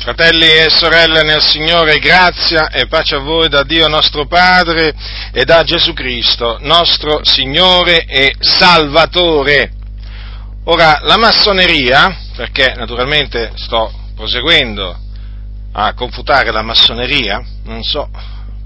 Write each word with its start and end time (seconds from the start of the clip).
Fratelli 0.00 0.46
e 0.46 0.70
sorelle 0.70 1.22
nel 1.22 1.42
Signore, 1.42 1.98
grazia 1.98 2.70
e 2.70 2.86
pace 2.86 3.16
a 3.16 3.18
voi 3.18 3.48
da 3.48 3.64
Dio 3.64 3.88
nostro 3.88 4.26
Padre 4.26 4.94
e 5.32 5.44
da 5.44 5.64
Gesù 5.64 5.92
Cristo, 5.92 6.56
nostro 6.60 7.24
Signore 7.24 8.04
e 8.04 8.34
Salvatore. 8.38 9.72
Ora, 10.64 11.00
la 11.02 11.16
massoneria, 11.18 12.16
perché 12.36 12.74
naturalmente 12.76 13.50
sto 13.56 13.92
proseguendo 14.14 14.96
a 15.72 15.92
confutare 15.94 16.52
la 16.52 16.62
massoneria, 16.62 17.44
non 17.64 17.82
so 17.82 18.08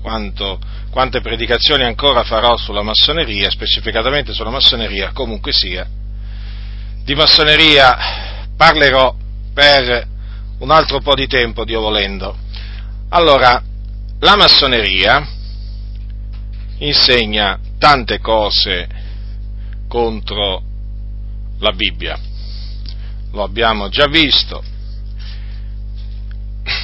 quanto, 0.02 0.60
quante 0.90 1.22
predicazioni 1.22 1.82
ancora 1.82 2.24
farò 2.24 2.58
sulla 2.58 2.82
massoneria, 2.82 3.50
specificatamente 3.50 4.34
sulla 4.34 4.50
massoneria, 4.50 5.12
comunque 5.12 5.52
sia, 5.52 5.86
di 7.02 7.14
massoneria 7.14 7.96
parlerò 8.54 9.14
per 9.54 10.10
un 10.62 10.70
altro 10.70 11.00
po' 11.00 11.14
di 11.14 11.26
tempo, 11.26 11.64
Dio 11.64 11.80
volendo. 11.80 12.36
Allora, 13.08 13.60
la 14.20 14.36
massoneria 14.36 15.26
insegna 16.78 17.58
tante 17.78 18.20
cose 18.20 18.88
contro 19.88 20.62
la 21.58 21.72
Bibbia, 21.72 22.18
lo 23.32 23.42
abbiamo 23.42 23.88
già 23.88 24.06
visto, 24.06 24.62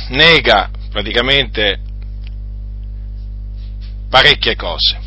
nega 0.09 0.71
praticamente 0.91 1.81
parecchie 4.11 4.57
cose. 4.57 5.07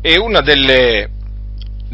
E 0.00 0.18
una 0.18 0.40
delle 0.40 1.10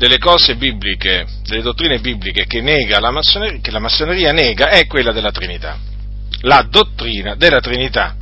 delle 0.00 0.16
cose 0.16 0.56
bibliche, 0.56 1.26
delle 1.42 1.60
dottrine 1.60 2.00
bibliche 2.00 2.46
che, 2.46 2.62
la 2.62 3.20
che 3.60 3.70
la 3.70 3.80
massoneria 3.80 4.32
nega 4.32 4.70
è 4.70 4.86
quella 4.86 5.12
della 5.12 5.30
Trinità. 5.30 5.76
La 6.40 6.66
dottrina 6.66 7.34
della 7.34 7.60
Trinità 7.60 8.16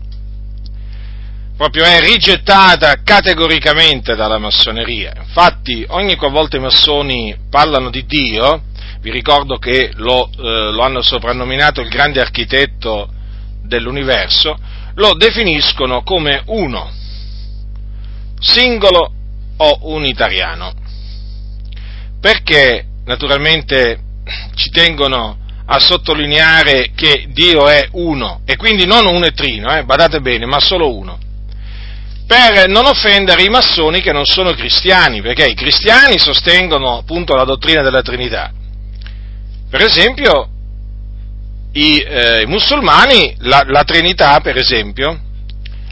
proprio 1.56 1.84
è 1.84 2.00
rigettata 2.00 3.00
categoricamente 3.04 4.16
dalla 4.16 4.38
massoneria. 4.38 5.12
Infatti, 5.18 5.84
ogni 5.90 6.16
qualvolta 6.16 6.56
i 6.56 6.60
massoni 6.60 7.36
parlano 7.48 7.90
di 7.90 8.04
Dio, 8.06 8.64
vi 9.00 9.12
ricordo 9.12 9.58
che 9.58 9.92
lo, 9.94 10.28
eh, 10.36 10.72
lo 10.72 10.82
hanno 10.82 11.00
soprannominato 11.00 11.80
il 11.80 11.88
grande 11.88 12.20
architetto 12.20 13.08
dell'universo, 13.62 14.58
lo 14.94 15.14
definiscono 15.14 16.02
come 16.02 16.42
uno, 16.46 16.90
singolo 18.40 19.12
o 19.58 19.78
unitariano 19.82 20.86
perché 22.20 22.84
naturalmente 23.04 24.00
ci 24.54 24.70
tengono 24.70 25.38
a 25.70 25.78
sottolineare 25.78 26.92
che 26.94 27.26
Dio 27.28 27.68
è 27.68 27.88
uno 27.92 28.40
e 28.44 28.56
quindi 28.56 28.86
non 28.86 29.06
un 29.06 29.24
etrino, 29.24 29.74
eh, 29.74 29.84
badate 29.84 30.20
bene, 30.20 30.46
ma 30.46 30.60
solo 30.60 30.94
uno. 30.94 31.18
Per 32.26 32.68
non 32.68 32.86
offendere 32.86 33.42
i 33.42 33.48
massoni 33.48 34.00
che 34.00 34.12
non 34.12 34.24
sono 34.24 34.52
cristiani, 34.52 35.22
perché 35.22 35.46
i 35.46 35.54
cristiani 35.54 36.18
sostengono 36.18 36.98
appunto 36.98 37.34
la 37.34 37.44
dottrina 37.44 37.82
della 37.82 38.02
Trinità. 38.02 38.52
Per 39.70 39.80
esempio, 39.82 40.48
i, 41.72 41.98
eh, 42.00 42.42
i 42.42 42.46
musulmani, 42.46 43.34
la, 43.40 43.62
la 43.66 43.84
Trinità, 43.84 44.40
per 44.40 44.56
esempio, 44.56 45.18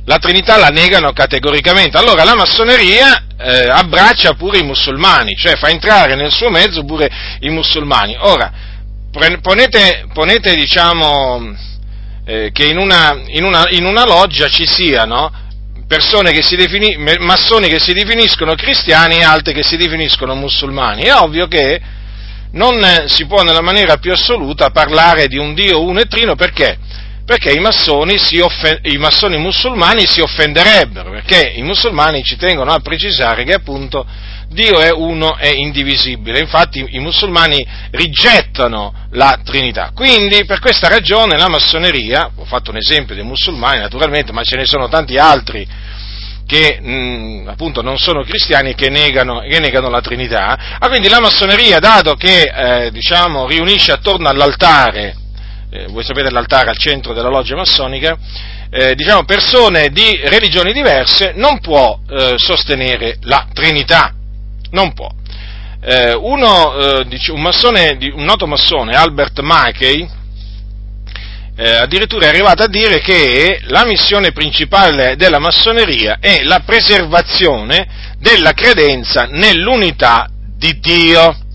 la 0.07 0.19
Trinità 0.19 0.57
la 0.57 0.69
negano 0.69 1.13
categoricamente. 1.13 1.99
Allora 1.99 2.25
la 2.25 2.37
massoneria 2.37 3.25
eh, 3.39 3.69
abbraccia 3.69 4.35
pure 4.35 4.59
i 4.59 4.63
musulmani, 4.63 5.35
cioè 5.37 5.57
fa 5.57 5.69
entrare 5.69 6.15
nel 6.15 6.33
suo 6.33 6.49
mezzo 6.49 6.85
pure 6.85 7.11
i 7.41 7.51
musulmani. 7.51 8.17
Ora, 8.21 8.53
ponete, 9.43 10.07
ponete 10.13 10.55
diciamo, 10.55 11.55
eh, 12.25 12.51
che 12.53 12.67
in 12.67 12.79
una, 12.79 13.21
in, 13.27 13.45
una, 13.45 13.67
in 13.71 13.85
una, 13.85 14.05
loggia 14.05 14.49
ci 14.49 14.65
siano 14.65 15.45
persone 15.89 16.31
che 16.31 16.43
si 16.43 16.55
defini, 16.55 16.97
massoni 17.19 17.69
che 17.69 17.81
si 17.81 17.93
definiscono 17.93 18.55
cristiani 18.55 19.19
e 19.19 19.25
altri 19.25 19.53
che 19.53 19.65
si 19.65 19.77
definiscono 19.77 20.37
musulmani. 20.37 21.03
È 21.03 21.15
ovvio 21.15 21.49
che 21.49 21.81
non 22.53 22.81
si 23.07 23.27
può 23.27 23.43
nella 23.43 23.61
maniera 23.61 23.97
più 23.97 24.13
assoluta 24.13 24.71
parlare 24.71 25.27
di 25.27 25.37
un 25.37 25.53
Dio 25.53 25.83
uno 25.83 25.99
e 25.99 26.07
trino 26.07 26.37
perché? 26.37 26.79
Perché 27.27 27.51
i 27.51 27.59
massoni, 27.59 28.15
offen- 28.41 28.79
i 28.83 28.97
massoni, 28.99 29.37
musulmani 29.37 30.07
si 30.07 30.21
offenderebbero, 30.21 31.11
perché 31.11 31.55
i 31.57 31.63
musulmani 31.63 32.23
ci 32.23 32.37
tengono 32.37 32.71
a 32.71 32.79
precisare 32.79 33.43
che 33.43 33.53
appunto 33.53 34.07
Dio 34.49 34.79
è 34.79 34.93
uno 34.93 35.37
e 35.37 35.51
indivisibile, 35.51 36.39
infatti 36.39 36.87
i 36.91 37.01
musulmani 37.01 37.67
rigettano 37.91 38.95
la 39.11 39.41
Trinità. 39.45 39.91
Quindi 39.93 40.45
per 40.45 40.61
questa 40.61 40.87
ragione 40.87 41.37
la 41.37 41.49
massoneria, 41.49 42.31
ho 42.37 42.45
fatto 42.45 42.71
un 42.71 42.77
esempio 42.77 43.17
dei 43.17 43.25
musulmani 43.25 43.81
naturalmente, 43.81 44.31
ma 44.31 44.45
ce 44.45 44.57
ne 44.57 44.65
sono 44.65 44.89
tanti 44.89 45.17
altri 45.17 45.67
che 46.47 46.81
mh, 46.81 47.49
appunto 47.49 47.83
non 47.83 47.99
sono 47.99 48.23
cristiani 48.23 48.71
e 48.71 48.75
che 48.75 48.89
negano, 48.89 49.41
che 49.41 49.59
negano, 49.59 49.91
la 49.91 50.01
Trinità, 50.01 50.77
ah, 50.79 50.87
quindi 50.87 51.09
la 51.09 51.19
massoneria, 51.19 51.81
dato 51.81 52.15
che 52.15 52.43
eh, 52.43 52.91
diciamo, 52.93 53.49
riunisce 53.49 53.91
attorno 53.91 54.29
all'altare 54.29 55.25
eh, 55.71 55.87
voi 55.89 56.05
sapete 56.05 56.31
l'altare 56.31 56.71
al 56.71 56.79
centro 56.79 57.13
della 57.13 57.29
loggia 57.29 57.57
massonica, 57.57 58.17
eh, 58.71 58.95
diciamo 58.95 59.25
persone 59.25 59.91
di 59.91 60.21
religioni 60.25 60.73
diverse, 60.73 61.33
non 61.35 61.61
può 61.61 61.99
eh, 62.09 62.35
sostenere 62.37 63.19
la 63.23 63.47
Trinità, 63.53 64.13
non 64.71 64.93
può. 64.93 65.11
Eh, 65.81 66.15
uno, 66.15 66.77
eh, 66.77 67.07
un, 67.29 67.41
massone, 67.41 67.97
un, 68.13 68.25
noto 68.25 68.47
massone, 68.47 68.97
Albert 68.97 69.41
Mackey, 69.41 70.09
eh, 71.59 71.71
addirittura 71.71 72.27
è 72.27 72.29
arrivato 72.29 72.65
a 72.65 72.69
dire 72.69 73.01
che 73.01 73.61
la 73.65 73.85
missione 73.87 74.33
principale 74.33 75.17
della 75.17 75.39
massoneria 75.39 76.19
è 76.21 76.43
la 76.43 76.61
preservazione 76.61 78.15
della 78.19 78.53
credenza 78.53 79.27
nell'unità 79.31 80.29
di 80.57 80.79
Dio 80.81 81.46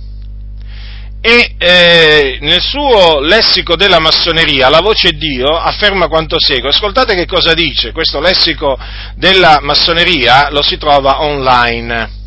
e 1.24 1.54
eh, 1.60 2.38
nel 2.42 2.62
suo 2.62 3.20
lessico 3.20 3.76
della 3.76 4.00
massoneria, 4.00 4.70
la 4.70 4.82
voce 4.82 5.12
Dio, 5.12 5.56
afferma 5.56 6.08
quanto 6.08 6.38
segue. 6.40 6.70
Ascoltate 6.70 7.14
che 7.14 7.28
cosa 7.28 7.54
dice, 7.54 7.92
questo 7.92 8.20
lessico 8.20 8.78
della 9.16 9.60
massoneria 9.62 10.50
lo 10.50 10.64
si 10.64 10.78
trova 10.78 11.22
online. 11.22 12.20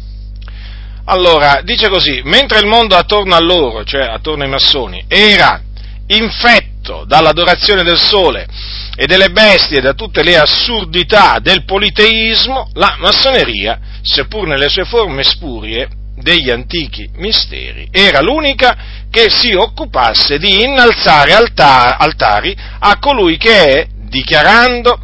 Allora, 1.06 1.60
dice 1.64 1.88
così, 1.88 2.22
mentre 2.24 2.60
il 2.60 2.66
mondo 2.66 2.94
attorno 2.94 3.34
a 3.34 3.40
loro, 3.40 3.84
cioè 3.84 4.02
attorno 4.02 4.44
ai 4.44 4.48
massoni, 4.48 5.04
era 5.08 5.60
infetto 6.06 7.04
dall'adorazione 7.04 7.82
del 7.82 7.98
sole 7.98 8.46
e 8.94 9.06
delle 9.06 9.30
bestie 9.30 9.78
e 9.78 9.80
da 9.80 9.94
tutte 9.94 10.22
le 10.22 10.36
assurdità 10.38 11.38
del 11.40 11.64
politeismo, 11.64 12.70
la 12.74 12.94
massoneria, 12.98 13.80
seppur 14.02 14.46
nelle 14.46 14.68
sue 14.68 14.84
forme 14.84 15.24
spurie, 15.24 15.88
degli 16.16 16.50
antichi 16.50 17.10
misteri, 17.16 17.88
era 17.90 18.20
l'unica 18.20 18.76
che 19.10 19.30
si 19.30 19.52
occupasse 19.52 20.38
di 20.38 20.62
innalzare 20.62 21.32
altar, 21.32 21.96
altari 21.98 22.56
a 22.78 22.98
colui 22.98 23.36
che 23.36 23.80
è, 23.80 23.86
dichiarando 24.08 24.98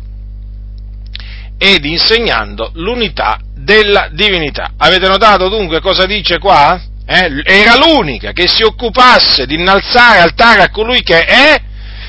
ed 1.59 1.85
insegnando 1.85 2.71
l'unità 2.75 3.39
della 3.55 4.09
divinità. 4.13 4.73
Avete 4.77 5.07
notato 5.09 5.49
dunque 5.49 5.81
cosa 5.81 6.07
dice 6.07 6.39
qua? 6.39 6.81
Eh? 7.05 7.43
Era 7.45 7.77
l'unica 7.77 8.33
che 8.33 8.49
si 8.49 8.63
occupasse 8.63 9.47
di 9.47 9.55
innalzare 9.55 10.21
altare 10.21 10.63
a 10.63 10.71
colui 10.71 11.03
che 11.03 11.25
è, 11.25 11.61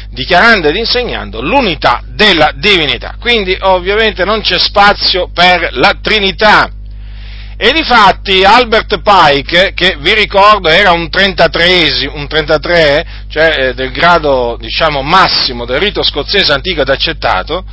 dichiarando 0.10 0.68
ed 0.68 0.76
insegnando 0.76 1.42
l'unità 1.42 2.04
della 2.08 2.54
divinità. 2.56 3.16
Quindi 3.20 3.58
ovviamente 3.60 4.24
non 4.24 4.42
c'è 4.42 4.60
spazio 4.60 5.30
per 5.34 5.70
la 5.74 5.98
Trinità 6.02 6.70
e 7.64 7.74
difatti 7.74 8.44
Albert 8.44 9.02
Pike, 9.04 9.74
che 9.76 9.96
vi 10.00 10.16
ricordo 10.16 10.68
era 10.68 10.94
un 10.94 11.12
33, 11.12 12.10
un 12.12 12.28
33 12.28 13.06
cioè 13.30 13.56
eh, 13.56 13.74
del 13.76 13.92
grado 13.92 14.58
diciamo, 14.60 15.04
massimo 15.04 15.64
del 15.66 15.80
rito 15.80 16.02
scozzese 16.02 16.52
antico 16.52 16.82
ed 16.82 16.90
accettato, 16.90 17.64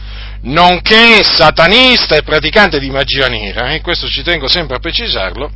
nonché 0.43 1.25
satanista 1.25 2.17
e 2.17 2.23
praticante 2.23 2.79
di 2.79 2.91
magia 2.91 3.29
nera, 3.29 3.73
e 3.73 3.81
questo 3.81 4.09
ci 4.09 4.23
tengo 4.23 4.47
sempre 4.47 4.77
a 4.77 4.79
precisarlo, 4.79 5.51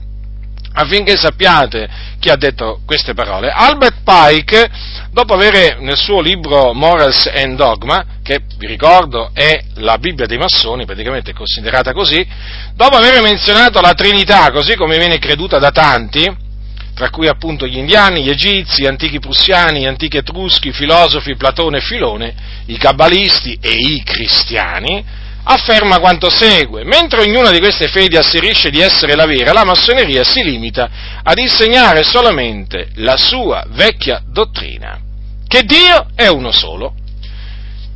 affinché 0.73 1.14
sappiate 1.14 1.87
chi 2.19 2.31
ha 2.31 2.37
detto 2.37 2.81
queste 2.87 3.12
parole. 3.12 3.50
Albert 3.50 3.96
Pike, 4.02 4.70
dopo 5.12 5.35
avere 5.35 5.76
nel 5.81 5.97
suo 5.97 6.23
libro 6.23 6.73
Morals 6.73 7.26
and 7.26 7.56
Dogma, 7.56 8.05
che 8.23 8.41
vi 8.56 8.67
ricordo 8.67 9.31
è 9.35 9.62
la 9.75 9.99
Bibbia 9.99 10.25
dei 10.25 10.38
massoni, 10.38 10.87
praticamente 10.87 11.35
considerata 11.35 11.93
così, 11.93 12.26
dopo 12.75 12.97
aver 12.97 13.20
menzionato 13.20 13.81
la 13.82 13.93
Trinità, 13.93 14.50
così 14.50 14.75
come 14.75 14.97
viene 14.97 15.19
creduta 15.19 15.59
da 15.59 15.70
tanti, 15.70 16.50
tra 16.94 17.11
cui 17.11 17.29
appunto 17.29 17.67
gli 17.67 17.76
indiani, 17.76 18.23
gli 18.23 18.31
egizi, 18.31 18.82
gli 18.82 18.87
antichi 18.87 19.19
prussiani, 19.19 19.81
gli 19.81 19.87
antichi 19.87 20.17
etruschi, 20.17 20.69
i 20.69 20.73
filosofi 20.73 21.37
Platone 21.37 21.79
e 21.79 21.82
Filone, 21.82 22.35
i 22.67 22.79
cabalisti 22.79 23.59
e 23.61 23.70
i 23.70 24.03
cristiani, 24.03 25.05
afferma 25.44 25.99
quanto 25.99 26.31
segue. 26.31 26.85
Mentre 26.85 27.23
ognuna 27.23 27.50
di 27.50 27.59
queste 27.59 27.89
fedi 27.89 28.17
asserisce 28.17 28.71
di 28.71 28.81
essere 28.81 29.15
la 29.15 29.27
vera, 29.27 29.53
la 29.53 29.65
massoneria 29.65 30.25
si 30.25 30.43
limita 30.43 30.89
ad 31.23 31.39
insegnare 31.39 32.03
solamente 32.03 32.89
la 32.97 33.17
sua 33.17 33.65
vecchia 33.69 34.23
dottrina, 34.27 34.99
che 35.47 35.62
Dio 35.62 36.09
è 36.15 36.29
uno 36.29 36.50
solo 36.50 36.94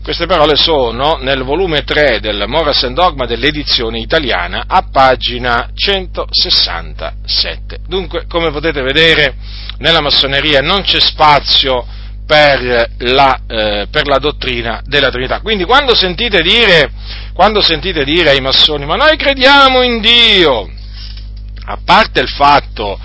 Queste 0.07 0.27
parole 0.27 0.55
sono 0.55 1.19
nel 1.21 1.43
volume 1.43 1.83
3 1.83 2.21
del 2.21 2.45
Moras 2.47 2.85
and 2.85 2.95
Dogma 2.95 3.27
dell'edizione 3.27 3.99
italiana 3.99 4.67
a 4.69 4.87
pagina 4.89 5.71
167. 5.75 7.79
Dunque, 7.89 8.27
come 8.29 8.53
potete 8.53 8.83
vedere, 8.83 9.35
nella 9.79 10.01
massoneria 10.01 10.61
non 10.61 10.83
c'è 10.83 11.01
spazio 11.01 11.85
per 12.27 12.91
la, 12.99 13.41
eh, 13.47 13.87
per 13.91 14.07
la, 14.07 14.19
dottrina 14.19 14.83
della 14.85 15.11
Trinità. 15.11 15.41
Quindi 15.41 15.65
quando 15.65 15.95
sentite, 15.95 16.43
dire, 16.43 16.91
quando 17.33 17.61
sentite 17.63 18.05
dire 18.05 18.31
ai 18.31 18.41
massoni, 18.41 18.85
ma 18.85 18.97
noi 18.97 19.17
crediamo 19.17 19.83
in 19.83 20.01
Dio, 20.01 20.69
a 21.67 21.79
parte 21.85 22.21
il 22.21 22.29
fatto, 22.29 22.99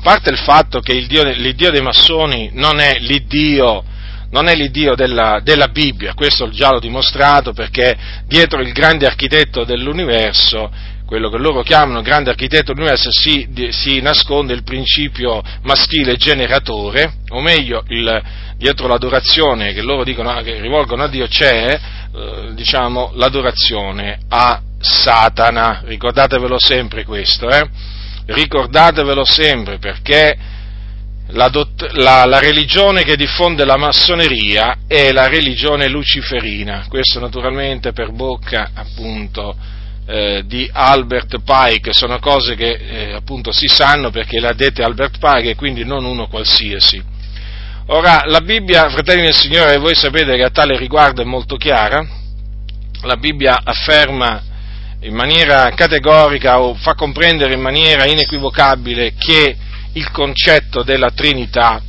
parte 0.00 0.30
il 0.30 0.38
fatto 0.38 0.80
che 0.80 0.92
il 0.92 1.06
Dio, 1.06 1.24
l'Iddio 1.24 1.70
dei 1.70 1.82
massoni 1.82 2.50
non 2.52 2.78
è 2.78 2.98
l'Iddio 3.00 3.84
non 4.30 4.46
è 4.46 4.54
l'Iddio 4.54 4.94
della, 4.94 5.40
della, 5.42 5.68
Bibbia, 5.68 6.12
questo 6.12 6.50
già 6.50 6.70
l'ho 6.70 6.80
dimostrato 6.80 7.54
perché 7.54 7.96
dietro 8.26 8.60
il 8.60 8.72
grande 8.72 9.06
architetto 9.06 9.64
dell'universo, 9.64 10.70
quello 11.08 11.30
che 11.30 11.38
loro 11.38 11.62
chiamano 11.62 12.02
grande 12.02 12.28
architetto 12.28 12.74
dell'universo, 12.74 13.08
si, 13.10 13.48
si 13.70 13.98
nasconde 14.02 14.52
il 14.52 14.62
principio 14.62 15.42
maschile 15.62 16.16
generatore, 16.16 17.14
o 17.30 17.40
meglio, 17.40 17.82
il, 17.88 18.22
dietro 18.58 18.88
l'adorazione 18.88 19.72
che 19.72 19.80
loro 19.80 20.04
dicono, 20.04 20.38
che 20.42 20.60
rivolgono 20.60 21.04
a 21.04 21.08
Dio 21.08 21.26
c'è, 21.26 21.80
eh, 22.14 22.52
diciamo, 22.52 23.12
l'adorazione 23.14 24.18
a 24.28 24.60
Satana, 24.78 25.80
ricordatevelo 25.86 26.58
sempre 26.58 27.04
questo, 27.04 27.48
eh? 27.48 27.66
ricordatevelo 28.26 29.24
sempre 29.24 29.78
perché 29.78 30.36
la, 31.28 31.48
dott- 31.48 31.90
la, 31.92 32.26
la, 32.26 32.38
religione 32.38 33.02
che 33.02 33.16
diffonde 33.16 33.64
la 33.64 33.78
massoneria 33.78 34.80
è 34.86 35.10
la 35.12 35.26
religione 35.26 35.88
luciferina, 35.88 36.84
questo 36.86 37.18
naturalmente 37.18 37.92
per 37.92 38.12
bocca 38.12 38.72
appunto 38.74 39.56
eh, 40.10 40.42
di 40.46 40.68
Albert 40.72 41.42
Pike, 41.44 41.92
sono 41.92 42.18
cose 42.18 42.54
che 42.54 42.70
eh, 42.70 43.12
appunto 43.12 43.52
si 43.52 43.66
sanno 43.66 44.08
perché 44.08 44.40
le 44.40 44.48
ha 44.48 44.54
dette 44.54 44.82
Albert 44.82 45.18
Pike 45.18 45.50
e 45.50 45.54
quindi 45.54 45.84
non 45.84 46.06
uno 46.06 46.28
qualsiasi. 46.28 47.04
Ora, 47.88 48.22
la 48.24 48.40
Bibbia, 48.40 48.88
fratelli 48.88 49.22
del 49.22 49.34
Signore, 49.34 49.76
voi 49.76 49.94
sapete 49.94 50.34
che 50.36 50.44
a 50.44 50.50
tale 50.50 50.78
riguardo 50.78 51.20
è 51.20 51.26
molto 51.26 51.56
chiara, 51.56 52.06
la 53.02 53.16
Bibbia 53.16 53.60
afferma 53.62 54.42
in 55.00 55.14
maniera 55.14 55.68
categorica 55.74 56.58
o 56.60 56.74
fa 56.74 56.94
comprendere 56.94 57.52
in 57.52 57.60
maniera 57.60 58.06
inequivocabile 58.06 59.12
che 59.14 59.56
il 59.92 60.10
concetto 60.10 60.82
della 60.82 61.10
Trinità 61.10 61.82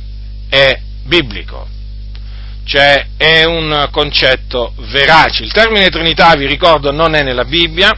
è 0.48 0.78
biblico, 1.04 1.66
cioè 2.64 3.06
è 3.16 3.44
un 3.44 3.88
concetto 3.90 4.74
verace. 4.90 5.42
Il 5.42 5.52
termine 5.52 5.88
Trinità, 5.88 6.34
vi 6.34 6.46
ricordo, 6.46 6.92
non 6.92 7.14
è 7.14 7.22
nella 7.22 7.44
Bibbia, 7.44 7.92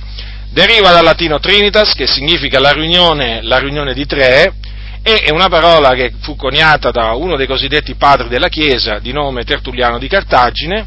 deriva 0.51 0.91
dal 0.91 1.05
latino 1.05 1.39
trinitas, 1.39 1.95
che 1.95 2.07
significa 2.07 2.61
la 2.61 2.73
riunione, 2.73 3.43
la 3.43 3.59
riunione 3.59 3.95
di 3.95 4.07
tre, 4.07 4.55
e 5.03 5.17
è 5.17 5.31
una 5.31 5.49
parola 5.49 5.91
che 5.95 6.13
fu 6.21 6.37
coniata 6.37 6.91
da 6.91 7.13
uno 7.15 7.37
dei 7.37 7.47
cosiddetti 7.47 7.95
padri 7.95 8.29
della 8.29 8.49
Chiesa, 8.49 8.99
di 8.99 9.13
nome 9.13 9.45
Tertulliano 9.45 9.99
di 9.99 10.09
Cartagine, 10.09 10.87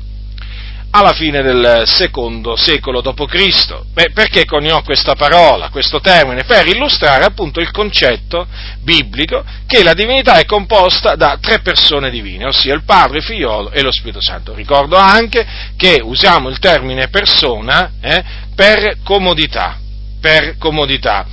alla 0.98 1.12
fine 1.12 1.42
del 1.42 1.84
secondo 1.88 2.56
secolo 2.56 3.02
d.C. 3.02 4.14
Perché 4.14 4.46
coniò 4.46 4.82
questa 4.82 5.14
parola, 5.14 5.68
questo 5.68 6.00
termine? 6.00 6.46
Per 6.46 6.66
illustrare 6.68 7.26
appunto 7.26 7.60
il 7.60 7.70
concetto 7.72 8.48
biblico 8.80 9.44
che 9.68 9.84
la 9.84 9.94
divinità 9.94 10.38
è 10.38 10.46
composta 10.46 11.16
da 11.16 11.38
tre 11.42 11.60
persone 11.60 12.10
divine, 12.10 12.46
ossia 12.46 12.74
il 12.74 12.84
Padre, 12.84 13.18
il 13.18 13.24
Figliolo 13.24 13.72
e 13.72 13.82
lo 13.82 13.92
Spirito 13.92 14.22
Santo. 14.22 14.54
Ricordo 14.54 14.96
anche 14.96 15.46
che 15.76 16.00
usiamo 16.02 16.48
il 16.48 16.60
termine 16.60 17.10
persona 17.10 17.92
eh, 18.00 18.24
per 18.56 19.00
comodità, 19.04 19.78
per 20.22 20.58
comodità, 20.58 21.26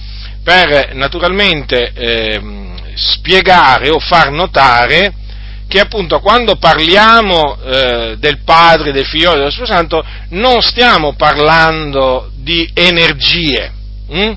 per 0.43 0.93
naturalmente 0.95 1.93
eh, 1.95 2.41
spiegare 2.95 3.91
o 3.91 4.01
far 4.01 4.33
notare 4.33 5.21
che 5.73 5.81
appunto 5.81 6.21
quando 6.21 6.57
parliamo 6.57 7.57
eh, 7.63 8.17
del 8.19 8.43
Padre, 8.45 8.93
del 8.93 9.07
Figlio 9.07 9.33
e 9.33 9.37
dello 9.37 9.51
Spirito 9.51 9.73
Santo 9.73 10.05
non 10.29 10.61
stiamo 10.61 11.15
parlando 11.15 12.31
di 12.35 12.71
energie 12.75 13.73
hm? 14.07 14.33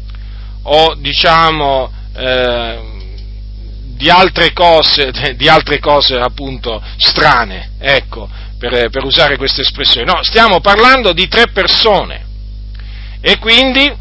o 0.64 0.96
diciamo 0.96 1.92
eh, 2.16 2.80
di 3.98 4.10
altre 4.10 4.54
cose, 4.54 5.12
di 5.36 5.50
altre 5.50 5.80
cose 5.80 6.16
appunto 6.16 6.82
strane, 6.96 7.72
ecco, 7.80 8.30
per, 8.58 8.90
per 8.90 9.04
usare 9.04 9.36
questa 9.36 9.60
espressione. 9.60 10.10
No, 10.10 10.24
stiamo 10.24 10.62
parlando 10.62 11.12
di 11.12 11.28
tre 11.28 11.48
persone 11.48 12.26
e 13.20 13.40
quindi 13.40 13.94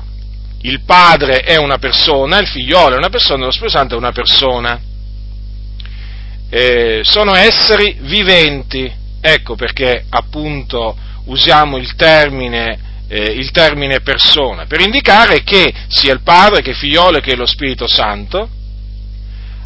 il 0.61 0.83
Padre 0.83 1.41
è 1.41 1.57
una 1.57 1.79
persona, 1.79 2.39
il 2.39 2.47
Figliolo 2.47 2.95
è 2.95 2.99
una 2.99 3.11
persona, 3.11 3.45
lo 3.45 3.51
Spirito 3.51 3.77
Santo 3.77 3.97
è 3.97 3.99
una 3.99 4.13
persona 4.13 4.81
eh, 6.57 7.01
sono 7.03 7.35
esseri 7.35 7.97
viventi, 8.03 8.89
ecco 9.21 9.57
perché 9.57 10.05
appunto 10.09 10.97
usiamo 11.25 11.79
il 11.79 11.97
termine, 11.97 12.79
eh, 13.09 13.25
il 13.25 13.51
termine 13.51 14.03
persona, 14.03 14.65
per 14.65 14.81
indicare 14.81 15.43
che 15.43 15.75
sia 15.89 16.13
il 16.13 16.21
Padre 16.21 16.63
che 16.63 16.73
Figliolo 16.73 17.19
che 17.19 17.35
lo 17.35 17.45
Spirito 17.45 17.89
Santo 17.89 18.49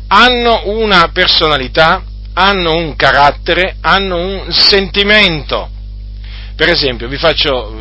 hanno 0.07 0.63
una 0.65 1.11
personalità, 1.13 2.03
hanno 2.33 2.77
un 2.77 2.97
carattere, 2.97 3.77
hanno 3.83 4.17
un 4.17 4.51
sentimento. 4.51 5.69
Per 6.59 6.69
esempio, 6.69 7.07
vi 7.07 7.19
faccio, 7.19 7.73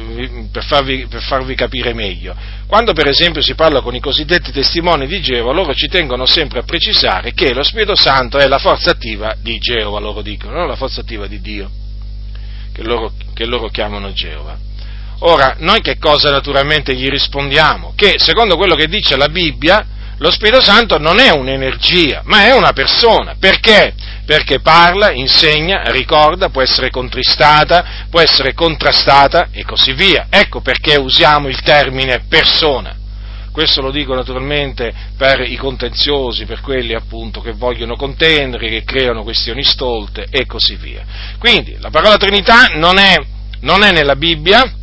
per 0.51 0.63
farvi, 0.63 1.07
per 1.07 1.23
farvi, 1.23 1.55
capire 1.55 1.95
meglio, 1.95 2.35
quando 2.67 2.93
per 2.93 3.07
esempio 3.07 3.41
si 3.41 3.55
parla 3.55 3.81
con 3.81 3.95
i 3.95 3.99
cosiddetti 3.99 4.51
testimoni 4.51 5.07
di 5.07 5.19
Geova, 5.19 5.51
loro 5.51 5.73
ci 5.73 5.87
tengono 5.87 6.27
sempre 6.27 6.59
a 6.59 6.61
precisare 6.61 7.33
che 7.33 7.55
lo 7.55 7.63
Spirito 7.63 7.95
Santo 7.95 8.37
è 8.37 8.47
la 8.47 8.59
forza 8.59 8.91
attiva 8.91 9.33
di 9.41 9.57
Geova, 9.57 9.97
loro 9.97 10.21
dicono, 10.21 10.57
non 10.57 10.67
la 10.67 10.75
forza 10.75 11.01
attiva 11.01 11.25
di 11.25 11.41
Dio, 11.41 11.71
che 12.71 12.83
loro, 12.83 13.13
che 13.33 13.47
loro 13.47 13.67
chiamano 13.69 14.13
Geova. 14.13 14.55
Ora, 15.21 15.55
noi 15.57 15.81
che 15.81 15.97
cosa 15.97 16.29
naturalmente 16.29 16.93
gli 16.93 17.09
rispondiamo? 17.09 17.93
Che 17.95 18.19
secondo 18.19 18.57
quello 18.57 18.75
che 18.75 18.85
dice 18.85 19.17
la 19.17 19.29
Bibbia, 19.29 19.83
lo 20.19 20.31
Spirito 20.31 20.61
Santo 20.61 20.97
non 20.97 21.19
è 21.19 21.31
un'energia, 21.31 22.21
ma 22.25 22.45
è 22.45 22.53
una 22.53 22.73
persona. 22.73 23.35
Perché? 23.39 23.93
Perché 24.25 24.59
parla, 24.59 25.11
insegna, 25.11 25.83
ricorda, 25.91 26.49
può 26.49 26.61
essere 26.61 26.89
contristata, 26.89 28.05
può 28.09 28.19
essere 28.19 28.53
contrastata 28.53 29.49
e 29.51 29.63
così 29.63 29.93
via. 29.93 30.27
Ecco 30.29 30.61
perché 30.61 30.95
usiamo 30.95 31.47
il 31.47 31.61
termine 31.61 32.25
persona. 32.27 32.95
Questo 33.51 33.81
lo 33.81 33.89
dico 33.89 34.13
naturalmente 34.13 34.93
per 35.17 35.41
i 35.41 35.55
contenziosi, 35.55 36.45
per 36.45 36.61
quelli 36.61 36.93
appunto 36.93 37.41
che 37.41 37.53
vogliono 37.53 37.95
contendere, 37.95 38.69
che 38.69 38.83
creano 38.83 39.23
questioni 39.23 39.63
stolte 39.63 40.27
e 40.29 40.45
così 40.45 40.75
via. 40.75 41.03
Quindi 41.39 41.75
la 41.79 41.89
parola 41.89 42.17
Trinità 42.17 42.67
non 42.75 42.99
è, 42.99 43.15
non 43.61 43.83
è 43.83 43.91
nella 43.91 44.15
Bibbia, 44.15 44.76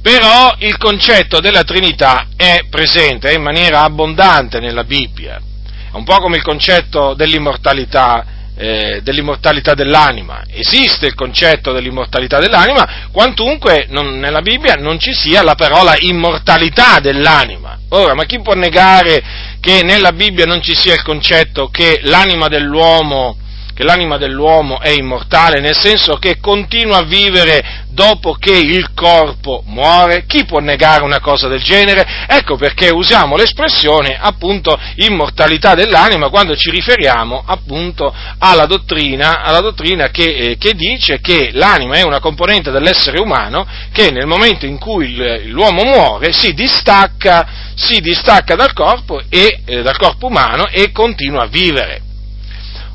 però 0.00 0.54
il 0.58 0.76
concetto 0.76 1.40
della 1.40 1.64
Trinità 1.64 2.28
è 2.36 2.64
presente 2.70 3.32
in 3.32 3.42
maniera 3.42 3.82
abbondante 3.82 4.60
nella 4.60 4.84
Bibbia, 4.84 5.36
è 5.36 5.96
un 5.96 6.04
po' 6.04 6.18
come 6.18 6.36
il 6.36 6.42
concetto 6.42 7.14
dell'immortalità, 7.14 8.24
eh, 8.56 9.00
dell'immortalità 9.02 9.74
dell'anima. 9.74 10.42
Esiste 10.50 11.06
il 11.06 11.14
concetto 11.14 11.72
dell'immortalità 11.72 12.38
dell'anima, 12.38 13.08
quantunque 13.10 13.86
non, 13.88 14.18
nella 14.18 14.42
Bibbia 14.42 14.74
non 14.74 14.98
ci 14.98 15.12
sia 15.12 15.42
la 15.42 15.54
parola 15.54 15.94
immortalità 15.98 17.00
dell'anima. 17.00 17.78
Ora, 17.90 18.14
ma 18.14 18.24
chi 18.24 18.40
può 18.40 18.54
negare 18.54 19.22
che 19.60 19.82
nella 19.82 20.12
Bibbia 20.12 20.44
non 20.44 20.62
ci 20.62 20.74
sia 20.74 20.94
il 20.94 21.02
concetto 21.02 21.68
che 21.68 22.00
l'anima 22.02 22.48
dell'uomo 22.48 23.36
che 23.78 23.84
l'anima 23.84 24.18
dell'uomo 24.18 24.80
è 24.80 24.88
immortale, 24.88 25.60
nel 25.60 25.76
senso 25.76 26.16
che 26.16 26.40
continua 26.40 26.96
a 26.96 27.04
vivere 27.04 27.84
dopo 27.90 28.32
che 28.32 28.50
il 28.50 28.92
corpo 28.92 29.62
muore? 29.66 30.24
Chi 30.26 30.44
può 30.46 30.58
negare 30.58 31.04
una 31.04 31.20
cosa 31.20 31.46
del 31.46 31.62
genere? 31.62 32.04
Ecco 32.26 32.56
perché 32.56 32.88
usiamo 32.88 33.36
l'espressione 33.36 34.18
appunto 34.20 34.76
immortalità 34.96 35.76
dell'anima 35.76 36.28
quando 36.28 36.56
ci 36.56 36.72
riferiamo 36.72 37.44
appunto 37.46 38.12
alla 38.38 38.66
dottrina, 38.66 39.42
alla 39.42 39.60
dottrina 39.60 40.08
che, 40.08 40.24
eh, 40.24 40.56
che, 40.58 40.74
dice 40.74 41.20
che 41.20 41.50
l'anima 41.52 41.98
è 41.98 42.02
una 42.02 42.18
componente 42.18 42.72
dell'essere 42.72 43.20
umano 43.20 43.64
che 43.92 44.10
nel 44.10 44.26
momento 44.26 44.66
in 44.66 44.78
cui 44.78 45.46
l'uomo 45.46 45.84
muore 45.84 46.32
si 46.32 46.52
distacca, 46.52 47.46
si 47.76 48.00
distacca 48.00 48.56
dal 48.56 48.72
corpo, 48.72 49.20
e, 49.28 49.60
eh, 49.64 49.82
dal 49.82 49.96
corpo 49.96 50.26
umano 50.26 50.66
e 50.66 50.90
continua 50.90 51.44
a 51.44 51.46
vivere. 51.46 52.06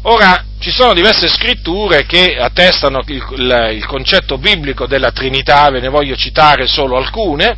Ora, 0.06 0.44
ci 0.60 0.70
sono 0.70 0.94
diverse 0.94 1.30
scritture 1.30 2.06
che 2.06 2.36
attestano 2.36 3.02
il, 3.08 3.26
il, 3.38 3.70
il, 3.76 3.86
concetto 3.86 4.38
biblico 4.38 4.86
della 4.86 5.12
Trinità, 5.12 5.70
ve 5.70 5.80
ne 5.80 5.88
voglio 5.88 6.18
citare 6.18 6.68
solo 6.68 6.98
alcune. 6.98 7.56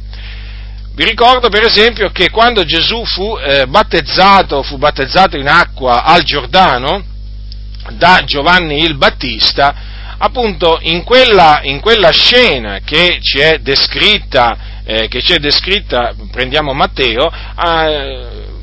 Vi 0.93 1.03
ricordo 1.03 1.49
per 1.49 1.63
esempio 1.63 2.11
che 2.11 2.29
quando 2.29 2.63
Gesù 2.63 3.03
fu 3.03 3.35
eh, 3.37 3.65
battezzato, 3.65 4.61
fu 4.61 4.77
battezzato 4.77 5.37
in 5.37 5.47
acqua 5.47 6.03
al 6.03 6.21
Giordano 6.21 7.03
da 7.93 8.21
Giovanni 8.25 8.83
il 8.83 8.95
Battista, 8.95 9.73
appunto 10.19 10.77
in 10.81 11.03
quella, 11.03 11.61
in 11.63 11.79
quella 11.79 12.11
scena 12.11 12.79
che 12.85 13.17
ci 13.21 13.39
è 13.39 13.57
descritta, 13.57 14.83
eh, 14.85 15.07
che 15.07 15.21
ci 15.23 15.33
è 15.33 15.39
descritta 15.39 16.13
prendiamo 16.31 16.73
Matteo, 16.73 17.27
eh, 17.27 18.53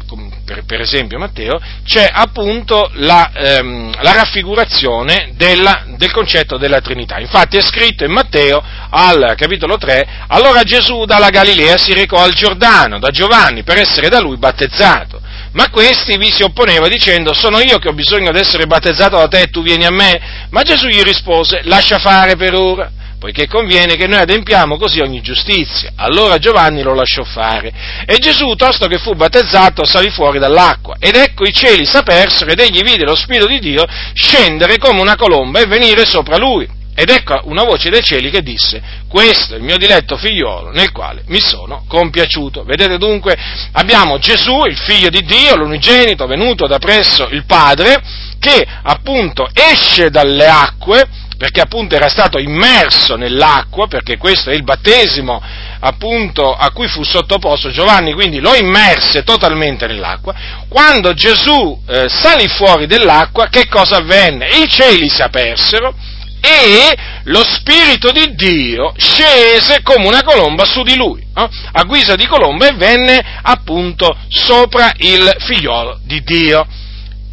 per, 0.53 0.65
per, 0.65 0.81
esempio 0.81 1.19
Matteo, 1.19 1.59
c'è 1.85 2.09
appunto 2.13 2.91
la, 2.95 3.31
ehm, 3.35 4.03
la 4.03 4.13
raffigurazione 4.13 5.33
della, 5.35 5.85
del 5.97 6.13
concetto 6.13 6.59
della 6.59 6.81
Trinità. 6.81 7.19
Infatti 7.19 7.57
è 7.57 7.63
scritto 7.63 8.05
in 8.05 8.13
Matteo 8.13 8.63
al 8.91 9.35
capitolo 9.37 9.79
3, 9.79 10.07
allora 10.29 10.63
Gesù 10.63 11.05
dalla 11.05 11.31
Galilea 11.31 11.79
si 11.79 11.95
recò 11.95 12.23
al 12.23 12.35
Giordano, 12.35 12.99
da 12.99 13.09
Giovanni, 13.09 13.63
per 13.63 13.79
essere 13.79 14.09
da 14.09 14.21
lui 14.21 14.37
battezzato. 14.37 15.21
Ma 15.53 15.69
questi 15.71 16.17
vi 16.17 16.31
si 16.31 16.43
opponeva 16.43 16.89
dicendo, 16.89 17.33
sono 17.35 17.59
io 17.61 17.79
che 17.79 17.89
ho 17.89 17.93
bisogno 17.93 18.33
di 18.33 18.39
essere 18.39 18.67
battezzato 18.67 19.17
da 19.17 19.29
te 19.29 19.43
e 19.43 19.51
tu 19.51 19.63
vieni 19.63 19.85
a 19.85 19.91
me? 19.91 20.47
Ma 20.51 20.63
Gesù 20.63 20.87
gli 20.87 21.03
rispose, 21.03 21.61
lascia 21.65 21.99
fare 21.99 22.37
per 22.37 22.55
ora 22.55 22.91
poiché 23.23 23.47
conviene 23.47 23.95
che 23.95 24.09
noi 24.09 24.19
adempiamo 24.19 24.77
così 24.77 24.99
ogni 24.99 25.21
giustizia. 25.21 25.93
Allora 25.95 26.39
Giovanni 26.39 26.83
lo 26.83 26.93
lasciò 26.93 27.23
fare 27.23 27.73
e 28.05 28.19
Gesù, 28.19 28.57
tosto 28.57 28.89
che 28.89 28.99
fu 28.99 29.15
battezzato, 29.15 29.85
salì 29.85 30.11
fuori 30.11 30.41
dall'acqua 30.41 30.97
ed 30.99 31.15
ecco 31.15 31.45
i 31.45 31.53
cieli 31.53 31.87
s'apersero 31.87 32.51
ed 32.51 32.59
egli 32.59 32.81
vide 32.81 33.05
lo 33.05 33.15
Spirito 33.15 33.47
di 33.47 33.61
Dio 33.61 33.85
scendere 34.13 34.77
come 34.79 35.01
una 35.01 35.15
colomba 35.15 35.61
e 35.61 35.67
venire 35.67 36.05
sopra 36.05 36.37
lui. 36.37 36.69
Ed 36.97 37.11
ecco 37.11 37.41
una 37.45 37.63
voce 37.63 37.91
dei 37.91 38.03
cieli 38.03 38.29
che 38.29 38.43
disse, 38.43 38.83
questo 39.09 39.55
è 39.55 39.57
il 39.57 39.63
mio 39.63 39.79
diletto 39.79 40.17
figliolo 40.17 40.73
nel 40.73 40.91
quale 40.91 41.23
mi 41.29 41.41
sono 41.41 41.85
compiaciuto. 41.87 42.65
Vedete 42.65 42.99
dunque, 42.99 43.37
abbiamo 43.71 44.19
Gesù, 44.19 44.65
il 44.67 44.77
figlio 44.77 45.11
di 45.11 45.23
Dio, 45.23 45.57
l'unigenito, 45.57 46.27
venuto 46.27 46.67
da 46.67 46.79
presso 46.79 47.29
il 47.31 47.45
Padre, 47.47 48.03
che 48.41 48.67
appunto 48.83 49.49
esce 49.55 50.11
dalle 50.11 50.49
acque, 50.49 51.07
perché 51.43 51.61
appunto 51.61 51.97
era 51.97 52.09
stato 52.09 52.39
immerso 52.39 53.17
nell'acqua, 53.17 53.89
perché 53.89 54.17
questo 54.17 54.51
è 54.51 54.55
il 54.55 54.63
battesimo 54.63 55.43
appunto 55.81 56.55
a 56.55 56.71
cui 56.71 56.87
fu 56.87 57.03
sottoposto 57.03 57.73
Giovanni, 57.73 58.13
quindi 58.13 58.39
lo 58.39 58.55
immerse 58.55 59.25
totalmente 59.25 59.89
nell'acqua. 59.89 60.33
Quando 60.69 61.15
Gesù 61.15 61.83
eh, 61.89 62.09
salì 62.09 62.47
fuori 62.47 62.87
dell'acqua, 62.87 63.49
che 63.49 63.67
cosa 63.67 63.97
avvenne? 63.97 64.47
I 64.63 64.69
cieli 64.69 65.09
si 65.09 65.21
apersero 65.21 65.93
e 66.41 66.97
lo 67.25 67.43
Spirito 67.43 68.13
di 68.13 68.37
Dio 68.37 68.93
scese 68.97 69.83
come 69.83 70.07
una 70.07 70.23
colomba 70.23 70.65
su 70.65 70.85
di 70.85 70.95
lui, 70.95 71.23
eh? 71.23 71.49
a 71.73 71.83
guisa 71.83 72.15
di 72.15 72.29
colomba 72.29 72.69
e 72.69 72.75
venne 72.75 73.21
appunto 73.43 74.17
sopra 74.29 74.93
il 74.99 75.29
figliolo 75.41 75.99
di 76.05 76.23
Dio. 76.23 76.65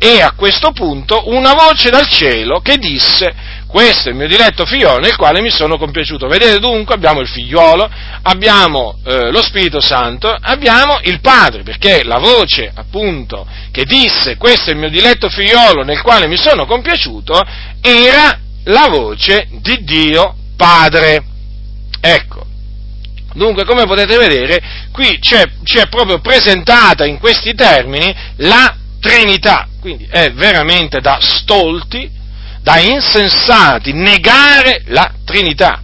E 0.02 0.22
a 0.22 0.32
questo 0.32 0.72
punto 0.72 1.24
una 1.26 1.54
voce 1.54 1.90
dal 1.90 2.08
cielo 2.08 2.62
che 2.62 2.78
disse, 2.78 3.59
questo 3.70 4.10
è 4.10 4.12
il 4.14 4.18
mio 4.18 4.28
diletto 4.28 4.66
figliolo 4.66 4.98
nel 4.98 5.16
quale 5.16 5.42
mi 5.42 5.52
sono 5.52 5.78
compiaciuto. 5.78 6.28
Vedete 6.28 6.58
dunque, 6.58 6.96
abbiamo 6.96 7.20
il 7.20 7.28
figliolo, 7.28 7.88
abbiamo 8.24 8.98
eh, 9.06 9.30
lo 9.30 9.44
Spirito 9.44 9.80
Santo, 9.80 10.28
abbiamo 10.28 10.98
il 11.04 11.20
Padre, 11.22 11.62
perché 11.62 12.04
la 12.04 12.18
voce 12.18 12.72
appunto 12.74 13.46
che 13.70 13.86
disse 13.86 14.38
questo 14.38 14.72
è 14.72 14.74
il 14.74 14.80
mio 14.80 14.90
diletto 14.90 15.30
figliolo 15.30 15.84
nel 15.84 16.02
quale 16.02 16.26
mi 16.26 16.36
sono 16.36 16.66
compiaciuto 16.66 17.40
era 17.80 18.40
la 18.64 18.88
voce 18.90 19.48
di 19.62 19.84
Dio 19.84 20.36
Padre. 20.58 21.24
Ecco. 22.02 22.48
Dunque, 23.36 23.66
come 23.66 23.86
potete 23.86 24.18
vedere, 24.18 24.60
qui 24.92 25.20
c'è, 25.20 25.44
c'è 25.64 25.88
proprio 25.90 26.20
presentata 26.22 27.06
in 27.06 27.20
questi 27.20 27.54
termini 27.54 28.12
la 28.38 28.76
Trinità, 29.00 29.68
quindi 29.80 30.08
è 30.10 30.32
veramente 30.32 31.00
da 31.02 31.20
stolti 31.22 32.18
da 32.70 32.78
insensati 32.78 33.94
negare 33.94 34.84
la 34.90 35.12
Trinità. 35.26 35.82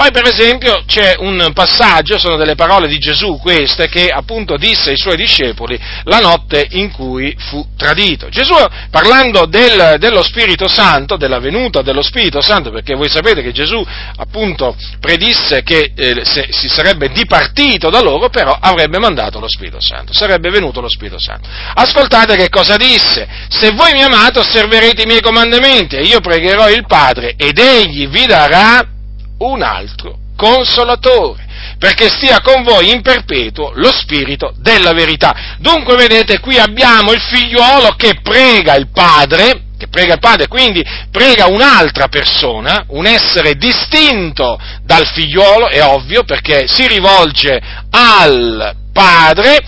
Poi 0.00 0.12
per 0.12 0.26
esempio 0.26 0.82
c'è 0.86 1.16
un 1.18 1.50
passaggio, 1.52 2.18
sono 2.18 2.36
delle 2.36 2.54
parole 2.54 2.88
di 2.88 2.96
Gesù 2.96 3.38
queste, 3.38 3.90
che 3.90 4.08
appunto 4.08 4.56
disse 4.56 4.88
ai 4.88 4.96
suoi 4.96 5.14
discepoli 5.14 5.78
la 6.04 6.20
notte 6.20 6.66
in 6.70 6.90
cui 6.90 7.36
fu 7.36 7.66
tradito. 7.76 8.30
Gesù 8.30 8.54
parlando 8.90 9.44
del, 9.44 9.96
dello 9.98 10.22
Spirito 10.22 10.68
Santo, 10.68 11.18
della 11.18 11.38
venuta 11.38 11.82
dello 11.82 12.00
Spirito 12.00 12.40
Santo, 12.40 12.70
perché 12.70 12.94
voi 12.94 13.10
sapete 13.10 13.42
che 13.42 13.52
Gesù 13.52 13.86
appunto 14.16 14.74
predisse 15.00 15.62
che 15.62 15.92
eh, 15.94 16.24
se, 16.24 16.48
si 16.48 16.70
sarebbe 16.70 17.10
dipartito 17.10 17.90
da 17.90 18.00
loro, 18.00 18.30
però 18.30 18.56
avrebbe 18.58 18.98
mandato 18.98 19.38
lo 19.38 19.50
Spirito 19.50 19.82
Santo, 19.82 20.14
sarebbe 20.14 20.48
venuto 20.48 20.80
lo 20.80 20.88
Spirito 20.88 21.18
Santo. 21.18 21.46
Ascoltate 21.74 22.36
che 22.36 22.48
cosa 22.48 22.76
disse, 22.76 23.28
se 23.50 23.72
voi 23.72 23.92
mi 23.92 24.02
amate 24.02 24.38
osserverete 24.38 25.02
i 25.02 25.06
miei 25.06 25.20
comandamenti 25.20 25.96
e 25.96 26.04
io 26.04 26.20
pregherò 26.20 26.70
il 26.70 26.86
Padre 26.86 27.34
ed 27.36 27.58
egli 27.58 28.08
vi 28.08 28.24
darà 28.24 28.98
un 29.40 29.62
altro 29.62 30.18
consolatore, 30.36 31.44
perché 31.78 32.08
stia 32.08 32.40
con 32.40 32.62
voi 32.62 32.90
in 32.90 33.02
perpetuo 33.02 33.72
lo 33.74 33.92
spirito 33.92 34.54
della 34.56 34.92
verità. 34.92 35.56
Dunque 35.58 35.96
vedete 35.96 36.40
qui 36.40 36.56
abbiamo 36.58 37.12
il 37.12 37.20
figliuolo 37.20 37.94
che 37.96 38.20
prega 38.22 38.74
il 38.74 38.88
padre, 38.88 39.64
che 39.76 39.88
prega 39.88 40.14
il 40.14 40.20
padre, 40.20 40.48
quindi 40.48 40.82
prega 41.10 41.46
un'altra 41.46 42.08
persona, 42.08 42.84
un 42.88 43.04
essere 43.06 43.54
distinto 43.56 44.58
dal 44.82 45.06
figliuolo, 45.06 45.68
è 45.68 45.84
ovvio, 45.84 46.24
perché 46.24 46.66
si 46.66 46.86
rivolge 46.86 47.60
al 47.90 48.74
padre 48.92 49.58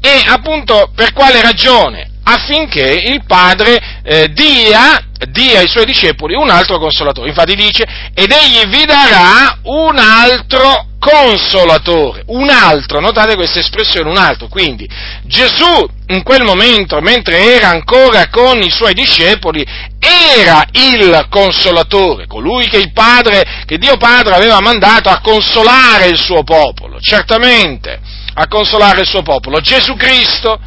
e 0.00 0.22
appunto 0.26 0.90
per 0.94 1.12
quale 1.12 1.40
ragione? 1.40 2.11
Affinché 2.24 3.00
il 3.04 3.24
padre 3.26 4.00
eh, 4.02 4.32
dia 4.32 5.06
dia 5.28 5.60
ai 5.60 5.68
suoi 5.68 5.84
discepoli 5.84 6.34
un 6.34 6.50
altro 6.50 6.78
consolatore. 6.78 7.28
Infatti 7.28 7.54
dice, 7.54 7.84
ed 8.14 8.32
egli 8.32 8.66
vi 8.66 8.84
darà 8.84 9.58
un 9.62 9.96
altro 9.96 10.86
consolatore, 10.98 12.22
un 12.26 12.48
altro, 12.48 13.00
notate 13.00 13.34
questa 13.34 13.58
espressione, 13.58 14.08
un 14.08 14.16
altro. 14.16 14.48
Quindi 14.48 14.88
Gesù 15.24 15.88
in 16.08 16.22
quel 16.22 16.42
momento, 16.42 17.00
mentre 17.00 17.54
era 17.54 17.68
ancora 17.68 18.28
con 18.28 18.60
i 18.62 18.70
suoi 18.70 18.94
discepoli, 18.94 19.64
era 19.98 20.64
il 20.72 21.26
consolatore, 21.28 22.26
colui 22.26 22.68
che 22.68 22.78
il 22.78 22.92
Padre, 22.92 23.64
che 23.66 23.78
Dio 23.78 23.96
Padre 23.96 24.34
aveva 24.34 24.60
mandato 24.60 25.08
a 25.08 25.20
consolare 25.20 26.06
il 26.06 26.18
suo 26.18 26.42
popolo, 26.42 27.00
certamente, 27.00 28.00
a 28.34 28.46
consolare 28.46 29.00
il 29.00 29.06
suo 29.06 29.22
popolo. 29.22 29.60
Gesù 29.60 29.94
Cristo, 29.94 30.58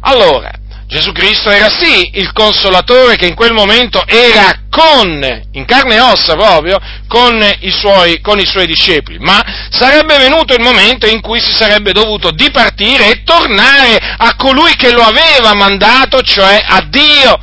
allora, 0.00 0.50
Gesù 0.88 1.12
Cristo 1.12 1.50
era 1.50 1.68
sì 1.68 2.12
il 2.14 2.32
consolatore 2.32 3.16
che 3.16 3.26
in 3.26 3.34
quel 3.34 3.52
momento 3.52 4.02
era 4.06 4.62
con, 4.70 5.42
in 5.52 5.66
carne 5.66 5.96
e 5.96 6.00
ossa 6.00 6.34
proprio, 6.34 6.78
con 7.06 7.38
i, 7.60 7.70
suoi, 7.70 8.22
con 8.22 8.38
i 8.38 8.46
suoi 8.46 8.66
discepoli, 8.66 9.18
ma 9.18 9.68
sarebbe 9.70 10.16
venuto 10.16 10.54
il 10.54 10.62
momento 10.62 11.06
in 11.06 11.20
cui 11.20 11.40
si 11.40 11.52
sarebbe 11.52 11.92
dovuto 11.92 12.30
dipartire 12.30 13.10
e 13.10 13.22
tornare 13.22 13.98
a 14.16 14.34
colui 14.36 14.74
che 14.76 14.90
lo 14.90 15.02
aveva 15.02 15.54
mandato, 15.54 16.22
cioè 16.22 16.64
a 16.66 16.80
Dio. 16.88 17.38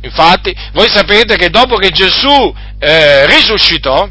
Infatti, 0.00 0.56
voi 0.72 0.88
sapete 0.88 1.36
che 1.36 1.50
dopo 1.50 1.76
che 1.76 1.90
Gesù 1.90 2.54
eh, 2.78 3.26
risuscitò, 3.26 4.08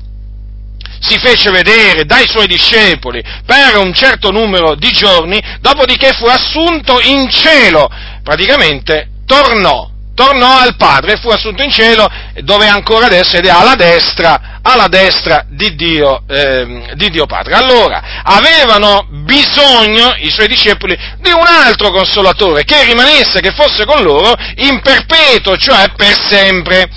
si 1.01 1.17
fece 1.17 1.49
vedere 1.49 2.05
dai 2.05 2.27
suoi 2.27 2.47
discepoli 2.47 3.21
per 3.45 3.77
un 3.77 3.93
certo 3.93 4.29
numero 4.31 4.75
di 4.75 4.91
giorni, 4.91 5.41
dopodiché 5.59 6.13
fu 6.13 6.25
assunto 6.25 6.99
in 7.01 7.29
cielo, 7.29 7.89
praticamente 8.23 9.09
tornò, 9.25 9.89
tornò 10.13 10.59
al 10.59 10.75
Padre, 10.75 11.17
fu 11.17 11.29
assunto 11.29 11.63
in 11.63 11.71
cielo 11.71 12.07
dove 12.41 12.67
ancora 12.67 13.07
adesso 13.07 13.37
ed 13.37 13.47
è 13.47 13.49
alla 13.49 13.73
destra, 13.73 14.59
alla 14.61 14.87
destra 14.87 15.45
di 15.49 15.73
Dio, 15.75 16.21
eh, 16.27 16.93
di 16.93 17.09
Dio 17.09 17.25
Padre. 17.25 17.55
Allora, 17.55 18.21
avevano 18.23 19.07
bisogno 19.09 20.13
i 20.17 20.29
suoi 20.29 20.47
discepoli 20.47 20.95
di 21.19 21.31
un 21.31 21.45
altro 21.47 21.89
consolatore 21.89 22.63
che 22.63 22.83
rimanesse, 22.83 23.41
che 23.41 23.51
fosse 23.51 23.85
con 23.85 24.03
loro 24.03 24.35
in 24.57 24.81
perpetuo, 24.81 25.57
cioè 25.57 25.89
per 25.95 26.15
sempre 26.29 26.89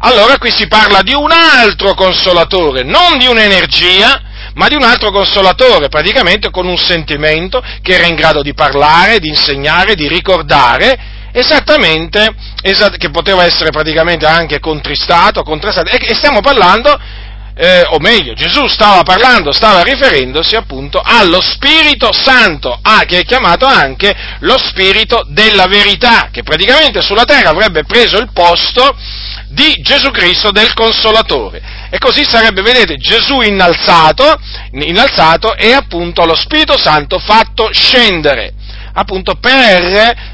allora 0.00 0.38
qui 0.38 0.50
si 0.50 0.68
parla 0.68 1.02
di 1.02 1.14
un 1.14 1.30
altro 1.30 1.94
consolatore, 1.94 2.82
non 2.82 3.18
di 3.18 3.26
un'energia, 3.26 4.22
ma 4.54 4.68
di 4.68 4.74
un 4.74 4.82
altro 4.82 5.10
consolatore, 5.10 5.88
praticamente 5.88 6.50
con 6.50 6.66
un 6.66 6.76
sentimento 6.76 7.62
che 7.82 7.94
era 7.94 8.06
in 8.06 8.14
grado 8.14 8.42
di 8.42 8.54
parlare, 8.54 9.18
di 9.18 9.28
insegnare, 9.28 9.94
di 9.94 10.08
ricordare, 10.08 10.98
esattamente, 11.32 12.34
esatt- 12.62 12.96
che 12.96 13.10
poteva 13.10 13.44
essere 13.44 13.70
praticamente 13.70 14.26
anche 14.26 14.60
contristato, 14.60 15.42
contrastato, 15.42 15.90
e, 15.90 15.98
e 16.00 16.14
stiamo 16.14 16.40
parlando 16.40 16.98
eh, 17.60 17.82
o 17.88 17.98
meglio, 17.98 18.34
Gesù 18.34 18.68
stava 18.68 19.02
parlando, 19.02 19.50
stava 19.50 19.82
riferendosi 19.82 20.54
appunto 20.54 21.02
allo 21.04 21.40
Spirito 21.40 22.12
Santo, 22.12 22.78
ah, 22.80 23.02
che 23.04 23.18
è 23.18 23.24
chiamato 23.24 23.66
anche 23.66 24.14
lo 24.40 24.56
Spirito 24.58 25.26
della 25.26 25.66
verità, 25.66 26.28
che 26.30 26.44
praticamente 26.44 27.02
sulla 27.02 27.24
terra 27.24 27.50
avrebbe 27.50 27.82
preso 27.82 28.18
il 28.18 28.30
posto 28.32 28.96
di 29.48 29.80
Gesù 29.82 30.10
Cristo 30.10 30.50
del 30.50 30.72
Consolatore. 30.74 31.60
E 31.90 31.98
così 31.98 32.24
sarebbe, 32.24 32.62
vedete, 32.62 32.96
Gesù 32.96 33.40
innalzato, 33.40 34.38
innalzato 34.72 35.54
e 35.54 35.72
appunto 35.72 36.24
lo 36.24 36.36
Spirito 36.36 36.76
Santo 36.76 37.18
fatto 37.18 37.70
scendere 37.72 38.54
appunto 38.98 39.34
per, 39.36 39.82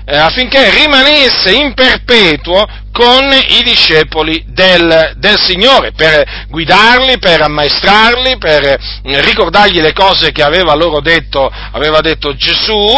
eh, 0.06 0.16
affinché 0.16 0.70
rimanesse 0.70 1.52
in 1.52 1.74
perpetuo 1.74 2.64
con 2.90 3.24
i 3.32 3.62
discepoli 3.64 4.44
del, 4.46 5.14
del, 5.16 5.38
Signore, 5.38 5.92
per 5.92 6.46
guidarli, 6.48 7.18
per 7.18 7.42
ammaestrarli, 7.42 8.38
per 8.38 8.78
ricordargli 9.02 9.80
le 9.80 9.92
cose 9.92 10.30
che 10.30 10.42
aveva 10.42 10.74
loro 10.74 11.00
detto, 11.00 11.50
aveva 11.72 12.00
detto 12.00 12.34
Gesù 12.36 12.94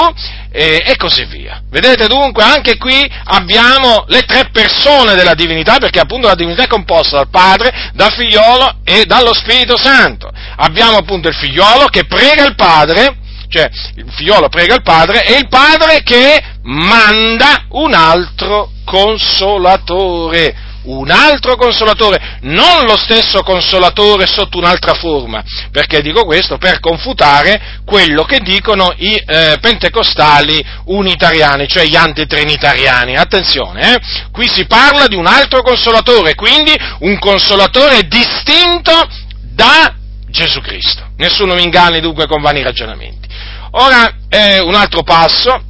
e, 0.57 0.83
e, 0.87 0.97
così 0.97 1.27
via. 1.27 1.61
Vedete 1.69 2.07
dunque, 2.07 2.43
anche 2.43 2.79
qui 2.79 3.07
abbiamo 3.25 4.07
le 4.09 4.23
tre 4.23 4.49
persone 4.51 5.15
della 5.15 5.35
divinità, 5.35 5.77
perché 5.77 6.01
appunto 6.01 6.29
la 6.29 6.35
divinità 6.35 6.63
è 6.63 6.67
composta 6.67 7.19
dal 7.19 7.29
Padre, 7.29 7.91
dal 7.93 8.11
Figliolo 8.11 8.79
e 8.83 9.05
dallo 9.05 9.35
Spirito 9.35 9.77
Santo. 9.77 10.33
Abbiamo 10.57 10.97
appunto 10.97 11.29
il 11.29 11.35
Figliolo 11.35 11.89
che 11.89 12.07
prega 12.07 12.47
il 12.47 12.55
Padre, 12.55 13.19
cioè 13.49 13.69
il 13.97 14.11
figliolo 14.11 14.49
prega 14.49 14.75
il 14.75 14.83
padre 14.83 15.25
e 15.25 15.39
il 15.39 15.47
padre 15.47 16.03
che 16.03 16.43
manda 16.63 17.67
un 17.69 17.95
altro 17.95 18.73
consolatore, 18.85 20.55
un 20.87 21.11
altro 21.11 21.57
consolatore, 21.57 22.39
non 22.43 22.85
lo 22.85 22.97
stesso 22.97 23.43
consolatore 23.43 24.27
sotto 24.27 24.59
un'altra 24.59 24.95
forma, 24.95 25.43
perché 25.71 26.01
dico 26.01 26.25
questo 26.25 26.59
per 26.59 26.81
confutare 26.81 27.81
quello 27.85 28.25
che 28.25 28.41
dicono 28.41 28.93
i 28.97 29.15
eh, 29.15 29.57
pentecostali 29.61 30.65
unitariani, 30.87 31.69
cioè 31.69 31.85
gli 31.85 31.97
antitrinitariani. 31.97 33.17
Attenzione, 33.17 33.95
eh? 33.95 34.01
qui 34.31 34.49
si 34.49 34.67
parla 34.67 35.07
di 35.07 35.17
un 35.17 35.27
altro 35.27 35.63
consolatore, 35.63 36.35
quindi 36.35 36.73
un 37.01 37.19
consolatore 37.19 38.07
distinto 38.07 38.93
da 39.41 39.95
Gesù 40.29 40.61
Cristo. 40.61 41.11
Nessuno 41.17 41.55
mi 41.55 41.63
inganni 41.63 42.01
dunque 42.01 42.27
con 42.27 42.43
vani 42.43 42.63
ragionamenti. 42.63 43.27
Ora, 43.73 44.11
eh, 44.29 44.61
un 44.61 44.75
altro 44.75 45.03
passo, 45.03 45.63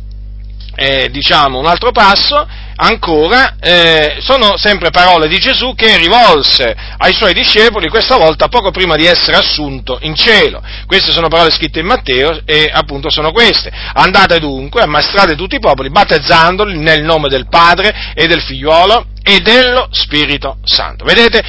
eh, 0.75 1.09
diciamo 1.11 1.59
un 1.59 1.67
altro 1.67 1.91
passo, 1.93 2.47
ancora, 2.77 3.57
eh, 3.61 4.19
sono 4.21 4.57
sempre 4.57 4.91
parole 4.91 5.29
di 5.29 5.39
Gesù 5.39 5.75
che 5.75 5.97
rivolse 5.97 6.75
ai 6.99 7.15
suoi 7.15 7.33
discepoli, 7.33 7.89
questa 7.89 8.17
volta 8.17 8.49
poco 8.49 8.71
prima 8.71 8.97
di 8.97 9.07
essere 9.07 9.37
assunto 9.37 9.99
in 10.03 10.15
cielo. 10.15 10.63
Queste 10.87 11.13
sono 11.13 11.29
parole 11.29 11.51
scritte 11.51 11.81
in 11.81 11.87
Matteo 11.87 12.41
e 12.45 12.71
appunto 12.73 13.11
sono 13.11 13.33
queste. 13.33 13.71
Andate 13.95 14.39
dunque, 14.39 14.83
ammaestrate 14.83 15.37
tutti 15.37 15.57
i 15.57 15.61
popoli, 15.61 15.91
battezzandoli 15.91 16.79
nel 16.79 17.03
nome 17.03 17.29
del 17.29 17.49
Padre 17.49 18.13
e 18.15 18.27
del 18.27 18.43
Figliuolo 18.43 19.07
e 19.23 19.41
dello 19.41 19.89
Spirito 19.91 20.59
Santo. 20.65 21.05
Vedete? 21.05 21.43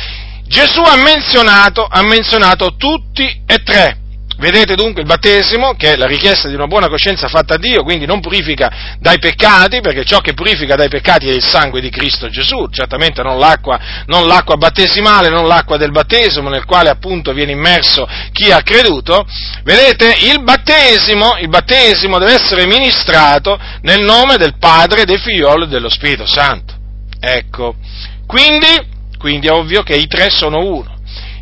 Gesù 0.47 0.81
ha 0.81 0.95
menzionato, 0.95 1.85
ha 1.89 2.01
menzionato 2.03 2.75
tutti 2.77 3.43
e 3.45 3.63
tre 3.63 3.97
Vedete 4.39 4.75
dunque 4.75 5.01
il 5.01 5.07
battesimo, 5.07 5.73
che 5.75 5.93
è 5.93 5.95
la 5.95 6.05
richiesta 6.05 6.47
di 6.47 6.53
una 6.53 6.67
buona 6.67 6.87
coscienza 6.89 7.27
fatta 7.27 7.55
a 7.55 7.57
Dio, 7.57 7.81
quindi 7.81 8.05
non 8.05 8.19
purifica 8.19 8.95
dai 8.99 9.17
peccati, 9.17 9.81
perché 9.81 10.03
ciò 10.03 10.19
che 10.19 10.33
purifica 10.33 10.75
dai 10.75 10.89
peccati 10.89 11.27
è 11.27 11.33
il 11.33 11.43
sangue 11.43 11.81
di 11.81 11.89
Cristo 11.89 12.29
Gesù, 12.29 12.67
certamente 12.69 13.23
non 13.23 13.39
l'acqua, 13.39 13.79
non 14.05 14.27
l'acqua 14.27 14.55
battesimale, 14.55 15.29
non 15.29 15.47
l'acqua 15.47 15.77
del 15.77 15.89
battesimo 15.89 16.49
nel 16.49 16.65
quale 16.65 16.89
appunto 16.89 17.33
viene 17.33 17.53
immerso 17.53 18.07
chi 18.31 18.51
ha 18.51 18.61
creduto. 18.61 19.25
Vedete, 19.63 20.15
il 20.31 20.43
battesimo, 20.43 21.37
il 21.39 21.49
battesimo 21.49 22.19
deve 22.19 22.33
essere 22.33 22.67
ministrato 22.67 23.59
nel 23.81 24.03
nome 24.03 24.37
del 24.37 24.57
Padre, 24.59 25.05
del 25.05 25.19
Figliolo 25.19 25.63
e 25.63 25.67
dello 25.67 25.89
Spirito 25.89 26.27
Santo. 26.27 26.75
Ecco, 27.19 27.75
quindi, 28.27 28.67
quindi 29.17 29.47
è 29.47 29.51
ovvio 29.51 29.81
che 29.81 29.95
i 29.95 30.05
tre 30.05 30.29
sono 30.29 30.59
uno. 30.59 30.95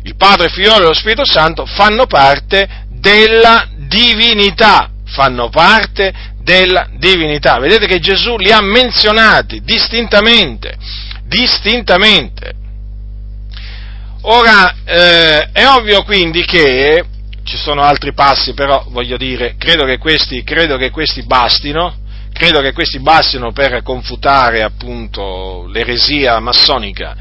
Il 0.04 0.16
Padre, 0.16 0.46
il 0.46 0.52
Figliolo 0.52 0.84
e 0.84 0.86
lo 0.86 0.94
Spirito 0.94 1.26
Santo 1.26 1.66
fanno 1.66 2.06
parte 2.06 2.85
della 2.98 3.68
divinità, 3.88 4.90
fanno 5.04 5.48
parte 5.48 6.12
della 6.42 6.88
divinità. 6.96 7.58
Vedete 7.58 7.86
che 7.86 7.98
Gesù 7.98 8.36
li 8.36 8.52
ha 8.52 8.60
menzionati 8.60 9.62
distintamente, 9.62 10.76
distintamente. 11.24 12.54
Ora, 14.22 14.74
eh, 14.84 15.50
è 15.52 15.66
ovvio 15.66 16.02
quindi 16.02 16.44
che 16.44 17.04
ci 17.44 17.56
sono 17.56 17.82
altri 17.82 18.12
passi, 18.12 18.54
però 18.54 18.84
voglio 18.88 19.16
dire, 19.16 19.54
credo 19.56 19.84
che 19.84 19.98
questi, 19.98 20.42
credo 20.42 20.76
che 20.76 20.90
questi 20.90 21.22
bastino, 21.22 21.94
credo 22.32 22.60
che 22.60 22.72
questi 22.72 22.98
bastino 22.98 23.52
per 23.52 23.82
confutare 23.82 24.62
appunto 24.62 25.66
l'eresia 25.68 26.40
massonica 26.40 27.16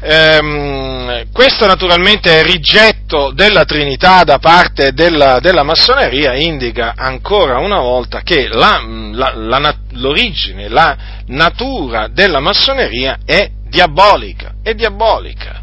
Ehm, 0.00 1.32
questo 1.32 1.66
naturalmente 1.66 2.42
rigetto 2.44 3.32
della 3.34 3.64
Trinità 3.64 4.22
da 4.22 4.38
parte 4.38 4.92
della, 4.92 5.40
della, 5.40 5.64
massoneria 5.64 6.34
indica 6.34 6.94
ancora 6.96 7.58
una 7.58 7.80
volta 7.80 8.20
che 8.22 8.46
la, 8.46 8.80
la, 9.12 9.32
la, 9.34 9.74
l'origine, 9.94 10.68
la 10.68 10.96
natura 11.26 12.08
della 12.08 12.38
massoneria 12.38 13.18
è 13.24 13.50
diabolica, 13.68 14.54
è 14.62 14.74
diabolica. 14.74 15.62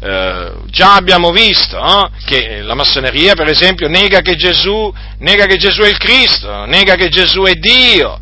Eh, 0.00 0.52
già 0.66 0.94
abbiamo 0.94 1.30
visto 1.30 1.76
no? 1.78 2.10
che 2.24 2.62
la 2.62 2.74
massoneria, 2.74 3.34
per 3.34 3.48
esempio, 3.48 3.88
nega 3.88 4.20
che, 4.20 4.36
Gesù, 4.36 4.92
nega 5.18 5.44
che 5.44 5.56
Gesù 5.56 5.82
è 5.82 5.88
il 5.88 5.98
Cristo, 5.98 6.64
nega 6.64 6.94
che 6.94 7.08
Gesù 7.08 7.42
è 7.42 7.54
Dio, 7.54 8.20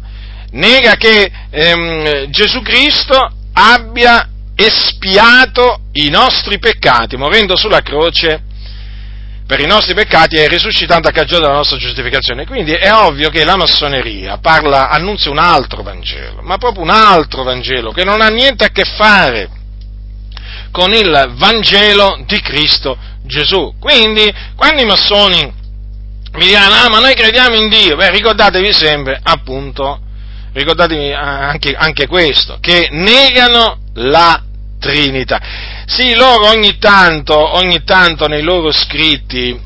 nega 0.53 0.95
che 0.97 1.31
ehm, 1.51 2.31
Gesù 2.31 2.63
Cristo 2.63 3.31
abbia 3.53 4.31
espiato 4.57 5.83
i 5.93 6.09
nostri 6.09 6.59
peccati, 6.59 7.17
morendo 7.17 7.57
sulla 7.57 7.83
croce 7.83 8.43
per 9.47 9.61
i 9.61 9.67
nostri 9.67 9.95
peccati 9.95 10.37
e 10.37 10.49
risuscitando 10.49 11.09
a 11.09 11.13
cagione 11.13 11.43
della 11.43 11.59
nostra 11.59 11.77
giustificazione. 11.77 12.47
Quindi 12.47 12.73
è 12.73 12.93
ovvio 12.93 13.29
che 13.29 13.45
la 13.45 13.57
massoneria 13.57 14.39
parla, 14.39 14.89
annunzia 14.89 15.31
un 15.31 15.39
altro 15.39 15.83
Vangelo, 15.83 16.43
ma 16.43 16.57
proprio 16.57 16.83
un 16.83 16.91
altro 16.91 17.45
Vangelo 17.45 17.93
che 17.93 18.03
non 18.03 18.21
ha 18.21 18.29
niente 18.29 18.65
a 18.65 18.71
che 18.71 18.85
fare 18.85 19.51
con 20.73 20.93
il 20.93 21.35
Vangelo 21.37 22.19
di 22.27 22.41
Cristo 22.41 22.99
Gesù. 23.23 23.75
Quindi, 23.79 24.33
quando 24.57 24.83
i 24.83 24.87
massoni 24.87 25.53
mi 26.33 26.45
diranno, 26.45 26.75
ah, 26.75 26.89
ma 26.89 26.99
noi 26.99 27.15
crediamo 27.15 27.55
in 27.55 27.69
Dio, 27.69 27.95
beh, 27.97 28.11
ricordatevi 28.11 28.73
sempre, 28.73 29.21
appunto, 29.23 30.01
ricordatevi 30.53 31.13
anche, 31.13 31.75
anche 31.75 32.07
questo, 32.07 32.59
che 32.61 32.89
negano 32.91 33.85
la 33.97 34.41
Trinità. 34.79 35.41
Sì, 35.87 36.15
loro 36.15 36.49
ogni 36.49 36.79
tanto, 36.79 37.57
ogni 37.57 37.83
tanto 37.85 38.27
nei 38.27 38.43
loro 38.43 38.71
scritti 38.73 39.59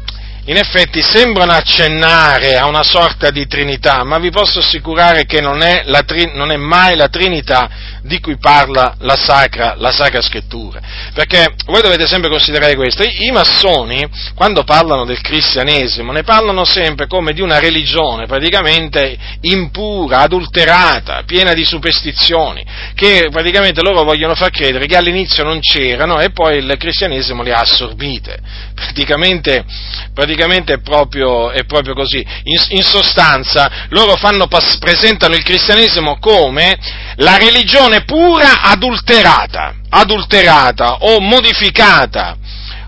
in 0.50 0.56
effetti 0.56 1.00
sembrano 1.00 1.52
accennare 1.52 2.56
a 2.56 2.66
una 2.66 2.82
sorta 2.82 3.30
di 3.30 3.46
Trinità, 3.46 4.02
ma 4.02 4.18
vi 4.18 4.30
posso 4.30 4.58
assicurare 4.58 5.24
che 5.24 5.40
non 5.40 5.62
è, 5.62 5.82
la, 5.84 6.04
non 6.32 6.50
è 6.50 6.56
mai 6.56 6.96
la 6.96 7.08
Trinità 7.08 7.70
di 8.02 8.18
cui 8.18 8.36
parla 8.36 8.96
la 8.98 9.14
Sacra, 9.14 9.74
la 9.76 9.92
Sacra, 9.92 10.20
Scrittura. 10.20 10.80
Perché 11.14 11.54
voi 11.66 11.82
dovete 11.82 12.08
sempre 12.08 12.28
considerare 12.28 12.74
questo, 12.74 13.04
i, 13.04 13.26
i 13.26 13.30
massoni, 13.30 14.04
quando 14.34 14.64
parlano 14.64 15.04
del 15.04 15.20
cristianesimo, 15.20 16.10
ne 16.10 16.24
parlano 16.24 16.64
sempre 16.64 17.06
come 17.06 17.32
di 17.32 17.42
una 17.42 17.60
religione 17.60 18.26
praticamente 18.26 19.16
impura, 19.42 20.22
adulterata, 20.22 21.22
piena 21.24 21.52
di 21.52 21.64
superstizioni, 21.64 22.64
che 22.96 23.28
praticamente 23.30 23.82
loro 23.82 24.02
vogliono 24.02 24.34
far 24.34 24.50
credere 24.50 24.86
che 24.86 24.96
all'inizio 24.96 25.44
non 25.44 25.60
c'erano 25.60 26.18
e 26.18 26.30
poi 26.30 26.56
il 26.56 26.74
cristianesimo 26.76 27.44
le 27.44 27.52
ha 27.52 27.60
assorbite. 27.60 28.38
Praticamente, 28.74 29.64
praticamente 30.12 30.38
è, 30.74 30.80
proprio, 30.80 31.50
è, 31.50 31.64
proprio, 31.64 31.94
così. 31.94 32.18
In, 32.18 32.56
in 32.70 32.82
sostanza, 32.82 33.86
loro 33.88 34.16
fanno, 34.16 34.48
presentano 34.78 35.34
il 35.34 35.42
cristianesimo 35.42 36.18
come 36.18 36.78
la 37.16 37.36
religione 37.36 38.04
pura 38.04 38.62
adulterata, 38.62 39.74
adulterata 39.88 40.96
o 41.00 41.20
modificata 41.20 42.36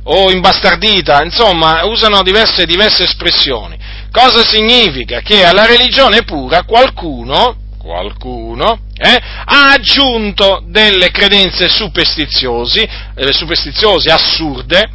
o 0.04 0.30
imbastardita, 0.30 1.22
insomma, 1.22 1.84
usano 1.84 2.22
diverse, 2.22 2.66
diverse 2.66 3.04
espressioni. 3.04 3.78
Cosa 4.10 4.44
significa? 4.44 5.20
Che 5.20 5.44
alla 5.44 5.64
religione 5.64 6.22
pura 6.24 6.64
qualcuno, 6.64 7.56
qualcuno 7.78 8.78
eh, 8.96 9.20
ha 9.44 9.72
aggiunto 9.72 10.62
delle 10.66 11.10
credenze 11.10 11.68
superstiziose, 11.68 12.88
eh, 13.14 13.32
superstiziose 13.32 14.10
assurde, 14.10 14.90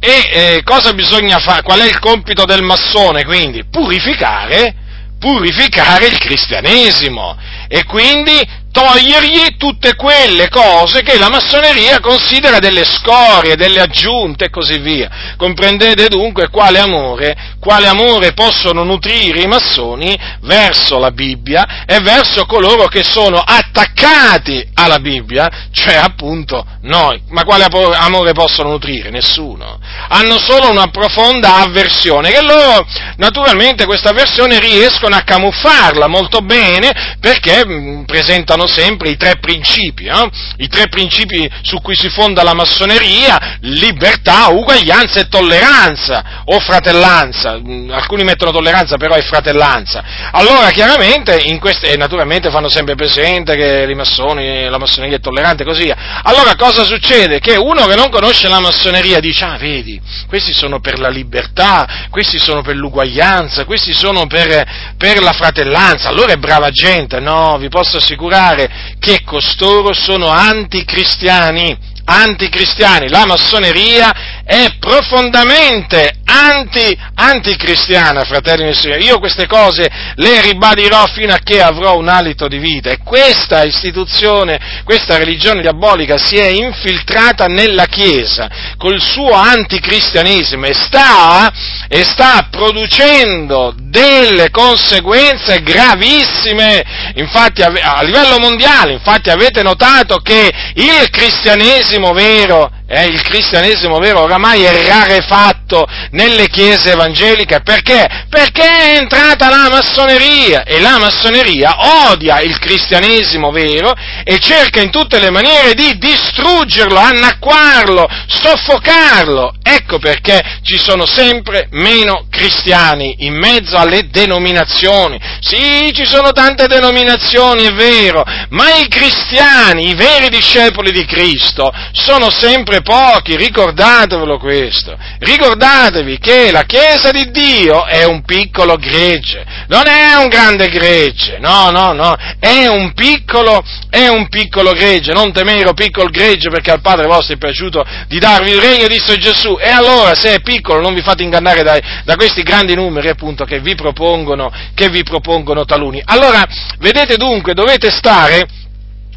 e 0.00 0.30
eh, 0.32 0.62
cosa 0.64 0.94
bisogna 0.94 1.38
fare? 1.38 1.62
Qual 1.62 1.78
è 1.78 1.86
il 1.86 1.98
compito 1.98 2.46
del 2.46 2.62
massone? 2.62 3.24
Quindi 3.24 3.64
purificare, 3.66 4.74
purificare 5.18 6.06
il 6.06 6.16
cristianesimo 6.16 7.36
e 7.68 7.84
quindi 7.84 8.40
togliergli 8.70 9.56
tutte 9.56 9.94
quelle 9.96 10.48
cose 10.48 11.02
che 11.02 11.18
la 11.18 11.28
massoneria 11.28 12.00
considera 12.00 12.58
delle 12.58 12.84
scorie, 12.84 13.56
delle 13.56 13.80
aggiunte 13.80 14.46
e 14.46 14.50
così 14.50 14.78
via. 14.78 15.34
Comprendete 15.36 16.08
dunque 16.08 16.48
quale 16.48 16.78
amore, 16.78 17.36
quale 17.58 17.86
amore 17.88 18.32
possono 18.32 18.84
nutrire 18.84 19.42
i 19.42 19.46
massoni 19.46 20.16
verso 20.42 20.98
la 20.98 21.10
Bibbia 21.10 21.84
e 21.86 22.00
verso 22.00 22.46
coloro 22.46 22.86
che 22.86 23.02
sono 23.02 23.38
attaccati 23.38 24.68
alla 24.74 24.98
Bibbia, 24.98 25.68
cioè 25.72 25.96
appunto 25.96 26.64
noi. 26.82 27.20
Ma 27.28 27.44
quale 27.44 27.64
amore 27.64 28.32
possono 28.32 28.70
nutrire? 28.70 29.10
Nessuno. 29.10 29.78
Hanno 30.08 30.38
solo 30.38 30.70
una 30.70 30.88
profonda 30.88 31.56
avversione 31.56 32.30
che 32.30 32.42
loro, 32.42 32.86
naturalmente, 33.16 33.86
questa 33.86 34.10
avversione 34.10 34.58
riescono 34.58 35.16
a 35.16 35.22
camuffarla 35.22 36.06
molto 36.06 36.40
bene 36.40 37.16
perché 37.20 38.04
presentano 38.06 38.59
sono 38.60 38.66
sempre 38.66 39.10
i 39.10 39.16
tre 39.16 39.36
principi, 39.38 40.04
eh? 40.04 40.30
i 40.58 40.68
tre 40.68 40.88
principi 40.88 41.48
su 41.62 41.80
cui 41.80 41.96
si 41.96 42.08
fonda 42.08 42.42
la 42.42 42.54
massoneria, 42.54 43.58
libertà, 43.60 44.48
uguaglianza 44.48 45.20
e 45.20 45.28
tolleranza, 45.28 46.42
o 46.44 46.58
fratellanza, 46.60 47.58
mm, 47.58 47.90
alcuni 47.90 48.24
mettono 48.24 48.50
tolleranza 48.50 48.96
però 48.96 49.14
è 49.14 49.22
fratellanza. 49.22 50.02
Allora 50.32 50.70
chiaramente, 50.70 51.40
in 51.44 51.58
queste, 51.58 51.92
e 51.92 51.96
naturalmente 51.96 52.50
fanno 52.50 52.68
sempre 52.68 52.94
presente 52.94 53.56
che 53.56 53.88
massoni, 53.94 54.68
la 54.68 54.78
massoneria 54.78 55.16
è 55.16 55.20
tollerante 55.20 55.62
e 55.62 55.66
così 55.66 55.84
via. 55.84 56.22
Allora 56.22 56.54
cosa 56.56 56.84
succede? 56.84 57.38
Che 57.40 57.56
uno 57.56 57.86
che 57.86 57.96
non 57.96 58.10
conosce 58.10 58.48
la 58.48 58.60
massoneria 58.60 59.20
dice, 59.20 59.44
ah 59.44 59.56
vedi, 59.56 60.00
questi 60.26 60.52
sono 60.52 60.80
per 60.80 60.98
la 60.98 61.08
libertà, 61.08 62.08
questi 62.10 62.38
sono 62.38 62.62
per 62.62 62.76
l'uguaglianza, 62.76 63.64
questi 63.64 63.92
sono 63.92 64.26
per, 64.26 64.94
per 64.96 65.22
la 65.22 65.32
fratellanza, 65.32 66.08
allora 66.08 66.32
è 66.32 66.36
brava 66.36 66.70
gente, 66.70 67.20
no, 67.20 67.56
vi 67.58 67.68
posso 67.68 67.96
assicurare 67.96 68.49
che 68.98 69.22
costoro 69.24 69.92
sono 69.92 70.28
anticristiani, 70.28 71.76
anticristiani, 72.04 73.08
la 73.08 73.26
massoneria 73.26 74.42
è 74.44 74.76
profondamente 74.78 76.19
anti, 76.40 76.98
anticristiana, 77.14 78.24
fratelli 78.24 78.68
e 78.68 78.74
signori. 78.74 79.04
Io 79.04 79.18
queste 79.18 79.46
cose 79.46 79.88
le 80.14 80.40
ribadirò 80.40 81.06
fino 81.06 81.32
a 81.32 81.38
che 81.42 81.60
avrò 81.60 81.96
un 81.96 82.08
alito 82.08 82.48
di 82.48 82.58
vita 82.58 82.90
e 82.90 82.98
questa 83.04 83.64
istituzione, 83.64 84.82
questa 84.84 85.18
religione 85.18 85.60
diabolica 85.60 86.16
si 86.16 86.36
è 86.36 86.46
infiltrata 86.46 87.46
nella 87.46 87.86
Chiesa 87.86 88.48
col 88.76 89.00
suo 89.00 89.32
anticristianesimo 89.32 90.64
e 90.64 90.74
sta, 90.74 91.52
e 91.88 92.04
sta 92.04 92.48
producendo 92.50 93.74
delle 93.76 94.50
conseguenze 94.50 95.62
gravissime. 95.62 97.12
Infatti 97.14 97.62
a 97.62 98.02
livello 98.02 98.38
mondiale, 98.38 98.92
infatti 98.92 99.30
avete 99.30 99.62
notato 99.62 100.18
che 100.18 100.50
il 100.74 101.10
cristianesimo 101.10 102.12
vero 102.12 102.70
eh, 102.92 103.06
il 103.06 103.22
cristianesimo 103.22 103.98
vero 103.98 104.22
oramai 104.22 104.64
è 104.64 104.86
rarefatto 104.88 105.86
nelle 106.10 106.48
chiese 106.48 106.90
evangeliche 106.90 107.60
perché? 107.60 108.26
Perché 108.28 108.62
è 108.62 108.96
entrata 108.96 109.48
la 109.48 109.68
massoneria 109.70 110.64
e 110.64 110.80
la 110.80 110.98
massoneria 110.98 112.08
odia 112.08 112.40
il 112.40 112.58
cristianesimo 112.58 113.52
vero 113.52 113.94
e 114.24 114.40
cerca 114.40 114.80
in 114.80 114.90
tutte 114.90 115.20
le 115.20 115.30
maniere 115.30 115.74
di 115.74 115.98
distruggerlo, 115.98 116.98
annacquarlo, 116.98 118.08
soffocarlo. 118.26 119.54
Ecco 119.72 119.98
perché 119.98 120.42
ci 120.62 120.78
sono 120.78 121.06
sempre 121.06 121.68
meno 121.70 122.26
cristiani 122.28 123.16
in 123.20 123.34
mezzo 123.34 123.76
alle 123.76 124.08
denominazioni. 124.10 125.18
Sì, 125.40 125.92
ci 125.94 126.04
sono 126.04 126.32
tante 126.32 126.66
denominazioni, 126.66 127.64
è 127.64 127.72
vero, 127.72 128.24
ma 128.50 128.76
i 128.76 128.88
cristiani, 128.88 129.90
i 129.90 129.94
veri 129.94 130.28
discepoli 130.28 130.90
di 130.90 131.04
Cristo, 131.04 131.72
sono 131.92 132.30
sempre 132.30 132.82
pochi, 132.82 133.36
ricordatevelo 133.36 134.38
questo, 134.38 134.96
ricordatevi 135.18 136.18
che 136.18 136.50
la 136.50 136.64
Chiesa 136.64 137.10
di 137.10 137.30
Dio 137.30 137.86
è 137.86 138.04
un 138.04 138.22
piccolo 138.22 138.76
gregge, 138.76 139.44
non 139.68 139.86
è 139.86 140.14
un 140.14 140.28
grande 140.28 140.68
gregge, 140.68 141.38
no, 141.38 141.70
no, 141.70 141.92
no, 141.92 142.16
è 142.40 142.66
un 142.66 142.92
piccolo, 142.92 143.62
è 143.88 144.08
un 144.08 144.28
piccolo 144.28 144.72
gregge, 144.72 145.12
non 145.12 145.32
temere 145.32 145.72
piccolo 145.74 146.08
gregge 146.08 146.48
perché 146.50 146.70
al 146.70 146.80
Padre 146.80 147.06
vostro 147.06 147.34
è 147.34 147.38
piaciuto 147.38 147.84
di 148.08 148.18
darvi 148.18 148.50
il 148.50 148.60
regno, 148.60 148.88
disse 148.88 149.16
Gesù, 149.16 149.58
e 149.60 149.68
allora 149.68 150.14
se 150.14 150.34
è 150.34 150.40
piccolo 150.40 150.80
non 150.80 150.94
vi 150.94 151.02
fate 151.02 151.22
ingannare 151.22 151.62
dai, 151.62 151.80
da 152.04 152.16
questi 152.16 152.42
grandi 152.42 152.74
numeri 152.74 153.08
appunto 153.08 153.44
che 153.44 153.60
vi 153.60 153.74
propongono, 153.74 154.50
che 154.74 154.88
vi 154.88 155.02
propongono 155.02 155.64
taluni. 155.64 156.00
Allora, 156.06 156.42
vedete 156.78 157.16
dunque, 157.16 157.52
dovete 157.52 157.90
stare 157.90 158.46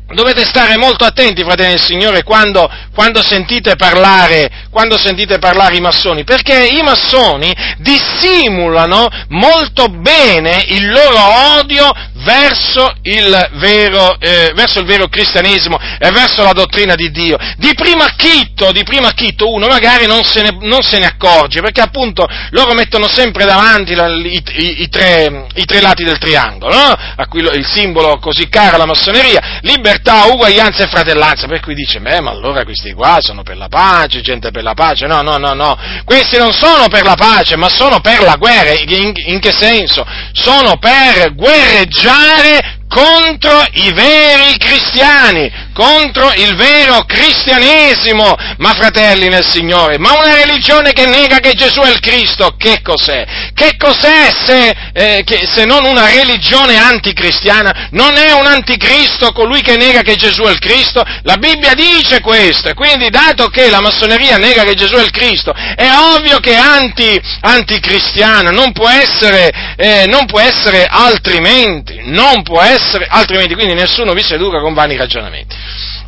Dovete 0.05 0.45
stare 0.45 0.77
molto 0.77 1.05
attenti, 1.05 1.43
fratelli 1.43 1.71
del 1.71 1.81
Signore, 1.81 2.23
quando, 2.23 2.69
quando, 2.93 3.23
sentite 3.23 3.75
parlare, 3.75 4.67
quando, 4.69 4.97
sentite 4.97 5.39
parlare, 5.39 5.77
i 5.77 5.81
massoni, 5.81 6.23
perché 6.23 6.67
i 6.67 6.83
massoni 6.83 7.51
dissimulano 7.77 9.07
molto 9.29 9.87
bene 9.87 10.65
il 10.67 10.89
loro 10.89 11.57
odio 11.57 11.89
verso 12.23 12.93
il 13.03 13.49
vero, 13.53 14.17
eh, 14.19 14.51
verso 14.55 14.79
il 14.79 14.85
vero 14.85 15.07
cristianesimo 15.07 15.77
e 15.99 16.09
verso 16.11 16.41
la 16.43 16.53
dottrina 16.53 16.95
di 16.95 17.11
Dio. 17.11 17.37
Di 17.57 17.73
primo 17.75 18.03
acchitto, 18.03 18.71
di 18.71 18.83
primo 18.83 19.07
acchitto 19.07 19.51
uno 19.51 19.67
magari 19.67 20.07
non 20.07 20.23
se, 20.23 20.41
ne, 20.41 20.57
non 20.61 20.81
se 20.81 20.99
ne 20.99 21.05
accorge, 21.05 21.61
perché 21.61 21.81
appunto 21.81 22.25
loro 22.51 22.73
mettono 22.73 23.07
sempre 23.07 23.45
davanti 23.45 23.93
la, 23.93 24.07
i, 24.07 24.43
i, 24.57 24.81
i, 24.83 24.89
tre, 24.89 25.47
i, 25.55 25.65
tre, 25.65 25.81
lati 25.81 26.03
del 26.03 26.17
triangolo, 26.17 26.73
no? 26.73 26.95
a 27.15 27.27
cui 27.27 27.41
il 27.41 27.65
simbolo 27.65 28.17
così 28.19 28.47
caro 28.47 28.75
alla 28.75 28.85
massoneria, 28.85 29.59
libertà, 29.61 30.25
uguaglianza 30.25 30.83
e 30.83 30.87
fratellanza, 30.87 31.47
per 31.47 31.59
cui 31.59 31.75
dice, 31.75 31.99
beh, 31.99 32.21
ma 32.21 32.31
allora 32.31 32.63
questi 32.63 32.93
qua 32.93 33.17
sono 33.19 33.43
per 33.43 33.57
la 33.57 33.67
pace, 33.67 34.21
gente 34.21 34.51
per 34.51 34.63
la 34.63 34.73
pace, 34.73 35.07
no, 35.07 35.21
no, 35.21 35.37
no, 35.37 35.53
no, 35.53 35.77
questi 36.05 36.37
non 36.37 36.53
sono 36.53 36.87
per 36.87 37.03
la 37.03 37.15
pace, 37.15 37.57
ma 37.57 37.69
sono 37.69 37.99
per 37.99 38.21
la 38.21 38.35
guerra, 38.35 38.71
in, 38.71 39.11
in 39.25 39.39
che 39.39 39.51
senso? 39.51 40.05
Sono 40.31 40.77
per 40.77 41.35
guerreggiare 41.35 42.12
mangiare 42.13 42.82
contro 42.93 43.65
i 43.71 43.91
veri 43.91 44.55
cristiani, 44.57 45.51
contro 45.73 46.31
il 46.35 46.55
vero 46.55 47.03
cristianesimo, 47.05 48.35
ma 48.57 48.73
fratelli 48.73 49.29
nel 49.29 49.43
Signore, 49.49 49.97
ma 49.97 50.13
una 50.13 50.35
religione 50.35 50.93
che 50.93 51.07
nega 51.07 51.39
che 51.39 51.53
Gesù 51.53 51.81
è 51.81 51.89
il 51.89 51.99
Cristo, 51.99 52.53
che 52.55 52.81
cos'è? 52.83 53.25
Che 53.55 53.77
cos'è 53.77 54.31
se, 54.45 54.75
eh, 54.93 55.23
che, 55.25 55.49
se 55.51 55.65
non 55.65 55.85
una 55.85 56.05
religione 56.05 56.77
anticristiana? 56.77 57.87
Non 57.91 58.15
è 58.15 58.31
un 58.31 58.45
anticristo 58.45 59.31
colui 59.31 59.61
che 59.61 59.75
nega 59.75 60.01
che 60.01 60.15
Gesù 60.15 60.43
è 60.43 60.51
il 60.51 60.59
Cristo? 60.59 61.03
La 61.23 61.37
Bibbia 61.37 61.73
dice 61.73 62.21
questo, 62.21 62.69
e 62.69 62.73
quindi 62.75 63.09
dato 63.09 63.47
che 63.47 63.71
la 63.71 63.81
massoneria 63.81 64.37
nega 64.37 64.63
che 64.63 64.75
Gesù 64.75 64.93
è 64.93 65.01
il 65.01 65.11
Cristo, 65.11 65.51
è 65.51 65.89
ovvio 66.13 66.39
che 66.39 66.51
è 66.51 66.57
anti, 66.57 67.19
anticristiana, 67.41 68.51
non 68.51 68.71
può 68.71 68.87
essere, 68.87 69.49
eh, 69.77 70.05
non 70.05 70.27
può 70.27 70.39
essere 70.39 70.85
altrimenti, 70.85 71.99
non 72.03 72.43
può 72.43 72.61
essere 72.61 72.81
altrimenti, 73.09 73.53
quindi 73.53 73.73
nessuno 73.73 74.13
vi 74.13 74.23
seduca 74.23 74.59
con 74.59 74.73
vani 74.73 74.95
ragionamenti. 74.95 75.55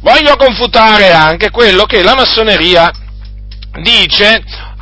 Voglio 0.02 0.36
confutare 0.36 1.12
anche 1.12 1.50
quello 1.50 1.86
che 1.86 2.04
la 2.04 2.16
massoneria 2.16 2.92
dice 3.82 4.36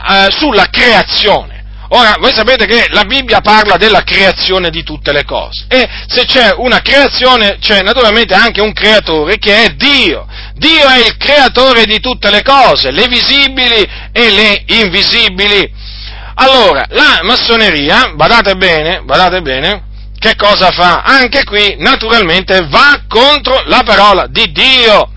eh, 0.10 0.28
sulla 0.32 0.68
creazione. 0.70 1.54
Ora, 1.90 2.16
voi 2.20 2.34
sapete 2.34 2.66
che 2.66 2.88
la 2.90 3.04
Bibbia 3.04 3.40
parla 3.42 3.78
della 3.78 4.02
creazione 4.02 4.72
di 4.72 4.82
tutte 4.84 5.12
le 5.12 5.26
cose 5.26 5.66
e 5.68 5.88
se 6.08 6.26
c'è 6.26 6.52
una 6.58 6.82
creazione 6.82 7.58
c'è 7.60 7.82
naturalmente 7.84 8.34
anche 8.34 8.62
un 8.62 8.74
creatore 8.74 9.38
che 9.38 9.66
è 9.66 9.70
Dio. 9.76 10.26
Dio 10.56 10.88
è 10.88 11.06
il 11.06 11.18
creatore 11.18 11.86
di 11.86 12.00
tutte 12.00 12.32
le 12.32 12.42
cose, 12.42 12.92
le 12.92 13.08
visibili 13.08 13.88
e 14.12 14.30
le 14.32 14.64
invisibili. 14.68 15.72
Allora, 16.36 16.84
la 16.90 17.20
massoneria, 17.22 18.14
badate 18.16 18.56
bene, 18.56 19.02
badate 19.04 19.42
bene, 19.42 19.84
che 20.24 20.38
cosa 20.38 20.72
fa? 20.72 21.02
Anche 21.02 21.44
qui, 21.44 21.76
naturalmente, 21.80 22.66
va 22.70 23.04
contro 23.10 23.62
la 23.66 23.84
parola 23.84 24.26
di 24.28 24.50
Dio 24.54 25.12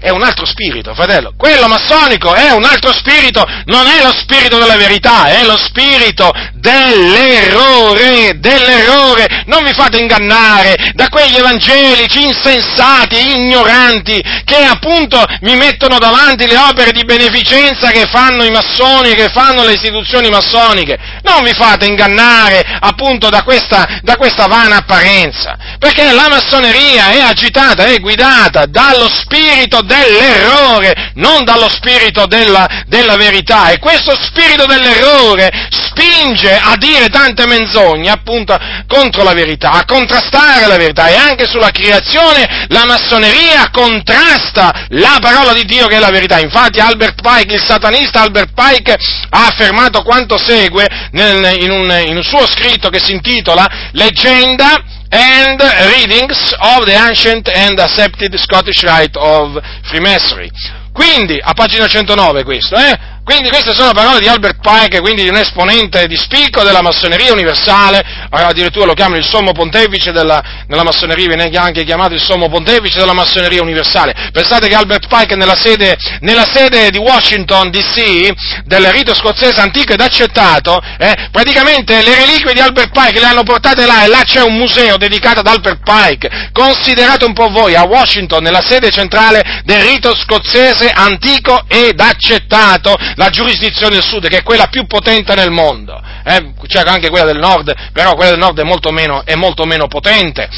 è 0.00 0.10
un 0.10 0.22
altro 0.22 0.46
spirito, 0.46 0.94
fratello. 0.94 1.34
Quello 1.36 1.66
massonico 1.66 2.34
è 2.34 2.50
un 2.50 2.64
altro 2.64 2.92
spirito, 2.92 3.44
non 3.66 3.86
è 3.86 4.02
lo 4.02 4.12
spirito 4.12 4.58
della 4.58 4.76
verità, 4.76 5.26
è 5.26 5.44
lo 5.44 5.56
spirito 5.56 6.32
dell'errore, 6.54 8.38
dell'errore. 8.38 9.44
Non 9.46 9.64
vi 9.64 9.72
fate 9.72 9.98
ingannare 9.98 10.92
da 10.94 11.08
quegli 11.08 11.36
evangelici 11.36 12.22
insensati, 12.22 13.34
ignoranti, 13.36 14.22
che 14.44 14.64
appunto 14.64 15.24
mi 15.40 15.56
mettono 15.56 15.98
davanti 15.98 16.46
le 16.46 16.56
opere 16.56 16.92
di 16.92 17.04
beneficenza 17.04 17.90
che 17.90 18.06
fanno 18.06 18.44
i 18.44 18.50
massoni, 18.50 19.14
che 19.14 19.30
fanno 19.30 19.64
le 19.64 19.72
istituzioni 19.72 20.28
massoniche. 20.28 20.98
Non 21.22 21.42
vi 21.42 21.52
fate 21.52 21.86
ingannare 21.86 22.64
appunto 22.80 23.28
da 23.28 23.42
questa, 23.42 24.00
da 24.02 24.16
questa 24.16 24.46
vana 24.46 24.76
apparenza, 24.76 25.56
perché 25.78 26.12
la 26.12 26.28
massoneria 26.28 27.10
è 27.10 27.20
agitata, 27.20 27.84
è 27.84 27.98
guidata 27.98 28.66
dallo 28.66 29.08
spirito 29.08 29.82
dell'errore, 29.88 31.12
non 31.14 31.44
dallo 31.44 31.68
spirito 31.68 32.26
della, 32.26 32.84
della 32.86 33.16
verità. 33.16 33.70
E 33.70 33.78
questo 33.78 34.14
spirito 34.14 34.66
dell'errore 34.66 35.50
spinge 35.70 36.54
a 36.56 36.76
dire 36.76 37.08
tante 37.08 37.46
menzogne 37.46 38.10
appunto 38.10 38.56
contro 38.86 39.24
la 39.24 39.32
verità, 39.32 39.72
a 39.72 39.84
contrastare 39.84 40.66
la 40.66 40.76
verità 40.76 41.08
e 41.08 41.16
anche 41.16 41.46
sulla 41.46 41.70
creazione 41.70 42.66
la 42.68 42.84
massoneria 42.84 43.70
contrasta 43.70 44.86
la 44.90 45.18
parola 45.20 45.52
di 45.52 45.64
Dio 45.64 45.86
che 45.86 45.96
è 45.96 46.00
la 46.00 46.10
verità. 46.10 46.38
Infatti 46.38 46.78
Albert 46.78 47.20
Pike, 47.22 47.54
il 47.54 47.64
satanista 47.64 48.20
Albert 48.20 48.52
Pike, 48.54 48.96
ha 49.30 49.46
affermato 49.46 50.02
quanto 50.02 50.36
segue 50.36 50.86
nel, 51.12 51.62
in, 51.62 51.70
un, 51.70 52.04
in 52.06 52.16
un 52.16 52.22
suo 52.22 52.46
scritto 52.46 52.90
che 52.90 53.00
si 53.02 53.12
intitola 53.12 53.66
Leggenda 53.92 54.97
and 55.10 55.60
readings 55.96 56.54
of 56.60 56.84
the 56.84 56.92
ancient 56.92 57.48
and 57.54 57.78
accepted 57.78 58.34
Scottish 58.36 58.82
Rite 58.82 59.16
of 59.16 59.58
Freemasonry. 59.84 60.50
Quindi, 60.92 61.38
a 61.40 61.54
pagina 61.54 61.86
109 61.86 62.44
questo, 62.44 62.76
eh? 62.76 62.98
Quindi 63.28 63.50
queste 63.50 63.74
sono 63.74 63.92
parole 63.92 64.20
di 64.20 64.26
Albert 64.26 64.56
Pike, 64.62 65.00
quindi 65.00 65.22
di 65.22 65.28
un 65.28 65.36
esponente 65.36 66.06
di 66.06 66.16
spicco 66.16 66.62
della 66.62 66.80
massoneria 66.80 67.30
universale, 67.30 68.02
addirittura 68.30 68.86
lo 68.86 68.94
chiamano 68.94 69.18
il 69.18 69.26
sommo 69.26 69.52
pontefice 69.52 70.12
della, 70.12 70.42
della 70.66 70.82
massoneria, 70.82 71.26
viene 71.26 71.50
anche 71.54 71.84
chiamato 71.84 72.14
il 72.14 72.22
sommo 72.22 72.48
pontefice 72.48 72.98
della 72.98 73.12
massoneria 73.12 73.60
universale. 73.60 74.30
Pensate 74.32 74.68
che 74.68 74.74
Albert 74.74 75.08
Pike 75.08 75.36
nella 75.36 75.56
sede, 75.56 75.94
nella 76.20 76.46
sede 76.50 76.90
di 76.90 76.96
Washington 76.96 77.68
DC, 77.68 78.32
del 78.64 78.90
rito 78.92 79.12
scozzese 79.12 79.60
antico 79.60 79.92
ed 79.92 80.00
accettato, 80.00 80.80
eh, 80.98 81.28
praticamente 81.30 82.00
le 82.00 82.14
reliquie 82.14 82.54
di 82.54 82.60
Albert 82.60 82.92
Pike 82.92 83.20
le 83.20 83.26
hanno 83.26 83.42
portate 83.42 83.84
là 83.84 84.04
e 84.04 84.08
là 84.08 84.22
c'è 84.24 84.40
un 84.40 84.56
museo 84.56 84.96
dedicato 84.96 85.40
ad 85.40 85.48
Albert 85.48 85.80
Pike. 85.84 86.48
Considerate 86.54 87.26
un 87.26 87.34
po' 87.34 87.50
voi 87.50 87.74
a 87.74 87.82
Washington, 87.82 88.42
nella 88.42 88.62
sede 88.62 88.90
centrale 88.90 89.60
del 89.64 89.82
rito 89.82 90.16
scozzese 90.16 90.88
antico 90.88 91.64
ed 91.68 92.00
accettato, 92.00 92.96
la 93.18 93.30
giurisdizione 93.30 93.96
del 93.96 94.04
sud, 94.04 94.28
che 94.28 94.38
è 94.38 94.42
quella 94.44 94.68
più 94.68 94.86
potente 94.86 95.34
nel 95.34 95.50
mondo. 95.50 96.00
Eh, 96.24 96.52
c'è 96.68 96.82
anche 96.86 97.08
quella 97.08 97.24
del 97.24 97.38
nord, 97.38 97.74
però 97.92 98.14
quella 98.14 98.30
del 98.30 98.38
nord 98.38 98.60
è 98.60 98.62
molto, 98.62 98.92
meno, 98.92 99.22
è 99.24 99.34
molto 99.34 99.64
meno 99.64 99.88
potente. 99.88 100.48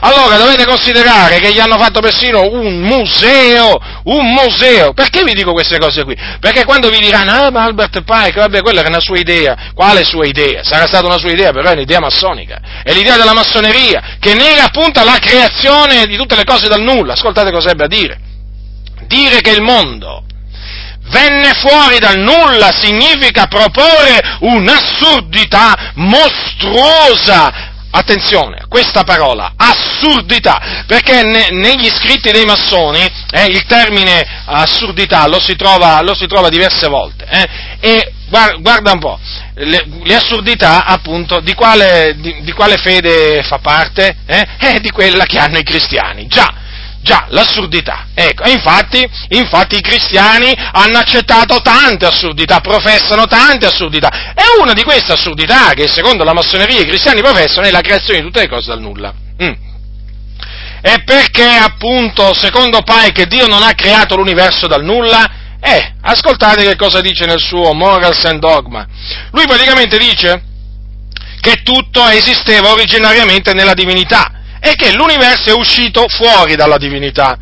Allora 0.00 0.36
dovete 0.36 0.66
considerare 0.66 1.38
che 1.38 1.52
gli 1.52 1.60
hanno 1.60 1.78
fatto 1.78 2.00
persino 2.00 2.42
un 2.42 2.80
museo, 2.80 3.78
un 4.04 4.32
museo. 4.32 4.92
Perché 4.94 5.22
vi 5.22 5.32
dico 5.32 5.52
queste 5.52 5.78
cose 5.78 6.02
qui? 6.02 6.16
Perché 6.40 6.64
quando 6.64 6.90
vi 6.90 6.98
diranno, 6.98 7.30
ah 7.30 7.50
ma 7.52 7.62
Albert 7.62 8.02
Pike, 8.02 8.40
vabbè, 8.40 8.62
quella 8.62 8.80
era 8.80 8.88
una 8.88 9.00
sua 9.00 9.18
idea. 9.18 9.70
Quale 9.72 10.02
sua 10.02 10.26
idea? 10.26 10.64
Sarà 10.64 10.86
stata 10.86 11.06
una 11.06 11.18
sua 11.18 11.30
idea, 11.30 11.52
però 11.52 11.70
è 11.70 11.74
un'idea 11.74 12.00
massonica. 12.00 12.60
È 12.82 12.92
l'idea 12.92 13.16
della 13.16 13.32
massoneria, 13.32 14.16
che 14.18 14.34
nega 14.34 14.64
appunto 14.64 15.04
la 15.04 15.18
creazione 15.20 16.06
di 16.06 16.16
tutte 16.16 16.34
le 16.34 16.44
cose 16.44 16.66
dal 16.66 16.82
nulla. 16.82 17.12
Ascoltate 17.12 17.52
cosa 17.52 17.70
ebbe 17.70 17.84
a 17.84 17.88
dire. 17.88 18.18
Dire 19.06 19.40
che 19.40 19.50
il 19.50 19.62
mondo 19.62 20.24
venne 21.10 21.52
fuori 21.54 21.98
dal 21.98 22.18
nulla 22.18 22.70
significa 22.72 23.46
proporre 23.46 24.38
un'assurdità 24.40 25.92
mostruosa. 25.94 27.76
Attenzione, 27.90 28.66
questa 28.68 29.02
parola, 29.02 29.54
assurdità, 29.56 30.84
perché 30.86 31.22
ne, 31.22 31.48
negli 31.52 31.88
scritti 31.88 32.30
dei 32.30 32.44
massoni 32.44 33.00
eh, 33.30 33.46
il 33.46 33.64
termine 33.64 34.42
assurdità 34.44 35.26
lo 35.26 35.40
si 35.40 35.56
trova, 35.56 36.00
lo 36.02 36.14
si 36.14 36.26
trova 36.26 36.50
diverse 36.50 36.86
volte. 36.86 37.26
Eh, 37.26 37.48
e 37.80 38.12
guarda 38.28 38.92
un 38.92 38.98
po', 38.98 39.18
le, 39.54 39.86
le 40.04 40.14
assurdità 40.14 40.84
appunto 40.84 41.40
di 41.40 41.54
quale, 41.54 42.14
di, 42.18 42.42
di 42.42 42.52
quale, 42.52 42.76
fede 42.76 43.42
fa 43.42 43.58
parte? 43.58 44.18
Eh? 44.26 44.46
eh? 44.58 44.80
di 44.80 44.90
quella 44.90 45.24
che 45.24 45.38
hanno 45.38 45.56
i 45.56 45.64
cristiani, 45.64 46.26
già 46.26 46.57
Già, 47.08 47.24
l'assurdità. 47.30 48.08
Ecco, 48.12 48.42
e 48.42 48.50
infatti, 48.50 49.02
infatti 49.28 49.78
i 49.78 49.80
cristiani 49.80 50.54
hanno 50.54 50.98
accettato 50.98 51.62
tante 51.62 52.04
assurdità, 52.04 52.60
professano 52.60 53.24
tante 53.24 53.64
assurdità. 53.64 54.34
E 54.34 54.60
una 54.60 54.74
di 54.74 54.82
queste 54.82 55.12
assurdità 55.12 55.72
che 55.72 55.88
secondo 55.88 56.22
la 56.22 56.34
massoneria 56.34 56.80
i 56.80 56.86
cristiani 56.86 57.22
professano 57.22 57.66
è 57.66 57.70
la 57.70 57.80
creazione 57.80 58.18
di 58.18 58.26
tutte 58.26 58.40
le 58.40 58.48
cose 58.50 58.68
dal 58.68 58.80
nulla. 58.82 59.10
Mm. 59.42 59.52
E 60.82 61.02
perché 61.06 61.48
appunto, 61.48 62.34
secondo 62.34 62.82
Pike, 62.82 63.24
Dio 63.24 63.46
non 63.46 63.62
ha 63.62 63.72
creato 63.72 64.14
l'universo 64.14 64.66
dal 64.66 64.84
nulla? 64.84 65.30
Eh, 65.62 65.94
ascoltate 66.02 66.62
che 66.62 66.76
cosa 66.76 67.00
dice 67.00 67.24
nel 67.24 67.40
suo 67.40 67.72
Morals 67.72 68.22
and 68.26 68.38
Dogma. 68.38 68.86
Lui 69.30 69.46
praticamente 69.46 69.96
dice 69.96 70.42
che 71.40 71.62
tutto 71.62 72.06
esisteva 72.08 72.70
originariamente 72.70 73.54
nella 73.54 73.72
divinità 73.72 74.37
è 74.60 74.72
che 74.74 74.92
l'universo 74.92 75.50
è 75.50 75.52
uscito 75.52 76.06
fuori 76.08 76.56
dalla 76.56 76.78
divinità. 76.78 77.38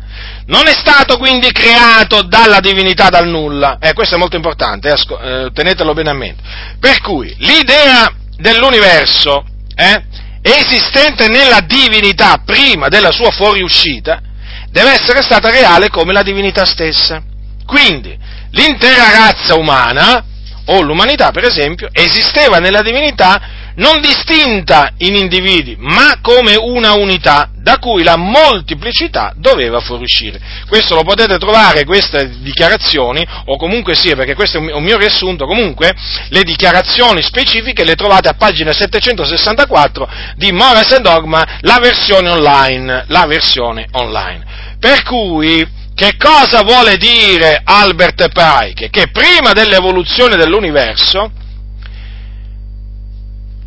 Non 0.47 0.67
è 0.67 0.73
stato 0.73 1.17
quindi 1.17 1.51
creato 1.51 2.21
dalla 2.23 2.59
divinità 2.59 3.09
dal 3.09 3.27
nulla. 3.27 3.77
Eh, 3.79 3.93
questo 3.93 4.15
è 4.15 4.17
molto 4.17 4.35
importante, 4.35 4.89
eh, 4.89 5.49
tenetelo 5.53 5.93
bene 5.93 6.09
a 6.09 6.13
mente. 6.13 6.41
Per 6.79 7.01
cui 7.01 7.35
l'idea 7.39 8.11
dell'universo 8.37 9.43
eh, 9.75 10.03
esistente 10.41 11.27
nella 11.27 11.59
divinità 11.61 12.41
prima 12.45 12.87
della 12.87 13.11
sua 13.11 13.31
fuoriuscita 13.31 14.21
deve 14.69 14.91
essere 14.91 15.21
stata 15.21 15.49
reale 15.49 15.89
come 15.89 16.13
la 16.13 16.23
divinità 16.23 16.65
stessa. 16.65 17.21
Quindi 17.65 18.17
l'intera 18.51 19.11
razza 19.11 19.55
umana, 19.55 20.23
o 20.65 20.81
l'umanità 20.81 21.31
per 21.31 21.45
esempio, 21.45 21.89
esisteva 21.91 22.59
nella 22.59 22.81
divinità 22.81 23.56
non 23.77 24.01
distinta 24.01 24.91
in 24.97 25.15
individui, 25.15 25.75
ma 25.79 26.19
come 26.21 26.55
una 26.55 26.93
unità 26.93 27.49
da 27.55 27.77
cui 27.79 28.03
la 28.03 28.15
moltiplicità 28.15 29.33
doveva 29.35 29.79
fuoriuscire. 29.79 30.39
Questo 30.67 30.95
lo 30.95 31.03
potete 31.03 31.37
trovare, 31.37 31.85
queste 31.85 32.39
dichiarazioni, 32.39 33.25
o 33.45 33.57
comunque 33.57 33.93
sia, 33.93 34.15
perché 34.15 34.35
questo 34.35 34.57
è 34.57 34.73
un 34.73 34.83
mio 34.83 34.97
riassunto, 34.97 35.45
comunque 35.45 35.93
le 36.29 36.43
dichiarazioni 36.43 37.21
specifiche 37.21 37.83
le 37.83 37.95
trovate 37.95 38.29
a 38.29 38.33
pagina 38.33 38.71
764 38.71 40.09
di 40.35 40.51
Morris 40.51 40.93
and 40.93 41.03
Dogma, 41.03 41.57
la 41.61 41.79
versione 41.79 42.29
online, 42.29 43.05
la 43.07 43.25
versione 43.27 43.87
online. 43.91 44.45
Per 44.79 45.03
cui, 45.03 45.67
che 45.93 46.15
cosa 46.17 46.61
vuole 46.63 46.97
dire 46.97 47.61
Albert 47.63 48.29
Pike? 48.29 48.89
Che 48.89 49.09
prima 49.09 49.53
dell'evoluzione 49.53 50.35
dell'universo, 50.35 51.31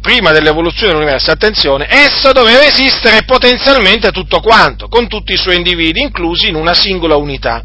prima 0.01 0.33
dell'evoluzione 0.33 0.93
dell'universo, 0.93 1.31
attenzione, 1.31 1.87
esso 1.89 2.33
doveva 2.33 2.65
esistere 2.65 3.25
potenzialmente 3.25 4.11
tutto 4.11 4.41
quanto, 4.41 4.89
con 4.89 5.09
tutti 5.09 5.33
i 5.33 5.37
suoi 5.37 5.57
individui, 5.57 6.03
inclusi 6.03 6.49
in 6.49 6.55
una 6.55 6.75
singola 6.75 7.17
unità. 7.17 7.65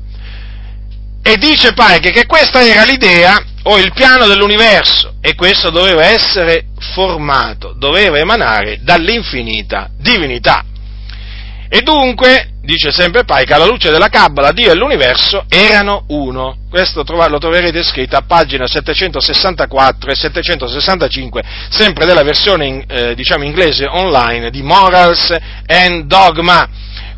E 1.24 1.38
dice 1.38 1.74
Pike 1.74 2.12
che 2.12 2.26
questa 2.28 2.64
era 2.64 2.84
l'idea 2.84 3.42
o 3.64 3.80
il 3.80 3.92
piano 3.94 4.28
dell'universo 4.28 5.16
e 5.22 5.34
questo 5.34 5.72
doveva 5.72 6.06
essere 6.06 6.68
formato, 6.94 7.74
doveva 7.76 8.20
emanare 8.20 8.80
dall'infinita 8.84 9.90
divinità. 9.98 10.64
E 11.76 11.82
dunque 11.82 12.52
dice 12.62 12.90
sempre 12.90 13.26
Pike, 13.26 13.54
alla 13.54 13.66
luce 13.66 13.92
della 13.92 14.08
Cabala, 14.08 14.54
Dio 14.54 14.72
e 14.72 14.76
l'universo 14.76 15.44
erano 15.50 16.06
uno. 16.08 16.60
Questo 16.70 17.04
lo 17.06 17.38
troverete 17.38 17.84
scritto 17.84 18.16
a 18.16 18.24
pagina 18.26 18.66
764 18.66 20.10
e 20.10 20.16
765, 20.16 21.44
sempre 21.70 22.06
della 22.06 22.24
versione 22.24 22.86
eh, 22.88 23.14
diciamo 23.14 23.44
inglese 23.44 23.88
online 23.88 24.52
di 24.52 24.62
Morals 24.62 25.36
and 25.66 26.06
Dogma. 26.06 26.66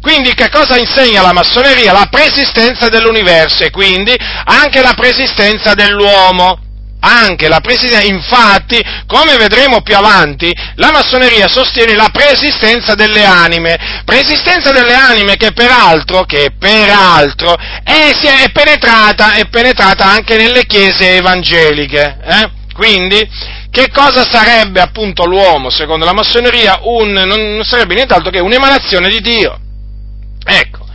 Quindi 0.02 0.34
che 0.34 0.50
cosa 0.50 0.76
insegna 0.80 1.22
la 1.22 1.34
massoneria? 1.34 1.94
La 1.94 2.08
preesistenza 2.10 2.88
dell'universo 2.88 3.64
e 3.64 3.70
quindi 3.70 4.16
anche 4.44 4.82
la 4.82 4.96
preesistenza 4.96 5.76
dell'uomo 5.76 6.62
anche 7.08 7.48
la 7.48 7.60
preesistenza, 7.60 8.06
infatti, 8.06 8.84
come 9.06 9.38
vedremo 9.38 9.82
più 9.82 9.96
avanti, 9.96 10.54
la 10.76 10.92
massoneria 10.92 11.48
sostiene 11.48 11.96
la 11.96 12.10
preesistenza 12.12 12.96
delle 12.96 13.24
anime, 13.24 14.02
preesistenza 14.06 14.72
delle 14.72 14.94
anime 14.94 15.36
che 15.36 15.52
peraltro, 15.52 16.24
che 16.24 16.52
peraltro 16.58 17.56
è, 17.84 18.12
è, 18.44 18.52
penetrata, 18.52 19.34
è 19.34 19.48
penetrata 19.48 20.06
anche 20.06 20.36
nelle 20.36 20.66
chiese 20.66 21.16
evangeliche. 21.16 22.18
Eh? 22.24 22.50
Quindi, 22.74 23.28
che 23.72 23.90
cosa 23.92 24.24
sarebbe 24.30 24.82
appunto 24.82 25.26
l'uomo, 25.26 25.70
secondo 25.70 26.06
la 26.06 26.14
massoneria? 26.14 26.80
Un, 26.84 27.12
non 27.12 27.64
sarebbe 27.64 27.96
nient'altro 27.96 28.32
che 28.32 28.40
un'emanazione 28.40 29.10
di 29.10 29.22
Dio. 29.22 29.60
Ecco. 30.46 30.87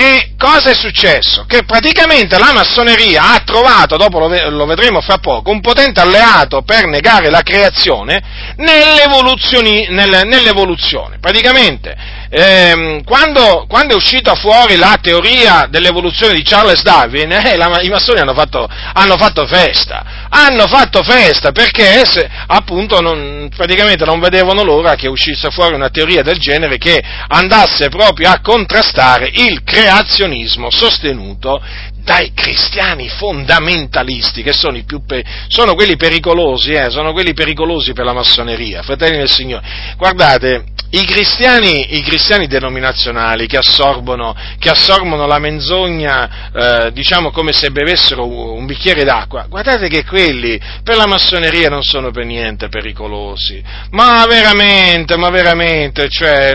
E 0.00 0.34
cosa 0.38 0.70
è 0.70 0.74
successo? 0.74 1.44
Che 1.44 1.64
praticamente 1.64 2.38
la 2.38 2.52
massoneria 2.52 3.32
ha 3.32 3.42
trovato, 3.44 3.96
dopo 3.96 4.20
lo, 4.20 4.64
vedremo 4.64 5.00
fra 5.00 5.18
poco, 5.18 5.50
un 5.50 5.60
potente 5.60 5.98
alleato 5.98 6.62
per 6.62 6.86
negare 6.86 7.30
la 7.30 7.42
creazione 7.42 8.22
nell'evoluzione. 8.58 11.18
Praticamente, 11.18 11.96
ehm, 12.30 13.02
quando, 13.04 13.66
quando, 13.68 13.94
è 13.94 13.96
uscita 13.96 14.34
fuori 14.34 14.76
la 14.76 14.98
teoria 15.00 15.66
dell'evoluzione 15.68 16.34
di 16.34 16.42
Charles 16.42 16.82
Darwin, 16.82 17.32
eh, 17.32 17.56
la, 17.56 17.80
i 17.82 17.88
massoni 17.88 18.20
hanno 18.20 18.34
fatto, 18.34 18.68
hanno 18.92 19.16
fatto, 19.16 19.46
festa, 19.46 20.26
hanno 20.28 20.66
fatto 20.66 21.02
festa 21.02 21.52
perché 21.52 22.04
se, 22.04 22.28
appunto 22.46 23.00
non, 23.00 23.48
praticamente 23.54 24.04
non 24.04 24.20
vedevano 24.20 24.62
l'ora 24.62 24.94
che 24.94 25.08
uscisse 25.08 25.50
fuori 25.50 25.74
una 25.74 25.90
teoria 25.90 26.22
del 26.22 26.38
genere 26.38 26.78
che 26.78 27.02
andasse 27.28 27.88
proprio 27.88 28.30
a 28.30 28.40
contrastare 28.40 29.30
il 29.32 29.62
creazionismo 29.62 30.70
sostenuto 30.70 31.60
dai 32.08 32.32
cristiani 32.32 33.06
fondamentalisti, 33.10 34.42
che 34.42 34.54
sono, 34.54 34.82
pe- 35.06 35.22
sono 35.48 35.74
quelli 35.74 35.96
pericolosi, 35.96 36.72
eh, 36.72 36.88
sono 36.88 37.12
quelli 37.12 37.34
pericolosi 37.34 37.92
per 37.92 38.06
la 38.06 38.14
massoneria, 38.14 38.82
fratelli 38.82 39.18
del 39.18 39.30
Signore. 39.30 39.94
Guardate, 39.98 40.64
i 40.90 41.04
cristiani, 41.04 41.98
i 41.98 42.02
cristiani, 42.02 42.46
denominazionali 42.46 43.46
che 43.46 43.58
assorbono, 43.58 44.34
che 44.58 44.70
assorbono 44.70 45.26
la 45.26 45.38
menzogna, 45.38 46.50
eh, 46.50 46.92
diciamo 46.92 47.30
come 47.30 47.52
se 47.52 47.70
bevessero 47.70 48.26
un 48.26 48.64
bicchiere 48.64 49.04
d'acqua, 49.04 49.44
guardate 49.50 49.88
che 49.88 50.06
quelli 50.06 50.58
per 50.82 50.96
la 50.96 51.06
massoneria 51.06 51.68
non 51.68 51.82
sono 51.82 52.10
per 52.10 52.24
niente 52.24 52.70
pericolosi, 52.70 53.62
ma 53.90 54.24
veramente, 54.26 55.18
ma 55.18 55.28
veramente, 55.28 56.08
cioè, 56.08 56.54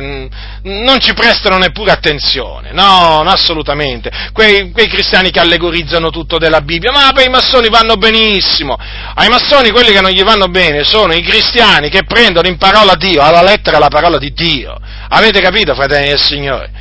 non 0.63 1.00
ci 1.00 1.13
prestano 1.13 1.60
neppure 1.60 1.92
attenzione, 1.92 2.72
no, 2.72 3.22
no 3.22 3.30
assolutamente, 3.30 4.10
quei, 4.34 4.72
quei, 4.72 4.88
cristiani 4.88 5.30
che 5.30 5.42
allegorizzano 5.43 6.10
tutto 6.10 6.38
della 6.38 6.62
Bibbia, 6.62 6.91
ma 6.91 7.12
per 7.13 7.27
i 7.27 7.29
massoni 7.29 7.69
vanno 7.69 7.95
benissimo, 7.95 8.77
ai 9.15 9.29
massoni 9.29 9.69
quelli 9.69 9.91
che 9.91 10.01
non 10.01 10.12
gli 10.12 10.23
vanno 10.23 10.47
bene 10.47 10.84
sono 10.84 11.13
i 11.13 11.21
cristiani 11.21 11.89
che 11.89 12.03
prendono 12.03 12.47
in 12.47 12.58
parola 12.58 12.95
Dio, 12.95 13.21
alla 13.21 13.43
lettera 13.43 13.77
la 13.77 13.89
parola 13.89 14.17
di 14.17 14.34
Dio. 14.34 14.75
Avete 15.10 15.41
capito, 15.41 15.75
fratelli 15.75 16.08
del 16.08 16.21
Signore? 16.21 16.71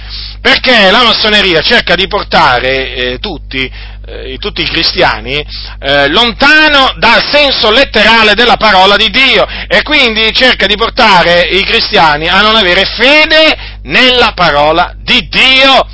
Perché 0.41 0.91
la 0.91 1.05
massoneria 1.05 1.61
cerca 1.61 1.95
di 1.95 2.07
portare 2.09 2.95
eh, 2.95 3.19
tutti, 3.19 3.71
eh, 4.07 4.37
tutti, 4.39 4.63
i 4.63 4.67
cristiani 4.67 5.45
eh, 5.81 6.09
lontano 6.09 6.95
dal 6.97 7.23
senso 7.23 7.71
letterale 7.71 8.35
della 8.35 8.57
parola 8.57 8.97
di 8.97 9.11
Dio 9.11 9.47
e 9.69 9.83
quindi 9.83 10.33
cerca 10.33 10.67
di 10.67 10.77
portare 10.77 11.43
i 11.43 11.63
cristiani 11.63 12.27
a 12.27 12.41
non 12.41 12.57
avere 12.57 12.85
fede 12.85 13.79
nella 13.83 14.33
parola 14.35 14.95
di 14.97 15.29
Dio. 15.29 15.87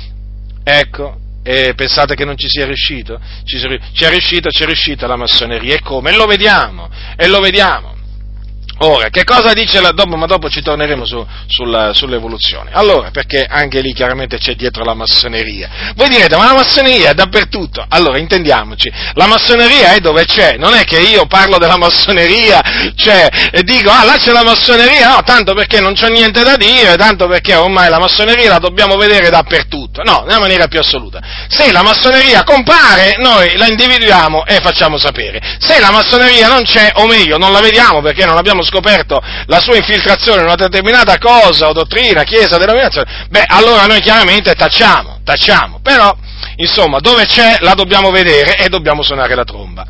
Ecco, 0.63 1.18
e 1.43 1.73
pensate 1.75 2.15
che 2.15 2.25
non 2.25 2.37
ci 2.37 2.47
sia 2.47 2.65
riuscito? 2.65 3.19
Ci, 3.43 3.57
è 3.57 4.09
riuscito, 4.09 4.49
ci 4.49 4.63
è 4.63 4.65
riuscita 4.65 5.07
la 5.07 5.15
massoneria 5.15 5.75
e 5.75 5.81
come? 5.81 6.11
E 6.11 6.15
lo 6.15 6.25
vediamo, 6.25 6.89
e 7.15 7.27
lo 7.27 7.39
vediamo. 7.39 7.98
Ora, 8.81 9.09
che 9.09 9.23
cosa 9.25 9.51
dice 9.53 9.81
la, 9.81 9.91
dopo, 9.91 10.15
ma 10.15 10.25
dopo 10.25 10.49
ci 10.49 10.61
torneremo 10.61 11.05
su, 11.05 11.25
sulla, 11.47 11.93
sull'evoluzione. 11.93 12.69
Allora, 12.73 13.11
perché 13.11 13.45
anche 13.49 13.81
lì 13.81 13.93
chiaramente 13.93 14.37
c'è 14.37 14.55
dietro 14.55 14.85
la 14.85 14.93
massoneria. 14.93 15.69
Voi 15.95 16.07
direte, 16.07 16.37
ma 16.37 16.45
la 16.45 16.53
massoneria 16.53 17.09
è 17.09 17.13
dappertutto. 17.13 17.85
Allora, 17.89 18.17
intendiamoci, 18.17 18.89
la 19.15 19.27
massoneria 19.27 19.95
è 19.95 19.99
dove 19.99 20.23
c'è, 20.23 20.55
non 20.57 20.73
è 20.73 20.85
che 20.85 20.99
io 20.99 21.25
parlo 21.25 21.57
della 21.57 21.77
massoneria, 21.77 22.61
cioè, 22.95 23.27
e 23.51 23.63
dico, 23.63 23.89
ah, 23.89 24.05
là 24.05 24.15
c'è 24.17 24.31
la 24.31 24.43
massoneria, 24.43 25.15
no, 25.15 25.23
tanto 25.23 25.53
perché 25.53 25.81
non 25.81 25.93
c'è 25.93 26.09
niente 26.09 26.41
da 26.43 26.55
dire, 26.55 26.95
tanto 26.95 27.27
perché 27.27 27.55
ormai 27.55 27.89
la 27.89 27.99
massoneria 27.99 28.49
la 28.49 28.59
dobbiamo 28.59 28.95
vedere 28.95 29.29
dappertutto. 29.29 30.03
No, 30.03 30.23
nella 30.25 30.39
maniera 30.39 30.67
più 30.67 30.79
assoluta. 30.79 31.19
Se 31.49 31.69
la 31.73 31.83
massoneria 31.83 32.43
compare, 32.43 33.17
noi 33.17 33.57
la 33.57 33.67
individuiamo 33.67 34.45
e 34.45 34.59
facciamo 34.61 34.97
sapere. 34.97 35.57
Se 35.59 35.79
la 35.81 35.91
massoneria 35.91 36.47
non 36.47 36.63
c'è, 36.63 36.91
o 36.95 37.07
meglio, 37.07 37.37
non 37.37 37.51
la 37.51 37.59
vediamo 37.59 38.01
perché 38.01 38.25
non 38.25 38.37
abbiamo 38.37 38.63
scoperto 38.69 39.21
la 39.47 39.59
sua 39.59 39.75
infiltrazione 39.75 40.39
in 40.39 40.45
una 40.45 40.55
determinata 40.55 41.17
cosa 41.17 41.67
o 41.67 41.73
dottrina, 41.73 42.23
chiesa, 42.23 42.57
denominazione, 42.57 43.27
beh, 43.29 43.45
allora 43.47 43.85
noi 43.85 43.99
chiaramente 43.99 44.53
tacciamo, 44.53 45.21
tacciamo, 45.23 45.79
però, 45.81 46.15
insomma, 46.57 46.99
dove 46.99 47.25
c'è 47.25 47.57
la 47.59 47.73
dobbiamo 47.73 48.11
vedere 48.11 48.55
e 48.57 48.69
dobbiamo 48.69 49.01
suonare 49.01 49.35
la 49.35 49.43
tromba. 49.43 49.85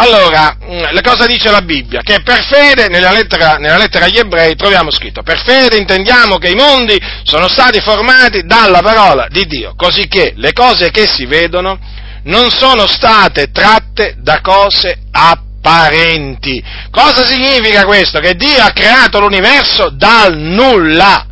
Allora, 0.00 0.56
mm, 0.62 0.98
cosa 1.02 1.26
dice 1.26 1.50
la 1.50 1.60
Bibbia? 1.60 2.02
Che 2.02 2.20
per 2.22 2.44
fede, 2.44 2.88
nella 2.88 3.10
lettera, 3.10 3.56
nella 3.56 3.78
lettera, 3.78 4.04
agli 4.04 4.18
ebrei, 4.18 4.54
troviamo 4.54 4.92
scritto, 4.92 5.22
per 5.22 5.42
fede 5.44 5.76
intendiamo 5.76 6.36
che 6.38 6.50
i 6.50 6.54
mondi 6.54 6.96
sono 7.24 7.48
stati 7.48 7.80
formati 7.80 8.42
dalla 8.44 8.80
parola 8.80 9.26
di 9.28 9.44
Dio, 9.46 9.74
così 9.76 10.06
che 10.06 10.34
le 10.36 10.52
cose 10.52 10.90
che 10.90 11.06
si 11.08 11.26
vedono 11.26 11.78
non 12.24 12.50
sono 12.50 12.86
state 12.86 13.50
tratte 13.50 14.14
da 14.18 14.40
cose 14.40 14.98
apparenti 15.10 15.47
parenti. 15.60 16.62
Cosa 16.90 17.26
significa 17.26 17.84
questo? 17.84 18.20
Che 18.20 18.34
Dio 18.34 18.62
ha 18.62 18.70
creato 18.70 19.20
l'universo 19.20 19.90
dal 19.90 20.36
nulla, 20.36 21.26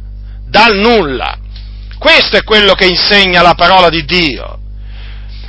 dal 0.47 0.77
nulla. 0.77 1.39
Questo 1.99 2.37
è 2.37 2.43
quello 2.45 2.75
che 2.75 2.87
insegna 2.87 3.43
la 3.43 3.55
parola 3.55 3.89
di 3.89 4.05
Dio. 4.05 4.61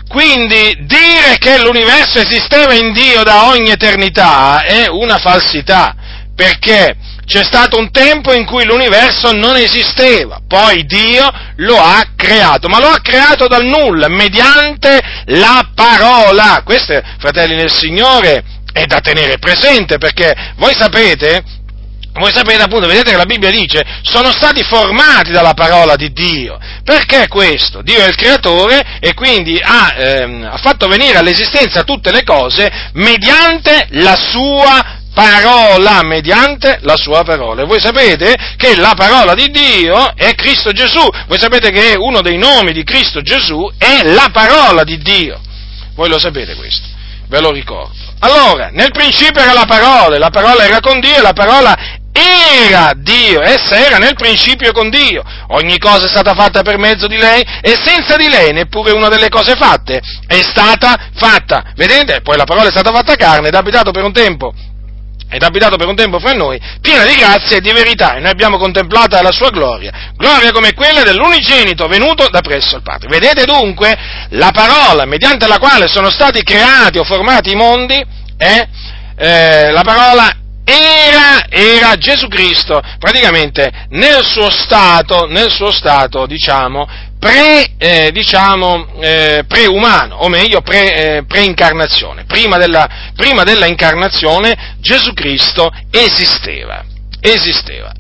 Quindi 0.08 0.86
dire 0.86 1.38
che 1.38 1.62
l'universo 1.62 2.20
esisteva 2.20 2.74
in 2.74 2.94
Dio 2.94 3.24
da 3.24 3.48
ogni 3.48 3.72
eternità 3.72 4.63
è 4.63 4.88
una 4.88 5.18
falsità, 5.18 5.94
perché 6.34 6.96
c'è 7.26 7.44
stato 7.44 7.78
un 7.78 7.92
tempo 7.92 8.32
in 8.32 8.46
cui 8.46 8.63
l'universo 8.63 9.34
non 9.34 9.58
esisteva, 9.58 10.40
poi 10.48 10.86
Dio 10.86 11.30
lo 11.58 11.78
ha 11.78 12.12
creato, 12.16 12.70
ma 12.70 12.80
lo 12.80 12.88
ha 12.88 13.02
creato 13.02 13.48
dal 13.48 13.66
nulla, 13.66 14.08
mediante 14.08 14.98
la 15.26 15.72
parola. 15.76 16.62
Questo, 16.63 16.94
fratelli 17.20 17.56
nel 17.56 17.74
Signore, 17.74 18.46
è 18.78 18.86
da 18.86 19.00
tenere 19.00 19.40
presente 19.40 19.98
perché 19.98 20.54
voi 20.58 20.74
sapete, 20.76 21.44
voi 22.13 22.32
sapete 22.32 22.62
appunto, 22.62 22.88
vedete 22.88 23.12
che 23.12 23.18
la 23.18 23.26
Bibbia 23.26 23.50
dice, 23.50 23.84
sono 24.04 24.32
stati 24.32 24.63
formati 24.63 25.32
dalla 25.32 25.54
parola 25.54 25.96
di 25.96 26.12
Dio. 26.12 26.60
Perché 26.84 27.28
questo? 27.28 27.82
Dio 27.82 28.00
è 28.00 28.08
il 28.08 28.16
creatore 28.16 29.00
e 29.00 29.13
quindi 29.13 29.60
ha, 29.62 29.94
ehm, 29.98 30.50
ha 30.52 30.58
fatto 30.58 30.88
venire 30.88 31.18
all'esistenza 31.18 31.84
tutte 31.84 32.12
le 32.12 32.24
cose 32.24 32.72
mediante 32.94 33.88
la 33.92 34.16
sua 34.16 34.96
parola, 35.13 36.04
mediante 36.04 36.78
la 36.82 36.96
sua 36.96 37.24
parola. 37.24 37.63
E 37.63 37.66
voi 37.66 37.80
sapete 37.80 38.36
che 38.58 38.76
la 38.76 38.94
parola 38.96 39.34
di 39.34 39.50
Dio 39.50 40.16
è 40.16 40.36
Cristo 40.36 40.72
Gesù. 40.72 41.08
Voi 41.28 41.40
sapete 41.40 41.72
che 41.72 41.96
uno 41.98 42.22
dei 42.22 42.38
nomi 42.38 42.74
di 42.74 42.84
Cristo 42.84 43.22
Gesù 43.22 43.72
è 43.78 44.04
la 44.04 44.30
parola 44.32 44.84
di 44.84 45.00
Dio. 45.00 45.42
Voi 45.96 46.10
lo 46.10 46.20
sapete 46.20 46.54
questo, 46.54 46.88
ve 47.28 47.42
lo 47.42 47.52
ricordo. 47.52 48.07
Allora, 48.19 48.69
nel 48.71 48.91
principio 48.91 49.41
era 49.41 49.53
la 49.53 49.65
parola, 49.65 50.17
la 50.17 50.30
parola 50.30 50.65
era 50.65 50.80
con 50.80 50.99
Dio 50.99 51.21
la 51.21 51.34
parola 51.34 51.75
era 52.12 52.93
Dio, 52.95 53.41
essa 53.41 53.77
era 53.77 53.97
nel 53.97 54.15
principio 54.15 54.71
con 54.71 54.89
Dio. 54.89 55.23
Ogni 55.49 55.77
cosa 55.77 56.06
è 56.06 56.10
stata 56.10 56.34
fatta 56.34 56.63
per 56.63 56.77
mezzo 56.77 57.08
di 57.08 57.17
lei 57.17 57.41
e 57.62 57.77
senza 57.84 58.15
di 58.15 58.27
lei 58.27 58.53
neppure 58.53 58.91
una 58.91 59.08
delle 59.08 59.30
cose 59.30 59.56
fatte 59.56 60.01
è 60.25 60.41
stata 60.41 61.10
fatta. 61.15 61.73
Vedete? 61.75 62.21
Poi 62.21 62.38
la 62.38 62.45
parola 62.45 62.67
è 62.67 62.71
stata 62.71 62.91
fatta 62.91 63.15
carne 63.15 63.49
ed 63.49 63.53
ha 63.53 63.60
abitato 63.60 63.91
per 63.91 64.03
un 64.03 64.13
tempo 64.13 64.53
ed 65.30 65.44
abitato 65.44 65.76
per 65.76 65.88
un 65.88 65.96
tempo 65.96 66.20
fra 66.20 66.34
noi, 66.34 66.60
piena 66.82 67.06
di 67.06 67.16
grazia 67.16 67.58
e 67.58 67.62
di 67.62 67.72
verità, 67.72 68.16
e 68.16 68.20
noi 68.20 68.32
abbiamo 68.32 68.58
contemplata 68.58 69.22
la 69.22 69.32
sua 69.32 69.50
gloria, 69.50 70.12
gloria 70.16 70.52
come 70.52 70.74
quella 70.74 71.04
dell'unigenito 71.04 71.88
venuto 71.88 72.30
da 72.30 72.42
presso 72.42 72.76
il 72.78 72.82
Padre. 72.82 73.10
Vedete 73.10 73.46
dunque 73.46 73.98
la 74.30 74.52
parola 74.52 75.06
mediante 75.06 75.48
la 75.48 75.60
quale 75.60 75.88
sono 75.88 76.10
stati 76.10 76.44
creati 76.44 76.98
o 76.98 77.04
formati 77.04 77.52
i 77.52 77.56
mondi, 77.56 78.04
è 78.38 78.68
eh, 79.18 79.72
la 79.72 79.82
parola 79.84 80.32
era, 80.63 81.46
era, 81.50 81.96
Gesù 81.96 82.28
Cristo, 82.28 82.82
praticamente 83.00 83.72
nel 83.90 84.26
suo 84.26 84.50
stato, 84.50 85.26
nel 85.26 85.50
suo 85.50 85.72
stato, 85.72 86.26
diciamo, 86.26 86.86
pre, 87.19 87.71
eh, 87.77 88.12
diciamo, 88.12 88.88
eh, 88.99 89.43
preumano, 89.47 90.17
o 90.17 90.30
meglio 90.30 90.62
pre, 90.62 91.17
eh, 91.17 91.23
preincarnazione. 91.25 92.25
Prima 92.25 92.58
della, 92.58 92.88
prima 93.15 93.43
della 93.43 93.65
incarnazione 93.65 94.75
Gesù 94.80 95.13
Cristo 95.13 95.71
esisteva, 95.91 96.84
esisteva. 97.19 97.91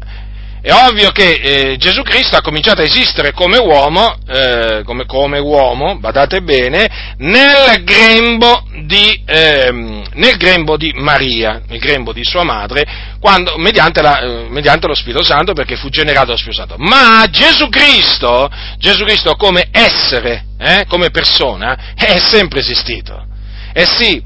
È 0.67 0.73
ovvio 0.73 1.11
che 1.11 1.31
eh, 1.31 1.77
Gesù 1.77 2.01
Cristo 2.01 2.35
ha 2.35 2.41
cominciato 2.41 2.81
a 2.81 2.83
esistere 2.83 3.31
come 3.31 3.57
uomo, 3.57 4.17
eh, 4.27 4.81
come, 4.83 5.05
come, 5.05 5.39
uomo, 5.39 5.97
badate 5.97 6.41
bene, 6.41 7.15
nel 7.19 7.85
grembo, 7.85 8.65
di, 8.83 9.23
eh, 9.25 9.71
nel 9.71 10.35
grembo 10.35 10.75
di 10.75 10.91
Maria, 10.93 11.61
nel 11.69 11.79
grembo 11.79 12.11
di 12.11 12.21
sua 12.25 12.43
madre, 12.43 12.83
quando, 13.21 13.55
mediante, 13.55 14.01
la, 14.01 14.19
eh, 14.19 14.47
mediante, 14.49 14.87
lo 14.87 14.93
Spirito 14.93 15.23
Santo, 15.23 15.53
perché 15.53 15.77
fu 15.77 15.87
generato 15.87 16.25
dallo 16.25 16.37
Spirito 16.37 16.59
Santo. 16.59 16.75
Ma 16.79 17.25
Gesù 17.29 17.69
Cristo, 17.69 18.49
Gesù 18.77 19.05
Cristo 19.05 19.37
come 19.37 19.69
essere, 19.71 20.47
eh, 20.59 20.83
come 20.89 21.11
persona, 21.11 21.93
è 21.95 22.19
sempre 22.19 22.59
esistito. 22.59 23.25
Eh 23.71 23.85
sì, 23.85 24.21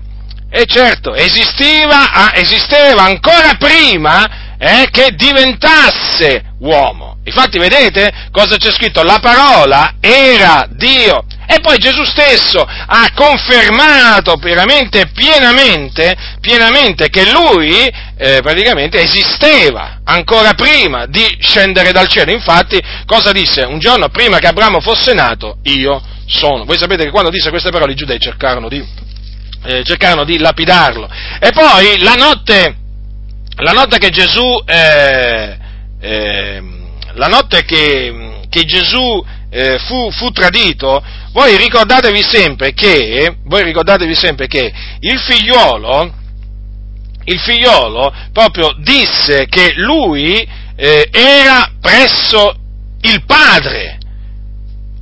e 0.49 0.65
certo, 0.65 1.13
esisteva, 1.13 2.33
esisteva 2.33 3.03
ancora 3.03 3.53
prima 3.59 4.49
eh, 4.61 4.89
che 4.91 5.15
diventasse 5.15 6.53
uomo. 6.59 7.17
Infatti 7.23 7.57
vedete 7.57 8.29
cosa 8.31 8.57
c'è 8.57 8.69
scritto? 8.69 9.01
La 9.01 9.17
parola 9.19 9.95
era 9.99 10.67
Dio. 10.69 11.25
E 11.47 11.59
poi 11.59 11.77
Gesù 11.79 12.03
stesso 12.03 12.61
ha 12.61 13.11
confermato 13.15 14.35
veramente 14.35 15.07
pienamente, 15.07 16.15
pienamente 16.39 17.09
che 17.09 17.29
lui 17.31 17.75
eh, 18.17 18.39
praticamente 18.41 19.01
esisteva 19.01 20.01
ancora 20.03 20.53
prima 20.53 21.07
di 21.07 21.25
scendere 21.39 21.91
dal 21.91 22.07
cielo. 22.07 22.31
Infatti 22.31 22.79
cosa 23.07 23.31
disse? 23.31 23.63
Un 23.63 23.79
giorno 23.79 24.09
prima 24.09 24.37
che 24.37 24.47
Abramo 24.47 24.79
fosse 24.79 25.13
nato, 25.13 25.57
io 25.63 26.01
sono. 26.27 26.65
Voi 26.65 26.77
sapete 26.77 27.03
che 27.03 27.11
quando 27.11 27.31
disse 27.31 27.49
queste 27.49 27.71
parole 27.71 27.93
i 27.93 27.95
giudei 27.95 28.19
cercarono 28.19 28.69
di, 28.69 28.85
eh, 29.65 29.83
cercarono 29.83 30.23
di 30.23 30.37
lapidarlo. 30.37 31.09
E 31.39 31.49
poi 31.51 31.99
la 31.99 32.13
notte 32.13 32.75
la 33.61 33.71
notte 33.73 33.97
che 33.97 34.09
Gesù, 34.09 34.59
eh, 34.65 35.57
eh, 35.99 36.61
la 37.13 37.27
notte 37.27 37.63
che, 37.63 38.39
che 38.49 38.65
Gesù 38.65 39.23
eh, 39.51 39.77
fu, 39.85 40.11
fu, 40.11 40.31
tradito, 40.31 41.03
voi 41.31 41.57
ricordatevi 41.57 42.23
sempre 42.23 42.73
che, 42.73 43.35
voi 43.43 43.63
ricordatevi 43.63 44.15
sempre 44.15 44.47
che 44.47 44.71
il 44.99 45.19
figliuolo, 45.19 46.13
il 47.25 47.39
figliolo 47.39 48.13
proprio 48.33 48.73
disse 48.79 49.45
che 49.47 49.73
lui 49.75 50.47
eh, 50.75 51.09
era 51.11 51.71
presso 51.79 52.55
il 53.01 53.23
Padre, 53.25 53.99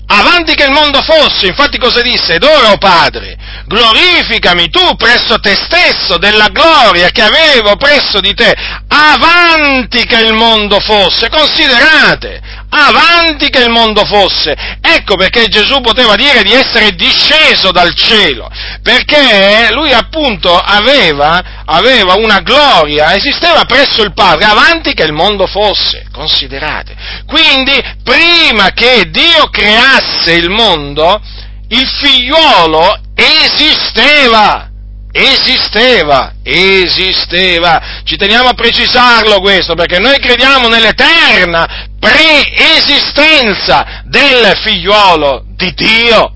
avanti 0.08 0.54
che 0.56 0.66
il 0.66 0.72
mondo 0.72 1.02
fosse, 1.02 1.48
infatti 1.48 1.78
cosa 1.78 2.02
disse? 2.02 2.36
Ed 2.36 2.44
ora, 2.44 2.72
o 2.72 2.78
Padre, 2.78 3.38
glorificami 3.70 4.70
tu 4.70 4.96
presso 4.96 5.40
te 5.40 5.56
stesso 5.56 6.18
della 6.18 6.48
gloria 6.48 7.10
che 7.12 7.22
avevo 7.22 7.76
presso 7.76 8.20
di 8.20 8.34
te, 8.34 8.52
avanti 8.88 10.06
che 10.06 10.20
il 10.22 10.34
mondo 10.34 10.80
fosse, 10.80 11.30
considerate, 11.30 12.42
avanti 12.70 13.50
che 13.50 13.62
il 13.62 13.70
mondo 13.70 14.04
fosse. 14.06 14.56
Ecco 14.82 15.16
perché 15.18 15.46
Gesù 15.50 15.82
poteva 15.82 16.16
dire 16.16 16.42
di 16.42 16.52
essere 16.52 16.96
disceso 16.96 17.72
dal 17.72 17.94
cielo, 17.94 18.50
perché 18.82 19.70
lui 19.72 19.94
appunto 19.94 20.58
aveva, 20.58 21.62
aveva 21.66 22.16
una 22.16 22.40
gloria, 22.40 23.14
esisteva 23.14 23.66
presso 23.66 24.02
il 24.02 24.14
Padre, 24.14 24.46
avanti 24.46 24.96
che 24.96 25.04
il 25.04 25.14
mondo 25.14 25.46
fosse, 25.46 26.08
considerate. 26.12 26.96
Quindi, 27.28 27.80
prima 28.04 28.72
che 28.72 29.12
Dio 29.12 29.48
creasse 29.52 30.34
il 30.34 30.50
mondo, 30.50 31.22
il 31.68 31.88
figliuolo 31.88 33.02
esisteva 33.20 34.70
esisteva, 35.12 36.34
esisteva. 36.44 38.02
Ci 38.04 38.16
teniamo 38.16 38.50
a 38.50 38.54
precisarlo 38.54 39.40
questo 39.40 39.74
perché 39.74 40.00
noi 40.00 40.20
crediamo 40.20 40.68
nell'eterna 40.68 41.88
preesistenza 42.00 44.04
del 44.06 44.58
figliuolo 44.64 45.46
di 45.56 45.74
Dio. 45.74 46.34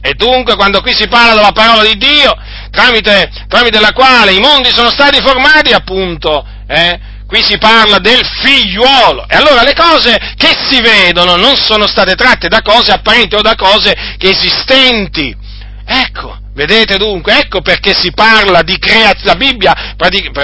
E 0.00 0.12
dunque 0.14 0.54
quando 0.54 0.82
qui 0.82 0.92
si 0.92 1.08
parla 1.08 1.34
della 1.34 1.52
parola 1.52 1.82
di 1.82 1.96
Dio, 1.96 2.34
tramite, 2.70 3.30
tramite 3.48 3.80
la 3.80 3.92
quale 3.92 4.32
i 4.32 4.40
mondi 4.40 4.70
sono 4.70 4.90
stati 4.90 5.18
formati, 5.22 5.72
appunto, 5.72 6.46
eh, 6.66 7.00
qui 7.26 7.42
si 7.42 7.56
parla 7.56 7.98
del 8.00 8.20
figliuolo. 8.42 9.26
E 9.26 9.36
allora 9.36 9.62
le 9.62 9.72
cose 9.72 10.34
che 10.36 10.54
si 10.68 10.82
vedono 10.82 11.36
non 11.36 11.56
sono 11.56 11.86
state 11.86 12.16
tratte 12.16 12.48
da 12.48 12.60
cose 12.60 12.92
apparenti 12.92 13.34
o 13.34 13.40
da 13.40 13.54
cose 13.54 13.94
che 14.18 14.28
esistenti. 14.28 15.43
Ecco, 15.86 16.38
Vedete 16.54 16.98
dunque, 16.98 17.36
ecco 17.36 17.62
perché 17.62 17.92
si 17.94 18.12
parla 18.12 18.62
di 18.62 18.78
creazione, 18.78 19.24
la 19.24 19.34
Bibbia, 19.34 19.74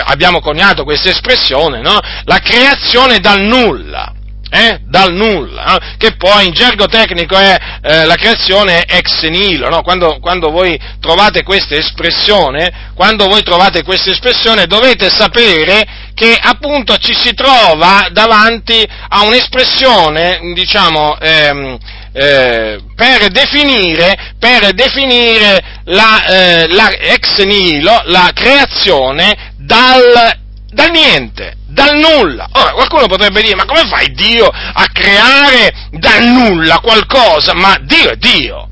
abbiamo 0.04 0.40
coniato 0.40 0.82
questa 0.82 1.08
espressione, 1.08 1.80
no? 1.80 2.00
La 2.24 2.38
creazione 2.38 3.20
dal 3.20 3.40
nulla. 3.40 4.14
Eh? 4.52 4.80
dal 4.88 5.12
nulla, 5.12 5.76
eh? 5.76 5.96
che 5.96 6.16
poi 6.16 6.46
in 6.46 6.52
gergo 6.52 6.86
tecnico 6.86 7.36
è 7.36 7.56
eh, 7.82 8.04
la 8.04 8.16
creazione 8.16 8.82
ex 8.82 9.22
nihilo, 9.28 9.68
no? 9.68 9.82
quando, 9.82 10.18
quando, 10.18 10.50
voi 10.50 10.76
trovate 10.98 11.44
questa 11.44 11.76
espressione, 11.76 12.90
quando 12.96 13.28
voi 13.28 13.44
trovate 13.44 13.84
questa 13.84 14.10
espressione 14.10 14.66
dovete 14.66 15.08
sapere 15.08 15.86
che 16.14 16.36
appunto 16.36 16.96
ci 16.96 17.14
si 17.14 17.32
trova 17.32 18.08
davanti 18.10 18.84
a 19.10 19.22
un'espressione, 19.22 20.40
diciamo, 20.52 21.16
ehm, 21.20 21.78
eh, 22.12 22.80
per 22.94 23.28
definire, 23.28 24.34
per 24.38 24.72
definire 24.72 25.62
la, 25.84 26.24
eh, 26.24 26.66
la, 26.68 26.90
ex 26.90 27.38
nihilo, 27.44 28.02
la 28.06 28.30
creazione 28.34 29.52
dal, 29.56 30.36
dal 30.70 30.90
niente, 30.90 31.56
dal 31.66 31.96
nulla. 31.96 32.48
Ora, 32.52 32.72
qualcuno 32.72 33.06
potrebbe 33.06 33.42
dire, 33.42 33.54
ma 33.54 33.64
come 33.64 33.86
fai 33.88 34.12
Dio 34.12 34.46
a 34.46 34.86
creare 34.92 35.88
dal 35.90 36.24
nulla 36.24 36.78
qualcosa? 36.80 37.54
Ma 37.54 37.76
Dio 37.80 38.10
è 38.10 38.16
Dio. 38.16 38.68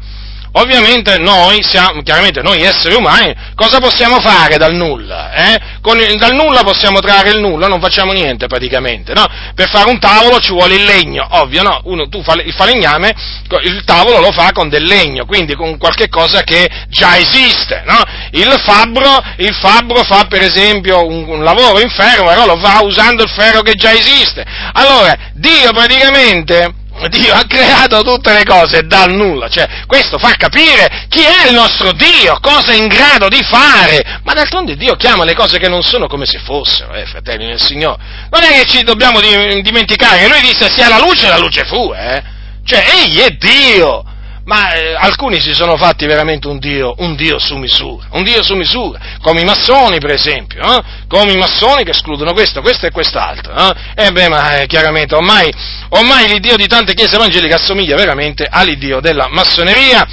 Ovviamente 0.59 1.19
noi 1.19 1.63
siamo, 1.63 2.03
chiaramente 2.03 2.43
noi 2.43 2.63
esseri 2.63 2.95
umani, 2.95 3.33
cosa 3.55 3.79
possiamo 3.79 4.19
fare 4.19 4.57
dal 4.57 4.75
nulla? 4.75 5.33
Eh? 5.33 5.61
Il, 5.89 6.19
dal 6.19 6.35
nulla 6.35 6.63
possiamo 6.65 6.99
trarre 6.99 7.31
il 7.31 7.39
nulla, 7.39 7.69
non 7.69 7.81
facciamo 7.81 8.13
niente 8.13 8.47
praticamente, 8.47 9.15
no? 9.15 9.25
Per 9.55 9.69
fare 9.69 9.89
un 9.89 10.01
tavolo 10.01 10.39
ci 10.41 10.51
vuole 10.51 10.75
il 10.75 10.85
legno, 10.85 11.27
ovvio, 11.31 11.63
no? 11.63 11.81
Uno, 11.85 12.09
tu 12.09 12.23
fa 12.23 12.35
il 12.35 12.53
falegname, 12.53 13.15
il 13.63 13.85
tavolo 13.85 14.19
lo 14.19 14.33
fa 14.33 14.51
con 14.53 14.69
del 14.69 14.85
legno, 14.85 15.25
quindi 15.27 15.55
con 15.55 15.79
qualche 15.79 16.09
cosa 16.09 16.43
che 16.43 16.69
già 16.89 17.17
esiste, 17.17 17.85
no? 17.87 18.03
Il 18.33 18.53
fabbro, 18.65 19.23
il 19.37 19.55
fabbro 19.55 20.03
fa 20.03 20.27
per 20.29 20.43
esempio 20.43 21.07
un, 21.07 21.25
un 21.29 21.45
lavoro 21.45 21.81
in 21.81 21.89
ferro, 21.89 22.25
però 22.25 22.47
lo 22.47 22.59
fa 22.59 22.83
usando 22.83 23.23
il 23.23 23.31
ferro 23.31 23.63
che 23.63 23.75
già 23.75 23.93
esiste. 23.93 24.45
Allora, 24.73 25.17
Dio 25.35 25.71
praticamente 25.73 26.87
Dio 27.09 27.33
ha 27.33 27.45
creato 27.47 28.03
tutte 28.03 28.33
le 28.33 28.45
cose 28.45 28.87
dal 28.87 29.13
nulla, 29.13 29.49
cioè 29.49 29.85
questo 29.87 30.19
fa 30.19 30.35
capire 30.37 31.07
chi 31.09 31.23
è 31.23 31.49
il 31.49 31.55
nostro 31.55 31.93
Dio, 31.93 32.39
cosa 32.41 32.73
è 32.73 32.77
in 32.77 32.89
grado 32.89 33.29
di 33.29 33.43
fare, 33.43 34.21
ma 34.25 34.33
d'altronde 34.35 34.77
Dio 34.77 34.97
chiama 34.97 35.25
le 35.25 35.35
cose 35.35 35.59
che 35.59 35.69
non 35.69 35.83
sono 35.83 36.07
come 36.09 36.27
se 36.27 36.39
fossero, 36.39 36.93
eh, 36.95 37.07
fratelli 37.07 37.47
del 37.47 37.61
Signore. 37.61 38.03
Non 38.31 38.43
è 38.43 38.61
che 38.61 38.65
ci 38.67 38.83
dobbiamo 38.83 39.21
dimenticare 39.21 40.19
che 40.19 40.29
Lui 40.29 40.41
disse 40.41 40.69
sia 40.71 40.89
la 40.89 40.99
luce 40.99 41.29
la 41.29 41.39
luce 41.39 41.65
fu, 41.65 41.93
eh? 41.95 42.23
Cioè 42.65 42.85
Egli 43.03 43.21
è 43.21 43.31
Dio, 43.31 44.05
ma 44.49 44.73
eh, 44.73 44.95
alcuni 44.95 45.39
si 45.41 45.53
sono 45.53 45.77
fatti 45.77 46.07
veramente 46.07 46.49
un 46.49 46.59
Dio, 46.59 46.95
un 46.99 47.15
Dio 47.17 47.39
su 47.39 47.57
misura, 47.57 48.07
un 48.13 48.23
Dio 48.23 48.43
su 48.43 48.55
misura, 48.55 48.99
come 49.21 49.43
i 49.43 49.45
massoni 49.45 49.99
per 49.99 50.13
esempio, 50.13 50.63
eh? 50.63 50.83
come 51.07 51.33
i 51.33 51.37
massoni 51.37 51.85
che 51.85 51.91
escludono 51.91 52.33
questo, 52.33 52.63
questo 52.63 52.87
e 52.87 52.91
quest'altro. 52.91 53.55
Eh? 53.55 53.75
E 53.95 54.07
eh 54.07 54.11
beh, 54.11 54.29
ma 54.31 54.61
eh, 54.61 54.67
chiaramente 54.67 55.15
ormai, 55.15 55.53
ormai 55.91 56.29
l'Iddio 56.29 56.57
di 56.57 56.67
tante 56.67 56.95
chiese 56.95 57.17
evangeliche 57.17 57.57
assomiglia 57.57 57.95
veramente 57.95 58.47
all'Iddio 58.49 59.01
della 59.01 59.29
massoneria. 59.29 60.07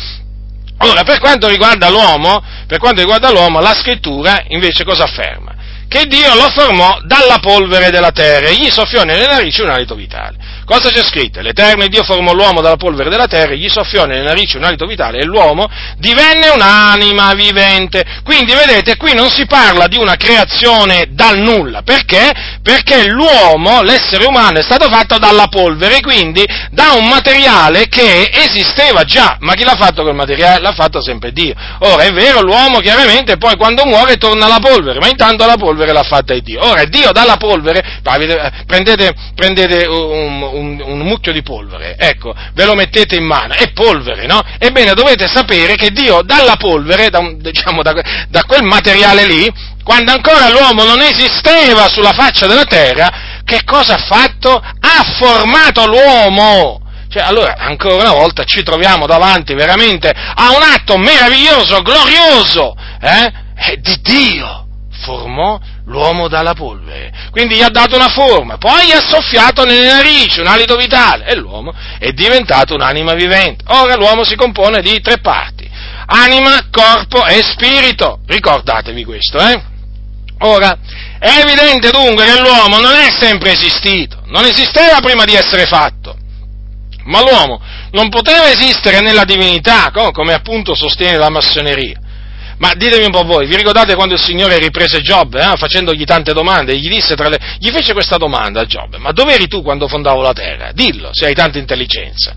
Ora, 0.79 1.03
per 1.03 1.19
quanto 1.19 1.47
riguarda 1.47 1.88
l'uomo, 1.89 2.43
per 2.67 2.79
quanto 2.79 2.99
riguarda 2.99 3.31
l'uomo, 3.31 3.61
la 3.61 3.73
scrittura 3.73 4.43
invece 4.49 4.83
cosa 4.83 5.05
afferma? 5.05 5.53
Che 5.88 6.07
Dio 6.07 6.33
lo 6.33 6.49
formò 6.49 6.99
dalla 7.05 7.39
polvere 7.39 7.89
della 7.89 8.11
terra 8.11 8.49
e 8.49 8.55
gli 8.55 8.69
soffiò 8.69 9.03
nelle 9.03 9.27
narici 9.27 9.61
un 9.61 9.69
alito 9.69 9.95
vitale. 9.95 10.36
Cosa 10.66 10.89
c'è 10.89 11.03
scritto? 11.03 11.41
L'Eterno 11.41 11.86
Dio 11.88 12.03
formò 12.03 12.34
l'uomo 12.34 12.59
dalla 12.59 12.76
polvere 12.76 13.11
della 13.11 13.28
terra, 13.28 13.53
gli 13.53 13.70
soffiò 13.70 14.05
nelle 14.05 14.24
narici 14.24 14.57
un 14.57 14.63
alito 14.63 14.88
vitale 14.88 15.20
e 15.20 15.24
l'uomo 15.26 15.68
divenne 15.97 16.49
un'anima 16.49 17.34
vivente. 17.34 18.03
Quindi 18.24 18.53
vedete, 18.53 18.97
qui 18.97 19.13
non 19.13 19.30
si 19.30 19.45
parla 19.45 19.88
di 19.88 19.97
una 19.97 20.16
creazione 20.16 21.09
dal 21.11 21.38
nulla. 21.38 21.84
Perché? 21.84 22.32
Perché 22.63 23.07
l'uomo, 23.07 23.84
l'essere 23.84 24.26
umano, 24.26 24.57
è 24.57 24.63
stato 24.63 24.89
fatto 24.89 25.20
dalla 25.20 25.47
polvere, 25.47 26.01
quindi 26.01 26.43
da 26.72 26.93
un 26.93 27.07
materiale 27.07 27.88
che 27.88 28.32
esisteva 28.34 29.03
già. 29.03 29.38
Ma 29.41 29.53
chi 29.53 29.63
l'ha 29.63 29.76
fatto 29.78 30.01
quel 30.01 30.16
materiale? 30.16 30.61
L'ha 30.61 30.74
fatto 30.74 30.99
sempre 30.99 31.32
Dio. 31.32 31.53
Ora 31.80 32.03
è 32.03 32.11
vero, 32.11 32.41
l'uomo 32.41 32.80
chiaramente 32.80 33.38
poi 33.38 33.55
quando 33.55 33.86
muore 33.86 34.18
torna 34.18 34.45
alla 34.45 34.59
polvere, 34.59 34.97
ma 34.97 35.07
intanto 35.07 35.45
la 35.45 35.57
polvere 35.57 35.93
l'ha 35.93 36.01
fatta 36.01 36.34
Dio. 36.39 36.66
Ora 36.66 36.84
Dio 36.86 37.11
dalla 37.11 37.38
polvere, 37.38 37.99
prendete, 38.01 39.13
prendete 39.36 39.86
un, 39.86 40.55
un, 40.56 40.82
un, 40.84 40.99
mucchio 40.99 41.32
di 41.32 41.41
polvere, 41.41 41.95
ecco, 41.97 42.34
ve 42.53 42.66
lo 42.66 42.74
mettete 42.74 43.16
in 43.16 43.26
mano, 43.26 43.53
è 43.53 43.72
polvere, 43.72 44.26
no? 44.26 44.41
Ebbene, 44.58 44.93
dovete 44.93 45.28
sapere 45.28 45.76
che 45.76 45.91
Dio 45.91 46.22
dalla 46.22 46.56
polvere, 46.56 47.10
da, 47.10 47.20
diciamo, 47.38 47.82
da, 47.82 47.93
da 48.30 48.43
quel 48.45 48.64
materiale 48.64 49.26
lì, 49.26 49.51
quando 49.84 50.12
ancora 50.12 50.49
l'uomo 50.49 50.84
non 50.84 51.01
esisteva 51.01 51.88
sulla 51.88 52.14
faccia 52.14 52.47
della 52.47 52.66
terra, 52.66 53.41
che 53.43 53.64
cosa 53.64 53.95
ha 53.95 54.03
fatto? 54.03 54.51
Ha 54.56 55.16
formato 55.18 55.86
l'uomo! 55.86 56.82
Cioè, 57.10 57.24
allora, 57.24 57.56
ancora 57.58 57.95
una 57.95 58.12
volta 58.12 58.43
ci 58.43 58.64
troviamo 58.64 59.06
davanti 59.06 59.53
veramente 59.53 60.10
a 60.10 60.56
un 60.56 60.64
atto 60.64 60.97
meraviglioso, 60.97 61.82
glorioso, 61.82 62.76
eh? 62.99 63.43
Di 63.80 63.99
Dio 64.01 64.66
formò 65.03 65.60
l'uomo 65.86 66.27
dalla 66.27 66.53
polvere, 66.53 67.29
quindi 67.31 67.55
gli 67.55 67.61
ha 67.61 67.69
dato 67.69 67.95
una 67.95 68.09
forma, 68.09 68.57
poi 68.57 68.88
gli 68.88 68.91
ha 68.91 69.01
soffiato 69.01 69.65
nelle 69.65 69.86
narici 69.86 70.39
un 70.39 70.47
alito 70.47 70.75
vitale 70.75 71.25
e 71.25 71.36
l'uomo 71.36 71.73
è 71.99 72.11
diventato 72.11 72.73
un'anima 72.73 73.13
vivente. 73.13 73.63
Ora 73.67 73.95
l'uomo 73.95 74.23
si 74.23 74.36
compone 74.36 74.81
di 74.81 74.99
tre 75.01 75.19
parti, 75.19 75.69
anima, 76.07 76.67
corpo 76.71 77.25
e 77.25 77.41
spirito, 77.43 78.19
ricordatevi 78.25 79.03
questo, 79.03 79.39
eh? 79.39 79.73
Ora, 80.39 80.77
è 81.17 81.39
evidente 81.39 81.91
dunque 81.91 82.25
che 82.25 82.39
l'uomo 82.41 82.79
non 82.79 82.93
è 82.93 83.09
sempre 83.19 83.51
esistito, 83.51 84.21
non 84.25 84.43
esisteva 84.43 84.99
prima 84.99 85.23
di 85.23 85.33
essere 85.33 85.65
fatto, 85.65 86.17
ma 87.05 87.21
l'uomo 87.21 87.61
non 87.91 88.09
poteva 88.09 88.49
esistere 88.49 88.99
nella 88.99 89.23
divinità, 89.23 89.91
come 89.91 90.33
appunto 90.33 90.75
sostiene 90.75 91.17
la 91.17 91.29
massoneria. 91.29 91.99
Ma 92.58 92.74
ditemi 92.74 93.06
un 93.06 93.12
po' 93.12 93.24
voi, 93.24 93.47
vi 93.47 93.56
ricordate 93.56 93.95
quando 93.95 94.14
il 94.14 94.20
Signore 94.22 94.58
riprese 94.58 95.01
Giobbe, 95.01 95.41
eh, 95.41 95.58
facendogli 95.58 96.03
tante 96.06 96.32
domande, 96.32 96.78
gli, 96.78 96.89
le, 96.89 97.39
gli 97.60 97.70
fece 97.70 97.93
questa 97.93 98.18
domanda 98.18 98.62
a 98.62 98.66
Giobbe, 98.66 98.97
ma 98.97 99.12
dove 99.12 99.34
eri 99.34 99.47
tu 99.47 99.62
quando 99.62 99.88
fondavo 99.88 100.22
la 100.22 100.34
terra? 100.34 100.72
Dillo, 100.72 101.10
se 101.12 101.26
hai 101.26 101.34
tanta 101.34 101.58
intelligenza. 101.58 102.34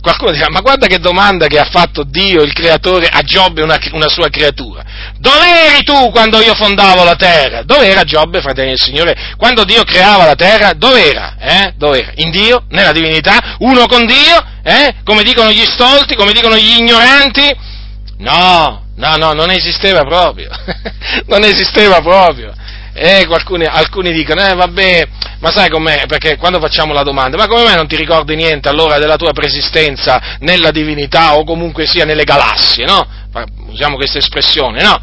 Qualcuno 0.00 0.32
dirà, 0.32 0.46
ma 0.48 0.60
guarda 0.60 0.86
che 0.86 0.98
domanda 0.98 1.46
che 1.46 1.58
ha 1.58 1.68
fatto 1.70 2.04
Dio, 2.04 2.40
il 2.40 2.54
creatore, 2.54 3.06
a 3.06 3.20
Giobbe, 3.20 3.62
una, 3.62 3.78
una 3.92 4.08
sua 4.08 4.30
creatura. 4.30 4.82
Dove 5.18 5.66
eri 5.66 5.84
tu 5.84 6.10
quando 6.10 6.40
io 6.40 6.54
fondavo 6.54 7.04
la 7.04 7.16
terra? 7.16 7.62
Dove 7.62 7.86
era 7.86 8.02
Giobbe, 8.02 8.40
fratelli 8.40 8.70
del 8.70 8.80
Signore? 8.80 9.34
Quando 9.36 9.64
Dio 9.64 9.84
creava 9.84 10.24
la 10.24 10.34
terra, 10.34 10.72
dove 10.72 11.06
era? 11.06 11.36
Eh? 11.38 11.74
In 12.16 12.30
Dio? 12.30 12.64
Nella 12.70 12.92
divinità? 12.92 13.56
Uno 13.58 13.86
con 13.86 14.06
Dio? 14.06 14.42
Eh? 14.62 14.94
Come 15.04 15.22
dicono 15.22 15.50
gli 15.50 15.64
stolti? 15.64 16.14
Come 16.16 16.32
dicono 16.32 16.56
gli 16.56 16.78
ignoranti? 16.78 17.54
No, 18.20 18.84
No, 19.00 19.16
no, 19.16 19.32
non 19.32 19.50
esisteva 19.50 20.02
proprio, 20.04 20.50
non 21.26 21.42
esisteva 21.42 22.02
proprio. 22.02 22.52
E 22.92 23.24
qualcuni, 23.26 23.64
alcuni 23.64 24.12
dicono, 24.12 24.44
eh 24.44 24.52
vabbè, 24.52 25.08
ma 25.38 25.50
sai 25.50 25.70
com'è? 25.70 26.04
Perché 26.06 26.36
quando 26.36 26.60
facciamo 26.60 26.92
la 26.92 27.02
domanda, 27.02 27.38
ma 27.38 27.46
come 27.46 27.62
mai 27.62 27.76
non 27.76 27.86
ti 27.86 27.96
ricordi 27.96 28.36
niente 28.36 28.68
allora 28.68 28.98
della 28.98 29.16
tua 29.16 29.32
preesistenza 29.32 30.36
nella 30.40 30.70
divinità 30.70 31.36
o 31.38 31.44
comunque 31.44 31.86
sia 31.86 32.04
nelle 32.04 32.24
galassie, 32.24 32.84
no? 32.84 33.06
Usiamo 33.68 33.96
questa 33.96 34.18
espressione, 34.18 34.82
no? 34.82 35.00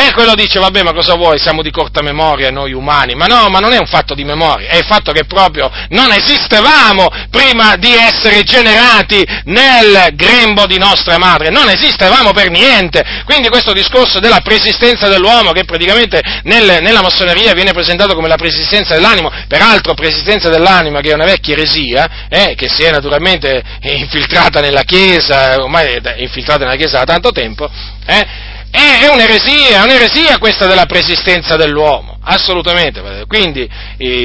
E 0.00 0.12
quello 0.12 0.36
dice, 0.36 0.60
vabbè, 0.60 0.84
ma 0.84 0.92
cosa 0.92 1.16
vuoi, 1.16 1.40
siamo 1.40 1.60
di 1.60 1.72
corta 1.72 2.02
memoria 2.02 2.52
noi 2.52 2.72
umani. 2.72 3.16
Ma 3.16 3.26
no, 3.26 3.48
ma 3.48 3.58
non 3.58 3.72
è 3.72 3.78
un 3.78 3.86
fatto 3.86 4.14
di 4.14 4.22
memoria, 4.22 4.68
è 4.68 4.76
il 4.76 4.84
fatto 4.84 5.10
che 5.10 5.24
proprio 5.24 5.68
non 5.88 6.12
esistevamo 6.12 7.08
prima 7.30 7.74
di 7.74 7.92
essere 7.92 8.44
generati 8.44 9.26
nel 9.46 10.10
grembo 10.14 10.66
di 10.66 10.78
nostra 10.78 11.18
madre, 11.18 11.50
non 11.50 11.68
esistevamo 11.68 12.30
per 12.30 12.48
niente. 12.48 13.02
Quindi 13.24 13.48
questo 13.48 13.72
discorso 13.72 14.20
della 14.20 14.38
preesistenza 14.38 15.08
dell'uomo, 15.08 15.50
che 15.50 15.64
praticamente 15.64 16.20
nel, 16.44 16.78
nella 16.80 17.02
massoneria 17.02 17.52
viene 17.52 17.72
presentato 17.72 18.14
come 18.14 18.28
la 18.28 18.36
preesistenza 18.36 18.94
dell'animo, 18.94 19.32
peraltro 19.48 19.94
preesistenza 19.94 20.48
dell'anima 20.48 21.00
che 21.00 21.10
è 21.10 21.14
una 21.14 21.24
vecchia 21.24 21.54
eresia, 21.54 22.28
eh, 22.28 22.54
che 22.54 22.68
si 22.68 22.84
è 22.84 22.92
naturalmente 22.92 23.64
infiltrata 23.80 24.60
nella 24.60 24.82
Chiesa, 24.82 25.56
ormai 25.60 25.94
è 25.94 26.14
infiltrata 26.18 26.62
nella 26.62 26.76
Chiesa 26.76 26.98
da 26.98 27.04
tanto 27.04 27.32
tempo, 27.32 27.68
eh, 28.06 28.47
è, 28.70 29.00
è 29.02 29.08
un'eresia, 29.10 29.80
è 29.80 29.82
un'eresia 29.82 30.38
questa 30.38 30.66
della 30.66 30.86
preesistenza 30.86 31.56
dell'uomo, 31.56 32.18
assolutamente. 32.22 33.24
Quindi 33.26 33.68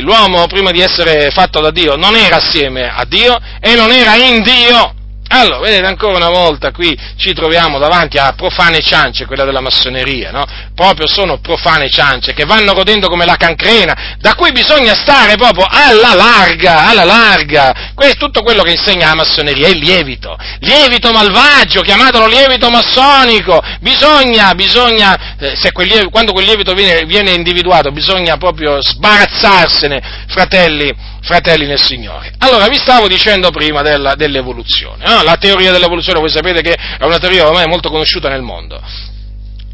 l'uomo 0.01 0.47
prima 0.47 0.71
di 0.71 0.81
essere 0.81 1.29
fatto 1.31 1.59
da 1.59 1.71
Dio 1.71 1.95
non 1.95 2.15
era 2.15 2.37
assieme 2.37 2.89
a 2.89 3.05
Dio 3.05 3.39
e 3.59 3.75
non 3.75 3.91
era 3.91 4.15
in 4.15 4.41
Dio. 4.41 4.95
Allora, 5.35 5.61
vedete, 5.61 5.87
ancora 5.87 6.17
una 6.17 6.29
volta 6.29 6.71
qui 6.71 6.95
ci 7.17 7.33
troviamo 7.33 7.79
davanti 7.79 8.19
a 8.19 8.33
profane 8.33 8.81
ciance, 8.81 9.25
quella 9.25 9.45
della 9.45 9.61
massoneria, 9.61 10.29
no? 10.29 10.45
Proprio 10.75 11.07
sono 11.07 11.39
profane 11.39 11.89
ciance 11.89 12.33
che 12.33 12.45
vanno 12.45 12.73
rodendo 12.73 13.07
come 13.07 13.25
la 13.25 13.35
cancrena, 13.35 14.17
da 14.19 14.35
cui 14.35 14.51
bisogna 14.51 14.93
stare 14.93 15.35
proprio 15.35 15.65
alla 15.67 16.13
larga, 16.13 16.87
alla 16.87 17.03
larga. 17.03 17.91
Questo 17.95 18.13
è 18.13 18.19
tutto 18.19 18.43
quello 18.43 18.61
che 18.61 18.73
insegna 18.73 19.07
la 19.07 19.15
massoneria, 19.15 19.67
è 19.67 19.71
il 19.71 19.79
lievito. 19.79 20.37
Lievito 20.59 21.11
malvagio, 21.11 21.81
chiamatelo 21.81 22.27
lievito 22.27 22.69
massonico. 22.69 23.59
Bisogna, 23.79 24.53
bisogna, 24.53 25.35
eh, 25.39 25.71
quel 25.71 25.87
lievito, 25.87 26.09
quando 26.11 26.31
quel 26.31 26.45
lievito 26.45 26.73
viene, 26.75 27.05
viene 27.05 27.31
individuato, 27.31 27.91
bisogna 27.91 28.37
proprio 28.37 28.79
sbarazzarsene, 28.83 30.25
fratelli 30.27 31.11
fratelli 31.23 31.65
nel 31.65 31.79
Signore. 31.79 32.33
Allora, 32.39 32.67
vi 32.67 32.77
stavo 32.77 33.07
dicendo 33.07 33.49
prima 33.49 33.81
della, 33.81 34.15
dell'evoluzione. 34.15 35.05
No? 35.05 35.23
La 35.23 35.37
teoria 35.37 35.71
dell'evoluzione, 35.71 36.19
voi 36.19 36.29
sapete 36.29 36.61
che 36.61 36.73
è 36.73 37.03
una 37.03 37.17
teoria 37.17 37.47
ormai 37.47 37.65
molto 37.65 37.89
conosciuta 37.89 38.29
nel 38.29 38.41
mondo. 38.41 38.81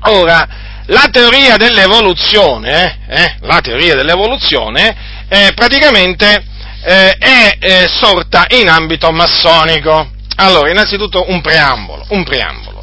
Ora, 0.04 0.48
la 0.86 1.08
teoria 1.12 1.58
dell'evoluzione, 1.58 3.00
eh, 3.08 3.36
la 3.42 3.60
teoria 3.62 3.96
dell'evoluzione 3.96 5.26
eh, 5.28 5.52
praticamente 5.54 6.44
eh, 6.82 7.12
è 7.12 7.58
eh, 7.60 7.88
sorta 7.88 8.46
in 8.50 8.70
ambito 8.70 9.12
massonico. 9.12 10.12
Allora, 10.36 10.72
innanzitutto 10.72 11.26
un 11.30 11.42
preambolo, 11.42 12.06
un 12.10 12.24
preambolo. 12.24 12.79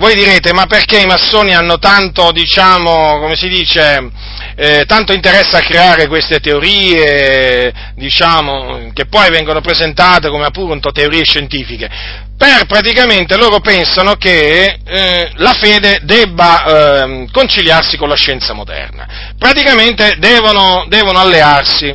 Voi 0.00 0.14
direte, 0.14 0.54
ma 0.54 0.64
perché 0.64 0.98
i 0.98 1.04
massoni 1.04 1.52
hanno 1.52 1.78
tanto, 1.78 2.32
diciamo, 2.32 3.18
come 3.18 3.36
si 3.36 3.48
dice, 3.48 4.10
eh, 4.56 4.84
tanto 4.86 5.12
interesse 5.12 5.58
a 5.58 5.60
creare 5.60 6.06
queste 6.06 6.40
teorie, 6.40 7.70
diciamo, 7.96 8.92
che 8.94 9.04
poi 9.04 9.28
vengono 9.28 9.60
presentate 9.60 10.30
come 10.30 10.46
appunto 10.46 10.90
teorie 10.90 11.22
scientifiche? 11.24 11.90
Per 12.34 12.64
praticamente 12.64 13.36
loro 13.36 13.60
pensano 13.60 14.14
che 14.14 14.78
eh, 14.82 15.32
la 15.34 15.52
fede 15.52 16.00
debba 16.04 16.64
eh, 16.64 17.28
conciliarsi 17.30 17.98
con 17.98 18.08
la 18.08 18.16
scienza 18.16 18.54
moderna. 18.54 19.34
Praticamente 19.36 20.14
devono, 20.16 20.86
devono 20.88 21.18
allearsi 21.18 21.94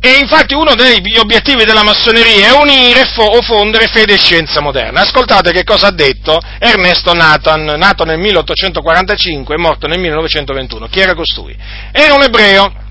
e 0.00 0.18
infatti 0.20 0.54
uno 0.54 0.74
degli 0.74 1.16
obiettivi 1.18 1.64
della 1.64 1.82
massoneria 1.82 2.48
è 2.48 2.52
unire 2.52 3.02
o 3.16 3.42
fondere 3.42 3.88
fede 3.88 4.14
e 4.14 4.18
scienza 4.18 4.60
moderna. 4.60 5.00
Ascoltate 5.00 5.50
che 5.50 5.64
cosa 5.64 5.88
ha 5.88 5.92
detto 5.92 6.40
Ernesto 6.60 7.12
Nathan, 7.14 7.64
nato 7.76 8.04
nel 8.04 8.18
1845 8.18 9.54
e 9.54 9.58
morto 9.58 9.88
nel 9.88 9.98
1921. 9.98 10.86
Chi 10.86 11.00
era 11.00 11.14
costui? 11.14 11.56
Era 11.90 12.14
un 12.14 12.22
ebreo 12.22 12.86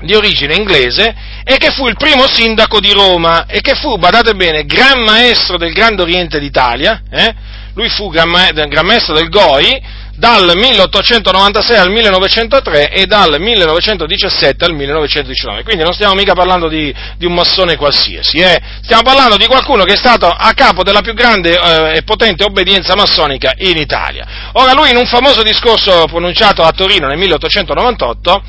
di 0.00 0.14
origine 0.14 0.54
inglese 0.54 1.14
e 1.44 1.56
che 1.56 1.70
fu 1.70 1.86
il 1.86 1.96
primo 1.96 2.26
sindaco 2.26 2.80
di 2.80 2.92
Roma 2.92 3.46
e 3.46 3.60
che 3.60 3.74
fu, 3.74 3.96
badate 3.96 4.34
bene, 4.34 4.64
gran 4.64 5.02
maestro 5.02 5.56
del 5.56 5.72
Grande 5.72 6.02
Oriente 6.02 6.40
d'Italia, 6.40 7.02
eh? 7.10 7.34
lui 7.74 7.88
fu 7.88 8.08
gran, 8.08 8.28
maestro 8.28 9.14
del 9.14 9.28
Goi, 9.28 10.02
dal 10.16 10.52
1896 10.54 11.76
al 11.76 11.90
1903 11.90 12.90
e 12.90 13.06
dal 13.06 13.40
1917 13.40 14.64
al 14.64 14.74
1919. 14.74 15.62
Quindi 15.62 15.82
non 15.82 15.92
stiamo 15.92 16.14
mica 16.14 16.34
parlando 16.34 16.68
di, 16.68 16.94
di 17.16 17.26
un 17.26 17.34
massone 17.34 17.76
qualsiasi, 17.76 18.38
eh? 18.38 18.60
stiamo 18.82 19.02
parlando 19.02 19.36
di 19.36 19.46
qualcuno 19.46 19.84
che 19.84 19.94
è 19.94 19.96
stato 19.96 20.26
a 20.26 20.52
capo 20.54 20.82
della 20.82 21.00
più 21.00 21.14
grande 21.14 21.58
eh, 21.58 21.96
e 21.96 22.02
potente 22.02 22.44
obbedienza 22.44 22.94
massonica 22.94 23.52
in 23.58 23.76
Italia. 23.76 24.50
Ora 24.52 24.72
lui 24.72 24.90
in 24.90 24.96
un 24.96 25.06
famoso 25.06 25.42
discorso 25.42 26.04
pronunciato 26.06 26.62
a 26.62 26.70
Torino 26.70 27.08
nel 27.08 27.18
1898, 27.18 28.42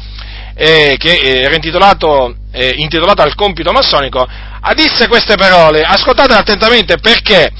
eh, 0.56 0.96
che 1.00 1.42
era 1.42 1.56
intitolato, 1.56 2.36
eh, 2.52 2.74
intitolato 2.78 3.22
al 3.22 3.36
compito 3.36 3.72
massonico, 3.72 4.28
disse 4.76 5.08
queste 5.08 5.36
parole, 5.36 5.82
ascoltate 5.82 6.34
attentamente 6.34 6.98
perché 6.98 7.52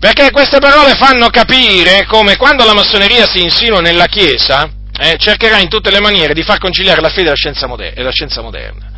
perché 0.00 0.30
queste 0.30 0.58
parole 0.58 0.94
fanno 0.94 1.28
capire 1.28 2.06
come 2.06 2.36
quando 2.36 2.64
la 2.64 2.72
massoneria 2.72 3.26
si 3.26 3.42
insinua 3.42 3.80
nella 3.80 4.06
Chiesa, 4.06 4.68
eh, 4.98 5.16
cercherà 5.18 5.58
in 5.58 5.68
tutte 5.68 5.90
le 5.90 6.00
maniere 6.00 6.32
di 6.32 6.42
far 6.42 6.58
conciliare 6.58 7.02
la 7.02 7.10
fede 7.10 7.26
e 7.26 7.30
la 7.30 7.36
scienza, 7.36 7.66
moder- 7.66 7.96
e 7.96 8.02
la 8.02 8.10
scienza 8.10 8.40
moderna. 8.40 8.88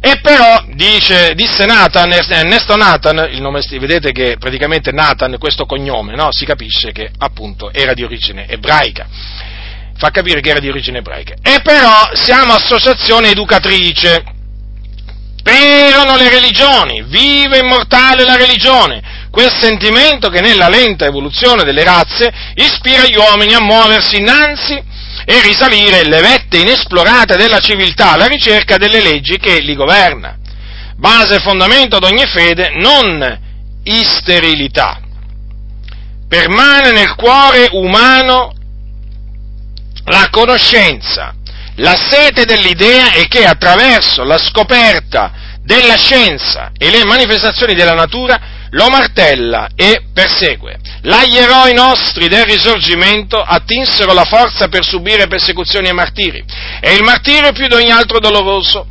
E 0.00 0.18
però, 0.20 0.64
dice, 0.74 1.34
disse 1.34 1.66
Nathan, 1.66 2.10
Ernesto 2.12 2.76
Nathan, 2.76 3.28
il 3.30 3.42
nome, 3.42 3.60
vedete 3.78 4.10
che 4.10 4.36
praticamente 4.38 4.90
Nathan, 4.90 5.36
questo 5.38 5.66
cognome, 5.66 6.16
no? 6.16 6.28
si 6.30 6.46
capisce 6.46 6.92
che 6.92 7.10
appunto 7.18 7.70
era 7.70 7.92
di 7.92 8.02
origine 8.02 8.48
ebraica, 8.48 9.06
fa 9.94 10.10
capire 10.10 10.40
che 10.40 10.48
era 10.50 10.60
di 10.60 10.68
origine 10.68 10.98
ebraica. 10.98 11.34
E 11.42 11.60
però 11.62 12.10
siamo 12.14 12.54
associazione 12.54 13.28
educatrice, 13.28 14.24
perano 15.42 16.16
le 16.16 16.28
religioni, 16.28 17.02
vive 17.02 17.58
immortale 17.58 18.24
la 18.24 18.36
religione, 18.36 19.02
quel 19.30 19.50
sentimento 19.52 20.28
che 20.28 20.40
nella 20.40 20.68
lenta 20.68 21.06
evoluzione 21.06 21.64
delle 21.64 21.84
razze 21.84 22.32
ispira 22.54 23.04
gli 23.04 23.16
uomini 23.16 23.54
a 23.54 23.60
muoversi 23.60 24.18
innanzi 24.18 24.74
e 25.24 25.40
risalire 25.42 26.04
le 26.04 26.20
vette 26.20 26.58
inesplorate 26.58 27.36
della 27.36 27.58
civiltà 27.58 28.12
alla 28.12 28.26
ricerca 28.26 28.76
delle 28.76 29.00
leggi 29.00 29.38
che 29.38 29.58
li 29.60 29.74
governa. 29.74 30.36
Base 30.96 31.36
e 31.36 31.40
fondamento 31.40 31.96
ad 31.96 32.04
ogni 32.04 32.24
fede, 32.26 32.70
non 32.76 33.40
isterilità. 33.84 35.00
Permane 36.28 36.92
nel 36.92 37.14
cuore 37.14 37.68
umano 37.72 38.52
la 40.04 40.28
conoscenza, 40.30 41.34
la 41.76 41.94
sete 41.96 42.44
dell'idea 42.44 43.12
e 43.12 43.26
che 43.28 43.44
attraverso 43.44 44.24
la 44.24 44.38
scoperta 44.38 45.32
della 45.62 45.96
scienza 45.96 46.72
e 46.76 46.90
le 46.90 47.04
manifestazioni 47.04 47.74
della 47.74 47.94
natura 47.94 48.40
lo 48.70 48.88
martella 48.88 49.68
e 49.74 50.06
persegue. 50.12 50.78
Là 51.02 51.24
gli 51.24 51.36
eroi 51.36 51.72
nostri 51.72 52.28
del 52.28 52.44
risorgimento 52.44 53.36
attinsero 53.36 54.12
la 54.12 54.24
forza 54.24 54.68
per 54.68 54.84
subire 54.84 55.26
persecuzioni 55.26 55.88
e 55.88 55.92
martiri, 55.92 56.42
e 56.80 56.94
il 56.94 57.02
martirio 57.02 57.52
più 57.52 57.66
di 57.68 57.74
ogni 57.74 57.90
altro 57.90 58.18
doloroso, 58.18 58.86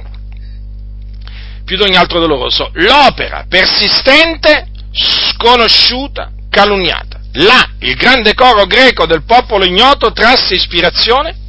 più 1.66 1.78
di 1.78 1.84
ogni 1.84 1.96
altro 1.96 2.20
doloroso, 2.20 2.70
l'opera 2.74 3.46
persistente, 3.48 4.68
sconosciuta, 4.92 6.32
calunniata. 6.50 7.20
Là 7.36 7.66
il 7.80 7.96
grande 7.96 8.34
coro 8.34 8.66
greco 8.66 9.06
del 9.06 9.24
popolo 9.24 9.64
ignoto 9.64 10.12
trasse 10.12 10.54
ispirazione 10.54 11.41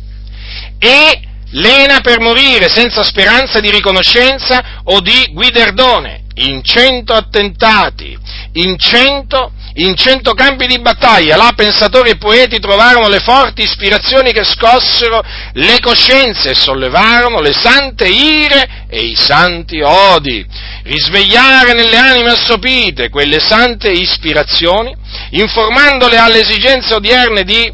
e 0.84 1.20
lena 1.50 2.00
per 2.00 2.18
morire 2.18 2.68
senza 2.68 3.04
speranza 3.04 3.60
di 3.60 3.70
riconoscenza 3.70 4.80
o 4.84 5.00
di 5.00 5.28
guiderdone 5.30 6.24
in 6.36 6.60
cento 6.64 7.12
attentati, 7.12 8.18
in 8.54 8.76
cento, 8.78 9.52
in 9.74 9.94
cento 9.94 10.32
campi 10.32 10.66
di 10.66 10.80
battaglia, 10.80 11.36
là 11.36 11.52
pensatori 11.54 12.10
e 12.10 12.16
poeti 12.16 12.58
trovarono 12.58 13.06
le 13.06 13.20
forti 13.20 13.62
ispirazioni 13.62 14.32
che 14.32 14.42
scossero 14.42 15.22
le 15.52 15.78
coscienze 15.78 16.50
e 16.50 16.54
sollevarono 16.54 17.40
le 17.40 17.52
sante 17.52 18.08
ire 18.08 18.86
e 18.88 19.00
i 19.00 19.14
santi 19.14 19.80
odi. 19.82 20.44
Risvegliare 20.82 21.74
nelle 21.74 21.96
anime 21.96 22.30
assopite 22.30 23.08
quelle 23.08 23.38
sante 23.38 23.90
ispirazioni, 23.90 24.92
informandole 25.30 26.16
alle 26.16 26.40
esigenze 26.40 26.94
odierne 26.94 27.44
di 27.44 27.72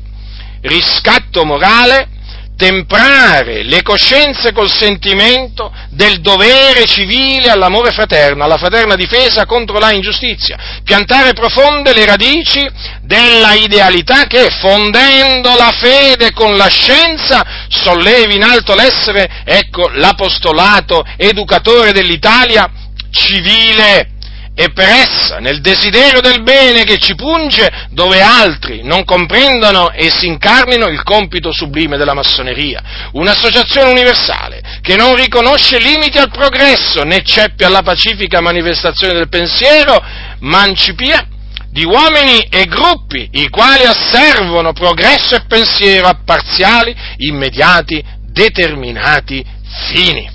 riscatto 0.62 1.44
morale, 1.44 2.16
temprare 2.58 3.62
le 3.62 3.82
coscienze 3.82 4.50
col 4.52 4.68
sentimento 4.68 5.72
del 5.90 6.20
dovere 6.20 6.86
civile 6.86 7.50
all'amore 7.50 7.92
fraterno, 7.92 8.42
alla 8.42 8.56
fraterna 8.56 8.96
difesa 8.96 9.46
contro 9.46 9.78
la 9.78 9.92
ingiustizia, 9.92 10.58
piantare 10.82 11.34
profonde 11.34 11.94
le 11.94 12.04
radici 12.04 12.68
della 13.02 13.52
idealità 13.52 14.24
che, 14.24 14.50
fondendo 14.58 15.54
la 15.54 15.70
fede 15.70 16.32
con 16.32 16.56
la 16.56 16.66
scienza, 16.66 17.44
sollevi 17.68 18.34
in 18.34 18.42
alto 18.42 18.74
l'essere, 18.74 19.42
ecco, 19.44 19.88
l'apostolato 19.90 21.04
educatore 21.16 21.92
dell'Italia 21.92 22.68
civile 23.12 24.17
e 24.60 24.72
per 24.72 24.88
essa, 24.88 25.38
nel 25.38 25.60
desiderio 25.60 26.20
del 26.20 26.42
bene 26.42 26.82
che 26.82 26.98
ci 26.98 27.14
punge, 27.14 27.86
dove 27.90 28.20
altri 28.20 28.82
non 28.82 29.04
comprendono 29.04 29.92
e 29.92 30.10
si 30.10 30.26
incarnino 30.26 30.88
il 30.88 31.04
compito 31.04 31.52
sublime 31.52 31.96
della 31.96 32.12
massoneria. 32.12 32.82
Un'associazione 33.12 33.92
universale 33.92 34.80
che 34.82 34.96
non 34.96 35.14
riconosce 35.14 35.78
limiti 35.78 36.18
al 36.18 36.32
progresso 36.32 37.04
né 37.04 37.22
ceppi 37.22 37.62
alla 37.62 37.82
pacifica 37.82 38.40
manifestazione 38.40 39.14
del 39.14 39.28
pensiero, 39.28 40.02
mancipia 40.40 41.24
di 41.70 41.84
uomini 41.84 42.40
e 42.50 42.64
gruppi, 42.64 43.28
i 43.34 43.48
quali 43.50 43.84
asservono 43.84 44.72
progresso 44.72 45.36
e 45.36 45.44
pensiero 45.46 46.08
a 46.08 46.18
parziali, 46.24 46.92
immediati, 47.18 48.04
determinati 48.26 49.44
fini. 49.92 50.28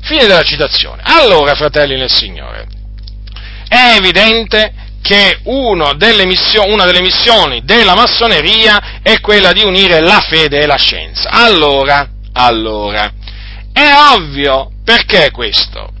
Fine 0.00 0.26
della 0.26 0.42
citazione. 0.42 1.02
Allora, 1.04 1.54
fratelli 1.54 1.98
nel 1.98 2.10
Signore, 2.10 2.76
è 3.68 3.96
evidente 3.96 4.72
che 5.02 5.40
delle 5.96 6.26
missioni, 6.26 6.72
una 6.72 6.84
delle 6.84 7.00
missioni 7.00 7.62
della 7.64 7.94
massoneria 7.94 9.00
è 9.02 9.20
quella 9.20 9.52
di 9.52 9.62
unire 9.62 10.00
la 10.00 10.20
fede 10.20 10.60
e 10.60 10.66
la 10.66 10.76
scienza. 10.76 11.30
Allora, 11.30 12.08
allora, 12.32 13.10
è 13.72 13.90
ovvio 14.14 14.70
perché 14.84 15.30
questo? 15.30 15.92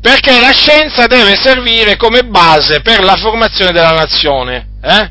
Perché 0.00 0.40
la 0.40 0.52
scienza 0.52 1.06
deve 1.06 1.36
servire 1.36 1.96
come 1.96 2.24
base 2.24 2.80
per 2.80 3.04
la 3.04 3.16
formazione 3.16 3.72
della 3.72 3.92
nazione. 3.92 4.68
Eh? 4.82 5.08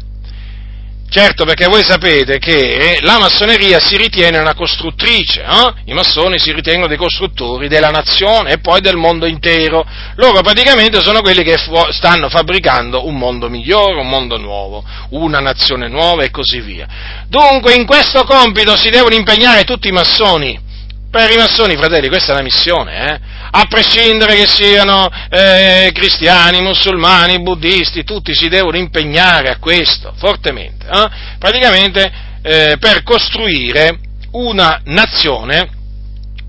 Certo, 1.12 1.44
perché 1.44 1.66
voi 1.66 1.84
sapete 1.84 2.38
che 2.38 3.00
la 3.02 3.18
massoneria 3.18 3.80
si 3.80 3.98
ritiene 3.98 4.38
una 4.38 4.54
costruttrice, 4.54 5.42
eh? 5.42 5.74
i 5.86 5.94
massoni 5.94 6.38
si 6.38 6.52
ritengono 6.52 6.86
dei 6.86 6.98
costruttori 6.98 7.68
della 7.68 7.90
nazione 7.90 8.52
e 8.52 8.60
poi 8.60 8.80
del 8.80 8.96
mondo 8.96 9.26
intero. 9.26 9.84
Loro 10.18 10.42
praticamente 10.42 11.02
sono 11.02 11.22
quelli 11.22 11.42
che 11.42 11.58
fu- 11.58 11.92
stanno 11.92 12.30
fabbricando 12.30 13.08
un 13.08 13.16
mondo 13.16 13.50
migliore, 13.50 14.00
un 14.00 14.08
mondo 14.08 14.38
nuovo, 14.38 14.84
una 15.10 15.40
nazione 15.40 15.88
nuova 15.88 16.24
e 16.24 16.30
così 16.30 16.62
via. 16.62 16.86
Dunque 17.28 17.74
in 17.74 17.88
questo 17.88 18.24
compito 18.24 18.78
si 18.78 18.92
devono 18.92 19.16
impegnare 19.16 19.64
tutti 19.64 19.88
i 19.88 19.92
massoni. 19.92 20.68
Per 21.12 21.32
i 21.32 21.38
massoni, 21.38 21.76
fratelli, 21.76 22.08
questa 22.08 22.32
è 22.32 22.36
una 22.36 22.44
missione, 22.44 23.14
eh? 23.14 23.20
a 23.50 23.66
prescindere 23.68 24.36
che 24.36 24.46
siano 24.46 25.10
eh, 25.32 25.90
cristiani, 25.92 26.62
musulmani, 26.62 27.42
buddisti, 27.42 28.04
tutti 28.04 28.36
si 28.36 28.48
devono 28.48 28.78
impegnare 28.78 29.50
a 29.50 29.58
questo, 29.58 30.14
fortemente, 30.18 30.86
eh? 30.86 31.10
praticamente 31.40 32.12
eh, 32.44 32.78
per 32.80 33.02
costruire 33.02 34.00
una 34.34 34.82
nazione, 34.86 35.70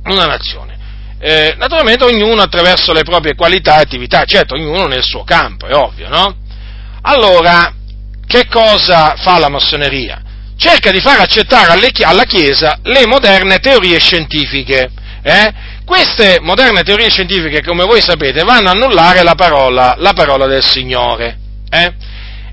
una 0.04 0.26
nazione. 0.26 0.76
Eh, 1.18 1.54
naturalmente 1.56 2.04
ognuno 2.04 2.42
attraverso 2.42 2.92
le 2.92 3.02
proprie 3.02 3.34
qualità 3.34 3.78
e 3.78 3.82
attività, 3.82 4.26
certo 4.26 4.56
ognuno 4.56 4.86
nel 4.86 5.02
suo 5.02 5.24
campo, 5.24 5.68
è 5.68 5.74
ovvio, 5.74 6.10
no? 6.10 6.36
Allora, 7.00 7.72
che 8.26 8.46
cosa 8.46 9.14
fa 9.16 9.38
la 9.38 9.48
massoneria? 9.48 10.20
Cerca 10.60 10.90
di 10.90 11.00
far 11.00 11.20
accettare 11.20 11.72
alla 12.04 12.24
Chiesa 12.24 12.80
le 12.82 13.06
moderne 13.06 13.60
teorie 13.60 13.98
scientifiche, 13.98 14.90
eh? 15.22 15.52
Queste 15.86 16.38
moderne 16.42 16.82
teorie 16.82 17.08
scientifiche, 17.08 17.62
come 17.62 17.84
voi 17.84 18.02
sapete, 18.02 18.42
vanno 18.44 18.68
a 18.68 18.72
annullare 18.72 19.22
la 19.22 19.34
parola, 19.34 19.94
la 19.96 20.12
parola 20.12 20.46
del 20.46 20.62
Signore. 20.62 21.38
Eh? 21.70 21.92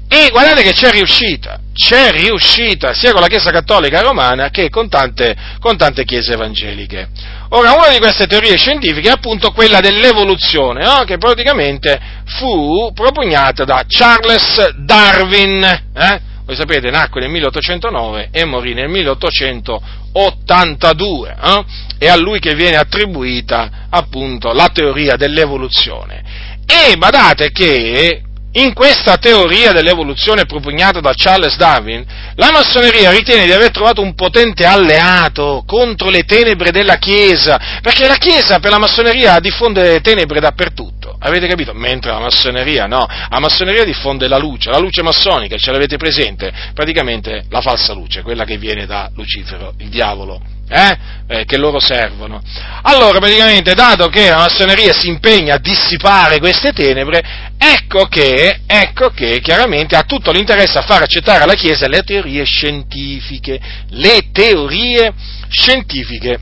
E 0.08 0.30
guardate 0.32 0.64
che 0.64 0.72
c'è 0.72 0.89
riuscita, 0.89 1.60
c'è 1.74 2.12
riuscita 2.12 2.93
sia 2.93 3.12
con 3.12 3.20
la 3.20 3.28
Chiesa 3.28 3.51
Cattolica 3.51 3.99
Romana 3.99 4.51
che 4.51 4.70
con 4.70 4.88
tante, 4.88 5.36
con 5.60 5.76
tante 5.76 6.05
chiese 6.05 6.32
evangeliche. 6.32 7.10
Ora, 7.49 7.74
una 7.74 7.89
di 7.89 7.97
queste 7.97 8.26
teorie 8.26 8.55
scientifiche 8.55 9.10
è 9.10 9.12
appunto 9.12 9.51
quella 9.51 9.82
dell'evoluzione, 9.82 10.86
no? 10.86 11.03
che 11.03 11.18
praticamente 11.18 11.99
fu 12.38 12.89
propugnata 12.93 13.66
da 13.66 13.84
Charles 13.86 14.76
Darwin. 14.78 15.64
Eh? 15.93 16.26
Voi 16.47 16.55
sapete, 16.55 16.89
nacque 16.89 17.19
nel 17.19 17.29
1809 17.29 18.29
e 18.31 18.45
morì 18.45 18.73
nel 18.73 18.87
1882. 18.87 21.35
Eh? 21.43 21.65
È 21.97 22.07
a 22.07 22.15
lui 22.15 22.39
che 22.39 22.55
viene 22.55 22.77
attribuita 22.77 23.87
appunto 23.89 24.53
la 24.53 24.69
teoria 24.69 25.17
dell'evoluzione. 25.17 26.23
E 26.65 26.95
badate 26.95 27.51
che 27.51 28.21
in 28.53 28.73
questa 28.73 29.17
teoria 29.17 29.71
dell'evoluzione 29.71 30.45
propugnata 30.45 30.99
da 30.99 31.13
Charles 31.13 31.57
Darwin, 31.57 32.05
la 32.35 32.51
massoneria 32.51 33.11
ritiene 33.11 33.45
di 33.45 33.51
aver 33.51 33.71
trovato 33.71 34.01
un 34.01 34.15
potente 34.15 34.65
alleato 34.65 35.63
contro 35.67 36.09
le 36.09 36.23
tenebre 36.23 36.71
della 36.71 36.95
Chiesa, 36.97 37.79
perché 37.81 38.07
la 38.07 38.15
Chiesa 38.15 38.59
per 38.59 38.71
la 38.71 38.79
massoneria 38.79 39.39
diffonde 39.39 40.01
tenebre 40.01 40.39
dappertutto 40.39 40.97
avete 41.19 41.47
capito? 41.47 41.73
Mentre 41.73 42.11
la 42.11 42.19
massoneria 42.19 42.85
no, 42.85 43.05
la 43.29 43.39
massoneria 43.39 43.83
diffonde 43.83 44.27
la 44.27 44.37
luce, 44.37 44.69
la 44.69 44.79
luce 44.79 45.01
massonica, 45.01 45.57
ce 45.57 45.71
l'avete 45.71 45.97
presente? 45.97 46.51
Praticamente 46.73 47.45
la 47.49 47.61
falsa 47.61 47.93
luce, 47.93 48.21
quella 48.21 48.45
che 48.45 48.57
viene 48.57 48.85
da 48.85 49.09
Lucifero, 49.15 49.73
il 49.79 49.89
diavolo, 49.89 50.41
eh? 50.70 50.97
Eh, 51.30 51.45
che 51.45 51.57
loro 51.57 51.80
servono. 51.80 52.41
Allora, 52.84 53.20
praticamente, 53.20 53.74
dato 53.74 54.07
che 54.07 54.30
la 54.30 54.38
massoneria 54.38 54.93
si 54.93 55.09
impegna 55.09 55.55
a 55.55 55.59
dissipare 55.59 56.39
queste 56.39 56.72
tenebre, 56.72 57.22
ecco 57.57 58.05
che, 58.05 58.61
ecco 58.65 59.09
che 59.09 59.39
chiaramente 59.41 59.95
ha 59.95 60.03
tutto 60.03 60.32
l'interesse 60.32 60.78
a 60.78 60.84
far 60.84 61.01
accettare 61.01 61.43
alla 61.43 61.55
Chiesa 61.55 61.88
le 61.88 62.01
teorie 62.01 62.45
scientifiche, 62.45 63.59
le 63.89 64.30
teorie 64.32 65.13
scientifiche. 65.49 66.39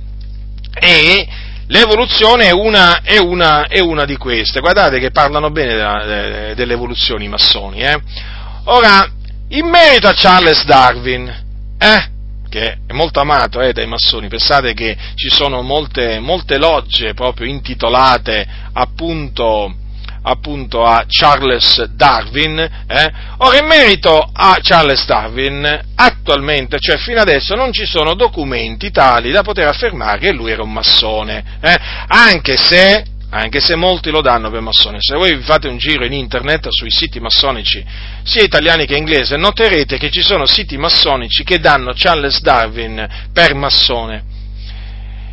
E 0.78 1.28
L'evoluzione 1.68 2.46
è 2.46 2.52
una, 2.52 3.02
è, 3.02 3.18
una, 3.18 3.66
è 3.66 3.80
una, 3.80 4.06
di 4.06 4.18
queste, 4.18 4.60
guardate 4.60 5.00
che 5.00 5.10
parlano 5.10 5.50
bene 5.50 5.74
della, 5.74 6.54
delle 6.54 6.74
evoluzioni 6.74 7.26
i 7.26 7.28
massoni. 7.28 7.80
Eh? 7.80 8.00
Ora, 8.66 9.10
in 9.48 9.68
merito 9.68 10.08
a 10.08 10.14
Charles 10.14 10.64
Darwin, 10.66 11.28
eh, 11.80 12.10
che 12.56 12.78
è 12.88 12.94
molto 12.94 13.20
amato 13.20 13.60
eh, 13.60 13.74
dai 13.74 13.86
massoni, 13.86 14.30
pensate 14.30 14.74
che 14.74 14.96
ci 15.16 15.30
sono 15.30 15.62
molte, 15.62 16.20
molte 16.20 16.58
logge 16.58 17.14
proprio 17.14 17.50
intitolate 17.50 18.48
appunto 18.72 19.76
appunto 20.28 20.84
a 20.84 21.06
Charles 21.08 21.84
Darwin. 21.90 22.58
Eh? 22.58 23.12
Ora, 23.38 23.60
in 23.60 23.68
merito 23.68 24.28
a 24.34 24.58
Charles 24.60 25.06
Darwin, 25.06 25.82
attualmente, 25.94 26.80
cioè 26.80 26.98
fino 26.98 27.20
adesso, 27.20 27.54
non 27.54 27.72
ci 27.72 27.86
sono 27.86 28.16
documenti 28.16 28.90
tali 28.90 29.32
da 29.32 29.44
poter 29.44 29.68
affermare 29.68 30.18
che 30.18 30.32
lui 30.32 30.50
era 30.50 30.64
un 30.64 30.72
massone, 30.72 31.60
eh? 31.62 31.78
anche 32.08 32.58
se 32.58 33.06
anche 33.40 33.60
se 33.60 33.76
molti 33.76 34.12
lo 34.12 34.22
danno 34.22 34.50
per 34.50 34.62
massone. 34.62 34.98
Se 35.02 35.16
voi 35.16 35.36
vi 35.36 35.44
fate 35.44 35.68
un 35.68 35.78
giro 35.78 36.06
in 36.06 36.14
internet 36.14 36.68
sui 36.70 36.90
siti 36.90 37.20
massonici, 37.20 37.84
sia 38.24 38.44
italiani 38.44 38.86
che 38.86 38.96
inglesi, 38.96 39.36
noterete 39.36 39.98
che 39.98 40.10
ci 40.10 40.22
sono 40.22 40.46
siti 40.46 40.78
massonici 40.78 41.44
che 41.44 41.60
danno 41.60 41.92
Charles 41.94 42.40
Darwin 42.42 43.28
per 43.34 43.54
massone. 43.54 44.34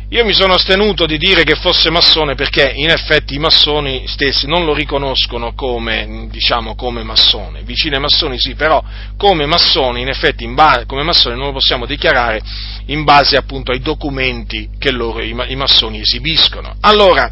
Io 0.09 0.23
mi 0.25 0.33
sono 0.33 0.53
astenuto 0.53 1.07
di 1.07 1.17
dire 1.17 1.43
che 1.43 1.55
fosse 1.55 1.89
massone 1.89 2.35
perché 2.35 2.71
in 2.75 2.89
effetti 2.89 3.33
i 3.33 3.39
massoni 3.39 4.03
stessi 4.05 4.45
non 4.45 4.63
lo 4.63 4.73
riconoscono 4.73 5.53
come, 5.55 6.27
diciamo, 6.29 6.75
come 6.75 7.01
massone. 7.01 7.63
Vicini 7.63 7.95
ai 7.95 8.01
massoni 8.01 8.37
sì, 8.37 8.53
però 8.53 8.83
come 9.17 9.47
massoni, 9.47 10.01
in 10.01 10.09
effetti 10.09 10.45
ba- 10.53 10.83
come 10.85 11.01
massoni 11.01 11.35
non 11.35 11.47
lo 11.47 11.53
possiamo 11.53 11.87
dichiarare 11.87 12.41
in 12.87 13.03
base 13.03 13.37
appunto 13.37 13.71
ai 13.71 13.79
documenti 13.79 14.69
che 14.77 14.91
loro, 14.91 15.23
i 15.23 15.55
massoni 15.55 16.01
esibiscono. 16.01 16.75
Allora, 16.81 17.27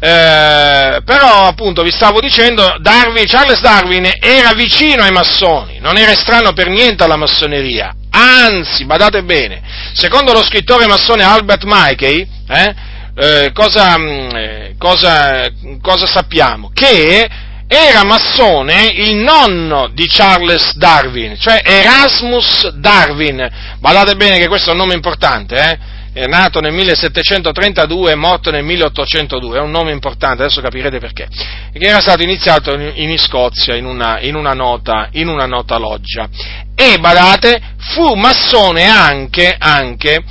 eh, 0.00 1.00
però 1.04 1.46
appunto 1.46 1.82
vi 1.82 1.90
stavo 1.90 2.20
dicendo, 2.20 2.76
Darwin, 2.80 3.26
Charles 3.26 3.60
Darwin 3.60 4.10
era 4.20 4.52
vicino 4.52 5.02
ai 5.02 5.12
massoni, 5.12 5.78
non 5.80 5.96
era 5.96 6.14
strano 6.14 6.52
per 6.52 6.68
niente 6.68 7.04
alla 7.04 7.16
massoneria, 7.16 7.94
Anzi, 8.10 8.84
badate 8.84 9.22
bene, 9.22 9.60
secondo 9.92 10.32
lo 10.32 10.42
scrittore 10.42 10.86
massone 10.86 11.22
Albert 11.22 11.64
Mackey, 11.64 12.26
eh, 12.48 12.74
eh, 13.14 13.52
cosa, 13.52 13.98
mm, 13.98 14.30
eh, 14.34 14.74
cosa, 14.78 15.48
cosa 15.82 16.06
sappiamo? 16.06 16.70
Che 16.72 17.28
era 17.66 18.04
massone 18.04 18.86
il 18.94 19.16
nonno 19.16 19.90
di 19.92 20.06
Charles 20.08 20.74
Darwin, 20.76 21.36
cioè 21.38 21.60
Erasmus 21.62 22.70
Darwin. 22.70 23.76
Badate 23.78 24.16
bene 24.16 24.38
che 24.38 24.48
questo 24.48 24.70
è 24.70 24.72
un 24.72 24.78
nome 24.78 24.94
importante, 24.94 25.56
eh? 25.56 25.78
È 26.18 26.26
nato 26.26 26.58
nel 26.58 26.72
1732 26.72 28.10
e 28.10 28.14
morto 28.16 28.50
nel 28.50 28.64
1802, 28.64 29.58
è 29.58 29.60
un 29.60 29.70
nome 29.70 29.92
importante, 29.92 30.42
adesso 30.42 30.60
capirete 30.60 30.98
perché, 30.98 31.28
che 31.72 31.86
era 31.86 32.00
stato 32.00 32.22
iniziato 32.22 32.74
in, 32.74 33.16
Scozia 33.18 33.76
in 33.76 33.84
una, 33.84 34.18
in, 34.20 34.34
una 34.34 34.52
nota, 34.52 35.08
in 35.12 35.28
una, 35.28 35.46
nota, 35.46 35.76
loggia. 35.76 36.28
E, 36.74 36.98
badate, 36.98 37.60
fu 37.94 38.14
massone 38.14 38.84
anche, 38.86 39.54
anche 39.56 40.24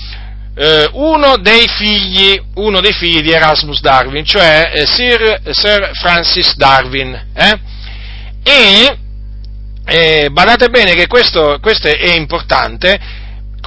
eh, 0.56 0.90
uno, 0.92 1.38
dei 1.38 1.68
figli, 1.70 2.38
uno, 2.56 2.82
dei 2.82 2.94
figli, 2.94 3.22
di 3.22 3.32
Erasmus 3.32 3.80
Darwin, 3.80 4.26
cioè 4.26 4.72
eh, 4.74 4.86
Sir, 4.86 5.40
Sir, 5.52 5.92
Francis 5.94 6.56
Darwin. 6.58 7.28
Eh? 7.34 7.60
E, 8.44 8.98
badate 10.32 10.68
bene 10.68 10.96
che 10.96 11.08
questo, 11.08 11.60
questo 11.62 11.88
è 11.88 12.14
importante, 12.14 13.00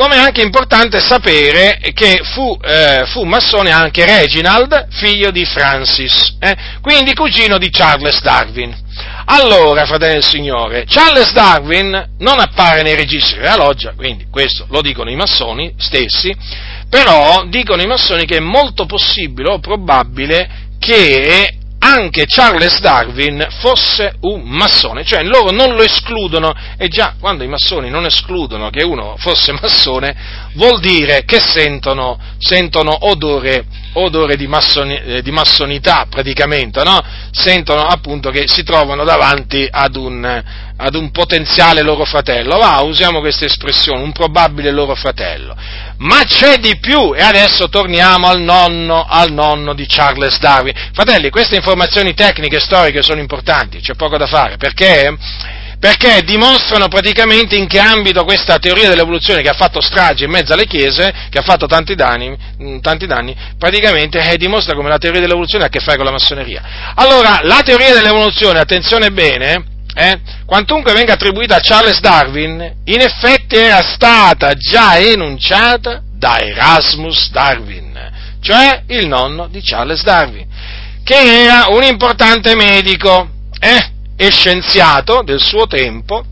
come 0.00 0.14
è 0.14 0.18
anche 0.18 0.40
importante 0.40 0.98
sapere 0.98 1.78
che 1.92 2.22
fu, 2.22 2.58
eh, 2.64 3.04
fu, 3.08 3.24
massone 3.24 3.70
anche 3.70 4.06
Reginald, 4.06 4.86
figlio 4.92 5.30
di 5.30 5.44
Francis, 5.44 6.38
eh, 6.40 6.56
quindi 6.80 7.12
cugino 7.12 7.58
di 7.58 7.68
Charles 7.68 8.22
Darwin. 8.22 8.74
Allora, 9.26 9.84
fratelli 9.84 10.14
del 10.14 10.24
Signore, 10.24 10.86
Charles 10.88 11.32
Darwin 11.32 12.14
non 12.16 12.40
appare 12.40 12.80
nei 12.80 12.96
registri 12.96 13.40
della 13.40 13.56
loggia, 13.56 13.92
quindi 13.94 14.24
questo 14.30 14.64
lo 14.70 14.80
dicono 14.80 15.10
i 15.10 15.16
massoni 15.16 15.74
stessi, 15.76 16.34
però 16.88 17.44
dicono 17.50 17.82
i 17.82 17.86
massoni 17.86 18.24
che 18.24 18.38
è 18.38 18.40
molto 18.40 18.86
possibile 18.86 19.52
o 19.52 19.58
probabile 19.58 20.48
che 20.78 21.58
anche 21.90 22.26
Charles 22.26 22.80
Darwin 22.80 23.44
fosse 23.58 24.14
un 24.20 24.42
massone, 24.44 25.04
cioè 25.04 25.24
loro 25.24 25.50
non 25.50 25.74
lo 25.74 25.82
escludono 25.82 26.54
e 26.78 26.88
già 26.88 27.14
quando 27.18 27.42
i 27.42 27.48
massoni 27.48 27.90
non 27.90 28.06
escludono 28.06 28.70
che 28.70 28.84
uno 28.84 29.16
fosse 29.18 29.52
massone 29.60 30.48
vuol 30.54 30.78
dire 30.78 31.24
che 31.24 31.40
sentono, 31.40 32.18
sentono 32.38 32.96
odore, 33.08 33.64
odore 33.94 34.36
di, 34.36 34.46
massoni, 34.46 34.96
eh, 34.96 35.22
di, 35.22 35.32
massonità 35.32 36.06
praticamente, 36.08 36.82
no? 36.84 37.00
sentono 37.32 37.82
appunto 37.82 38.30
che 38.30 38.44
si 38.46 38.62
trovano 38.62 39.04
davanti 39.04 39.66
ad 39.68 39.96
un, 39.96 40.42
ad 40.80 40.94
un 40.94 41.10
potenziale 41.10 41.82
loro 41.82 42.04
fratello, 42.04 42.56
va, 42.56 42.80
usiamo 42.80 43.20
questa 43.20 43.44
espressione, 43.44 44.02
un 44.02 44.12
probabile 44.12 44.70
loro 44.70 44.94
fratello. 44.94 45.54
Ma 45.98 46.22
c'è 46.24 46.56
di 46.56 46.78
più, 46.78 47.14
e 47.14 47.20
adesso 47.20 47.68
torniamo 47.68 48.28
al 48.28 48.40
nonno, 48.40 49.04
al 49.06 49.30
nonno 49.30 49.74
di 49.74 49.84
Charles 49.86 50.38
Darwin. 50.38 50.72
Fratelli, 50.94 51.28
queste 51.28 51.56
informazioni 51.56 52.14
tecniche 52.14 52.56
e 52.56 52.60
storiche 52.60 53.02
sono 53.02 53.20
importanti, 53.20 53.80
c'è 53.80 53.94
poco 53.94 54.16
da 54.16 54.26
fare, 54.26 54.56
perché? 54.56 55.14
Perché 55.78 56.22
dimostrano 56.24 56.88
praticamente 56.88 57.56
in 57.56 57.66
che 57.66 57.78
ambito 57.78 58.24
questa 58.24 58.58
teoria 58.58 58.90
dell'evoluzione 58.90 59.40
che 59.40 59.48
ha 59.48 59.54
fatto 59.54 59.80
strage 59.80 60.24
in 60.24 60.30
mezzo 60.30 60.52
alle 60.52 60.66
chiese, 60.66 61.12
che 61.30 61.38
ha 61.38 61.42
fatto 61.42 61.66
tanti 61.66 61.94
danni, 61.94 62.36
tanti 62.82 63.06
danni 63.06 63.34
praticamente 63.58 64.20
eh, 64.20 64.36
dimostra 64.36 64.74
come 64.74 64.90
la 64.90 64.98
teoria 64.98 65.20
dell'evoluzione 65.20 65.64
ha 65.64 65.68
a 65.68 65.70
che 65.70 65.80
fare 65.80 65.96
con 65.96 66.04
la 66.04 66.12
massoneria. 66.12 66.92
Allora, 66.94 67.40
la 67.44 67.62
teoria 67.64 67.94
dell'evoluzione, 67.94 68.58
attenzione 68.58 69.10
bene, 69.10 69.78
eh, 69.94 70.20
quantunque 70.46 70.92
venga 70.92 71.14
attribuita 71.14 71.56
a 71.56 71.60
Charles 71.60 72.00
Darwin, 72.00 72.76
in 72.84 73.00
effetti 73.00 73.56
era 73.56 73.82
stata 73.82 74.54
già 74.54 74.98
enunciata 74.98 76.02
da 76.12 76.38
Erasmus 76.38 77.30
Darwin, 77.30 78.38
cioè 78.40 78.82
il 78.88 79.06
nonno 79.06 79.48
di 79.48 79.60
Charles 79.62 80.02
Darwin, 80.02 80.46
che 81.02 81.42
era 81.44 81.66
un 81.68 81.82
importante 81.82 82.54
medico 82.54 83.28
eh, 83.58 83.90
e 84.16 84.30
scienziato 84.30 85.22
del 85.22 85.40
suo 85.40 85.66
tempo, 85.66 86.24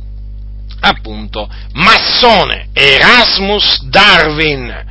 appunto, 0.81 1.49
massone, 1.73 2.69
Erasmus 2.73 3.83
Darwin, 3.85 4.87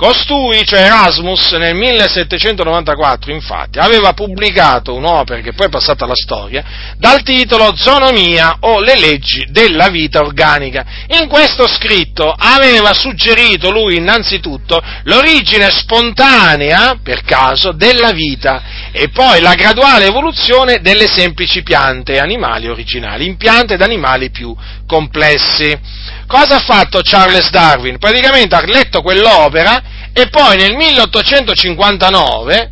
Costui, 0.00 0.64
cioè 0.64 0.84
Erasmus, 0.84 1.52
nel 1.58 1.74
1794, 1.74 3.32
infatti, 3.32 3.78
aveva 3.78 4.14
pubblicato 4.14 4.94
un'opera 4.94 5.42
che 5.42 5.52
poi 5.52 5.66
è 5.66 5.68
passata 5.68 6.06
alla 6.06 6.14
storia, 6.14 6.64
dal 6.96 7.22
titolo 7.22 7.76
Zonomia 7.76 8.56
o 8.60 8.80
le 8.80 8.98
leggi 8.98 9.44
della 9.50 9.90
vita 9.90 10.20
organica. 10.20 10.86
In 11.20 11.28
questo 11.28 11.68
scritto 11.68 12.34
aveva 12.34 12.94
suggerito 12.94 13.70
lui 13.70 13.96
innanzitutto 13.96 14.82
l'origine 15.02 15.68
spontanea, 15.68 16.98
per 17.02 17.20
caso, 17.20 17.72
della 17.72 18.12
vita 18.12 18.62
e 18.92 19.10
poi 19.10 19.42
la 19.42 19.52
graduale 19.52 20.06
evoluzione 20.06 20.80
delle 20.80 21.08
semplici 21.08 21.62
piante 21.62 22.14
e 22.14 22.18
animali 22.18 22.68
originali 22.68 23.26
in 23.26 23.36
piante 23.36 23.74
ed 23.74 23.82
animali 23.82 24.30
più 24.30 24.56
complessi. 24.86 26.18
Cosa 26.30 26.56
ha 26.58 26.60
fatto 26.60 27.00
Charles 27.02 27.50
Darwin? 27.50 27.98
Praticamente 27.98 28.54
ha 28.54 28.64
letto 28.64 29.02
quell'opera 29.02 29.82
e 30.12 30.28
poi 30.28 30.56
nel 30.58 30.76
1859 30.76 32.70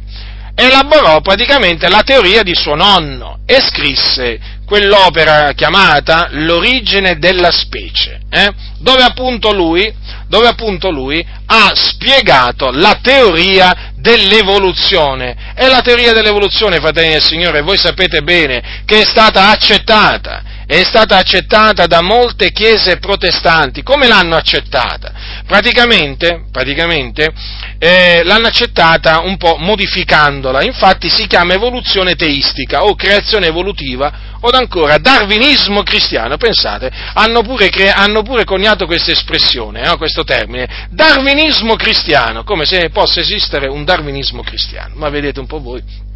elaborò 0.54 1.20
praticamente 1.20 1.88
la 1.88 2.04
teoria 2.04 2.44
di 2.44 2.54
suo 2.54 2.76
nonno 2.76 3.40
e 3.44 3.60
scrisse 3.60 4.38
quell'opera 4.64 5.54
chiamata 5.54 6.28
L'origine 6.30 7.18
della 7.18 7.50
specie, 7.50 8.20
eh? 8.30 8.48
dove, 8.78 9.02
appunto 9.02 9.52
lui, 9.52 9.92
dove 10.28 10.46
appunto 10.46 10.90
lui 10.90 11.26
ha 11.46 11.72
spiegato 11.74 12.70
la 12.70 13.00
teoria 13.02 13.90
dell'evoluzione. 13.96 15.54
E 15.56 15.66
la 15.66 15.80
teoria 15.80 16.12
dell'evoluzione, 16.12 16.78
fratelli 16.78 17.10
del 17.10 17.24
Signore, 17.24 17.62
voi 17.62 17.76
sapete 17.76 18.22
bene 18.22 18.82
che 18.84 19.00
è 19.00 19.04
stata 19.04 19.48
accettata 19.50 20.47
è 20.68 20.84
stata 20.84 21.16
accettata 21.16 21.86
da 21.86 22.02
molte 22.02 22.52
chiese 22.52 22.98
protestanti. 22.98 23.82
Come 23.82 24.06
l'hanno 24.06 24.36
accettata? 24.36 25.10
Praticamente, 25.46 26.44
praticamente 26.52 27.32
eh, 27.78 28.20
l'hanno 28.22 28.48
accettata 28.48 29.20
un 29.20 29.38
po' 29.38 29.56
modificandola, 29.56 30.62
infatti 30.62 31.08
si 31.08 31.26
chiama 31.26 31.54
evoluzione 31.54 32.16
teistica 32.16 32.84
o 32.84 32.94
creazione 32.94 33.46
evolutiva 33.46 34.36
o 34.40 34.50
ancora 34.50 34.98
darwinismo 34.98 35.82
cristiano. 35.82 36.36
Pensate, 36.36 36.90
hanno 37.14 37.40
pure, 37.40 37.70
cre- 37.70 37.90
hanno 37.90 38.20
pure 38.20 38.44
coniato 38.44 38.84
questa 38.84 39.12
espressione, 39.12 39.80
no? 39.80 39.96
questo 39.96 40.22
termine, 40.22 40.88
darwinismo 40.90 41.76
cristiano, 41.76 42.44
come 42.44 42.66
se 42.66 42.90
possa 42.90 43.20
esistere 43.20 43.68
un 43.68 43.84
darwinismo 43.84 44.42
cristiano. 44.42 44.96
Ma 44.96 45.08
vedete 45.08 45.40
un 45.40 45.46
po' 45.46 45.60
voi 45.60 46.07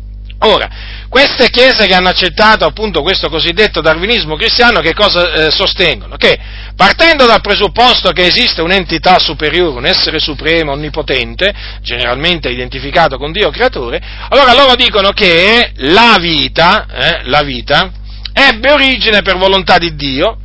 Ora, 0.45 0.69
queste 1.09 1.51
chiese 1.51 1.87
che 1.87 1.95
hanno 1.95 2.09
accettato 2.09 2.65
appunto 2.65 3.03
questo 3.03 3.29
cosiddetto 3.29 3.81
darwinismo 3.81 4.35
cristiano 4.35 4.81
che 4.81 4.93
cosa 4.93 5.33
eh, 5.33 5.51
sostengono? 5.53 6.17
Che 6.17 6.37
partendo 6.75 7.27
dal 7.27 7.41
presupposto 7.41 8.11
che 8.11 8.27
esiste 8.27 8.61
un'entità 8.61 9.21
superiore, 9.21 9.79
un 9.79 9.87
essere 9.87 10.19
supremo, 10.19 10.73
onnipotente, 10.73 11.53
generalmente 11.81 12.49
identificato 12.49 13.19
con 13.19 13.31
Dio 13.31 13.51
creatore, 13.51 14.03
allora 14.31 14.53
loro 14.53 14.75
dicono 14.75 15.11
che 15.11 15.73
la 15.77 16.17
vita, 16.19 16.87
eh, 16.91 17.21
la 17.25 17.43
vita 17.43 17.93
ebbe 18.33 18.73
origine 18.73 19.23
per 19.23 19.37
volontà 19.37 19.79
di 19.79 19.95
Dio, 19.95 20.39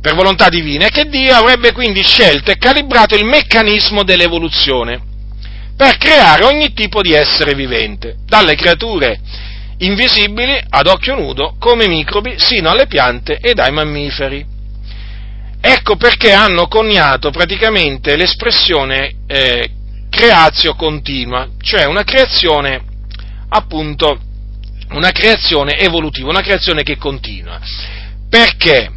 per 0.00 0.14
volontà 0.14 0.48
divina, 0.48 0.86
e 0.86 0.90
che 0.90 1.04
Dio 1.10 1.34
avrebbe 1.34 1.72
quindi 1.72 2.02
scelto 2.02 2.50
e 2.50 2.56
calibrato 2.56 3.16
il 3.16 3.26
meccanismo 3.26 4.02
dell'evoluzione 4.02 5.10
per 5.82 5.96
creare 5.96 6.44
ogni 6.44 6.72
tipo 6.74 7.00
di 7.00 7.12
essere 7.12 7.54
vivente, 7.54 8.18
dalle 8.24 8.54
creature 8.54 9.18
invisibili 9.78 10.56
ad 10.68 10.86
occhio 10.86 11.16
nudo 11.16 11.56
come 11.58 11.88
microbi 11.88 12.34
sino 12.36 12.70
alle 12.70 12.86
piante 12.86 13.38
ed 13.38 13.58
ai 13.58 13.72
mammiferi. 13.72 14.46
Ecco 15.60 15.96
perché 15.96 16.30
hanno 16.30 16.68
coniato 16.68 17.30
praticamente 17.30 18.14
l'espressione 18.14 19.12
eh, 19.26 19.70
creazio 20.08 20.76
continua, 20.76 21.48
cioè 21.60 21.86
una 21.86 22.04
creazione 22.04 22.80
appunto 23.48 24.20
una 24.90 25.10
creazione 25.10 25.76
evolutiva, 25.78 26.28
una 26.28 26.42
creazione 26.42 26.84
che 26.84 26.96
continua. 26.96 27.58
Perché? 28.30 28.88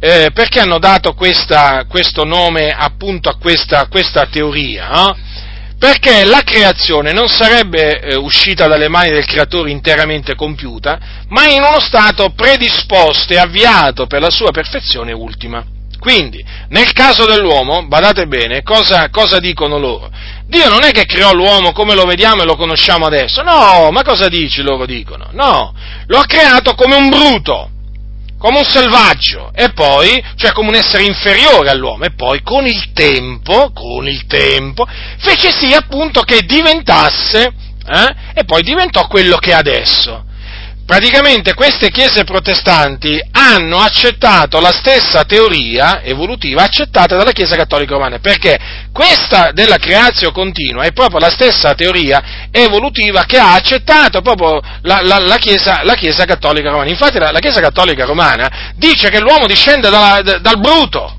Eh, 0.00 0.30
perché 0.32 0.58
hanno 0.58 0.80
dato 0.80 1.14
questa, 1.14 1.84
questo 1.88 2.24
nome 2.24 2.74
appunto 2.76 3.28
a 3.28 3.36
questa, 3.36 3.86
questa 3.86 4.26
teoria? 4.26 4.88
No? 4.88 5.16
Perché 5.78 6.24
la 6.24 6.42
creazione 6.42 7.12
non 7.12 7.28
sarebbe 7.28 8.00
eh, 8.00 8.16
uscita 8.16 8.66
dalle 8.66 8.88
mani 8.88 9.10
del 9.10 9.26
creatore 9.26 9.70
interamente 9.70 10.34
compiuta, 10.34 10.98
ma 11.28 11.46
in 11.46 11.62
uno 11.62 11.78
stato 11.78 12.30
predisposto 12.30 13.32
e 13.32 13.38
avviato 13.38 14.06
per 14.06 14.20
la 14.20 14.30
sua 14.30 14.50
perfezione 14.50 15.12
ultima. 15.12 15.64
Quindi, 15.98 16.44
nel 16.68 16.92
caso 16.92 17.26
dell'uomo, 17.26 17.86
badate 17.86 18.26
bene, 18.26 18.62
cosa, 18.62 19.08
cosa 19.10 19.40
dicono 19.40 19.78
loro? 19.78 20.10
Dio 20.46 20.68
non 20.68 20.84
è 20.84 20.92
che 20.92 21.04
creò 21.04 21.32
l'uomo 21.32 21.72
come 21.72 21.94
lo 21.94 22.04
vediamo 22.04 22.42
e 22.42 22.44
lo 22.44 22.56
conosciamo 22.56 23.06
adesso, 23.06 23.42
no, 23.42 23.90
ma 23.90 24.02
cosa 24.02 24.28
dici 24.28 24.62
loro 24.62 24.86
dicono? 24.86 25.28
No, 25.32 25.74
lo 26.06 26.18
ha 26.18 26.24
creato 26.24 26.74
come 26.74 26.94
un 26.94 27.08
bruto, 27.08 27.70
come 28.38 28.58
un 28.58 28.64
selvaggio, 28.64 29.50
e 29.54 29.72
poi, 29.72 30.22
cioè 30.36 30.52
come 30.52 30.68
un 30.68 30.76
essere 30.76 31.04
inferiore 31.04 31.70
all'uomo, 31.70 32.04
e 32.04 32.12
poi 32.14 32.42
con 32.42 32.66
il 32.66 32.92
tempo, 32.92 33.72
con 33.72 34.06
il 34.06 34.26
tempo, 34.26 34.86
fece 35.18 35.50
sì 35.50 35.74
appunto 35.74 36.22
che 36.22 36.42
diventasse, 36.46 37.52
eh, 37.86 38.14
e 38.34 38.44
poi 38.44 38.62
diventò 38.62 39.06
quello 39.06 39.36
che 39.36 39.50
è 39.50 39.54
adesso 39.54 40.26
praticamente 40.88 41.52
queste 41.52 41.90
chiese 41.90 42.24
protestanti 42.24 43.22
hanno 43.32 43.76
accettato 43.76 44.58
la 44.58 44.72
stessa 44.72 45.24
teoria 45.24 46.00
evolutiva 46.00 46.62
accettata 46.62 47.14
dalla 47.14 47.32
Chiesa 47.32 47.56
Cattolica 47.56 47.92
Romana, 47.92 48.20
perché 48.20 48.58
questa 48.90 49.50
della 49.52 49.76
creazio 49.76 50.32
continua 50.32 50.84
è 50.84 50.92
proprio 50.92 51.18
la 51.18 51.28
stessa 51.28 51.74
teoria 51.74 52.48
evolutiva 52.50 53.24
che 53.24 53.36
ha 53.36 53.52
accettato 53.52 54.22
proprio 54.22 54.62
la, 54.80 55.00
la, 55.02 55.18
la, 55.18 55.36
chiesa, 55.36 55.82
la 55.84 55.92
chiesa, 55.92 56.24
Cattolica 56.24 56.70
Romana. 56.70 56.88
Infatti 56.88 57.18
la, 57.18 57.38
Chiesa 57.38 57.60
Cattolica 57.60 58.06
Romana 58.06 58.72
dice 58.76 59.10
che 59.10 59.20
l'uomo 59.20 59.46
discende 59.46 59.90
dalla, 59.90 60.22
dal 60.22 60.58
bruto, 60.58 61.14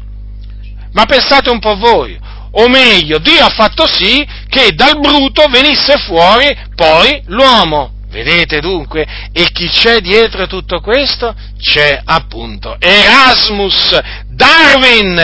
ma 0.93 1.05
pensate 1.05 1.51
un 1.51 1.59
po' 1.59 1.75
voi, 1.75 2.19
o 2.53 2.67
meglio, 2.69 3.19
Dio 3.19 3.45
ha 3.45 3.49
fatto 3.49 3.85
sì 3.85 4.27
che 4.49 4.71
dal 4.73 4.99
bruto 4.99 5.45
venisse 5.47 5.99
fuori 5.99 6.57
poi 6.73 7.21
l'uomo. 7.27 7.97
Vedete 8.09 8.59
dunque? 8.59 9.05
E 9.31 9.49
chi 9.51 9.67
c'è 9.69 9.99
dietro 9.99 10.47
tutto 10.47 10.81
questo? 10.81 11.35
C'è 11.59 12.01
appunto 12.03 12.75
Erasmus 12.79 13.99
Darwin, 14.25 15.15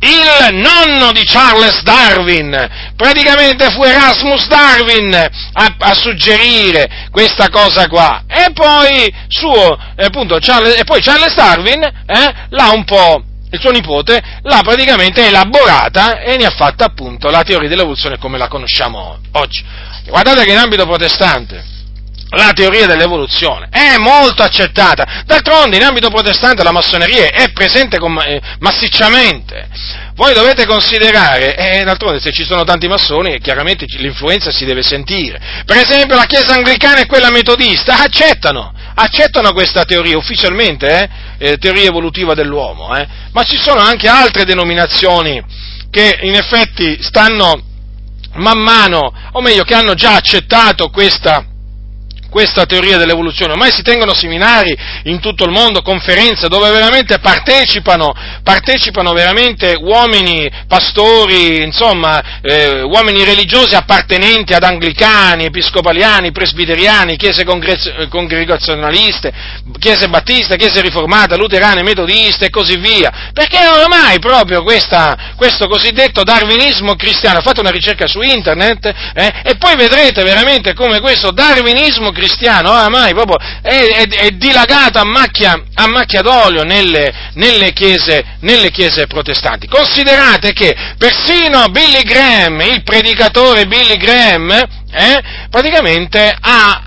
il 0.00 0.54
nonno 0.54 1.12
di 1.12 1.22
Charles 1.24 1.82
Darwin, 1.82 2.68
praticamente 2.96 3.70
fu 3.70 3.84
Erasmus 3.84 4.48
Darwin 4.48 5.14
a, 5.14 5.74
a 5.78 5.94
suggerire 5.94 7.08
questa 7.12 7.48
cosa 7.48 7.86
qua, 7.86 8.24
e 8.26 8.50
poi, 8.52 9.14
suo, 9.28 9.78
appunto, 9.96 10.38
Charles, 10.40 10.80
e 10.80 10.84
poi 10.84 11.00
Charles 11.00 11.34
Darwin 11.34 11.80
eh, 11.82 12.34
l'ha 12.48 12.70
un 12.72 12.84
po' 12.84 13.22
il 13.52 13.60
suo 13.60 13.70
nipote 13.70 14.18
l'ha 14.44 14.62
praticamente 14.64 15.26
elaborata 15.26 16.20
e 16.20 16.38
ne 16.38 16.46
ha 16.46 16.50
fatta 16.50 16.86
appunto 16.86 17.28
la 17.28 17.42
teoria 17.42 17.68
dell'evoluzione 17.68 18.16
come 18.16 18.38
la 18.38 18.48
conosciamo 18.48 19.18
oggi. 19.32 19.62
Guardate 20.06 20.44
che 20.44 20.52
in 20.52 20.58
ambito 20.58 20.86
protestante 20.86 21.71
la 22.32 22.52
teoria 22.52 22.86
dell'evoluzione 22.86 23.68
è 23.70 23.96
molto 23.98 24.42
accettata. 24.42 25.22
D'altronde 25.26 25.76
in 25.76 25.82
ambito 25.82 26.08
protestante 26.08 26.62
la 26.62 26.72
massoneria 26.72 27.30
è 27.30 27.52
presente 27.52 27.98
con, 27.98 28.18
eh, 28.18 28.40
massicciamente. 28.60 29.68
Voi 30.14 30.32
dovete 30.34 30.66
considerare, 30.66 31.56
eh, 31.56 31.84
d'altronde 31.84 32.20
se 32.20 32.32
ci 32.32 32.44
sono 32.44 32.64
tanti 32.64 32.88
massoni, 32.88 33.38
chiaramente 33.40 33.86
l'influenza 33.98 34.50
si 34.50 34.64
deve 34.64 34.82
sentire. 34.82 35.40
Per 35.64 35.76
esempio 35.76 36.16
la 36.16 36.24
Chiesa 36.24 36.54
anglicana 36.54 37.00
e 37.00 37.06
quella 37.06 37.30
metodista 37.30 38.00
accettano, 38.00 38.72
accettano 38.94 39.52
questa 39.52 39.84
teoria 39.84 40.16
ufficialmente, 40.16 41.10
eh, 41.38 41.50
eh, 41.50 41.56
teoria 41.58 41.88
evolutiva 41.88 42.34
dell'uomo, 42.34 42.96
eh. 42.96 43.06
ma 43.32 43.42
ci 43.42 43.56
sono 43.56 43.80
anche 43.80 44.08
altre 44.08 44.44
denominazioni 44.44 45.42
che 45.90 46.18
in 46.22 46.34
effetti 46.34 47.02
stanno 47.02 47.60
man 48.34 48.58
mano, 48.58 49.12
o 49.32 49.40
meglio, 49.42 49.64
che 49.64 49.74
hanno 49.74 49.94
già 49.94 50.14
accettato 50.14 50.88
questa 50.88 51.44
questa 52.32 52.64
teoria 52.64 52.96
dell'evoluzione, 52.96 53.52
ormai 53.52 53.70
si 53.70 53.82
tengono 53.82 54.14
seminari 54.14 54.74
in 55.04 55.20
tutto 55.20 55.44
il 55.44 55.50
mondo, 55.50 55.82
conferenze 55.82 56.48
dove 56.48 56.70
veramente 56.70 57.18
partecipano, 57.18 58.10
partecipano 58.42 59.12
veramente 59.12 59.76
uomini, 59.78 60.50
pastori, 60.66 61.62
insomma, 61.62 62.40
eh, 62.40 62.80
uomini 62.80 63.22
religiosi 63.22 63.74
appartenenti 63.74 64.54
ad 64.54 64.62
anglicani, 64.62 65.44
episcopaliani, 65.44 66.32
presbiteriani, 66.32 67.18
chiese 67.18 67.44
congregazionaliste, 67.44 69.30
chiese 69.78 70.08
battiste, 70.08 70.56
chiese 70.56 70.80
riformate, 70.80 71.36
luterane, 71.36 71.82
metodiste 71.82 72.46
e 72.46 72.50
così 72.50 72.78
via, 72.78 73.30
perché 73.34 73.58
ormai 73.66 74.18
proprio 74.20 74.62
questa, 74.62 75.34
questo 75.36 75.68
cosiddetto 75.68 76.22
darwinismo 76.22 76.94
cristiano, 76.94 77.42
fate 77.42 77.60
una 77.60 77.70
ricerca 77.70 78.06
su 78.06 78.22
internet 78.22 78.86
eh, 78.86 79.32
e 79.44 79.56
poi 79.56 79.76
vedrete 79.76 80.22
veramente 80.22 80.72
come 80.72 80.98
questo 81.00 81.30
darwinismo 81.30 82.04
cristiano 82.04 82.20
cristiano 82.22 82.70
oramai 82.70 83.12
proprio 83.14 83.36
è, 83.60 84.06
è, 84.06 84.08
è 84.08 84.30
dilagato 84.30 85.00
a 85.00 85.04
macchia, 85.04 85.60
a 85.74 85.88
macchia 85.88 86.22
d'olio 86.22 86.62
nelle, 86.62 87.30
nelle, 87.34 87.72
chiese, 87.72 88.36
nelle 88.40 88.70
chiese 88.70 89.08
protestanti. 89.08 89.66
Considerate 89.66 90.52
che 90.52 90.74
persino 90.96 91.66
Billy 91.70 92.02
Graham, 92.02 92.60
il 92.60 92.82
predicatore 92.84 93.66
Billy 93.66 93.96
Graham, 93.96 94.50
eh, 94.50 95.22
praticamente 95.50 96.36
ha 96.38 96.84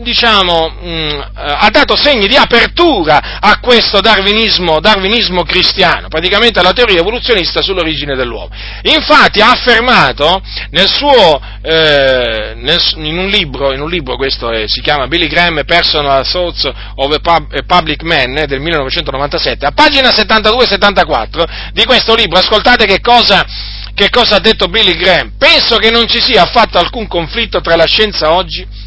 diciamo, 0.00 0.70
mh, 0.70 0.88
mm, 0.88 1.20
ha 1.34 1.68
dato 1.70 1.96
segni 1.96 2.26
di 2.26 2.36
apertura 2.36 3.38
a 3.40 3.58
questo 3.60 4.00
darwinismo, 4.00 4.80
darwinismo, 4.80 5.42
cristiano, 5.44 6.08
praticamente 6.08 6.62
la 6.62 6.72
teoria 6.72 7.00
evoluzionista 7.00 7.60
sull'origine 7.60 8.16
dell'uomo. 8.16 8.50
Infatti 8.82 9.40
ha 9.40 9.50
affermato 9.50 10.42
nel 10.70 10.88
suo, 10.88 11.40
eh, 11.62 12.54
nel, 12.56 12.80
in, 12.96 13.18
un 13.18 13.28
libro, 13.28 13.72
in, 13.72 13.80
un 13.80 13.90
libro, 13.90 14.16
questo 14.16 14.50
è, 14.50 14.66
si 14.66 14.80
chiama 14.80 15.06
Billy 15.08 15.26
Graham 15.26 15.62
Personal 15.66 16.26
Thoughts 16.26 16.70
of 16.94 17.18
a 17.22 17.40
Public 17.66 18.02
Man 18.02 18.38
eh, 18.38 18.46
del 18.46 18.60
1997, 18.60 19.66
a 19.66 19.72
pagina 19.72 20.10
72-74 20.10 21.70
di 21.72 21.84
questo 21.84 22.14
libro, 22.14 22.38
ascoltate 22.38 22.86
che 22.86 23.00
cosa, 23.00 23.44
che 23.94 24.08
cosa 24.08 24.36
ha 24.36 24.40
detto 24.40 24.68
Billy 24.68 24.96
Graham. 24.96 25.32
Penso 25.36 25.76
che 25.76 25.90
non 25.90 26.08
ci 26.08 26.20
sia 26.20 26.42
affatto 26.42 26.78
alcun 26.78 27.06
conflitto 27.06 27.60
tra 27.60 27.76
la 27.76 27.86
scienza 27.86 28.32
oggi 28.32 28.80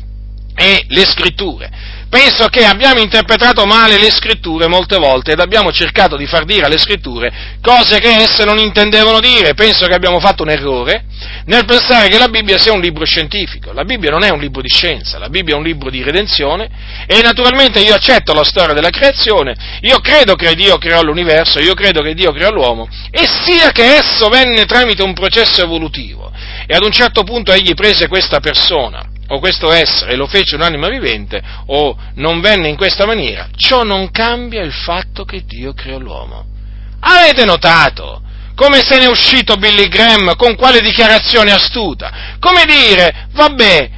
e 0.56 0.86
le 0.88 1.06
scritture. 1.06 1.70
Penso 2.08 2.48
che 2.48 2.64
abbiamo 2.64 3.02
interpretato 3.02 3.66
male 3.66 3.98
le 3.98 4.10
scritture 4.10 4.68
molte 4.68 4.98
volte 4.98 5.34
ed 5.34 5.40
abbiamo 5.42 5.72
cercato 5.74 6.16
di 6.16 6.26
far 6.26 6.46
dire 6.46 6.66
alle 6.66 6.78
scritture 6.78 7.58
cose 7.62 8.00
che 8.00 8.08
esse 8.08 8.46
non 8.46 8.58
intendevano 8.58 9.20
dire. 9.20 9.54
Penso 9.54 9.86
che 9.86 9.96
abbiamo 9.96 10.22
fatto 10.22 10.44
un 10.44 10.50
errore 10.50 11.04
nel 11.46 11.66
pensare 11.66 12.08
che 12.08 12.18
la 12.18 12.30
Bibbia 12.30 12.58
sia 12.58 12.72
un 12.72 12.80
libro 12.80 13.04
scientifico. 13.04 13.74
La 13.74 13.84
Bibbia 13.84 14.12
non 14.12 14.24
è 14.24 14.30
un 14.30 14.40
libro 14.40 14.62
di 14.62 14.70
scienza, 14.70 15.18
la 15.18 15.28
Bibbia 15.28 15.56
è 15.56 15.58
un 15.58 15.64
libro 15.64 15.90
di 15.90 16.04
redenzione 16.04 16.70
e 17.06 17.22
naturalmente 17.22 17.82
io 17.82 17.94
accetto 17.94 18.34
la 18.34 18.46
storia 18.46 18.74
della 18.74 18.92
creazione, 18.92 19.56
io 19.82 20.00
credo 20.00 20.36
che 20.36 20.54
Dio 20.56 20.78
creò 20.78 21.02
l'universo, 21.02 21.60
io 21.60 21.74
credo 21.74 22.02
che 22.02 22.14
Dio 22.14 22.32
creò 22.32 22.50
l'uomo 22.50 22.88
e 23.12 23.28
sia 23.44 23.72
che 23.72 23.96
esso 23.98 24.30
venne 24.30 24.66
tramite 24.66 25.04
un 25.04 25.14
processo 25.14 25.64
evolutivo 25.64 26.32
e 26.66 26.74
ad 26.74 26.84
un 26.84 26.92
certo 26.92 27.24
punto 27.24 27.52
egli 27.52 27.74
prese 27.74 28.08
questa 28.08 28.40
persona 28.40 29.10
o 29.28 29.40
questo 29.40 29.72
essere 29.72 30.16
lo 30.16 30.28
fece 30.28 30.56
un'anima 30.56 30.88
vivente 30.88 31.42
o 31.68 31.98
non 32.16 32.42
venne 32.42 32.70
in 32.70 32.76
questa 32.76 33.06
maniera, 33.06 33.48
ciò 33.56 33.84
non 33.84 34.12
cambia 34.12 34.62
il 34.62 34.74
fatto 34.74 35.26
che 35.26 35.44
Dio 35.46 35.74
creò 35.74 35.98
l'uomo. 35.98 36.46
Avete 37.00 37.46
notato 37.46 38.22
come 38.56 38.80
se 38.80 38.98
ne 38.98 39.06
è 39.06 39.10
uscito 39.10 39.58
Billy 39.58 39.88
Graham 39.90 40.36
con 40.38 40.56
quale 40.56 40.80
dichiarazione 40.80 41.52
astuta? 41.52 42.38
Come 42.40 42.64
dire, 42.66 43.28
vabbè, 43.34 43.90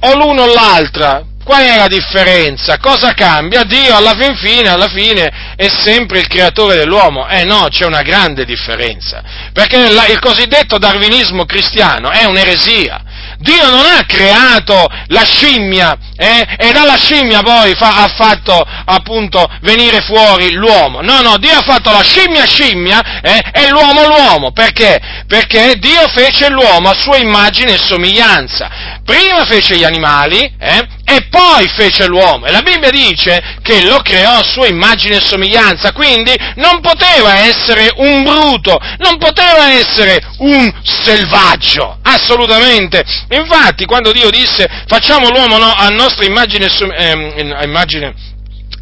o 0.00 0.14
l'uno 0.16 0.42
o 0.42 0.54
l'altra, 0.54 1.24
qual 1.42 1.62
è 1.62 1.76
la 1.76 1.88
differenza? 1.88 2.78
Cosa 2.78 3.14
cambia? 3.14 3.64
Dio 3.64 3.96
alla 3.96 4.14
fin 4.14 4.36
fine, 4.36 4.68
alla 4.68 4.88
fine 4.88 5.54
è 5.56 5.68
sempre 5.68 6.20
il 6.20 6.28
creatore 6.28 6.76
dell'uomo. 6.76 7.28
Eh 7.28 7.44
no, 7.44 7.66
c'è 7.68 7.84
una 7.84 8.02
grande 8.02 8.44
differenza, 8.44 9.22
perché 9.52 9.76
il 9.76 10.18
cosiddetto 10.20 10.78
darwinismo 10.78 11.44
cristiano 11.44 12.10
è 12.10 12.24
un'eresia. 12.24 13.02
Dio 13.38 13.68
non 13.68 13.84
ha 13.84 14.04
creato 14.06 14.86
la 15.08 15.24
scimmia 15.24 15.96
eh, 16.16 16.46
e 16.58 16.72
dalla 16.72 16.96
scimmia 16.96 17.42
poi 17.42 17.74
fa, 17.74 18.02
ha 18.04 18.08
fatto 18.08 18.64
appunto 18.84 19.46
venire 19.62 20.00
fuori 20.00 20.52
l'uomo. 20.52 21.00
No, 21.02 21.20
no, 21.20 21.36
Dio 21.36 21.58
ha 21.58 21.62
fatto 21.62 21.90
la 21.90 22.02
scimmia 22.02 22.46
scimmia 22.46 23.20
eh, 23.20 23.42
e 23.52 23.68
l'uomo 23.68 24.06
l'uomo. 24.06 24.52
Perché? 24.52 24.98
Perché 25.26 25.74
Dio 25.78 26.08
fece 26.08 26.48
l'uomo 26.48 26.90
a 26.90 26.94
sua 26.94 27.18
immagine 27.18 27.74
e 27.74 27.78
somiglianza. 27.78 28.94
Prima 29.04 29.44
fece 29.44 29.76
gli 29.76 29.84
animali 29.84 30.40
eh, 30.58 30.86
e 31.04 31.28
poi 31.30 31.68
fece 31.68 32.06
l'uomo. 32.06 32.46
E 32.46 32.50
la 32.50 32.62
Bibbia 32.62 32.90
dice 32.90 33.58
che 33.62 33.82
lo 33.84 34.00
creò 34.00 34.38
a 34.38 34.42
sua 34.42 34.66
immagine 34.66 35.16
e 35.16 35.20
somiglianza, 35.20 35.92
quindi 35.92 36.34
non 36.56 36.80
poteva 36.80 37.38
essere 37.38 37.92
un 37.96 38.24
bruto, 38.24 38.78
non 38.98 39.18
poteva 39.18 39.70
essere 39.70 40.20
un 40.38 40.72
selvaggio, 40.82 41.98
assolutamente. 42.16 43.02
Infatti, 43.30 43.84
quando 43.84 44.12
Dio 44.12 44.30
disse 44.30 44.66
facciamo 44.86 45.28
l'uomo 45.28 45.58
no, 45.58 45.72
a 45.72 45.88
nostra 45.88 46.24
immagine, 46.24 46.66
eh, 46.66 47.62
immagine 47.62 48.34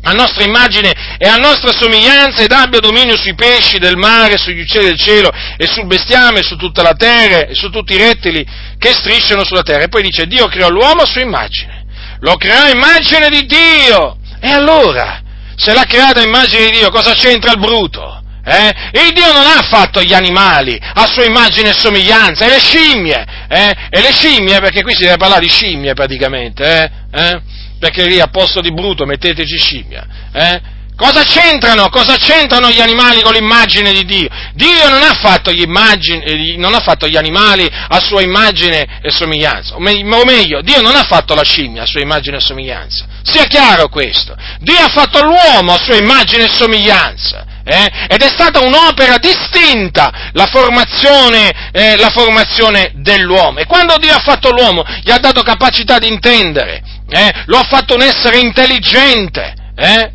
a 0.07 0.12
nostra 0.12 0.45
immagine 0.45 0.93
e 1.18 1.26
a 1.28 1.37
nostra 1.37 1.72
somiglianza 1.72 2.43
ed 2.43 2.53
abbia 2.53 2.80
dominio 2.80 3.16
sui 3.16 3.35
pesci 3.35 3.78
del 3.78 3.97
mare, 3.97 4.37
sugli 4.37 4.61
uccelli 4.61 4.87
del 4.87 4.99
cielo 4.99 5.30
e 5.57 5.66
sul 5.66 5.87
bestiame, 5.87 6.43
su 6.43 6.57
tutta 6.57 6.82
la 6.82 6.95
terra 6.95 7.47
e 7.47 7.55
su 7.55 7.70
tutti 7.70 7.95
i 7.95 7.99
rettili 7.99 8.45
che 8.78 8.93
strisciano 8.93 9.45
sulla 9.45 9.62
terra. 9.62 9.85
E 9.85 9.89
poi 9.89 10.03
dice 10.03 10.26
Dio 10.26 10.47
creò 10.47 10.68
l'uomo 10.68 11.03
a 11.03 11.07
sua 11.07 11.22
immagine, 11.22 11.87
lo 12.20 12.37
creò 12.37 12.68
immagine 12.68 13.28
di 13.30 13.47
Dio. 13.47 14.18
E 14.41 14.51
allora, 14.51 15.22
se 15.57 15.72
l'ha 15.72 15.85
creata 15.85 16.20
immagine 16.20 16.66
di 16.66 16.78
Dio, 16.78 16.91
cosa 16.91 17.14
c'entra 17.14 17.53
il 17.53 17.59
bruto? 17.59 18.24
Eh? 18.45 18.72
Il 18.92 19.12
Dio 19.12 19.32
non 19.32 19.47
ha 19.47 19.62
fatto 19.62 20.03
gli 20.03 20.12
animali 20.12 20.78
a 20.78 21.07
sua 21.07 21.24
immagine 21.24 21.70
e 21.70 21.74
somiglianza, 21.74 22.45
e 22.45 22.49
le 22.51 22.59
scimmie, 22.59 23.24
eh? 23.49 23.74
e 23.88 24.01
le 24.01 24.12
scimmie, 24.12 24.61
perché 24.61 24.82
qui 24.82 24.95
si 24.95 25.05
deve 25.05 25.16
parlare 25.16 25.40
di 25.40 25.49
scimmie 25.49 25.95
praticamente, 25.95 26.62
eh? 26.62 26.90
eh? 27.20 27.40
perché 27.78 28.07
lì 28.07 28.20
a 28.20 28.28
posto 28.28 28.61
di 28.61 28.72
bruto 28.72 29.07
metteteci 29.07 29.59
scimmia. 29.59 30.07
Eh? 30.32 30.61
Cosa 30.97 31.24
c'entrano? 31.24 31.88
Cosa 31.88 32.16
c'entrano 32.16 32.70
gli 32.70 32.80
animali 32.80 33.20
con 33.22 33.32
l'immagine 33.32 33.92
di 33.92 34.05
Dio? 34.05 34.28
Dio 34.53 34.88
non 34.88 35.03
ha 35.03 35.14
fatto 35.14 35.51
gli, 35.51 35.62
immagini, 35.62 36.22
eh, 36.22 36.57
non 36.57 36.72
ha 36.72 36.80
fatto 36.80 37.09
gli 37.09 37.16
animali 37.16 37.68
a 37.68 37.99
sua 37.99 38.20
immagine 38.20 39.01
e 39.03 39.11
somiglianza, 39.11 39.74
o 39.74 39.80
meglio, 39.80 40.61
Dio 40.61 40.82
non 40.82 40.95
ha 40.95 41.03
fatto 41.03 41.34
la 41.34 41.42
scimmia 41.42 41.82
a 41.82 41.86
sua 41.86 42.01
immagine 42.01 42.36
e 42.36 42.40
somiglianza. 42.40 43.07
Sia 43.22 43.45
chiaro 43.45 43.88
questo. 43.88 44.36
Dio 44.61 44.78
ha 44.78 44.88
fatto 44.88 45.22
l'uomo 45.24 45.72
a 45.72 45.78
sua 45.82 45.97
immagine 45.97 46.45
e 46.45 46.49
somiglianza. 46.49 47.53
Eh? 47.65 48.07
Ed 48.09 48.21
è 48.21 48.29
stata 48.29 48.61
un'opera 48.61 49.17
distinta 49.17 50.31
la 50.33 50.47
formazione, 50.47 51.71
eh, 51.73 51.97
la 51.97 52.11
formazione, 52.11 52.93
dell'uomo. 52.97 53.59
E 53.59 53.67
quando 53.67 53.97
Dio 53.97 54.12
ha 54.12 54.21
fatto 54.21 54.51
l'uomo, 54.51 54.85
gli 55.03 55.11
ha 55.11 55.19
dato 55.19 55.43
capacità 55.43 55.99
di 55.99 56.09
intendere, 56.09 56.83
eh? 57.09 57.33
lo 57.47 57.59
ha 57.59 57.65
fatto 57.65 57.95
un 57.95 58.03
essere 58.03 58.39
intelligente, 58.39 59.55
eh? 59.77 60.12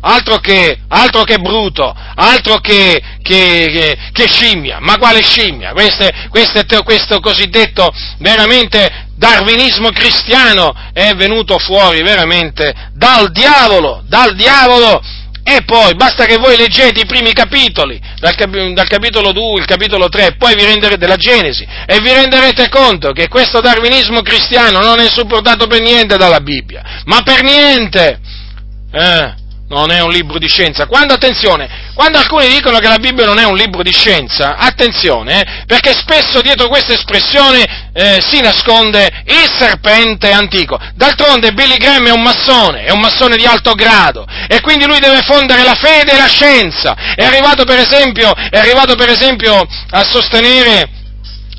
altro 0.00 0.38
che, 0.38 0.78
altro, 0.88 1.22
che, 1.22 1.38
bruto, 1.38 1.94
altro 2.14 2.58
che, 2.58 3.00
che, 3.22 3.96
che, 4.12 4.28
scimmia. 4.28 4.78
Ma 4.80 4.96
quale 4.98 5.22
scimmia? 5.22 5.72
Questo, 5.72 6.08
questo, 6.30 6.82
questo 6.82 7.20
cosiddetto 7.20 7.92
veramente 8.18 9.06
darwinismo 9.16 9.90
cristiano 9.90 10.72
è 10.92 11.12
venuto 11.14 11.58
fuori 11.58 12.02
veramente 12.02 12.72
dal 12.94 13.30
diavolo, 13.32 14.02
dal 14.06 14.34
diavolo 14.36 15.02
E 15.50 15.62
poi 15.64 15.94
basta 15.94 16.26
che 16.26 16.36
voi 16.36 16.58
leggete 16.58 17.00
i 17.00 17.06
primi 17.06 17.32
capitoli, 17.32 17.98
dal, 18.20 18.34
cap- 18.34 18.54
dal 18.74 18.86
capitolo 18.86 19.32
2, 19.32 19.60
il 19.60 19.64
capitolo 19.64 20.10
3, 20.10 20.36
poi 20.36 20.54
vi 20.54 20.66
renderete 20.66 20.98
della 20.98 21.16
Genesi 21.16 21.66
e 21.86 22.00
vi 22.00 22.12
renderete 22.12 22.68
conto 22.68 23.12
che 23.12 23.28
questo 23.28 23.62
darwinismo 23.62 24.20
cristiano 24.20 24.80
non 24.80 24.98
è 24.98 25.08
supportato 25.08 25.66
per 25.66 25.80
niente 25.80 26.18
dalla 26.18 26.40
Bibbia, 26.40 26.82
ma 27.06 27.22
per 27.22 27.42
niente. 27.42 28.20
Eh, 28.92 29.34
non 29.68 29.90
è 29.90 30.00
un 30.00 30.10
libro 30.10 30.38
di 30.38 30.48
scienza. 30.48 30.86
Quando, 30.86 31.14
attenzione, 31.14 31.92
quando 31.94 32.18
alcuni 32.18 32.48
dicono 32.48 32.78
che 32.78 32.88
la 32.88 32.98
Bibbia 32.98 33.26
non 33.26 33.38
è 33.38 33.44
un 33.44 33.56
libro 33.56 33.82
di 33.82 33.92
scienza, 33.92 34.56
attenzione, 34.56 35.40
eh, 35.40 35.64
perché 35.66 35.92
spesso 35.92 36.40
dietro 36.40 36.68
questa 36.68 36.94
espressione 36.94 37.90
eh, 37.92 38.20
si 38.26 38.40
nasconde 38.40 39.08
il 39.26 39.50
serpente 39.58 40.30
antico. 40.30 40.78
D'altronde 40.94 41.52
Billy 41.52 41.76
Graham 41.76 42.06
è 42.06 42.12
un 42.12 42.22
massone, 42.22 42.84
è 42.84 42.90
un 42.90 43.00
massone 43.00 43.36
di 43.36 43.44
alto 43.44 43.74
grado, 43.74 44.26
e 44.48 44.60
quindi 44.60 44.86
lui 44.86 45.00
deve 45.00 45.22
fondere 45.22 45.62
la 45.62 45.74
fede 45.74 46.12
e 46.12 46.16
la 46.16 46.28
scienza. 46.28 46.96
È 47.14 47.24
arrivato 47.24 47.64
per 47.64 47.78
esempio, 47.78 48.32
è 48.34 48.58
arrivato 48.58 48.94
per 48.94 49.10
esempio 49.10 49.66
a 49.90 50.04
sostenere 50.04 50.96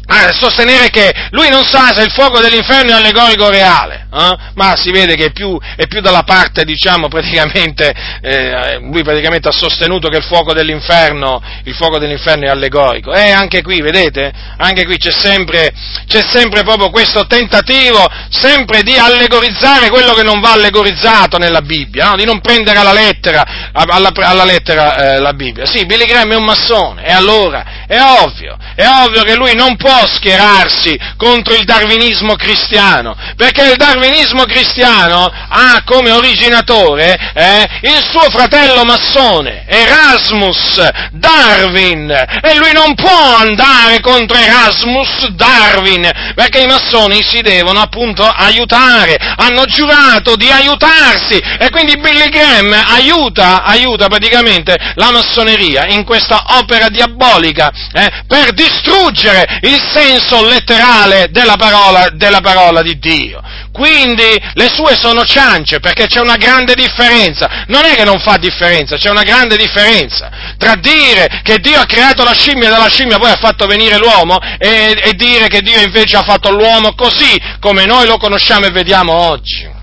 a 0.09 0.33
sostenere 0.33 0.89
che 0.89 1.13
lui 1.31 1.49
non 1.49 1.65
sa 1.65 1.93
se 1.95 2.03
il 2.03 2.11
fuoco 2.11 2.39
dell'inferno 2.39 2.91
è 2.91 2.95
allegorico 2.95 3.45
o 3.45 3.49
reale, 3.49 4.07
eh? 4.11 4.37
ma 4.55 4.75
si 4.75 4.91
vede 4.91 5.15
che 5.15 5.25
è 5.25 5.31
più, 5.31 5.57
è 5.75 5.87
più 5.87 6.01
dalla 6.01 6.23
parte, 6.23 6.63
diciamo, 6.63 7.07
praticamente, 7.07 7.93
eh, 8.21 8.79
lui 8.79 9.03
praticamente 9.03 9.49
ha 9.49 9.51
sostenuto 9.51 10.09
che 10.09 10.17
il 10.17 10.23
fuoco 10.23 10.53
dell'inferno, 10.53 11.41
il 11.63 11.75
fuoco 11.75 11.99
dell'inferno 11.99 12.45
è 12.45 12.49
allegorico. 12.49 13.13
E 13.13 13.29
anche 13.29 13.61
qui, 13.61 13.81
vedete, 13.81 14.31
anche 14.57 14.85
qui 14.85 14.97
c'è 14.97 15.11
sempre, 15.11 15.71
c'è 16.07 16.23
sempre 16.27 16.63
proprio 16.63 16.89
questo 16.89 17.27
tentativo, 17.27 18.03
sempre 18.29 18.81
di 18.81 18.97
allegorizzare 18.97 19.89
quello 19.89 20.13
che 20.13 20.23
non 20.23 20.39
va 20.39 20.53
allegorizzato 20.53 21.37
nella 21.37 21.61
Bibbia, 21.61 22.09
no? 22.09 22.15
di 22.15 22.25
non 22.25 22.41
prendere 22.41 22.79
alla 22.79 22.93
lettera, 22.93 23.71
alla, 23.73 24.11
alla 24.13 24.45
lettera 24.45 25.15
eh, 25.15 25.19
la 25.19 25.33
Bibbia. 25.33 25.65
Sì, 25.67 25.85
Billy 25.85 26.05
Graham 26.05 26.31
è 26.31 26.35
un 26.35 26.45
massone, 26.45 27.05
e 27.05 27.11
allora, 27.11 27.85
è 27.85 27.99
ovvio, 28.01 28.57
è 28.73 28.85
ovvio 29.03 29.21
che 29.23 29.35
lui 29.35 29.53
non 29.53 29.75
può 29.75 29.98
schierarsi 30.07 30.97
contro 31.17 31.55
il 31.55 31.63
darwinismo 31.63 32.35
cristiano, 32.35 33.15
perché 33.35 33.63
il 33.63 33.77
darwinismo 33.77 34.43
cristiano 34.45 35.25
ha 35.25 35.81
come 35.85 36.11
originatore 36.11 37.17
eh, 37.33 37.65
il 37.81 38.03
suo 38.09 38.29
fratello 38.29 38.83
massone, 38.83 39.65
Erasmus 39.67 40.87
Darwin, 41.11 42.09
e 42.09 42.55
lui 42.55 42.71
non 42.73 42.93
può 42.95 43.35
andare 43.37 43.99
contro 44.01 44.37
Erasmus 44.37 45.27
Darwin, 45.29 46.09
perché 46.35 46.59
i 46.59 46.67
massoni 46.67 47.21
si 47.23 47.41
devono 47.41 47.81
appunto 47.81 48.23
aiutare, 48.23 49.17
hanno 49.37 49.65
giurato 49.65 50.35
di 50.35 50.49
aiutarsi, 50.49 51.37
e 51.37 51.69
quindi 51.69 51.97
Billy 51.97 52.29
Graham 52.29 52.73
aiuta, 52.95 53.63
aiuta 53.63 54.07
praticamente 54.07 54.75
la 54.95 55.11
massoneria 55.11 55.87
in 55.87 56.03
questa 56.03 56.43
opera 56.59 56.89
diabolica 56.89 57.71
eh, 57.93 58.23
per 58.27 58.53
distruggere 58.53 59.59
il 59.61 59.79
senso 59.91 60.43
letterale 60.45 61.27
della 61.31 61.55
parola, 61.55 62.09
della 62.13 62.41
parola 62.41 62.81
di 62.81 62.97
Dio. 62.99 63.41
Quindi 63.71 64.41
le 64.53 64.69
sue 64.73 64.95
sono 64.95 65.23
ciance 65.23 65.79
perché 65.79 66.07
c'è 66.07 66.19
una 66.19 66.35
grande 66.35 66.75
differenza. 66.75 67.65
Non 67.67 67.85
è 67.85 67.95
che 67.95 68.03
non 68.03 68.19
fa 68.19 68.37
differenza, 68.37 68.97
c'è 68.97 69.09
una 69.09 69.23
grande 69.23 69.55
differenza 69.57 70.29
tra 70.59 70.75
dire 70.75 71.41
che 71.41 71.59
Dio 71.59 71.79
ha 71.79 71.85
creato 71.85 72.23
la 72.23 72.33
scimmia 72.33 72.67
e 72.67 72.71
dalla 72.71 72.89
scimmia 72.89 73.17
poi 73.17 73.31
ha 73.31 73.37
fatto 73.39 73.65
venire 73.65 73.97
l'uomo 73.97 74.37
e, 74.57 74.99
e 75.01 75.13
dire 75.13 75.47
che 75.47 75.61
Dio 75.61 75.79
invece 75.81 76.17
ha 76.17 76.23
fatto 76.23 76.51
l'uomo 76.51 76.93
così 76.95 77.39
come 77.61 77.85
noi 77.85 78.05
lo 78.05 78.17
conosciamo 78.17 78.65
e 78.65 78.71
vediamo 78.71 79.13
oggi. 79.13 79.77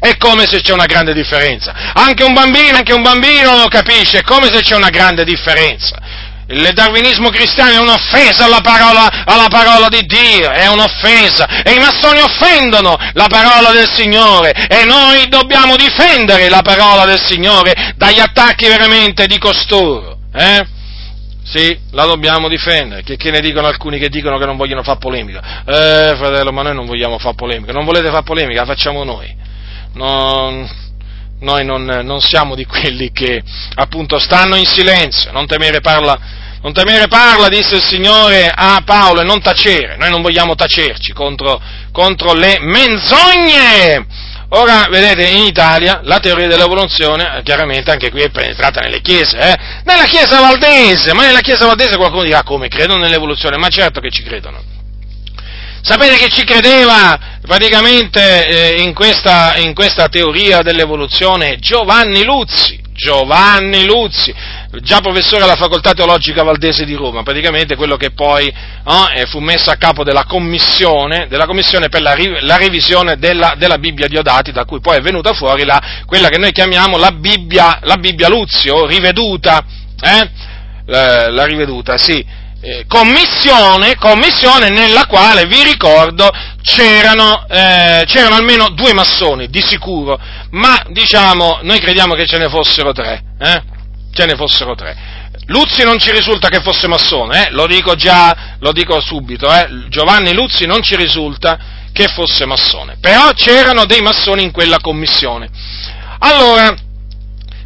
È 0.00 0.16
come 0.16 0.46
se 0.46 0.62
c'è 0.62 0.72
una 0.72 0.86
grande 0.86 1.12
differenza. 1.12 1.92
Anche 1.92 2.24
un 2.24 2.32
bambino, 2.32 2.76
anche 2.76 2.94
un 2.94 3.02
bambino 3.02 3.56
lo 3.56 3.68
capisce, 3.68 4.18
è 4.18 4.22
come 4.22 4.50
se 4.50 4.62
c'è 4.62 4.74
una 4.74 4.88
grande 4.88 5.24
differenza. 5.24 5.96
Il 6.50 6.68
darwinismo 6.72 7.28
cristiano 7.30 7.70
è 7.70 7.78
un'offesa 7.78 8.44
alla 8.46 8.60
parola, 8.60 9.24
alla 9.24 9.46
parola, 9.48 9.88
di 9.88 10.02
Dio, 10.02 10.50
è 10.50 10.66
un'offesa. 10.66 11.62
E 11.62 11.74
i 11.74 11.78
massoni 11.78 12.18
offendono 12.18 12.96
la 13.12 13.26
parola 13.28 13.70
del 13.70 13.88
Signore 13.88 14.50
e 14.50 14.84
noi 14.84 15.28
dobbiamo 15.28 15.76
difendere 15.76 16.48
la 16.48 16.62
parola 16.62 17.04
del 17.04 17.20
Signore 17.20 17.94
dagli 17.96 18.18
attacchi 18.18 18.66
veramente 18.66 19.28
di 19.28 19.38
costoro. 19.38 20.18
Eh? 20.34 20.66
Sì, 21.44 21.78
la 21.92 22.04
dobbiamo 22.04 22.48
difendere. 22.48 23.04
Che, 23.04 23.16
che, 23.16 23.30
ne 23.30 23.40
dicono 23.40 23.68
alcuni 23.68 24.00
che 24.00 24.08
dicono 24.08 24.36
che 24.36 24.46
non 24.46 24.56
vogliono 24.56 24.82
fare 24.82 24.98
polemica? 24.98 25.62
Eh, 25.64 26.16
fratello, 26.16 26.50
ma 26.50 26.62
noi 26.62 26.74
non 26.74 26.86
vogliamo 26.86 27.18
fare 27.18 27.36
polemica. 27.36 27.72
Non 27.72 27.84
volete 27.84 28.10
fare 28.10 28.24
polemica? 28.24 28.60
La 28.60 28.66
facciamo 28.66 29.04
noi. 29.04 29.32
Non, 29.94 30.68
noi 31.40 31.64
non, 31.64 31.84
non, 31.84 32.20
siamo 32.20 32.54
di 32.54 32.64
quelli 32.64 33.10
che 33.12 33.42
appunto 33.74 34.18
stanno 34.18 34.56
in 34.56 34.66
silenzio. 34.66 35.32
Non 35.32 35.46
temere 35.46 35.80
parla 35.80 36.18
non 36.62 36.74
temere 36.74 37.08
parla, 37.08 37.48
disse 37.48 37.76
il 37.76 37.82
Signore 37.82 38.52
a 38.54 38.82
Paolo, 38.84 39.22
e 39.22 39.24
non 39.24 39.40
tacere. 39.40 39.96
Noi 39.96 40.10
non 40.10 40.20
vogliamo 40.20 40.54
tacerci 40.54 41.12
contro, 41.12 41.58
contro 41.90 42.34
le 42.34 42.58
menzogne. 42.60 44.06
Ora, 44.50 44.86
vedete, 44.90 45.26
in 45.26 45.44
Italia 45.44 46.00
la 46.04 46.18
teoria 46.18 46.48
dell'evoluzione, 46.48 47.40
chiaramente 47.44 47.90
anche 47.90 48.10
qui 48.10 48.22
è 48.22 48.30
penetrata 48.30 48.80
nelle 48.80 49.00
chiese, 49.00 49.38
eh? 49.38 49.56
nella 49.84 50.04
chiesa 50.04 50.40
valdese, 50.40 51.14
ma 51.14 51.24
nella 51.24 51.40
chiesa 51.40 51.66
valdese 51.66 51.96
qualcuno 51.96 52.24
dirà 52.24 52.42
come 52.42 52.68
credono 52.68 53.00
nell'evoluzione, 53.00 53.56
ma 53.56 53.68
certo 53.68 54.00
che 54.00 54.10
ci 54.10 54.22
credono. 54.22 54.79
Sapete 55.82 56.16
che 56.16 56.28
ci 56.28 56.44
credeva 56.44 57.18
praticamente 57.42 58.46
eh, 58.46 58.82
in, 58.82 58.92
questa, 58.92 59.56
in 59.56 59.74
questa 59.74 60.08
teoria 60.08 60.60
dell'evoluzione 60.60 61.56
Giovanni 61.58 62.22
Luzzi, 62.22 62.78
Giovanni 62.92 63.86
Luzzi, 63.86 64.32
già 64.82 65.00
professore 65.00 65.44
alla 65.44 65.56
facoltà 65.56 65.94
teologica 65.94 66.42
valdese 66.42 66.84
di 66.84 66.94
Roma, 66.94 67.22
praticamente 67.22 67.76
quello 67.76 67.96
che 67.96 68.10
poi 68.10 68.52
no, 68.84 69.08
eh, 69.08 69.24
fu 69.24 69.38
messo 69.38 69.70
a 69.70 69.76
capo 69.76 70.04
della 70.04 70.24
commissione, 70.24 71.26
della 71.28 71.46
commissione 71.46 71.88
per 71.88 72.02
la, 72.02 72.14
la 72.40 72.56
revisione 72.56 73.16
della, 73.16 73.54
della, 73.56 73.78
Bibbia 73.78 74.06
Diodati, 74.06 74.52
da 74.52 74.66
cui 74.66 74.80
poi 74.80 74.98
è 74.98 75.00
venuta 75.00 75.32
fuori 75.32 75.64
la, 75.64 75.80
quella 76.04 76.28
che 76.28 76.38
noi 76.38 76.52
chiamiamo 76.52 76.98
la 76.98 77.10
Bibbia, 77.10 77.78
la 77.84 77.96
Bibbia 77.96 78.28
Luzio, 78.28 78.84
riveduta, 78.84 79.64
eh? 79.98 80.30
la, 80.84 81.30
la 81.30 81.44
riveduta, 81.46 81.96
sì. 81.96 82.38
Eh, 82.62 82.84
commissione, 82.86 83.96
commissione, 83.96 84.68
nella 84.68 85.06
quale, 85.06 85.46
vi 85.46 85.62
ricordo, 85.62 86.30
c'erano, 86.62 87.46
eh, 87.48 88.04
c'erano, 88.06 88.34
almeno 88.34 88.68
due 88.68 88.92
massoni, 88.92 89.48
di 89.48 89.62
sicuro, 89.62 90.20
ma 90.50 90.84
diciamo, 90.90 91.60
noi 91.62 91.78
crediamo 91.78 92.14
che 92.14 92.26
ce 92.26 92.36
ne 92.36 92.50
fossero 92.50 92.92
tre, 92.92 93.22
eh? 93.38 93.62
ce 94.12 94.26
ne 94.26 94.36
fossero 94.36 94.74
tre. 94.74 94.94
Luzzi 95.46 95.84
non 95.84 95.98
ci 95.98 96.10
risulta 96.10 96.48
che 96.48 96.60
fosse 96.60 96.86
massone, 96.86 97.46
eh? 97.46 97.50
lo 97.52 97.66
dico 97.66 97.94
già, 97.94 98.56
lo 98.58 98.72
dico 98.72 99.00
subito, 99.00 99.50
eh? 99.50 99.86
Giovanni 99.88 100.34
Luzzi 100.34 100.66
non 100.66 100.82
ci 100.82 100.96
risulta 100.96 101.58
che 101.94 102.08
fosse 102.08 102.44
massone, 102.44 102.98
però 103.00 103.32
c'erano 103.32 103.86
dei 103.86 104.02
massoni 104.02 104.42
in 104.42 104.50
quella 104.50 104.76
commissione. 104.80 105.48
Allora, 106.18 106.76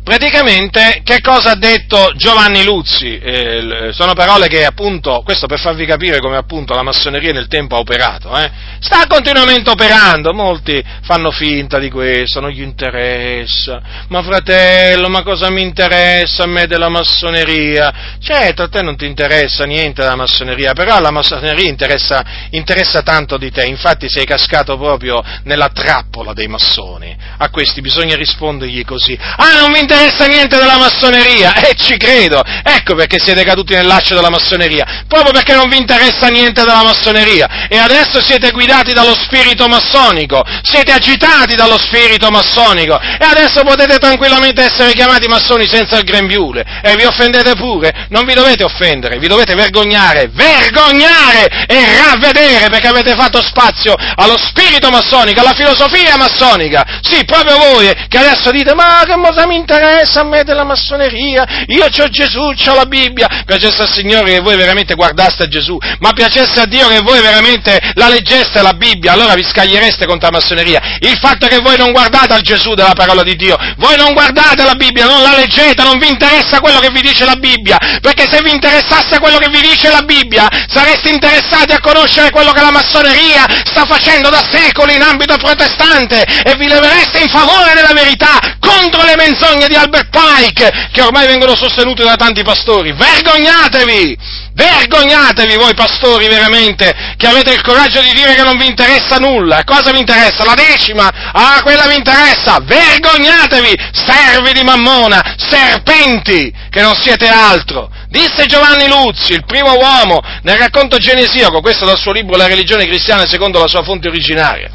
praticamente 0.05 1.01
che 1.03 1.21
cosa 1.23 1.53
ha 1.53 1.57
detto 1.57 2.13
Giovanni 2.15 2.63
Luzzi? 2.63 3.19
Eh, 3.19 3.89
sono 3.93 4.13
parole 4.13 4.49
che 4.49 4.67
appunto, 4.67 5.23
questo 5.25 5.47
per 5.47 5.59
farvi 5.59 5.87
capire 5.87 6.19
come 6.19 6.37
appunto 6.37 6.75
la 6.75 6.83
massoneria 6.83 7.33
nel 7.33 7.49
tempo 7.49 7.75
ha 7.75 7.79
operato, 7.79 8.37
eh? 8.37 8.51
sta 8.81 9.07
continuamente 9.09 9.71
operando, 9.71 10.35
molti 10.35 10.85
fanno 11.03 11.31
finta 11.31 11.79
di 11.79 11.91
questo, 11.91 12.41
non 12.41 12.51
gli 12.51 12.61
interessa, 12.61 13.81
ma 14.09 14.23
fratello, 14.23 15.09
ma 15.09 15.23
cosa 15.23 15.51
mi 15.51 15.63
interessa 15.63 16.43
a 16.43 16.49
me 16.49 16.67
della 16.67 16.91
massoneria? 16.91 18.19
Certo, 18.21 18.63
a 18.63 18.69
te 18.69 18.83
non 18.83 18.97
ti 18.97 19.07
interessa 19.07 19.65
niente 19.65 20.03
della 20.03 20.17
massoneria, 20.17 20.75
però 20.75 21.01
la 21.01 21.11
massoneria 21.11 21.67
interessa, 21.67 22.23
interessa 22.51 23.01
tanto 23.01 23.39
di 23.39 23.51
te, 23.51 23.65
infatti 23.65 24.11
sei 24.11 24.27
cascato 24.27 24.77
proprio 24.77 25.23
nella 25.45 25.71
trappola 25.71 26.35
dei 26.35 26.49
massoni, 26.49 27.17
a 27.39 27.49
questi 27.49 27.81
bisogna 27.81 28.17
rispondergli 28.17 28.85
così, 28.85 29.19
ah 29.19 29.61
non 29.61 29.71
mi 29.71 29.79
interessa 29.79 29.93
interessa 29.95 30.27
niente 30.27 30.57
della 30.57 30.77
massoneria, 30.77 31.55
e 31.55 31.71
eh, 31.71 31.75
ci 31.77 31.97
credo, 31.97 32.43
ecco 32.65 32.95
perché 32.97 33.19
siete 33.21 33.45
caduti 33.45 33.75
nel 33.75 33.87
laccio 33.87 34.15
della 34.15 34.29
massoneria, 34.29 35.05
proprio 35.07 35.33
perché 35.33 35.55
non 35.55 35.69
vi 35.69 35.77
interessa 35.77 36.27
niente 36.29 36.65
della 36.65 36.83
massoneria, 36.83 37.69
e 37.69 37.79
adesso 37.79 38.21
siete 38.21 38.51
guidati 38.51 38.93
dallo 38.93 39.15
spirito 39.15 39.69
massonico, 39.69 40.43
siete 40.63 40.91
agitati 40.91 41.55
dallo 41.55 41.79
spirito 41.79 42.31
massonico, 42.31 42.99
e 42.99 43.25
adesso 43.25 43.63
potete 43.63 43.99
tranquillamente 43.99 44.63
essere 44.63 44.93
chiamati 44.93 45.29
massoni 45.29 45.67
senza 45.69 45.97
il 45.97 46.05
grembiule, 46.05 46.65
e 46.83 46.97
vi 46.97 47.05
offendete 47.05 47.55
pure, 47.55 48.07
non 48.11 48.25
vi 48.25 48.35
dovete 48.35 48.65
offendere, 48.65 49.19
vi 49.19 49.29
dovete 49.29 49.55
vergognare, 49.55 50.29
vergognare 50.33 51.67
e 51.67 52.03
ravvedere 52.03 52.69
perché 52.69 52.89
avete 52.89 53.15
fatto 53.15 53.43
spazio 53.43 53.95
allo 54.17 54.37
spirito 54.37 54.91
massonico, 54.91 55.41
alla 55.41 55.55
filosofia 55.55 56.17
massonica, 56.17 56.85
sì, 57.01 57.25
proprio 57.25 57.59
voi 57.59 57.93
che 58.09 58.19
adesso 58.19 58.51
dite, 58.51 58.75
ma 58.75 59.03
che 59.07 59.15
cosa 59.15 59.47
mi 59.47 59.57
interessa? 59.57 59.84
Interessa 59.85 60.21
a 60.21 60.25
me 60.25 60.43
della 60.45 60.65
massoneria, 60.65 61.45
io 61.67 61.85
ho 61.85 62.09
Gesù, 62.09 62.41
ho 62.41 62.75
la 62.75 62.87
Bibbia, 62.87 63.29
piacesse 63.45 63.83
al 63.83 63.91
Signore 63.91 64.33
che 64.33 64.41
voi 64.41 64.57
veramente 64.57 64.95
guardaste 64.95 65.45
a 65.45 65.49
Gesù, 65.49 65.77
ma 66.01 66.13
piacesse 66.13 66.61
a 66.61 66.67
Dio 66.67 66.89
che 66.89 67.01
voi 67.01 67.21
veramente 67.21 67.79
la 67.95 68.09
leggeste 68.09 68.63
la 68.63 68.73
Bibbia, 68.73 69.13
allora 69.13 69.35
vi 69.35 69.45
scagliereste 69.45 70.07
contro 70.07 70.31
la 70.31 70.39
massoneria. 70.39 70.81
Il 71.01 71.19
fatto 71.21 71.47
che 71.47 71.59
voi 71.59 71.77
non 71.77 71.93
guardate 71.93 72.33
al 72.33 72.41
Gesù 72.41 72.75
della 72.75 72.95
parola 72.95 73.23
di 73.23 73.37
Dio, 73.37 73.57
voi 73.77 73.97
non 73.97 74.15
guardate 74.15 74.65
la 74.65 74.75
Bibbia, 74.75 75.05
non 75.05 75.23
la 75.23 75.37
leggete, 75.37 75.83
non 75.83 75.99
vi 75.99 76.09
interessa 76.09 76.61
quello 76.61 76.81
che 76.81 76.91
vi 76.91 77.03
dice 77.03 77.25
la 77.25 77.37
Bibbia, 77.37 77.79
perché 78.01 78.27
se 78.31 78.41
vi 78.43 78.51
interessasse 78.51 79.19
quello 79.19 79.37
che 79.39 79.49
vi 79.51 79.61
dice 79.61 79.91
la 79.91 80.03
Bibbia, 80.03 80.49
sareste 80.69 81.11
interessati 81.11 81.73
a 81.73 81.81
conoscere 81.81 82.31
quello 82.31 82.53
che 82.53 82.61
la 82.61 82.73
massoneria 82.73 83.45
sta 83.65 83.85
facendo 83.85 84.31
da 84.31 84.43
secoli 84.51 84.95
in 84.95 85.03
ambito 85.03 85.37
protestante 85.37 86.23
e 86.23 86.55
vi 86.57 86.69
levereste 86.69 87.19
in 87.19 87.29
favore 87.29 87.75
della 87.75 87.93
verità 87.93 88.39
contro 88.59 89.03
le 89.03 89.17
menzogne 89.17 89.69
di 89.69 89.74
Albert 89.75 90.09
Pike 90.11 90.89
che 90.93 91.03
ormai 91.03 91.27
vengono 91.27 91.55
sostenute 91.55 92.05
da 92.05 92.17
tanti 92.17 92.43
pastori. 92.43 92.93
Vergognatevi! 92.93 94.17
Vergognatevi 94.55 95.57
voi 95.57 95.75
pastori 95.75 96.29
veramente 96.29 96.95
che 97.17 97.27
avete 97.27 97.53
il 97.53 97.63
coraggio 97.63 98.01
di 98.01 98.13
dire 98.13 98.35
che 98.35 98.43
non 98.43 98.57
vi 98.57 98.67
interessa 98.67 99.17
nulla. 99.17 99.65
Cosa 99.65 99.91
vi 99.91 99.99
interessa? 99.99 100.45
La 100.45 100.55
decima? 100.55 101.11
Ah, 101.33 101.61
quella 101.63 101.87
vi 101.87 101.97
interessa! 101.97 102.61
Vergognatevi! 102.63 103.75
Servi 103.93 104.53
di 104.53 104.63
mammona! 104.63 105.35
Serpenti! 105.37 106.53
Che 106.71 106.81
non 106.81 106.95
siete 106.95 107.29
altro! 107.29 107.91
Disse 108.09 108.47
Giovanni 108.47 108.87
Luzzi, 108.87 109.33
il 109.33 109.45
primo 109.45 109.75
uomo, 109.75 110.23
nel 110.43 110.57
racconto 110.57 110.99
genesiaco, 110.99 111.61
questo 111.61 111.85
dal 111.85 111.99
suo 111.99 112.13
libro 112.13 112.37
La 112.37 112.47
religione 112.47 112.87
cristiana 112.87 113.27
secondo 113.27 113.59
la 113.59 113.67
sua 113.67 113.83
fonte 113.83 114.07
originaria. 114.07 114.71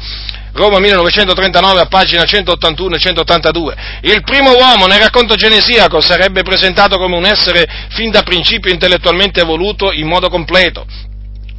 Roma 0.52 0.78
1939 0.80 1.80
a 1.80 1.86
pagina 1.86 2.24
181 2.24 2.96
e 2.96 2.98
182. 2.98 3.76
Il 4.02 4.22
primo 4.22 4.50
uomo 4.52 4.86
nel 4.86 4.98
racconto 4.98 5.34
genesiaco 5.34 6.00
sarebbe 6.00 6.42
presentato 6.42 6.98
come 6.98 7.16
un 7.16 7.24
essere 7.24 7.66
fin 7.90 8.10
da 8.10 8.22
principio 8.22 8.72
intellettualmente 8.72 9.40
evoluto 9.40 9.92
in 9.92 10.08
modo 10.08 10.28
completo, 10.28 10.84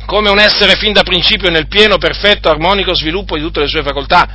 come 0.05 0.29
un 0.29 0.39
essere 0.39 0.75
fin 0.75 0.91
da 0.91 1.03
principio 1.03 1.49
nel 1.49 1.67
pieno, 1.67 1.97
perfetto, 1.97 2.49
armonico 2.49 2.93
sviluppo 2.93 3.37
di 3.37 3.41
tutte 3.41 3.61
le 3.61 3.67
sue 3.67 3.81
facoltà. 3.81 4.27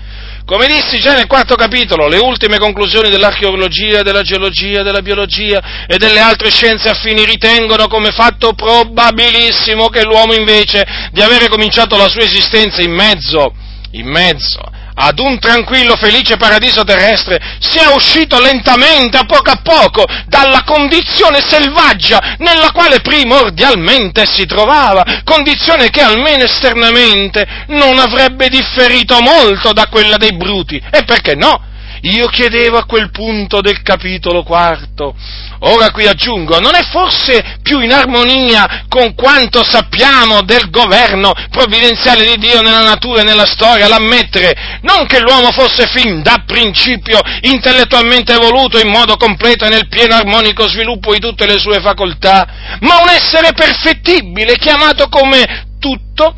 Come 0.46 0.68
dissi 0.68 1.00
già 1.00 1.12
nel 1.12 1.26
quarto 1.26 1.54
capitolo, 1.54 2.08
le 2.08 2.18
ultime 2.18 2.56
conclusioni 2.58 3.10
dell'archeologia, 3.10 4.02
della 4.02 4.22
geologia, 4.22 4.82
della 4.82 5.02
biologia 5.02 5.86
e 5.86 5.98
delle 5.98 6.20
altre 6.20 6.50
scienze 6.50 6.88
affini 6.88 7.24
ritengono 7.24 7.88
come 7.88 8.10
fatto 8.10 8.54
probabilissimo 8.54 9.88
che 9.88 10.04
l'uomo 10.04 10.34
invece 10.34 11.10
di 11.12 11.20
avere 11.20 11.48
cominciato 11.48 11.96
la 11.96 12.08
sua 12.08 12.22
esistenza 12.22 12.80
in 12.80 12.92
mezzo 12.92 13.52
in 13.92 14.06
mezzo 14.06 14.60
ad 14.98 15.18
un 15.18 15.38
tranquillo, 15.38 15.94
felice 15.96 16.36
paradiso 16.36 16.82
terrestre, 16.82 17.38
sia 17.58 17.90
uscito 17.94 18.40
lentamente, 18.40 19.18
a 19.18 19.24
poco 19.24 19.50
a 19.50 19.60
poco, 19.62 20.04
dalla 20.26 20.62
condizione 20.64 21.40
selvaggia 21.46 22.36
nella 22.38 22.70
quale 22.72 23.00
primordialmente 23.00 24.24
si 24.26 24.46
trovava, 24.46 25.04
condizione 25.22 25.90
che 25.90 26.00
almeno 26.00 26.44
esternamente 26.44 27.46
non 27.68 27.98
avrebbe 27.98 28.48
differito 28.48 29.20
molto 29.20 29.72
da 29.72 29.86
quella 29.88 30.16
dei 30.16 30.34
bruti. 30.34 30.82
E 30.90 31.04
perché 31.04 31.34
no? 31.34 31.74
Io 32.08 32.28
chiedevo 32.28 32.78
a 32.78 32.84
quel 32.84 33.10
punto 33.10 33.60
del 33.60 33.82
capitolo 33.82 34.44
quarto, 34.44 35.12
ora 35.60 35.90
qui 35.90 36.06
aggiungo, 36.06 36.60
non 36.60 36.76
è 36.76 36.84
forse 36.84 37.58
più 37.62 37.80
in 37.80 37.92
armonia 37.92 38.84
con 38.88 39.16
quanto 39.16 39.64
sappiamo 39.64 40.42
del 40.42 40.70
governo 40.70 41.32
provvidenziale 41.50 42.24
di 42.24 42.36
Dio 42.38 42.60
nella 42.60 42.84
natura 42.84 43.22
e 43.22 43.24
nella 43.24 43.46
storia 43.46 43.88
l'ammettere 43.88 44.78
non 44.82 45.06
che 45.06 45.18
l'uomo 45.18 45.50
fosse 45.50 45.88
fin 45.88 46.22
da 46.22 46.44
principio 46.46 47.18
intellettualmente 47.40 48.34
evoluto 48.34 48.78
in 48.78 48.88
modo 48.88 49.16
completo 49.16 49.64
e 49.64 49.70
nel 49.70 49.88
pieno 49.88 50.14
armonico 50.14 50.68
sviluppo 50.68 51.12
di 51.12 51.18
tutte 51.18 51.44
le 51.44 51.58
sue 51.58 51.80
facoltà, 51.80 52.78
ma 52.82 53.00
un 53.00 53.08
essere 53.08 53.52
perfettibile 53.52 54.56
chiamato 54.58 55.08
come 55.08 55.74
tutto 55.80 56.36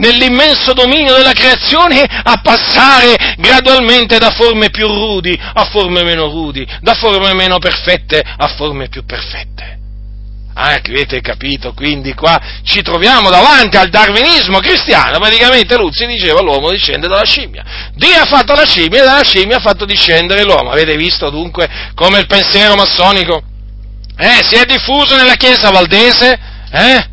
nell'immenso 0.00 0.72
dominio 0.72 1.14
della 1.14 1.32
creazione 1.32 2.02
a 2.02 2.40
passare 2.42 3.36
gradualmente 3.36 4.18
da 4.18 4.30
forme 4.30 4.70
più 4.70 4.86
rudi 4.86 5.38
a 5.40 5.64
forme 5.66 6.02
meno 6.02 6.26
rudi, 6.26 6.66
da 6.80 6.94
forme 6.94 7.32
meno 7.34 7.58
perfette 7.58 8.20
a 8.20 8.48
forme 8.56 8.88
più 8.88 9.04
perfette. 9.04 9.78
Ah, 10.52 10.74
avete 10.74 11.20
capito? 11.20 11.72
Quindi 11.72 12.12
qua 12.12 12.38
ci 12.64 12.82
troviamo 12.82 13.30
davanti 13.30 13.76
al 13.76 13.88
darwinismo 13.88 14.58
cristiano, 14.58 15.18
praticamente 15.18 15.76
Luzzi 15.76 16.06
diceva 16.06 16.40
l'uomo 16.42 16.70
discende 16.70 17.06
dalla 17.06 17.24
scimmia. 17.24 17.64
Dio 17.94 18.20
ha 18.20 18.26
fatto 18.26 18.54
la 18.54 18.66
scimmia 18.66 19.02
e 19.02 19.04
dalla 19.04 19.22
scimmia 19.22 19.56
ha 19.56 19.60
fatto 19.60 19.84
discendere 19.84 20.42
l'uomo. 20.42 20.70
Avete 20.70 20.96
visto 20.96 21.30
dunque 21.30 21.68
come 21.94 22.18
il 22.18 22.26
pensiero 22.26 22.74
massonico 22.74 23.42
eh, 24.16 24.44
si 24.46 24.56
è 24.56 24.66
diffuso 24.66 25.16
nella 25.16 25.36
Chiesa 25.36 25.70
valdese? 25.70 26.38
Eh? 26.70 27.08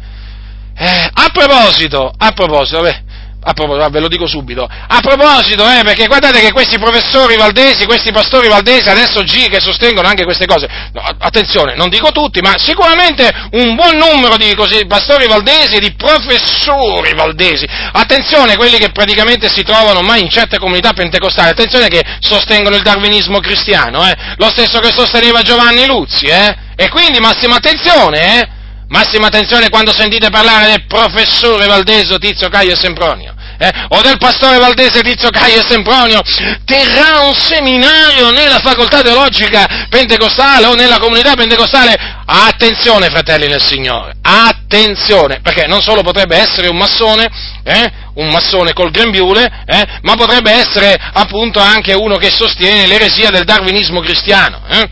Eh, 0.80 1.10
a 1.12 1.30
proposito, 1.34 2.14
a 2.16 2.32
proposito, 2.34 2.82
vabbè, 2.82 3.02
a 3.42 3.54
proposito, 3.54 3.90
ve 3.90 4.00
lo 4.00 4.08
dico 4.08 4.28
subito, 4.28 4.64
a 4.64 5.00
proposito, 5.00 5.68
eh, 5.68 5.82
perché 5.84 6.06
guardate 6.06 6.40
che 6.40 6.52
questi 6.52 6.78
professori 6.78 7.36
valdesi, 7.36 7.86
questi 7.86 8.12
pastori 8.12 8.48
valdesi 8.48 8.88
adesso 8.88 9.24
G 9.24 9.48
che 9.48 9.60
sostengono 9.60 10.08
anche 10.08 10.24
queste 10.24 10.46
cose, 10.46 10.68
no, 10.94 11.02
attenzione, 11.18 11.76
non 11.76 11.90
dico 11.90 12.12
tutti, 12.12 12.42
ma 12.42 12.54
sicuramente 12.58 13.28
un 13.54 13.74
buon 13.74 13.98
numero 13.98 14.38
di 14.38 14.54
così, 14.54 14.86
pastori 14.86 15.26
valdesi 15.26 15.78
e 15.78 15.80
di 15.80 15.96
professori 15.96 17.16
valdesi, 17.16 17.66
attenzione, 17.94 18.56
quelli 18.56 18.78
che 18.78 18.92
praticamente 18.92 19.50
si 19.50 19.64
trovano 19.64 20.02
mai 20.02 20.22
in 20.22 20.30
certe 20.30 20.60
comunità 20.60 20.94
pentecostali, 20.94 21.50
attenzione 21.50 21.88
che 21.88 22.04
sostengono 22.20 22.76
il 22.76 22.84
darwinismo 22.84 23.40
cristiano, 23.40 24.08
eh, 24.08 24.14
lo 24.36 24.50
stesso 24.50 24.80
che 24.80 24.92
sosteneva 24.92 25.42
Giovanni 25.42 25.88
Luzzi, 25.88 26.26
eh, 26.26 26.56
e 26.76 26.90
quindi 26.90 27.20
massima 27.20 27.56
attenzione, 27.56 28.42
eh, 28.42 28.56
Massima 28.90 29.28
attenzione 29.28 29.70
quando 29.70 29.94
sentite 29.94 30.30
parlare 30.30 30.68
del 30.68 30.86
professore 30.86 31.68
Valdeso 31.68 32.18
Tizio 32.18 32.48
Caio 32.50 32.76
Sempronio. 32.76 33.36
Eh, 33.60 33.72
o 33.90 34.02
del 34.02 34.18
pastore 34.20 34.60
Valdese 34.60 35.02
Tizio 35.02 35.32
Caio 35.32 35.64
Sempronio, 35.68 36.22
terrà 36.64 37.22
un 37.22 37.34
seminario 37.34 38.30
nella 38.30 38.60
facoltà 38.60 39.02
teologica 39.02 39.88
pentecostale 39.90 40.68
o 40.68 40.76
nella 40.76 41.00
comunità 41.00 41.34
pentecostale. 41.34 41.96
Attenzione, 42.24 43.08
fratelli 43.10 43.48
del 43.48 43.62
Signore, 43.62 44.14
attenzione, 44.22 45.40
perché 45.42 45.66
non 45.66 45.82
solo 45.82 46.02
potrebbe 46.04 46.38
essere 46.38 46.68
un 46.68 46.78
massone, 46.78 47.28
eh, 47.64 47.92
un 48.16 48.30
massone 48.30 48.74
col 48.74 48.92
grembiule, 48.92 49.64
eh, 49.66 49.86
ma 50.02 50.16
potrebbe 50.16 50.52
essere 50.52 50.96
appunto 51.14 51.60
anche 51.60 51.94
uno 51.94 52.18
che 52.18 52.30
sostiene 52.30 52.86
l'eresia 52.86 53.32
del 53.32 53.44
darwinismo 53.44 54.02
cristiano. 54.02 54.62
Eh. 54.70 54.88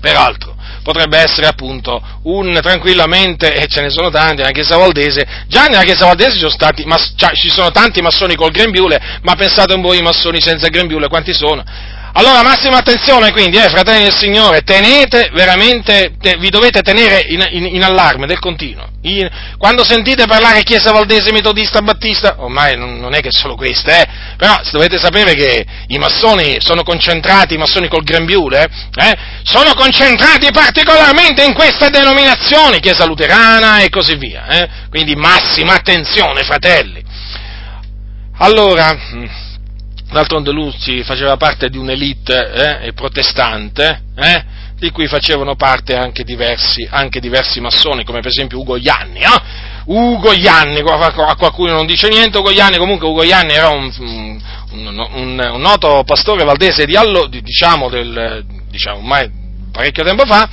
Peraltro, 0.00 0.55
potrebbe 0.86 1.18
essere 1.18 1.48
appunto 1.48 2.00
un 2.22 2.56
tranquillamente, 2.62 3.52
e 3.56 3.66
ce 3.66 3.80
ne 3.80 3.90
sono 3.90 4.08
tanti 4.08 4.36
nella 4.36 4.52
Chiesa 4.52 4.76
Valdese, 4.76 5.26
già 5.48 5.64
nella 5.64 5.82
Chiesa 5.82 6.06
Valdese 6.06 6.34
ci 6.34 6.38
sono, 6.38 6.50
stati, 6.50 6.84
mas, 6.84 7.12
cioè, 7.16 7.34
ci 7.34 7.50
sono 7.50 7.72
tanti 7.72 8.00
massoni 8.00 8.36
col 8.36 8.52
grembiule, 8.52 9.18
ma 9.22 9.34
pensate 9.34 9.74
un 9.74 9.82
po' 9.82 9.94
i 9.94 10.00
massoni 10.00 10.40
senza 10.40 10.68
grembiule 10.68 11.08
quanti 11.08 11.34
sono? 11.34 11.64
Allora, 12.18 12.42
massima 12.42 12.78
attenzione 12.78 13.30
quindi, 13.30 13.58
eh, 13.58 13.68
fratelli 13.68 14.04
del 14.04 14.16
Signore, 14.16 14.62
tenete 14.62 15.28
veramente, 15.34 16.14
te, 16.18 16.38
vi 16.38 16.48
dovete 16.48 16.80
tenere 16.80 17.26
in, 17.28 17.46
in, 17.50 17.66
in 17.74 17.82
allarme 17.82 18.26
del 18.26 18.38
continuo. 18.38 18.88
In, 19.02 19.28
quando 19.58 19.84
sentite 19.84 20.24
parlare 20.24 20.62
Chiesa 20.62 20.92
Valdese, 20.92 21.30
Metodista, 21.30 21.82
Battista, 21.82 22.36
ormai 22.38 22.74
non, 22.74 22.98
non 22.98 23.12
è 23.12 23.20
che 23.20 23.28
solo 23.30 23.54
queste, 23.54 24.00
eh, 24.00 24.06
però 24.38 24.58
dovete 24.72 24.96
sapere 24.96 25.34
che 25.34 25.66
i 25.88 25.98
massoni 25.98 26.56
sono 26.60 26.84
concentrati, 26.84 27.52
i 27.52 27.58
massoni 27.58 27.86
col 27.88 28.02
grembiule, 28.02 28.64
eh, 28.64 29.08
eh, 29.08 29.16
sono 29.42 29.74
concentrati 29.74 30.50
particolarmente 30.52 31.44
in 31.44 31.52
queste 31.52 31.90
denominazioni, 31.90 32.80
Chiesa 32.80 33.04
Luterana 33.04 33.80
e 33.80 33.90
così 33.90 34.16
via. 34.16 34.46
Eh, 34.46 34.68
quindi 34.88 35.14
massima 35.16 35.74
attenzione, 35.74 36.44
fratelli. 36.44 37.04
Allora 38.38 39.44
D'altronde 40.16 40.50
Luzzi 40.50 41.02
faceva 41.02 41.36
parte 41.36 41.68
di 41.68 41.76
un'elite 41.76 42.84
eh, 42.84 42.92
protestante, 42.94 44.00
eh, 44.16 44.44
di 44.78 44.90
cui 44.90 45.08
facevano 45.08 45.56
parte 45.56 45.94
anche 45.94 46.24
diversi, 46.24 46.88
anche 46.90 47.20
diversi, 47.20 47.60
massoni, 47.60 48.02
come 48.02 48.20
per 48.20 48.30
esempio 48.30 48.58
Ugo 48.58 48.78
Ianni. 48.78 49.20
Eh? 49.20 49.40
Ugo 49.84 50.32
Ianni, 50.32 50.80
a 50.80 51.36
qualcuno 51.36 51.72
non 51.72 51.84
dice 51.84 52.08
niente, 52.08 52.38
Ugo 52.38 52.50
Ianni, 52.50 52.78
comunque 52.78 53.06
Ugo 53.06 53.24
Ianni 53.24 53.52
era 53.52 53.68
un, 53.68 53.92
un, 53.98 54.40
un, 55.12 55.50
un 55.52 55.60
noto 55.60 56.02
pastore 56.06 56.44
valdese 56.44 56.86
di 56.86 56.96
allo, 56.96 57.26
diciamo, 57.26 57.90
del, 57.90 58.42
diciamo, 58.70 58.96
ormai 58.96 59.30
parecchio 59.70 60.02
tempo 60.02 60.24
fa, 60.24 60.48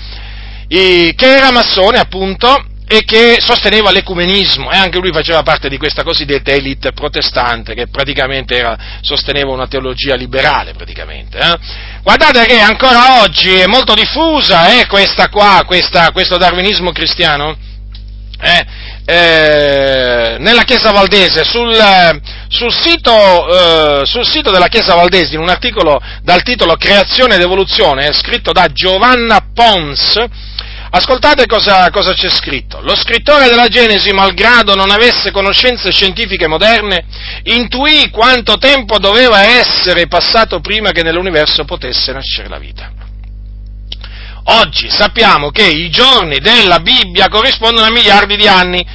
che 0.67 1.15
era 1.17 1.51
massone 1.51 1.99
appunto 1.99 2.65
e 2.93 3.05
che 3.05 3.37
sosteneva 3.39 3.89
l'ecumenismo 3.89 4.69
e 4.71 4.77
anche 4.77 4.99
lui 4.99 5.11
faceva 5.11 5.41
parte 5.41 5.67
di 5.67 5.77
questa 5.77 6.03
cosiddetta 6.03 6.51
elite 6.51 6.91
protestante 6.91 7.73
che 7.73 7.87
praticamente 7.87 8.55
era, 8.55 8.77
sosteneva 9.01 9.51
una 9.51 9.65
teologia 9.65 10.13
liberale 10.13 10.73
praticamente. 10.73 11.39
Eh? 11.39 11.57
Guardate 12.03 12.45
che 12.45 12.59
ancora 12.59 13.23
oggi 13.23 13.51
è 13.55 13.65
molto 13.65 13.95
diffusa 13.95 14.79
eh, 14.79 14.85
questa 14.85 15.29
qua, 15.29 15.63
questa, 15.65 16.11
questo 16.11 16.37
darwinismo 16.37 16.91
cristiano. 16.91 17.57
Eh? 18.39 18.65
eh, 19.05 20.35
nella 20.39 20.63
Chiesa 20.63 20.91
Valdese, 20.91 21.43
sul, 21.43 21.75
sul, 22.47 22.73
sito, 22.73 24.01
eh, 24.01 24.05
sul, 24.05 24.25
sito, 24.25 24.51
della 24.51 24.67
Chiesa 24.67 24.93
Valdese, 24.93 25.35
in 25.35 25.41
un 25.41 25.49
articolo 25.49 25.99
dal 26.21 26.43
titolo 26.43 26.75
Creazione 26.75 27.35
ed 27.35 27.41
Evoluzione, 27.41 28.11
scritto 28.13 28.51
da 28.51 28.67
Giovanna 28.67 29.47
Pons, 29.53 30.25
Ascoltate 30.95 31.47
cosa, 31.47 31.89
cosa, 31.89 32.13
c'è 32.13 32.29
scritto. 32.29 32.79
Lo 32.81 32.95
scrittore 32.95 33.49
della 33.49 33.67
Genesi, 33.67 34.11
malgrado 34.11 34.75
non 34.75 34.91
avesse 34.91 35.31
conoscenze 35.31 35.91
scientifiche 35.91 36.45
moderne, 36.45 37.05
intuì 37.45 38.11
quanto 38.11 38.59
tempo 38.59 38.99
doveva 38.99 39.41
essere 39.41 40.05
passato 40.05 40.59
prima 40.59 40.91
che 40.91 41.01
nell'universo 41.01 41.65
potesse 41.65 42.13
nascere 42.13 42.47
la 42.47 42.59
vita. 42.59 42.91
Oggi 44.43 44.87
sappiamo 44.87 45.49
che 45.49 45.65
i 45.65 45.89
giorni 45.89 46.37
della 46.37 46.79
Bibbia 46.79 47.27
corrispondono 47.27 47.87
a 47.87 47.91
miliardi 47.91 48.35
di 48.35 48.47
anni 48.47 48.85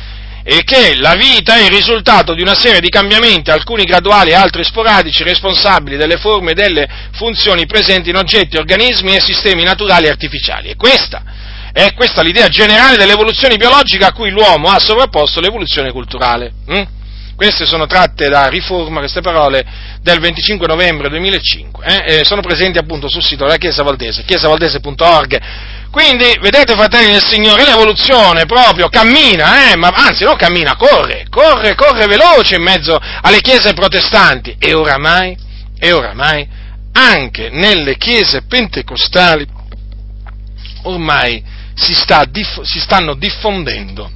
e 0.44 0.62
che 0.62 0.94
la 0.94 1.16
vita 1.16 1.56
è 1.56 1.64
il 1.64 1.70
risultato 1.70 2.32
di 2.32 2.42
una 2.42 2.54
serie 2.54 2.78
di 2.78 2.90
cambiamenti, 2.90 3.50
alcuni 3.50 3.82
graduali 3.82 4.30
e 4.30 4.34
altri 4.34 4.62
sporadici, 4.62 5.24
responsabili 5.24 5.96
delle 5.96 6.18
forme 6.18 6.52
e 6.52 6.54
delle 6.54 6.88
funzioni 7.14 7.66
presenti 7.66 8.10
in 8.10 8.16
oggetti, 8.16 8.56
organismi 8.56 9.16
e 9.16 9.20
sistemi 9.20 9.64
naturali 9.64 10.06
e 10.06 10.10
artificiali. 10.10 10.68
E 10.68 10.76
questa 10.76 11.47
è 11.72 11.94
questa 11.94 12.22
l'idea 12.22 12.48
generale 12.48 12.96
dell'evoluzione 12.96 13.56
biologica 13.56 14.08
a 14.08 14.12
cui 14.12 14.30
l'uomo 14.30 14.68
ha 14.68 14.78
sovrapposto 14.78 15.40
l'evoluzione 15.40 15.92
culturale. 15.92 16.52
Hm? 16.66 16.82
Queste 17.38 17.66
sono 17.66 17.86
tratte 17.86 18.28
da 18.28 18.48
Riforma, 18.48 18.98
queste 18.98 19.20
parole, 19.20 19.64
del 20.02 20.18
25 20.18 20.66
novembre 20.66 21.08
2005, 21.08 21.84
eh? 21.84 22.24
sono 22.24 22.40
presenti 22.40 22.78
appunto 22.78 23.08
sul 23.08 23.22
sito 23.22 23.44
della 23.44 23.58
Chiesa 23.58 23.84
Valdese, 23.84 24.24
chiesavaldese.org. 24.24 25.40
Quindi, 25.92 26.36
vedete 26.40 26.74
fratelli 26.74 27.12
del 27.12 27.24
Signore, 27.24 27.64
l'evoluzione 27.64 28.44
proprio 28.44 28.88
cammina, 28.88 29.70
eh? 29.70 29.76
ma 29.76 29.90
anzi 29.94 30.24
non 30.24 30.34
cammina, 30.34 30.74
corre, 30.74 31.26
corre, 31.30 31.76
corre 31.76 32.06
veloce 32.06 32.56
in 32.56 32.62
mezzo 32.62 32.98
alle 32.98 33.40
chiese 33.40 33.72
protestanti 33.72 34.56
e 34.58 34.74
oramai, 34.74 35.36
e 35.78 35.92
oramai 35.92 36.44
anche 36.92 37.50
nelle 37.50 37.96
chiese 37.96 38.42
pentecostali 38.48 39.46
ormai 40.82 41.42
si, 41.78 41.94
sta, 41.94 42.24
si 42.62 42.80
stanno 42.80 43.14
diffondendo 43.14 44.10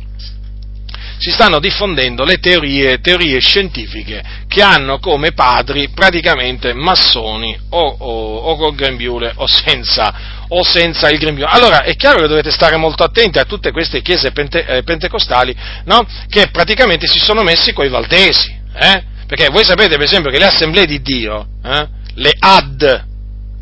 si 1.23 1.31
stanno 1.31 1.61
diffondendo 1.61 2.25
le 2.25 2.39
teorie, 2.39 2.99
teorie, 3.01 3.39
scientifiche 3.39 4.21
che 4.49 4.61
hanno 4.61 4.99
come 4.99 5.31
padri 5.31 5.89
praticamente 5.91 6.75
massoni 6.75 7.57
o, 7.69 7.97
o, 7.97 8.37
o 8.39 8.57
col 8.57 8.75
grembiule 8.75 9.33
o 9.37 9.47
senza, 9.47 10.45
o 10.49 10.65
senza, 10.65 11.09
il 11.11 11.21
grembiule. 11.21 11.49
Allora 11.49 11.85
è 11.85 11.95
chiaro 11.95 12.19
che 12.19 12.27
dovete 12.27 12.51
stare 12.51 12.77
molto 12.77 13.05
attenti 13.05 13.39
a 13.39 13.45
tutte 13.45 13.71
queste 13.71 14.03
chiese 14.03 14.33
pente, 14.33 14.67
eh, 14.67 14.83
pentecostali 14.83 15.55
no? 15.85 16.05
che 16.29 16.49
praticamente 16.49 17.07
si 17.07 17.21
sono 17.21 17.45
messi 17.45 17.73
coi 17.73 17.89
valdesi. 17.89 18.53
Eh? 18.75 19.03
Perché 19.25 19.47
voi 19.53 19.63
sapete 19.63 19.97
per 19.97 20.07
esempio 20.07 20.33
che 20.33 20.39
le 20.39 20.47
assemblee 20.47 20.87
di 20.87 21.01
Dio, 21.03 21.47
eh? 21.65 21.89
le 22.15 22.33
AD, 22.37 23.05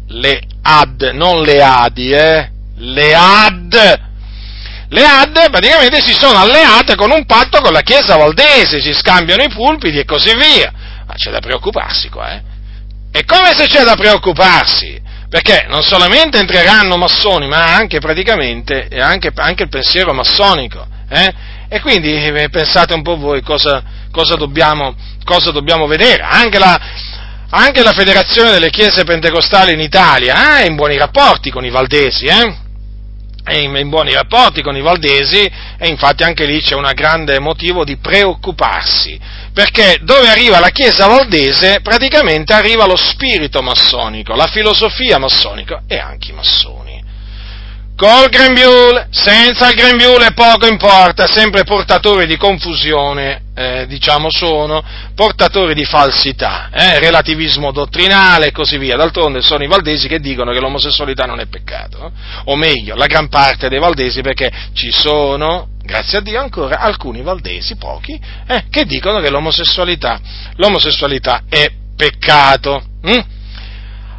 le 0.06 0.40
AD, 0.62 1.10
non 1.12 1.42
le 1.42 1.62
ADI, 1.62 2.10
eh? 2.10 2.50
Le 2.80 3.14
AD, 3.14 4.00
le 4.88 5.04
AD 5.04 5.50
praticamente 5.50 6.00
si 6.00 6.12
sono 6.12 6.38
alleate 6.38 6.96
con 6.96 7.10
un 7.10 7.24
patto 7.24 7.60
con 7.60 7.72
la 7.72 7.82
Chiesa 7.82 8.16
Valdese, 8.16 8.80
si 8.80 8.92
scambiano 8.92 9.42
i 9.42 9.48
pulpiti 9.48 9.98
e 9.98 10.04
così 10.04 10.34
via. 10.34 10.72
Ma 11.06 11.14
c'è 11.14 11.30
da 11.30 11.40
preoccuparsi 11.40 12.08
qua, 12.08 12.32
eh? 12.32 12.42
E 13.12 13.24
come 13.24 13.52
se 13.56 13.66
c'è 13.66 13.82
da 13.82 13.96
preoccuparsi? 13.96 15.00
Perché 15.28 15.66
non 15.68 15.82
solamente 15.82 16.38
entreranno 16.38 16.96
massoni, 16.96 17.48
ma 17.48 17.74
anche 17.74 17.98
praticamente 17.98 18.88
anche, 19.00 19.30
anche 19.34 19.64
il 19.64 19.68
pensiero 19.68 20.12
massonico. 20.12 20.86
Eh? 21.08 21.34
E 21.68 21.80
quindi 21.80 22.12
eh, 22.12 22.48
pensate 22.48 22.94
un 22.94 23.02
po' 23.02 23.16
voi 23.16 23.42
cosa, 23.42 23.82
cosa, 24.10 24.36
dobbiamo, 24.36 24.94
cosa 25.24 25.50
dobbiamo, 25.50 25.86
vedere. 25.86 26.22
Anche 26.22 26.58
la, 26.58 26.80
anche 27.50 27.82
la, 27.82 27.92
Federazione 27.92 28.50
delle 28.50 28.70
Chiese 28.70 29.04
Pentecostali 29.04 29.72
in 29.72 29.80
Italia 29.80 30.58
eh, 30.58 30.62
è 30.62 30.66
in 30.66 30.76
buoni 30.76 30.96
rapporti 30.96 31.50
con 31.50 31.64
i 31.64 31.70
valdesi, 31.70 32.26
eh? 32.26 32.69
È 33.50 33.58
in, 33.58 33.88
buoni 33.88 34.12
rapporti 34.12 34.62
con 34.62 34.76
i 34.76 34.80
valdesi 34.80 35.50
e 35.78 35.88
infatti 35.88 36.22
anche 36.22 36.46
lì 36.46 36.60
c'è 36.60 36.76
un 36.76 36.88
grande 36.94 37.38
motivo 37.40 37.84
di 37.84 37.96
preoccuparsi, 37.96 39.18
perché 39.52 39.98
dove 40.02 40.28
arriva 40.28 40.60
la 40.60 40.70
Chiesa 40.70 41.06
valdese 41.06 41.80
praticamente 41.82 42.52
arriva 42.52 42.86
lo 42.86 42.96
spirito 42.96 43.60
massonico, 43.60 44.36
la 44.36 44.46
filosofia 44.46 45.18
massonica 45.18 45.82
e 45.88 45.98
anche 45.98 46.30
i 46.30 46.34
massoni 46.34 47.08
col 48.00 48.30
grembiule, 48.30 49.08
senza 49.10 49.68
il 49.68 49.74
grembiule 49.74 50.32
poco 50.32 50.66
importa, 50.66 51.26
sempre 51.26 51.64
portatori 51.64 52.24
di 52.24 52.38
confusione, 52.38 53.42
eh, 53.54 53.86
diciamo 53.86 54.30
sono, 54.30 54.82
portatori 55.14 55.74
di 55.74 55.84
falsità, 55.84 56.70
eh, 56.72 56.98
relativismo 56.98 57.72
dottrinale 57.72 58.46
e 58.46 58.52
così 58.52 58.78
via. 58.78 58.96
D'altronde 58.96 59.42
sono 59.42 59.64
i 59.64 59.66
valdesi 59.66 60.08
che 60.08 60.18
dicono 60.18 60.50
che 60.50 60.60
l'omosessualità 60.60 61.26
non 61.26 61.40
è 61.40 61.46
peccato, 61.46 62.06
eh? 62.06 62.10
o 62.44 62.56
meglio, 62.56 62.94
la 62.94 63.04
gran 63.04 63.28
parte 63.28 63.68
dei 63.68 63.78
valdesi 63.78 64.22
perché 64.22 64.50
ci 64.72 64.90
sono, 64.90 65.68
grazie 65.82 66.16
a 66.16 66.20
Dio 66.22 66.40
ancora, 66.40 66.78
alcuni 66.78 67.20
valdesi, 67.20 67.76
pochi, 67.76 68.18
eh, 68.46 68.64
che 68.70 68.86
dicono 68.86 69.20
che 69.20 69.28
l'omosessualità, 69.28 70.18
l'omosessualità 70.54 71.42
è 71.50 71.70
peccato. 71.94 72.82
Hm? 73.02 73.39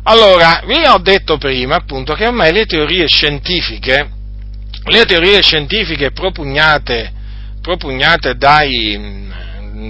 Allora, 0.03 0.63
vi 0.65 0.83
ho 0.85 0.97
detto 0.97 1.37
prima 1.37 1.75
appunto 1.75 2.15
che 2.15 2.25
ormai 2.25 2.51
le 2.51 2.65
teorie 2.65 3.07
scientifiche, 3.07 4.09
le 4.85 5.05
teorie 5.05 5.41
scientifiche 5.41 6.11
propugnate, 6.11 7.13
propugnate 7.61 8.35
dai, 8.35 9.29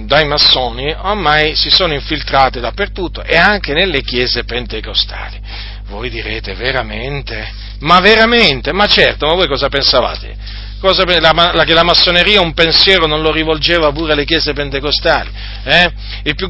dai 0.04 0.26
massoni 0.26 0.92
ormai 0.92 1.56
si 1.56 1.70
sono 1.70 1.94
infiltrate 1.94 2.60
dappertutto 2.60 3.22
e 3.22 3.36
anche 3.36 3.72
nelle 3.72 4.02
chiese 4.02 4.44
pentecostali. 4.44 5.40
Voi 5.86 6.10
direte 6.10 6.54
veramente? 6.54 7.50
Ma 7.80 8.00
veramente? 8.00 8.72
Ma 8.72 8.86
certo, 8.86 9.26
ma 9.26 9.34
voi 9.34 9.48
cosa 9.48 9.68
pensavate? 9.68 10.36
Cosa, 10.82 11.04
la, 11.06 11.62
che 11.64 11.74
la 11.74 11.84
massoneria 11.84 12.40
un 12.40 12.52
pensiero 12.54 13.06
non 13.06 13.22
lo 13.22 13.30
rivolgeva 13.30 13.92
pure 13.92 14.12
alle 14.12 14.24
chiese 14.24 14.52
pentecostali. 14.52 15.30
Eh? 15.62 15.92
Il, 16.24 16.34
più 16.34 16.48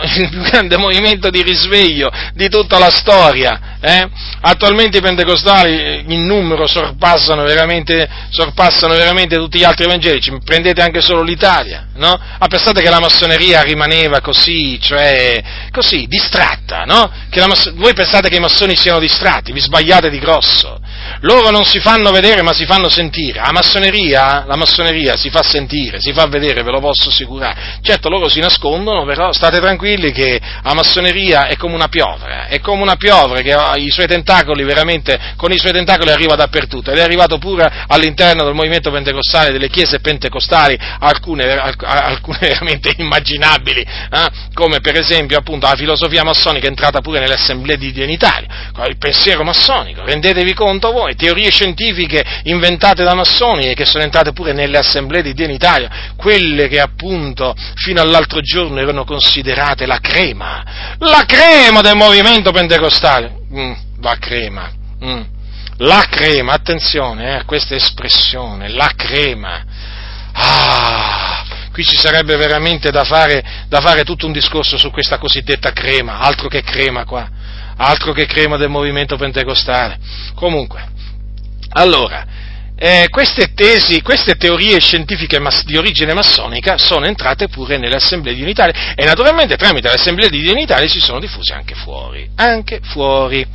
il 0.16 0.28
più 0.30 0.40
grande 0.40 0.78
movimento 0.78 1.28
di 1.28 1.42
risveglio 1.42 2.10
di 2.32 2.48
tutta 2.48 2.78
la 2.78 2.88
storia. 2.88 3.69
Eh? 3.80 4.08
Attualmente 4.42 4.98
i 4.98 5.00
pentecostali 5.00 5.72
eh, 5.72 6.04
in 6.06 6.26
numero 6.26 6.66
sorpassano 6.66 7.44
veramente, 7.44 8.08
sorpassano 8.28 8.94
veramente 8.94 9.36
tutti 9.36 9.58
gli 9.58 9.64
altri 9.64 9.86
evangelici, 9.86 10.36
prendete 10.44 10.82
anche 10.82 11.00
solo 11.00 11.22
l'Italia. 11.22 11.88
No? 11.94 12.18
Ah, 12.38 12.46
pensate 12.46 12.82
che 12.82 12.90
la 12.90 13.00
massoneria 13.00 13.62
rimaneva 13.62 14.20
così, 14.20 14.78
cioè 14.80 15.42
così, 15.70 16.06
distratta, 16.06 16.84
no? 16.84 17.10
Mass- 17.46 17.72
voi 17.74 17.94
pensate 17.94 18.28
che 18.28 18.36
i 18.36 18.40
massoni 18.40 18.76
siano 18.76 18.98
distratti, 18.98 19.52
vi 19.52 19.60
sbagliate 19.60 20.10
di 20.10 20.18
grosso. 20.18 20.78
Loro 21.20 21.50
non 21.50 21.64
si 21.64 21.80
fanno 21.80 22.10
vedere 22.10 22.42
ma 22.42 22.52
si 22.52 22.66
fanno 22.66 22.88
sentire. 22.88 23.40
La 23.40 23.52
massoneria, 23.52 24.44
la 24.46 24.56
massoneria 24.56 25.16
si 25.16 25.30
fa 25.30 25.42
sentire, 25.42 26.00
si 26.00 26.12
fa 26.12 26.26
vedere, 26.26 26.62
ve 26.62 26.70
lo 26.70 26.80
posso 26.80 27.08
assicurare. 27.08 27.78
Certo 27.82 28.08
loro 28.08 28.28
si 28.28 28.40
nascondono, 28.40 29.04
però 29.04 29.32
state 29.32 29.58
tranquilli 29.58 30.12
che 30.12 30.40
la 30.62 30.74
massoneria 30.74 31.46
è 31.46 31.56
come 31.56 31.74
una 31.74 31.88
piovra, 31.88 32.46
è 32.46 32.60
come 32.60 32.82
una 32.82 32.96
piovra 32.96 33.40
che 33.40 33.52
i 33.76 33.90
suoi 33.90 34.06
tentacoli 34.06 34.64
veramente, 34.64 35.18
con 35.36 35.52
i 35.52 35.58
suoi 35.58 35.72
tentacoli 35.72 36.10
arriva 36.10 36.34
dappertutto. 36.34 36.90
Ed 36.90 36.98
è 36.98 37.02
arrivato 37.02 37.38
pure 37.38 37.84
all'interno 37.86 38.44
del 38.44 38.54
movimento 38.54 38.90
pentecostale, 38.90 39.50
delle 39.50 39.68
chiese 39.68 40.00
pentecostali, 40.00 40.78
alcune, 41.00 41.44
alcune 41.54 42.38
veramente 42.40 42.92
immaginabili, 42.96 43.80
eh? 43.80 44.28
come 44.52 44.80
per 44.80 44.98
esempio 44.98 45.38
appunto 45.38 45.66
la 45.66 45.76
filosofia 45.76 46.22
massonica 46.22 46.66
è 46.66 46.68
entrata 46.68 47.00
pure 47.00 47.20
nelle 47.20 47.34
assemblee 47.34 47.76
di 47.76 47.92
Dio 47.92 48.04
in 48.04 48.10
Italia, 48.10 48.48
il 48.86 48.98
pensiero 48.98 49.44
massonico, 49.44 50.04
rendetevi 50.04 50.54
conto 50.54 50.90
voi, 50.92 51.14
teorie 51.14 51.50
scientifiche 51.50 52.24
inventate 52.44 53.04
da 53.04 53.14
massoni 53.14 53.70
e 53.70 53.74
che 53.74 53.84
sono 53.84 54.04
entrate 54.04 54.32
pure 54.32 54.52
nelle 54.52 54.78
assemblee 54.78 55.22
di 55.22 55.32
Dio 55.32 55.44
in 55.44 55.52
Italia, 55.52 56.12
quelle 56.16 56.68
che 56.68 56.80
appunto 56.80 57.54
fino 57.74 58.00
all'altro 58.00 58.40
giorno 58.40 58.80
erano 58.80 59.04
considerate 59.04 59.86
la 59.86 59.98
crema, 60.00 60.96
la 60.98 61.24
crema 61.26 61.80
del 61.80 61.96
movimento 61.96 62.50
pentecostale, 62.52 63.39
mm, 63.52 63.72
la 64.00 64.16
crema, 64.18 64.70
mm. 65.04 65.20
la 65.78 66.06
crema, 66.08 66.52
attenzione 66.52 67.24
eh, 67.26 67.34
a 67.34 67.44
questa 67.44 67.74
espressione, 67.74 68.68
la 68.68 68.92
crema, 68.96 69.64
ah, 70.32 71.44
qui 71.72 71.84
ci 71.84 71.96
sarebbe 71.96 72.36
veramente 72.36 72.90
da 72.90 73.04
fare, 73.04 73.44
da 73.68 73.80
fare 73.80 74.04
tutto 74.04 74.26
un 74.26 74.32
discorso 74.32 74.78
su 74.78 74.90
questa 74.90 75.18
cosiddetta 75.18 75.72
crema, 75.72 76.18
altro 76.18 76.48
che 76.48 76.62
crema 76.62 77.04
qua, 77.04 77.28
altro 77.76 78.12
che 78.12 78.26
crema 78.26 78.56
del 78.56 78.68
movimento 78.68 79.16
pentecostale. 79.16 79.98
Comunque, 80.34 80.88
allora, 81.70 82.26
eh, 82.82 83.08
queste 83.10 83.52
tesi, 83.52 84.00
queste 84.00 84.36
teorie 84.36 84.80
scientifiche 84.80 85.38
mas- 85.38 85.64
di 85.64 85.76
origine 85.76 86.14
massonica 86.14 86.78
sono 86.78 87.04
entrate 87.04 87.48
pure 87.48 87.76
nelle 87.76 87.96
assemblee 87.96 88.32
di 88.32 88.40
unitarie 88.40 88.94
e 88.96 89.04
naturalmente 89.04 89.56
tramite 89.56 89.88
le 89.88 89.96
assemblee 89.96 90.30
di 90.30 90.48
unitarie 90.48 90.88
si 90.88 90.98
sono 90.98 91.20
diffuse 91.20 91.52
anche 91.52 91.74
fuori, 91.74 92.26
anche 92.36 92.80
fuori. 92.82 93.46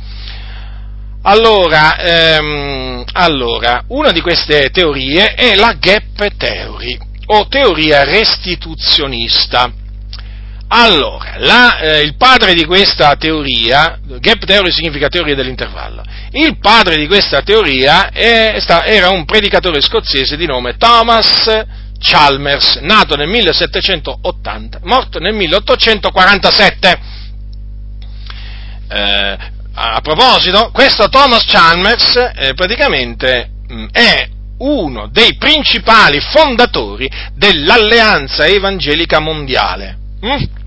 Allora, 1.22 1.98
ehm, 1.98 3.02
allora, 3.14 3.82
una 3.88 4.12
di 4.12 4.20
queste 4.20 4.70
teorie 4.70 5.34
è 5.34 5.56
la 5.56 5.72
gap 5.72 6.36
theory, 6.36 6.96
o 7.26 7.48
teoria 7.48 8.04
restituzionista. 8.04 9.72
Allora, 10.68 11.34
la, 11.38 11.78
eh, 11.78 12.00
il 12.02 12.16
padre 12.16 12.52
di 12.52 12.64
questa 12.64 13.14
teoria, 13.14 14.00
gap 14.18 14.44
theory 14.44 14.72
significa 14.72 15.08
teoria 15.08 15.36
dell'intervallo, 15.36 16.02
il 16.32 16.58
padre 16.58 16.96
di 16.96 17.06
questa 17.06 17.42
teoria 17.42 18.10
è, 18.10 18.56
sta, 18.58 18.84
era 18.84 19.10
un 19.10 19.24
predicatore 19.24 19.80
scozzese 19.80 20.36
di 20.36 20.44
nome 20.44 20.76
Thomas 20.76 21.48
Chalmers, 22.00 22.78
nato 22.82 23.14
nel 23.14 23.28
1780, 23.28 24.80
morto 24.82 25.20
nel 25.20 25.34
1847. 25.34 27.00
Eh, 28.88 29.36
a 29.78 30.00
proposito, 30.00 30.70
questo 30.72 31.08
Thomas 31.08 31.44
Chalmers 31.44 32.32
eh, 32.34 32.54
praticamente 32.54 33.50
mh, 33.68 33.74
mm, 33.74 33.86
è 33.92 34.28
uno 34.58 35.08
dei 35.12 35.36
principali 35.36 36.18
fondatori 36.18 37.08
dell'Alleanza 37.34 38.46
Evangelica 38.46 39.20
Mondiale. 39.20 39.98
Mm? 40.24 40.64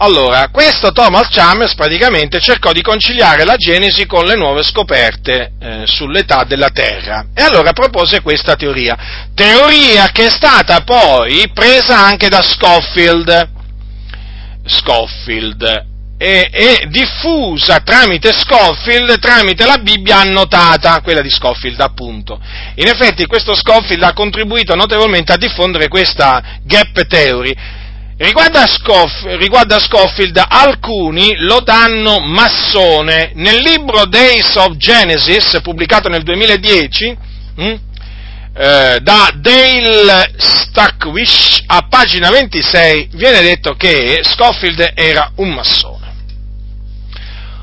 Allora, 0.00 0.48
questo 0.50 0.92
Thomas 0.92 1.28
Chalmers 1.28 1.74
praticamente 1.74 2.38
cercò 2.38 2.72
di 2.72 2.82
conciliare 2.82 3.44
la 3.44 3.56
Genesi 3.56 4.06
con 4.06 4.24
le 4.26 4.36
nuove 4.36 4.62
scoperte 4.62 5.54
eh, 5.58 5.82
sull'età 5.86 6.44
della 6.44 6.70
Terra 6.70 7.26
e 7.34 7.42
allora 7.42 7.72
propose 7.72 8.20
questa 8.20 8.54
teoria, 8.54 8.96
teoria 9.34 10.06
che 10.12 10.26
è 10.26 10.30
stata 10.30 10.82
poi 10.82 11.50
presa 11.52 11.98
anche 11.98 12.28
da 12.28 12.42
Scofield. 12.42 13.56
Scofield 14.64 15.86
e, 16.18 16.48
e, 16.52 16.86
diffusa 16.88 17.78
tramite 17.78 18.32
Scofield, 18.32 19.20
tramite 19.20 19.64
la 19.64 19.78
Bibbia 19.78 20.18
annotata, 20.18 21.00
quella 21.00 21.22
di 21.22 21.30
Scofield 21.30 21.80
appunto. 21.80 22.40
In 22.74 22.88
effetti 22.88 23.24
questo 23.26 23.54
Scofield 23.54 24.02
ha 24.02 24.12
contribuito 24.12 24.74
notevolmente 24.74 25.32
a 25.32 25.36
diffondere 25.36 25.86
questa 25.86 26.58
gap 26.62 27.06
theory, 27.06 27.56
Riguardo 28.20 28.58
a, 28.58 28.66
Scoff, 28.66 29.12
riguardo 29.36 29.76
a, 29.76 29.78
Scofield, 29.78 30.42
alcuni 30.48 31.36
lo 31.36 31.60
danno 31.60 32.18
massone. 32.18 33.30
Nel 33.34 33.62
libro 33.62 34.06
Days 34.06 34.56
of 34.56 34.76
Genesis, 34.76 35.60
pubblicato 35.62 36.08
nel 36.08 36.24
2010, 36.24 37.16
hm, 37.54 37.62
eh, 38.56 38.98
da 39.00 39.30
Dale 39.36 40.32
Stackwish, 40.36 41.62
a 41.66 41.86
pagina 41.88 42.28
26, 42.30 43.10
viene 43.12 43.40
detto 43.40 43.74
che 43.76 44.18
Scofield 44.24 44.94
era 44.96 45.30
un 45.36 45.50
massone. 45.50 46.07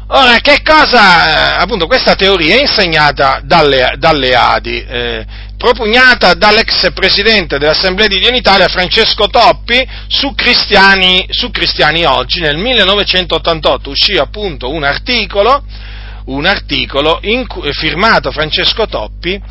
Ora, 0.07 0.38
che 0.38 0.61
cosa, 0.64 1.56
eh, 1.57 1.61
appunto, 1.64 1.88
questa 1.88 2.14
teoria 2.14 2.57
è 2.57 2.61
insegnata 2.61 3.41
dalle, 3.44 3.95
dalle 3.98 4.36
Adi. 4.36 4.86
Eh, 4.88 5.26
propugnata 5.57 6.36
dall'ex 6.36 6.94
presidente 6.94 7.57
dell'Assemblea 7.57 8.07
di 8.07 8.19
Dio 8.19 8.30
in 8.30 8.36
Italia 8.36 8.68
Francesco 8.68 9.27
Toppi 9.27 9.84
su 10.07 10.36
Cristiani, 10.36 11.26
su 11.30 11.49
Cristiani 11.49 12.06
Oggi. 12.06 12.40
Nel 12.40 12.57
1988 12.57 13.90
uscì 13.90 14.15
appunto 14.18 14.69
un 14.69 14.84
articolo, 14.84 15.64
un 16.26 16.45
articolo 16.45 17.19
in, 17.23 17.48
firmato 17.72 18.32
Francesco 18.32 18.86
Toppi 18.86 19.41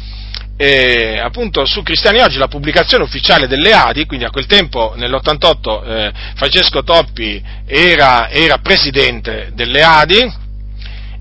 eh, 0.56 1.18
appunto 1.18 1.66
su 1.66 1.82
Cristiani 1.82 2.20
Oggi 2.20 2.39
la 2.39 2.47
pubblicazione 2.47 3.02
ufficiale 3.02 3.48
delle 3.48 3.72
Adi, 3.72 4.06
quindi 4.06 4.24
a 4.24 4.31
quel 4.31 4.47
tempo 4.47 4.94
nell'88 4.97 5.85
eh, 5.85 6.12
Francesco 6.36 6.85
Toppi 6.85 7.43
era, 7.66 8.31
era, 8.31 8.59
presidente 8.59 9.51
delle 9.55 9.82
Adi 9.82 10.43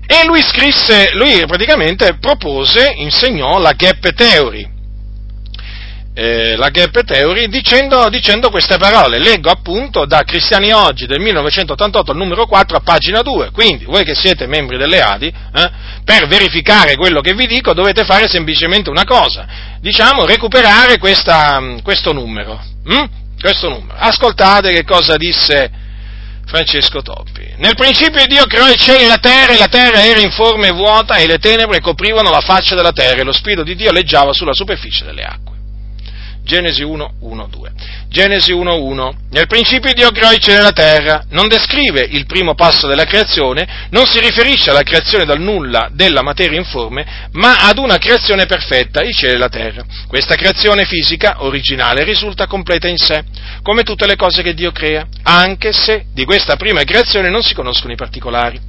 e 0.06 0.24
lui 0.26 0.42
scrisse, 0.42 1.10
lui 1.14 1.44
praticamente 1.46 2.18
propose, 2.18 2.92
insegnò 2.96 3.58
la 3.58 3.72
gap 3.72 4.12
theory, 4.12 4.72
eh, 6.16 6.54
la 6.56 6.68
gap 6.68 7.02
theory 7.04 7.48
dicendo, 7.48 8.08
dicendo, 8.08 8.48
queste 8.50 8.76
parole. 8.76 9.18
Leggo 9.18 9.50
appunto 9.50 10.04
da 10.06 10.22
Cristiani 10.22 10.72
Oggi 10.72 11.06
del 11.06 11.20
1988 11.20 12.12
numero 12.12 12.46
4 12.46 12.76
a 12.76 12.80
pagina 12.80 13.20
2. 13.22 13.50
Quindi 13.50 13.84
voi 13.84 14.04
che 14.04 14.14
siete 14.14 14.46
membri 14.46 14.76
delle 14.76 15.00
ADI, 15.00 15.26
eh, 15.26 15.70
per 16.04 16.28
verificare 16.28 16.94
quello 16.96 17.20
che 17.20 17.34
vi 17.34 17.46
dico 17.46 17.72
dovete 17.72 18.04
fare 18.04 18.28
semplicemente 18.28 18.90
una 18.90 19.04
cosa, 19.04 19.46
diciamo 19.80 20.24
recuperare 20.24 20.98
questa, 20.98 21.60
questo 21.82 22.12
numero. 22.12 22.62
Hm? 22.84 23.04
Questo 23.40 23.68
numero. 23.68 23.94
Ascoltate 23.98 24.72
che 24.72 24.84
cosa 24.84 25.16
disse 25.16 25.82
Francesco 26.46 27.02
Toppi. 27.02 27.54
Nel 27.56 27.74
principio 27.74 28.26
Dio 28.26 28.44
creò 28.46 28.68
il 28.68 28.76
cielo 28.76 29.00
e 29.00 29.06
la 29.06 29.18
terra 29.18 29.52
e 29.52 29.58
la 29.58 29.68
terra 29.68 30.04
era 30.04 30.20
informe 30.20 30.68
e 30.68 30.72
vuota 30.72 31.16
e 31.16 31.26
le 31.26 31.38
tenebre 31.38 31.80
coprivano 31.80 32.30
la 32.30 32.40
faccia 32.40 32.74
della 32.74 32.92
terra 32.92 33.20
e 33.20 33.24
lo 33.24 33.32
Spirito 33.32 33.62
di 33.62 33.74
Dio 33.74 33.92
leggiava 33.92 34.32
sulla 34.32 34.54
superficie 34.54 35.04
delle 35.04 35.22
acque. 35.22 35.53
Genesi 36.44 36.82
1, 36.82 37.14
1, 37.20 37.46
2. 37.50 37.72
Genesi 38.10 38.52
1, 38.52 38.76
1. 38.76 39.16
Nel 39.30 39.46
principio 39.46 39.94
Dio 39.94 40.10
creò 40.10 40.30
il 40.30 40.38
cielo 40.38 40.58
e 40.58 40.62
la 40.62 40.72
terra, 40.72 41.24
non 41.30 41.48
descrive 41.48 42.02
il 42.02 42.26
primo 42.26 42.54
passo 42.54 42.86
della 42.86 43.06
creazione, 43.06 43.66
non 43.90 44.04
si 44.06 44.20
riferisce 44.20 44.68
alla 44.68 44.82
creazione 44.82 45.24
dal 45.24 45.40
nulla 45.40 45.88
della 45.90 46.22
materia 46.22 46.58
informe, 46.58 47.28
ma 47.32 47.66
ad 47.66 47.78
una 47.78 47.96
creazione 47.96 48.44
perfetta, 48.44 49.02
il 49.02 49.14
cielo 49.14 49.34
e 49.34 49.38
la 49.38 49.48
terra. 49.48 49.84
Questa 50.06 50.34
creazione 50.34 50.84
fisica, 50.84 51.36
originale, 51.38 52.04
risulta 52.04 52.46
completa 52.46 52.88
in 52.88 52.98
sé, 52.98 53.24
come 53.62 53.82
tutte 53.82 54.06
le 54.06 54.16
cose 54.16 54.42
che 54.42 54.52
Dio 54.52 54.70
crea, 54.70 55.06
anche 55.22 55.72
se 55.72 56.04
di 56.12 56.26
questa 56.26 56.56
prima 56.56 56.84
creazione 56.84 57.30
non 57.30 57.42
si 57.42 57.54
conoscono 57.54 57.94
i 57.94 57.96
particolari. 57.96 58.60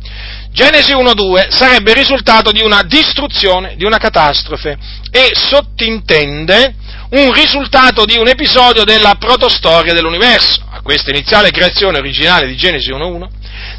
Genesi 0.51 0.93
1.2 0.93 1.49
sarebbe 1.49 1.91
il 1.91 1.97
risultato 1.97 2.53
di 2.53 2.63
una 2.63 2.83
distruzione, 2.83 3.75
di 3.75 3.83
una 3.83 3.97
catastrofe, 3.97 4.77
e 5.11 5.31
sottintende 5.33 6.83
un 7.11 7.31
risultato 7.33 8.05
di 8.05 8.17
un 8.17 8.27
episodio 8.27 8.83
della 8.83 9.15
protostoria 9.19 9.93
dell'universo. 9.93 10.63
A 10.69 10.81
questa 10.81 11.11
iniziale 11.11 11.51
creazione 11.51 11.99
originale 11.99 12.47
di 12.47 12.55
Genesi 12.55 12.91
1.1 12.91 13.27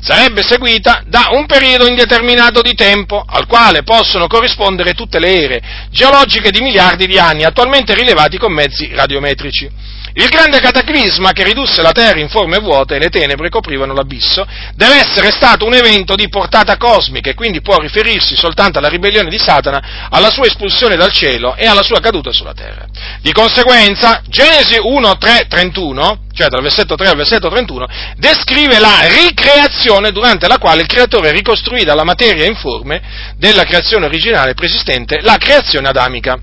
sarebbe 0.00 0.42
seguita 0.42 1.02
da 1.06 1.28
un 1.32 1.46
periodo 1.46 1.86
indeterminato 1.86 2.62
di 2.62 2.74
tempo 2.74 3.24
al 3.26 3.46
quale 3.46 3.82
possono 3.82 4.26
corrispondere 4.26 4.92
tutte 4.92 5.18
le 5.18 5.42
ere 5.42 5.62
geologiche 5.90 6.50
di 6.50 6.60
miliardi 6.60 7.06
di 7.06 7.18
anni 7.18 7.44
attualmente 7.44 7.94
rilevati 7.94 8.38
con 8.38 8.52
mezzi 8.52 8.90
radiometrici. 8.92 9.70
Il 10.18 10.30
grande 10.30 10.60
cataclisma 10.60 11.32
che 11.32 11.44
ridusse 11.44 11.82
la 11.82 11.92
terra 11.92 12.18
in 12.18 12.30
forme 12.30 12.58
vuote 12.58 12.94
e 12.94 12.98
le 12.98 13.10
tenebre 13.10 13.50
coprivano 13.50 13.92
l'abisso 13.92 14.46
deve 14.74 14.94
essere 14.94 15.30
stato 15.30 15.66
un 15.66 15.74
evento 15.74 16.14
di 16.14 16.30
portata 16.30 16.78
cosmica 16.78 17.28
e 17.28 17.34
quindi 17.34 17.60
può 17.60 17.76
riferirsi 17.78 18.34
soltanto 18.34 18.78
alla 18.78 18.88
ribellione 18.88 19.28
di 19.28 19.36
Satana, 19.36 20.08
alla 20.08 20.30
sua 20.30 20.46
espulsione 20.46 20.96
dal 20.96 21.12
cielo 21.12 21.54
e 21.54 21.66
alla 21.66 21.82
sua 21.82 22.00
caduta 22.00 22.32
sulla 22.32 22.54
terra. 22.54 22.86
Di 23.20 23.30
conseguenza, 23.32 24.22
Genesi 24.26 24.78
1, 24.80 25.18
3, 25.18 25.46
31, 25.50 26.20
cioè 26.32 26.48
dal 26.48 26.62
versetto 26.62 26.94
3 26.94 27.08
al 27.08 27.16
versetto 27.16 27.50
31, 27.50 27.86
descrive 28.16 28.78
la 28.78 29.00
ricreazione 29.02 30.12
durante 30.12 30.48
la 30.48 30.56
quale 30.56 30.80
il 30.80 30.88
creatore 30.88 31.30
ricostruì 31.30 31.84
dalla 31.84 32.04
materia 32.04 32.46
informe 32.46 33.02
della 33.36 33.64
creazione 33.64 34.06
originale 34.06 34.54
preesistente 34.54 35.20
la 35.20 35.36
creazione 35.36 35.88
adamica. 35.88 36.38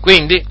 Quindi, 0.00 0.49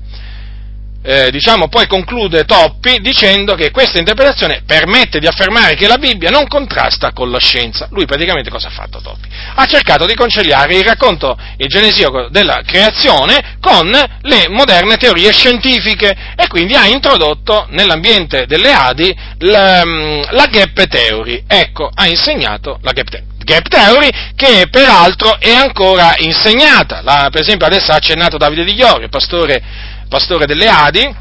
eh, 1.02 1.30
diciamo, 1.30 1.68
poi 1.68 1.86
conclude 1.86 2.44
Toppi 2.44 2.98
dicendo 3.00 3.54
che 3.54 3.70
questa 3.70 3.98
interpretazione 3.98 4.62
permette 4.66 5.18
di 5.18 5.26
affermare 5.26 5.74
che 5.74 5.88
la 5.88 5.96
Bibbia 5.96 6.30
non 6.30 6.46
contrasta 6.46 7.12
con 7.12 7.30
la 7.30 7.38
scienza. 7.38 7.88
Lui 7.90 8.04
praticamente 8.04 8.50
cosa 8.50 8.68
ha 8.68 8.70
fatto 8.70 9.00
Toppi? 9.00 9.28
Ha 9.54 9.64
cercato 9.64 10.04
di 10.04 10.14
conciliare 10.14 10.74
il 10.76 10.84
racconto 10.84 11.38
il 11.56 11.68
genesiaco 11.68 12.28
della 12.28 12.60
creazione 12.64 13.56
con 13.60 13.90
le 13.90 14.48
moderne 14.48 14.96
teorie 14.96 15.32
scientifiche 15.32 16.14
e 16.36 16.46
quindi 16.48 16.74
ha 16.74 16.86
introdotto 16.86 17.66
nell'ambiente 17.70 18.44
delle 18.46 18.72
Adi 18.72 19.16
la, 19.38 19.82
mm, 19.84 20.22
la 20.30 20.46
gap 20.46 20.86
theory. 20.86 21.44
Ecco, 21.46 21.90
ha 21.92 22.06
insegnato 22.06 22.78
la 22.82 22.92
gap 22.92 23.08
theory 23.08 23.28
gap 23.42 23.66
theory 23.68 24.10
che 24.36 24.68
peraltro 24.70 25.40
è 25.40 25.50
ancora 25.52 26.14
insegnata. 26.18 27.00
La, 27.02 27.28
per 27.32 27.40
esempio 27.40 27.66
adesso 27.66 27.90
ha 27.90 27.96
accennato 27.96 28.36
Davide 28.36 28.64
Di 28.64 28.74
Iorio, 28.74 29.08
pastore 29.08 29.62
pastore 30.10 30.44
delle 30.44 30.66
Adi, 30.66 31.16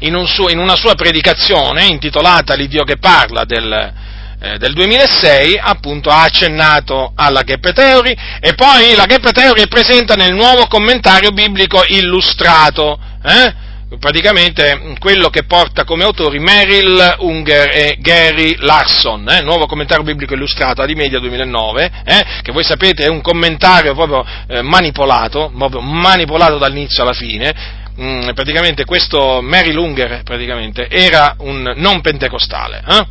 in, 0.00 0.14
un 0.14 0.26
suo, 0.28 0.48
in 0.48 0.58
una 0.58 0.76
sua 0.76 0.94
predicazione 0.94 1.86
intitolata 1.86 2.54
L'Iddio 2.54 2.84
che 2.84 2.98
parla 2.98 3.44
del, 3.44 3.92
eh, 4.40 4.58
del 4.58 4.72
2006, 4.74 5.58
appunto 5.60 6.08
ha 6.08 6.22
accennato 6.22 7.12
alla 7.16 7.42
Gap 7.42 7.72
Theory 7.72 8.16
e 8.40 8.54
poi 8.54 8.94
la 8.94 9.06
Gap 9.06 9.32
Theory 9.32 9.62
è 9.62 9.66
presente 9.66 10.14
nel 10.14 10.34
nuovo 10.34 10.68
commentario 10.68 11.32
biblico 11.32 11.82
illustrato, 11.88 12.96
eh? 13.24 13.64
praticamente 13.98 14.94
quello 14.98 15.28
che 15.28 15.44
porta 15.44 15.84
come 15.84 16.04
autori 16.04 16.38
Merrill 16.38 17.16
Unger 17.18 17.70
e 17.72 17.96
Gary 17.98 18.56
Larson, 18.58 19.28
eh, 19.28 19.42
nuovo 19.42 19.66
commentario 19.66 20.04
biblico 20.04 20.34
illustrato 20.34 20.80
ad 20.80 20.90
Media 20.90 21.18
2009, 21.18 21.90
eh, 22.04 22.24
che 22.42 22.52
voi 22.52 22.62
sapete 22.62 23.04
è 23.04 23.08
un 23.08 23.20
commentario 23.20 23.94
proprio 23.94 24.24
eh, 24.46 24.62
manipolato, 24.62 25.52
proprio 25.56 25.80
manipolato 25.80 26.58
dall'inizio 26.58 27.02
alla 27.02 27.12
fine, 27.12 27.84
Mm, 28.00 28.30
praticamente 28.34 28.84
questo 28.84 29.40
Mary 29.40 29.72
Lunger 29.72 30.22
praticamente, 30.22 30.88
era 30.88 31.34
un 31.38 31.72
non 31.76 32.00
pentecostale. 32.02 32.82
Eh? 32.86 33.06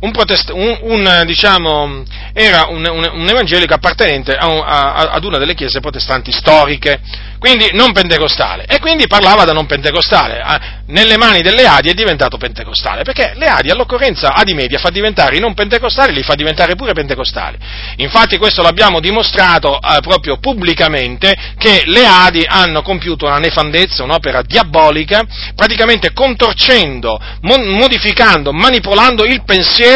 Un, 0.00 0.12
protest- 0.12 0.50
un, 0.50 0.78
un 0.82 1.22
diciamo, 1.26 2.02
era 2.32 2.66
un, 2.68 2.86
un, 2.86 3.28
evangelico 3.28 3.74
appartenente 3.74 4.34
a, 4.34 4.46
a, 4.46 4.92
ad 5.10 5.24
una 5.24 5.38
delle 5.38 5.54
chiese 5.54 5.80
protestanti 5.80 6.32
storiche, 6.32 7.00
quindi 7.38 7.70
non 7.72 7.92
pentecostale, 7.92 8.64
e 8.66 8.78
quindi 8.80 9.06
parlava 9.06 9.44
da 9.44 9.52
non 9.52 9.66
pentecostale. 9.66 10.42
Nelle 10.86 11.16
mani 11.16 11.42
delle 11.42 11.66
Adi 11.66 11.90
è 11.90 11.94
diventato 11.94 12.36
pentecostale, 12.38 13.02
perché 13.02 13.32
le 13.34 13.46
Adi 13.46 13.70
all'occorrenza 13.70 14.32
Adi 14.32 14.54
Media 14.54 14.78
fa 14.78 14.90
diventare 14.90 15.36
i 15.36 15.40
non 15.40 15.54
pentecostali, 15.54 16.14
li 16.14 16.22
fa 16.22 16.34
diventare 16.34 16.74
pure 16.76 16.92
pentecostali. 16.92 17.58
Infatti 17.96 18.38
questo 18.38 18.62
l'abbiamo 18.62 19.00
dimostrato 19.00 19.78
eh, 19.80 20.00
proprio 20.00 20.38
pubblicamente, 20.38 21.54
che 21.58 21.82
le 21.86 22.06
Adi 22.06 22.44
hanno 22.46 22.82
compiuto 22.82 23.26
una 23.26 23.38
nefandezza, 23.38 24.02
un'opera 24.02 24.42
diabolica, 24.42 25.22
praticamente 25.54 26.12
contorcendo, 26.12 27.20
modificando, 27.42 28.52
manipolando 28.52 29.24
il 29.24 29.42
pensiero 29.44 29.88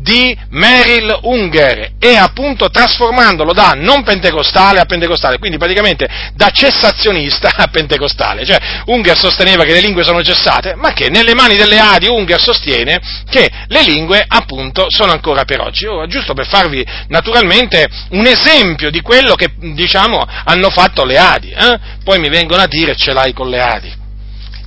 di 0.00 0.36
Merrill 0.50 1.18
Unger 1.22 1.92
e 1.98 2.16
appunto 2.16 2.70
trasformandolo 2.70 3.52
da 3.52 3.74
non 3.76 4.02
pentecostale 4.02 4.80
a 4.80 4.84
pentecostale, 4.84 5.38
quindi 5.38 5.58
praticamente 5.58 6.08
da 6.34 6.50
cessazionista 6.50 7.50
a 7.54 7.68
pentecostale. 7.68 8.44
Cioè 8.44 8.58
Unger 8.86 9.16
sosteneva 9.16 9.64
che 9.64 9.72
le 9.72 9.80
lingue 9.80 10.02
sono 10.02 10.22
cessate, 10.22 10.74
ma 10.74 10.92
che 10.92 11.10
nelle 11.10 11.34
mani 11.34 11.56
delle 11.56 11.78
Adi 11.78 12.08
Unger 12.08 12.40
sostiene 12.40 12.98
che 13.28 13.50
le 13.66 13.82
lingue 13.82 14.24
appunto 14.26 14.86
sono 14.88 15.12
ancora 15.12 15.44
per 15.44 15.60
oggi. 15.60 15.86
Oh, 15.86 16.06
giusto 16.06 16.34
per 16.34 16.46
farvi 16.46 16.84
naturalmente 17.08 17.86
un 18.10 18.26
esempio 18.26 18.90
di 18.90 19.00
quello 19.00 19.34
che 19.34 19.52
diciamo 19.56 20.24
hanno 20.44 20.70
fatto 20.70 21.04
le 21.04 21.18
Adi. 21.18 21.50
Eh? 21.50 21.78
Poi 22.02 22.18
mi 22.18 22.28
vengono 22.28 22.62
a 22.62 22.66
dire 22.66 22.96
ce 22.96 23.12
l'hai 23.12 23.32
con 23.32 23.48
le 23.48 23.60
Adi 23.60 23.99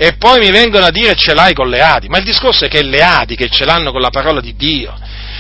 e 0.04 0.18
poi 0.18 0.40
mi 0.40 0.52
vengono 0.52 0.88
a 0.88 0.92
dire 0.92 1.16
ce 1.16 1.34
l'hai 1.34 1.54
con 1.54 1.70
le 1.70 1.80
Adi, 1.80 2.10
ma 2.10 2.18
il 2.18 2.26
discorso 2.26 2.66
è 2.66 2.68
che 2.68 2.84
le 2.84 3.02
Adi 3.02 3.38
che 3.38 3.48
ce 3.48 3.64
l'hanno 3.64 3.94
con 3.94 4.02
la 4.02 4.10
parola 4.10 4.42
di 4.42 4.54
Dio, 4.58 4.94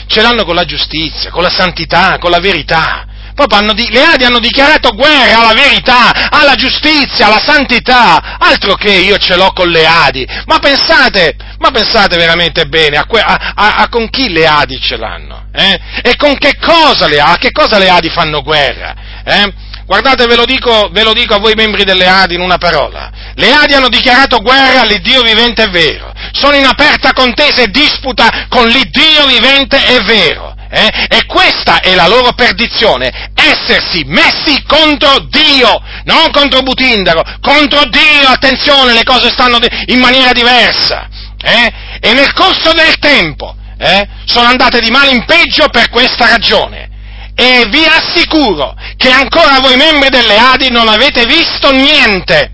ce 0.07 0.21
l'hanno 0.21 0.45
con 0.45 0.55
la 0.55 0.63
giustizia, 0.63 1.31
con 1.31 1.43
la 1.43 1.49
santità, 1.49 2.17
con 2.17 2.31
la 2.31 2.39
verità. 2.39 3.05
Proprio 3.35 3.73
di, 3.73 3.89
le 3.91 4.05
Adi 4.05 4.23
hanno 4.23 4.39
dichiarato 4.39 4.95
guerra 4.95 5.41
alla 5.41 5.53
verità, 5.53 6.29
alla 6.29 6.55
giustizia, 6.55 7.25
alla 7.25 7.41
santità, 7.45 8.37
altro 8.39 8.75
che 8.75 8.91
io 8.91 9.17
ce 9.17 9.35
l'ho 9.35 9.51
con 9.51 9.67
le 9.67 9.85
Adi. 9.85 10.25
Ma 10.45 10.59
pensate, 10.59 11.35
ma 11.57 11.69
pensate 11.71 12.15
veramente 12.15 12.65
bene 12.67 12.95
a, 12.95 13.05
que, 13.05 13.19
a, 13.19 13.51
a, 13.53 13.73
a 13.79 13.89
con 13.89 14.09
chi 14.09 14.29
le 14.29 14.47
Adi 14.47 14.79
ce 14.79 14.95
l'hanno? 14.95 15.47
Eh? 15.51 15.77
E 16.03 16.15
con 16.15 16.37
che 16.37 16.55
cosa 16.57 17.05
le, 17.07 17.19
a 17.19 17.35
che 17.35 17.51
cosa 17.51 17.77
le 17.77 17.89
Adi 17.89 18.09
fanno 18.09 18.41
guerra? 18.41 18.95
Eh? 19.25 19.53
Guardate, 19.85 20.25
ve 20.27 20.35
lo, 20.35 20.45
dico, 20.45 20.89
ve 20.91 21.03
lo 21.03 21.13
dico 21.13 21.35
a 21.35 21.39
voi 21.39 21.53
membri 21.55 21.83
delle 21.83 22.07
Adi 22.07 22.35
in 22.35 22.41
una 22.41 22.57
parola. 22.57 23.11
Le 23.35 23.51
Adi 23.51 23.73
hanno 23.73 23.89
dichiarato 23.89 24.39
guerra 24.39 24.81
all'Iddio 24.81 25.23
vivente 25.23 25.63
e 25.63 25.67
vero. 25.67 26.11
Sono 26.31 26.55
in 26.55 26.65
aperta 26.65 27.11
contesa 27.11 27.61
e 27.61 27.67
disputa 27.67 28.47
con 28.47 28.67
l'Iddio 28.67 29.25
vivente 29.27 29.77
e 29.85 30.01
vero. 30.03 30.55
Eh? 30.69 31.07
E 31.09 31.25
questa 31.25 31.81
è 31.81 31.93
la 31.93 32.07
loro 32.07 32.33
perdizione, 32.33 33.31
essersi 33.35 34.03
messi 34.05 34.63
contro 34.65 35.19
Dio, 35.29 35.79
non 36.05 36.31
contro 36.31 36.61
Butindaro, 36.61 37.21
contro 37.41 37.85
Dio, 37.85 38.27
attenzione, 38.27 38.93
le 38.93 39.03
cose 39.03 39.29
stanno 39.29 39.59
in 39.87 39.99
maniera 39.99 40.31
diversa. 40.31 41.07
Eh? 41.43 41.71
E 41.99 42.13
nel 42.13 42.33
corso 42.33 42.71
del 42.71 42.97
tempo 42.97 43.55
eh, 43.77 44.07
sono 44.25 44.47
andate 44.47 44.79
di 44.79 44.89
male 44.89 45.11
in 45.11 45.25
peggio 45.25 45.67
per 45.67 45.89
questa 45.89 46.27
ragione 46.27 46.89
e 47.35 47.65
vi 47.69 47.83
assicuro 47.85 48.75
che 48.95 49.09
ancora 49.09 49.59
voi 49.59 49.75
membri 49.75 50.09
delle 50.09 50.37
Adi 50.37 50.69
non 50.69 50.87
avete 50.87 51.25
visto 51.25 51.71
niente. 51.71 52.51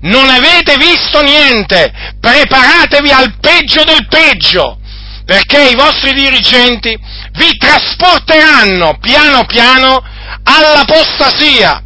Non 0.00 0.28
avete 0.28 0.76
visto 0.76 1.22
niente. 1.22 1.92
Preparatevi 2.20 3.10
al 3.10 3.38
peggio 3.40 3.82
del 3.84 4.06
peggio, 4.08 4.78
perché 5.24 5.70
i 5.70 5.74
vostri 5.74 6.12
dirigenti 6.12 6.98
vi 7.32 7.56
trasporteranno 7.56 8.98
piano 9.00 9.44
piano 9.46 10.02
all'apostasia. 10.42 11.82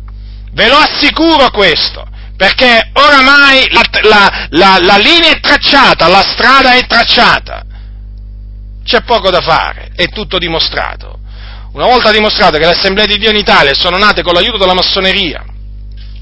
Ve 0.52 0.68
lo 0.68 0.76
assicuro 0.76 1.50
questo, 1.50 2.06
perché 2.36 2.90
oramai 2.94 3.68
la, 3.70 3.82
la, 4.02 4.46
la, 4.50 4.78
la 4.80 4.96
linea 4.96 5.30
è 5.30 5.40
tracciata, 5.40 6.08
la 6.08 6.22
strada 6.22 6.72
è 6.72 6.86
tracciata. 6.86 7.64
C'è 8.82 9.02
poco 9.02 9.30
da 9.30 9.40
fare, 9.40 9.92
è 9.94 10.08
tutto 10.08 10.38
dimostrato. 10.38 11.19
Una 11.72 11.86
volta 11.86 12.10
dimostrato 12.10 12.58
che 12.58 12.64
le 12.64 12.72
assemblee 12.72 13.06
di 13.06 13.18
Dio 13.18 13.30
in 13.30 13.36
Italia 13.36 13.74
sono 13.74 13.96
nate 13.96 14.22
con 14.22 14.34
l'aiuto 14.34 14.58
della 14.58 14.74
massoneria, 14.74 15.44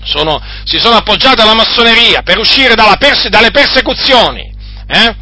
sono, 0.05 0.41
si 0.65 0.79
sono 0.79 0.97
appoggiate 0.97 1.41
alla 1.41 1.55
massoneria 1.55 2.23
per 2.23 2.39
uscire 2.39 2.75
perse, 2.99 3.31
dalle 3.31 3.51
persecuzioni 3.51 4.53
eh? 4.87 5.17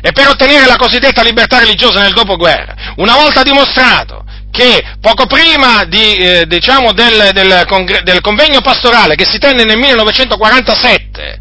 e 0.00 0.12
per 0.12 0.28
ottenere 0.28 0.66
la 0.66 0.76
cosiddetta 0.76 1.22
libertà 1.22 1.60
religiosa 1.60 2.00
nel 2.00 2.12
dopoguerra. 2.12 2.74
Una 2.96 3.14
volta 3.14 3.42
dimostrato 3.42 4.24
che 4.50 4.82
poco 5.00 5.26
prima 5.26 5.84
di, 5.84 6.16
eh, 6.16 6.44
diciamo 6.46 6.92
del, 6.92 7.30
del, 7.32 7.64
del, 8.02 8.20
convegno 8.20 8.60
pastorale 8.60 9.14
che 9.14 9.26
si 9.26 9.38
tenne 9.38 9.62
nel 9.62 9.78
1947 9.78 11.38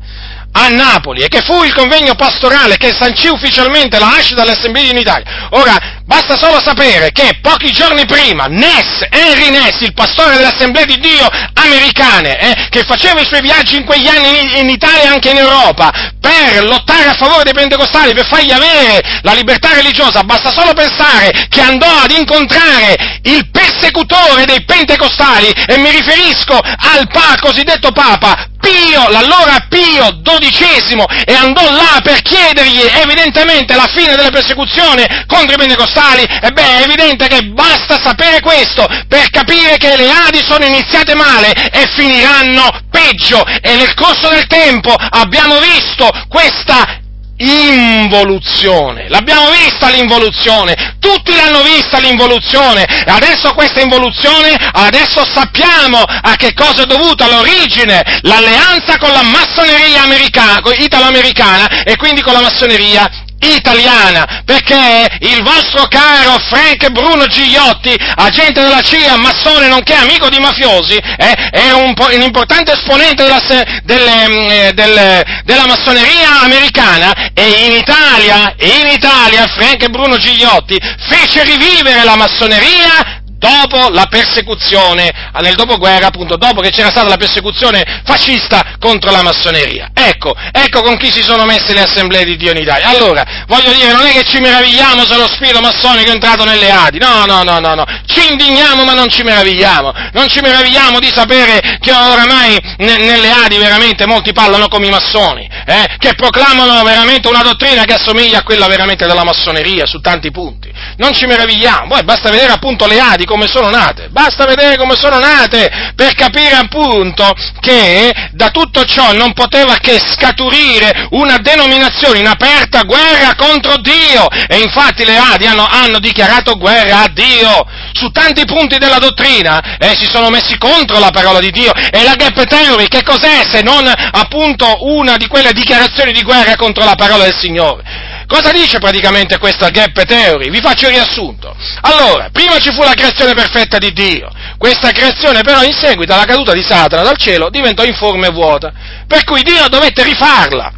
a 0.51 0.69
Napoli 0.69 1.21
e 1.21 1.27
che 1.27 1.41
fu 1.41 1.63
il 1.63 1.73
convegno 1.73 2.15
pastorale 2.15 2.77
che 2.77 2.93
sancì 2.93 3.27
ufficialmente 3.27 3.97
la 3.97 4.09
nascita 4.09 4.41
dell'Assemblea 4.43 4.91
in 4.91 4.97
Italia. 4.97 5.47
Ora, 5.51 5.96
Basta 6.07 6.37
solo 6.37 6.61
sapere 6.61 7.11
che 7.11 7.37
pochi 7.41 7.69
giorni 7.73 8.05
prima 8.05 8.45
Ness, 8.45 9.05
Henry 9.09 9.49
Ness, 9.49 9.81
il 9.81 9.93
pastore 9.93 10.37
dell'Assemblea 10.37 10.85
di 10.85 10.97
Dio 10.99 11.27
americane, 11.53 12.39
eh, 12.39 12.67
che 12.69 12.85
faceva 12.85 13.19
i 13.19 13.25
suoi 13.25 13.41
viaggi 13.41 13.75
in 13.75 13.83
quegli 13.83 14.07
anni 14.07 14.57
in, 14.57 14.69
Italia 14.69 15.03
e 15.03 15.07
anche 15.07 15.31
in 15.31 15.37
Europa, 15.37 15.91
per 16.21 16.63
lottare 16.63 17.09
a 17.09 17.13
favore 17.13 17.43
dei 17.43 17.53
pentecostali, 17.53 18.13
per 18.13 18.25
fargli 18.25 18.51
avere 18.51 19.01
la 19.21 19.33
libertà 19.33 19.73
religiosa, 19.73 20.23
basta 20.23 20.49
solo 20.49 20.71
pensare 20.73 21.47
che 21.49 21.59
andò 21.59 21.89
ad 22.01 22.11
incontrare 22.11 23.19
il 23.23 23.49
persecutore 23.51 24.45
dei 24.45 24.63
pentecostali, 24.63 25.51
e 25.51 25.77
mi 25.77 25.89
riferisco 25.89 26.57
al 26.57 27.05
pa, 27.11 27.35
cosiddetto 27.41 27.91
Papa, 27.91 28.47
Pio, 28.61 29.09
l'allora 29.09 29.65
Pio 29.69 30.21
XII, 30.21 31.03
e 31.25 31.33
andò 31.33 31.69
là 31.71 31.99
per 32.01 32.21
chiedergli 32.21 32.81
evidentemente 33.01 33.75
la 33.75 33.87
fine 33.93 34.15
della 34.15 34.29
persecuzione 34.29 35.25
contro 35.27 35.53
i 35.53 35.57
pentecostali, 35.57 35.95
ebbene 36.41 36.79
è 36.79 36.83
evidente 36.83 37.27
che 37.27 37.43
basta 37.45 37.99
sapere 38.01 38.39
questo 38.39 38.87
per 39.07 39.29
capire 39.29 39.77
che 39.77 39.95
le 39.95 40.09
Adi 40.09 40.43
sono 40.45 40.65
iniziate 40.65 41.15
male 41.15 41.51
e 41.51 41.87
finiranno 41.95 42.69
peggio, 42.89 43.43
e 43.45 43.75
nel 43.75 43.93
corso 43.93 44.29
del 44.29 44.47
tempo 44.47 44.93
abbiamo 44.93 45.59
visto 45.59 46.09
questa 46.29 47.05
involuzione. 47.37 49.09
L'abbiamo 49.09 49.49
vista 49.51 49.89
l'involuzione, 49.89 50.97
tutti 50.99 51.35
l'hanno 51.35 51.61
vista 51.61 51.99
l'involuzione. 51.99 52.83
E 52.83 53.11
adesso 53.11 53.53
questa 53.53 53.81
involuzione, 53.81 54.55
adesso 54.71 55.23
sappiamo 55.25 55.99
a 55.99 56.35
che 56.35 56.53
cosa 56.53 56.83
è 56.83 56.85
dovuta 56.85 57.27
l'origine, 57.27 58.03
l'alleanza 58.21 58.97
con 58.97 59.11
la 59.11 59.23
massoneria 59.23 60.03
americana, 60.03 60.61
italo-americana 60.77 61.83
e 61.83 61.95
quindi 61.95 62.21
con 62.21 62.33
la 62.33 62.41
massoneria 62.41 63.25
italiana, 63.39 64.41
perché 64.45 65.17
il 65.19 65.43
vostro 65.43 65.87
caro 65.87 66.37
Frank 66.49 66.89
Bruno 66.89 67.27
Gigliotti, 67.27 67.95
agente 68.15 68.61
della 68.61 68.81
CIA, 68.81 69.17
massone 69.17 69.67
nonché 69.67 69.93
amico 69.93 70.29
di 70.29 70.39
mafiosi, 70.39 70.95
eh, 70.95 71.49
è 71.51 71.71
un, 71.71 71.93
un, 71.97 72.21
importante 72.21 72.73
esponente 72.73 73.23
della, 73.23 73.41
delle, 73.83 74.27
mm, 74.27 74.49
eh, 74.49 74.71
delle, 74.73 75.41
della, 75.43 75.65
massoneria 75.67 76.41
americana 76.41 77.31
e 77.33 77.65
in 77.67 77.75
Italia, 77.75 78.53
in 78.59 78.87
Italia 78.87 79.45
Frank 79.47 79.87
Bruno 79.89 80.17
Gigliotti 80.17 80.77
fece 81.09 81.43
rivivere 81.43 82.03
la 82.03 82.15
massoneria 82.15 83.25
dopo 83.37 83.89
la 83.89 84.07
persecuzione, 84.09 85.11
nel 85.41 85.55
dopoguerra 85.55 86.07
appunto, 86.07 86.35
dopo 86.37 86.61
che 86.61 86.71
c'era 86.71 86.89
stata 86.89 87.07
la 87.07 87.17
persecuzione 87.17 88.01
fascista 88.03 88.75
contro 88.79 89.11
la 89.11 89.21
massoneria. 89.21 89.91
Ecco, 89.93 90.35
ecco 90.51 90.81
con 90.81 90.97
chi 90.97 91.11
si 91.11 91.21
sono 91.21 91.45
messe 91.45 91.73
le 91.73 91.81
assemblee 91.81 92.23
di 92.23 92.37
Dio 92.37 92.51
in 92.51 92.57
Italia. 92.57 92.87
Allora, 92.87 93.23
voglio 93.47 93.71
dire, 93.73 93.93
non 93.93 94.05
è 94.05 94.11
che 94.11 94.23
ci 94.23 94.39
meravigliamo 94.39 95.05
se 95.05 95.15
lo 95.15 95.27
spirito 95.27 95.59
massonico 95.61 96.09
è 96.09 96.13
entrato 96.13 96.43
nelle 96.43 96.69
Adi, 96.69 96.97
no, 96.99 97.25
no, 97.25 97.43
no, 97.43 97.59
no, 97.59 97.75
no, 97.75 97.85
ci 98.05 98.31
indigniamo 98.31 98.83
ma 98.83 98.93
non 98.93 99.09
ci 99.09 99.23
meravigliamo, 99.23 99.93
non 100.13 100.27
ci 100.27 100.39
meravigliamo 100.39 100.99
di 100.99 101.11
sapere 101.13 101.77
che 101.79 101.91
oramai 101.91 102.57
ne, 102.77 102.97
nelle 102.97 103.29
Adi 103.29 103.57
veramente 103.57 104.05
molti 104.05 104.33
parlano 104.33 104.67
come 104.67 104.87
i 104.87 104.89
massoni, 104.89 105.47
eh, 105.65 105.95
che 105.99 106.13
proclamano 106.15 106.81
veramente 106.83 107.27
una 107.27 107.41
dottrina 107.41 107.83
che 107.83 107.93
assomiglia 107.93 108.39
a 108.39 108.43
quella 108.43 108.67
veramente 108.67 109.05
della 109.05 109.23
massoneria 109.23 109.85
su 109.85 109.99
tanti 109.99 110.31
punti. 110.31 110.71
Non 110.97 111.13
ci 111.13 111.25
meravigliamo, 111.25 111.87
poi 111.87 112.03
basta 112.03 112.29
vedere 112.29 112.53
appunto 112.53 112.87
le 112.87 112.99
Adi 112.99 113.25
come 113.27 113.47
sono 113.47 113.69
nate, 113.69 114.07
basta 114.09 114.45
vedere 114.45 114.77
come 114.77 114.95
sono 114.95 115.19
nate 115.19 115.91
per 115.95 116.15
capire 116.15 116.55
appunto 116.55 117.31
che 117.59 118.29
da 118.31 118.49
tutto 118.49 118.85
ciò 118.85 119.13
non 119.13 119.33
poteva 119.33 119.75
che 119.75 119.99
scaturire 119.99 121.07
una 121.11 121.37
denominazione 121.37 122.19
in 122.19 122.27
aperta 122.27 122.83
guerra 122.83 123.35
contro 123.35 123.77
Dio. 123.77 124.27
E 124.47 124.59
infatti 124.59 125.05
le 125.05 125.17
Adi 125.17 125.45
hanno, 125.45 125.67
hanno 125.67 125.99
dichiarato 125.99 126.55
guerra 126.57 127.03
a 127.03 127.09
Dio. 127.11 127.65
Su 127.91 128.09
tanti 128.09 128.45
punti 128.45 128.77
della 128.77 128.99
dottrina 128.99 129.77
e 129.77 129.89
eh, 129.89 129.95
si 129.97 130.05
sono 130.05 130.29
messi 130.29 130.57
contro 130.57 130.99
la 130.99 131.09
parola 131.11 131.39
di 131.39 131.51
Dio. 131.51 131.73
E 131.73 132.03
la 132.03 132.15
gap 132.15 132.45
theory 132.45 132.87
che 132.87 133.03
cos'è 133.03 133.43
se 133.49 133.61
non 133.61 133.85
appunto 133.85 134.85
una 134.87 135.17
di 135.17 135.27
quelle 135.27 135.51
dichiarazioni 135.51 136.11
di 136.11 136.23
guerra 136.23 136.55
contro 136.55 136.83
la 136.85 136.95
parola 136.95 137.23
del 137.23 137.35
Signore? 137.37 138.06
Cosa 138.27 138.51
dice 138.51 138.77
praticamente 138.79 139.37
questa 139.37 139.69
gap 139.69 140.03
theory? 140.03 140.49
Vi 140.49 140.59
faccio 140.59 140.87
il 140.87 140.95
riassunto. 140.95 141.55
Allora, 141.81 142.29
prima 142.29 142.59
ci 142.59 142.73
fu 142.73 142.83
la 142.83 142.93
creazione 142.93 143.33
perfetta 143.33 143.77
di 143.77 143.93
Dio, 143.93 144.29
questa 144.57 144.91
creazione 144.91 145.41
però 145.41 145.63
in 145.63 145.73
seguito 145.73 146.13
alla 146.13 146.25
caduta 146.25 146.51
di 146.51 146.61
Satana 146.61 147.03
dal 147.03 147.17
cielo 147.17 147.49
diventò 147.49 147.85
informe 147.85 148.27
e 148.27 148.31
vuota, 148.31 148.73
per 149.07 149.23
cui 149.23 149.43
Dio 149.43 149.69
dovette 149.69 150.03
rifarla. 150.03 150.76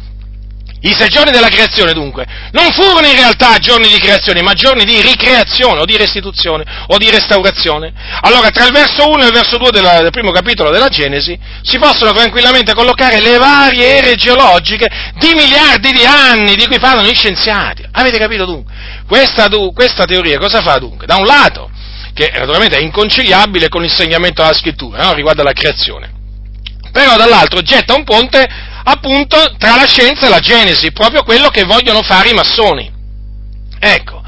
I 0.82 0.94
sei 0.94 1.08
giorni 1.08 1.30
della 1.30 1.48
creazione, 1.48 1.92
dunque, 1.92 2.24
non 2.52 2.70
furono 2.72 3.06
in 3.06 3.14
realtà 3.14 3.58
giorni 3.58 3.88
di 3.88 3.98
creazione, 3.98 4.40
ma 4.40 4.54
giorni 4.54 4.84
di 4.84 5.02
ricreazione 5.02 5.80
o 5.80 5.84
di 5.84 5.98
restituzione 5.98 6.64
o 6.86 6.96
di 6.96 7.10
restaurazione. 7.10 7.92
Allora, 8.22 8.48
tra 8.48 8.64
il 8.64 8.72
verso 8.72 9.10
1 9.10 9.22
e 9.22 9.26
il 9.26 9.32
verso 9.32 9.58
2 9.58 9.70
della, 9.72 10.00
del 10.00 10.10
primo 10.10 10.30
capitolo 10.30 10.70
della 10.70 10.88
Genesi 10.88 11.38
si 11.60 11.78
possono 11.78 12.12
tranquillamente 12.12 12.72
collocare 12.72 13.20
le 13.20 13.36
varie 13.36 13.98
ere 13.98 14.14
geologiche 14.14 14.88
di 15.18 15.34
miliardi 15.34 15.92
di 15.92 16.04
anni 16.06 16.56
di 16.56 16.66
cui 16.66 16.78
parlano 16.78 17.06
gli 17.06 17.14
scienziati. 17.14 17.84
Avete 17.92 18.16
capito 18.16 18.46
dunque? 18.46 18.72
Questa, 19.06 19.48
questa 19.74 20.06
teoria 20.06 20.38
cosa 20.38 20.62
fa 20.62 20.78
dunque? 20.78 21.04
Da 21.04 21.16
un 21.16 21.26
lato, 21.26 21.70
che 22.14 22.30
naturalmente 22.32 22.78
è 22.78 22.80
inconciliabile 22.80 23.68
con 23.68 23.82
l'insegnamento 23.82 24.40
della 24.40 24.54
scrittura, 24.54 25.04
no? 25.04 25.12
riguardo 25.12 25.42
alla 25.42 25.52
creazione, 25.52 26.10
però 26.90 27.16
dall'altro 27.16 27.60
getta 27.60 27.94
un 27.94 28.04
ponte 28.04 28.68
appunto 28.84 29.54
tra 29.58 29.76
la 29.76 29.86
scienza 29.86 30.26
e 30.26 30.28
la 30.28 30.40
Genesi, 30.40 30.92
proprio 30.92 31.22
quello 31.22 31.48
che 31.48 31.64
vogliono 31.64 32.02
fare 32.02 32.30
i 32.30 32.34
massoni. 32.34 32.90
Ecco. 33.78 34.22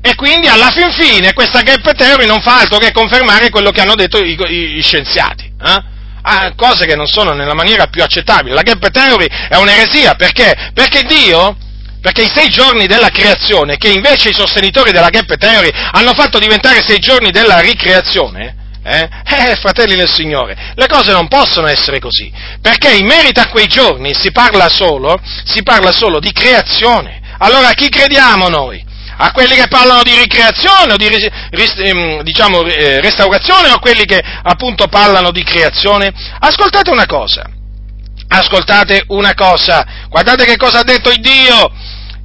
E 0.00 0.14
quindi 0.16 0.48
alla 0.48 0.70
fin 0.70 0.90
fine 0.92 1.32
questa 1.32 1.62
gap 1.62 1.94
theory 1.94 2.26
non 2.26 2.40
fa 2.40 2.60
altro 2.60 2.78
che 2.78 2.90
confermare 2.90 3.50
quello 3.50 3.70
che 3.70 3.80
hanno 3.80 3.94
detto 3.94 4.18
i, 4.18 4.36
i, 4.48 4.78
i 4.78 4.82
scienziati. 4.82 5.44
Eh? 5.44 5.90
Ah, 6.22 6.52
cose 6.56 6.86
che 6.86 6.96
non 6.96 7.06
sono 7.06 7.32
nella 7.32 7.54
maniera 7.54 7.86
più 7.86 8.02
accettabile. 8.02 8.54
La 8.54 8.62
gap 8.62 8.90
theory 8.90 9.26
è 9.48 9.56
un'eresia 9.56 10.14
perché? 10.14 10.70
Perché 10.72 11.02
Dio, 11.02 11.56
perché 12.00 12.22
i 12.22 12.30
sei 12.32 12.48
giorni 12.48 12.86
della 12.86 13.10
creazione, 13.10 13.76
che 13.76 13.88
invece 13.88 14.30
i 14.30 14.34
sostenitori 14.34 14.92
della 14.92 15.08
gap 15.08 15.36
theory 15.36 15.70
hanno 15.92 16.14
fatto 16.14 16.38
diventare 16.38 16.82
sei 16.82 16.98
giorni 16.98 17.30
della 17.30 17.60
ricreazione, 17.60 18.56
eh? 18.84 19.08
eh? 19.24 19.56
fratelli 19.56 19.96
del 19.96 20.12
Signore, 20.12 20.72
le 20.74 20.86
cose 20.86 21.12
non 21.12 21.28
possono 21.28 21.66
essere 21.66 21.98
così, 21.98 22.32
perché 22.60 22.94
in 22.94 23.06
merito 23.06 23.40
a 23.40 23.48
quei 23.48 23.66
giorni 23.66 24.14
si 24.14 24.32
parla 24.32 24.68
solo, 24.68 25.20
si 25.44 25.62
parla 25.62 25.92
solo 25.92 26.18
di 26.18 26.32
creazione. 26.32 27.20
Allora 27.38 27.68
a 27.68 27.72
chi 27.72 27.88
crediamo 27.88 28.48
noi? 28.48 28.84
A 29.16 29.30
quelli 29.32 29.54
che 29.54 29.68
parlano 29.68 30.02
di 30.02 30.16
ricreazione 30.16 30.94
o 30.94 30.96
di 30.96 31.06
ehm, 31.06 32.22
diciamo, 32.22 32.64
eh, 32.64 33.00
restaurazione 33.00 33.68
o 33.68 33.74
a 33.74 33.78
quelli 33.78 34.04
che 34.04 34.20
appunto 34.42 34.88
parlano 34.88 35.30
di 35.30 35.42
creazione? 35.44 36.12
Ascoltate 36.40 36.90
una 36.90 37.06
cosa, 37.06 37.44
ascoltate 38.28 39.04
una 39.08 39.34
cosa, 39.34 40.06
guardate 40.08 40.44
che 40.44 40.56
cosa 40.56 40.80
ha 40.80 40.84
detto 40.84 41.10
il 41.10 41.20
Dio 41.20 41.70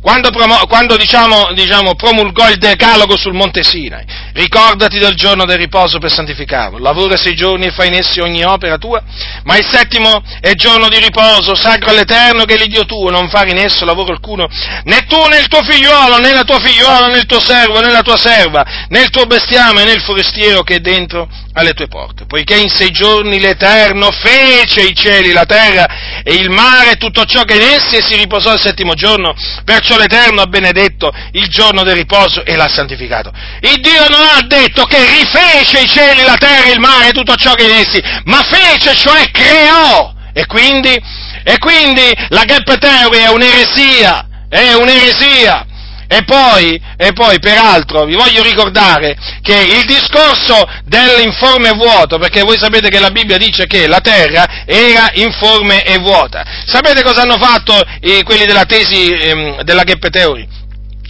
quando, 0.02 0.30
promo- 0.30 0.66
quando 0.68 0.96
diciamo, 0.96 1.52
diciamo, 1.54 1.96
promulgò 1.96 2.50
il 2.50 2.58
decalogo 2.58 3.18
sul 3.18 3.34
Monte 3.34 3.64
Sinai, 3.64 4.06
ricordati 4.34 5.00
del 5.00 5.16
giorno 5.16 5.46
del 5.46 5.58
riposo 5.58 5.98
per 5.98 6.12
santificarlo, 6.12 6.78
lavora 6.78 7.18
sei 7.18 7.36
giorni 7.36 7.66
e 7.66 7.72
fai 7.72 7.88
in 7.88 7.96
essi 7.96 8.20
ogni 8.20 8.44
opera 8.44 8.78
tua, 8.78 9.02
ma 9.44 9.58
il 9.58 9.66
settimo 9.66 10.22
è 10.40 10.54
giorno 10.54 10.88
di 10.88 11.00
riposo, 11.00 11.56
sacro 11.56 11.90
all'Eterno 11.90 12.46
che 12.46 12.56
è 12.56 12.58
l'Iddio 12.58 12.86
tuo, 12.86 13.10
non 13.10 13.30
fare 13.30 13.50
in 13.50 13.58
esso 13.58 13.86
lavoro 13.86 14.14
alcuno, 14.14 14.48
né 14.84 15.06
tu 15.08 15.18
né 15.26 15.40
il 15.40 15.48
tuo 15.48 15.64
figliuolo, 15.64 16.18
né 16.18 16.34
la 16.34 16.44
tua 16.44 16.60
figliuola, 16.60 17.08
né 17.08 17.18
il 17.18 17.26
tuo 17.26 17.40
servo, 17.40 17.80
né 17.80 17.92
la 17.92 18.02
tua 18.02 18.18
serva, 18.18 18.66
né 18.90 19.02
il 19.02 19.10
tuo 19.10 19.26
bestiame, 19.26 19.84
né 19.84 19.94
il 19.94 20.02
forestiero 20.02 20.62
che 20.62 20.76
è 20.76 20.80
dentro 20.80 21.28
alle 21.58 21.74
tue 21.74 21.88
porte, 21.88 22.26
poiché 22.26 22.56
in 22.56 22.70
sei 22.70 22.92
giorni 22.92 23.40
l'Eterno 23.40 24.12
fece 24.12 24.82
i 24.82 24.96
cieli, 24.96 25.32
la 25.32 25.46
terra 25.46 26.22
e 26.24 26.36
il 26.36 26.52
mare 26.52 26.92
e 26.92 26.96
tutto 26.98 27.26
ciò 27.26 27.44
che 27.44 27.56
in 27.56 27.62
essi 27.62 27.96
e 27.96 28.04
si 28.04 28.16
riposò 28.16 28.54
il 28.54 28.60
settimo 28.60 28.94
giorno, 28.94 29.34
perciò 29.66 29.98
l'Eterno 29.98 30.42
ha 30.42 30.46
benedetto 30.46 31.12
il 31.32 31.48
giorno 31.48 31.82
del 31.82 31.96
riposo 31.96 32.46
e 32.46 32.56
l'ha 32.56 32.68
santificato. 32.68 33.32
Il 33.62 33.82
Dio 33.82 34.08
non 34.08 34.22
ha 34.22 34.42
detto 34.46 34.84
che 34.84 35.00
rifece 35.00 35.82
i 35.82 35.88
cieli, 35.88 36.24
la 36.24 36.38
terra, 36.38 36.72
il 36.72 36.80
mare 36.80 37.10
e 37.10 37.12
tutto 37.12 37.36
ciò 37.36 37.56
che 37.56 37.64
in 37.64 37.72
essi, 37.72 38.02
ma 38.26 38.44
fece, 38.44 38.96
cioè 38.96 39.30
creò. 39.32 40.14
E 40.34 40.46
quindi, 40.46 40.96
e 41.44 41.58
quindi 41.58 42.16
la 42.30 42.44
gap 42.44 42.78
theory 42.78 43.18
è 43.18 43.30
un'eresia, 43.30 44.28
è 44.48 44.74
un'eresia 44.74 45.67
e 46.08 46.24
poi, 46.24 46.82
e 46.96 47.12
poi, 47.14 47.40
peraltro, 47.40 48.06
vi 48.06 48.16
voglio 48.16 48.42
ricordare 48.42 49.16
che 49.42 49.56
il 49.56 49.86
discorso 49.86 50.68
dell'informe 50.86 51.72
vuoto, 51.72 52.18
perché 52.18 52.42
voi 52.42 52.58
sapete 52.58 52.90
che 52.90 53.00
la 53.00 53.12
Bibbia 53.12 53.38
dice 53.38 53.68
che 53.68 53.88
la 53.88 54.00
terra 54.00 54.64
era 54.66 55.10
informe 55.14 55.84
e 55.84 55.98
vuota. 56.00 56.44
Sapete 56.66 57.04
cosa 57.04 57.22
hanno 57.22 57.38
fatto 57.38 57.78
eh, 58.00 58.24
quelli 58.24 58.46
della 58.46 58.66
tesi 58.66 59.10
eh, 59.10 59.58
della 59.64 59.84
Theory? 59.84 60.48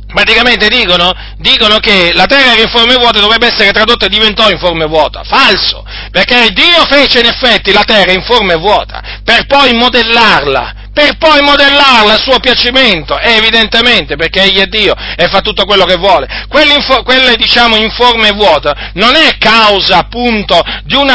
Praticamente 0.07 0.69
dicono, 0.69 1.13
dicono, 1.37 1.79
che 1.79 2.11
la 2.13 2.25
terra 2.25 2.53
era 2.53 2.61
informe 2.61 2.93
e 2.93 2.97
vuota 2.97 3.17
e 3.17 3.21
dovrebbe 3.21 3.47
essere 3.47 3.71
tradotta 3.71 4.05
e 4.05 4.09
diventò 4.09 4.49
informe 4.49 4.85
e 4.85 4.87
vuota. 4.87 5.23
Falso! 5.23 5.85
Perché 6.11 6.49
Dio 6.53 6.85
fece 6.89 7.19
in 7.19 7.25
effetti 7.25 7.73
la 7.73 7.83
terra 7.83 8.13
informe 8.13 8.53
e 8.53 8.57
vuota 8.57 9.03
per 9.23 9.45
poi 9.45 9.73
modellarla 9.73 10.86
per 10.97 11.15
poi 11.19 11.41
modellarla 11.41 12.13
a 12.13 12.17
suo 12.17 12.39
piacimento, 12.39 13.19
e 13.19 13.35
evidentemente, 13.35 14.15
perché 14.15 14.41
egli 14.41 14.57
è 14.57 14.65
Dio 14.65 14.95
e 15.15 15.27
fa 15.27 15.41
tutto 15.41 15.63
quello 15.65 15.85
che 15.85 15.95
vuole. 15.95 16.25
Quelle, 16.49 17.35
diciamo, 17.35 17.75
in 17.75 17.91
forma 17.91 18.25
e 18.25 18.31
vuota 18.31 18.89
non 18.93 19.15
è 19.15 19.37
causa, 19.37 19.97
appunto, 19.97 20.59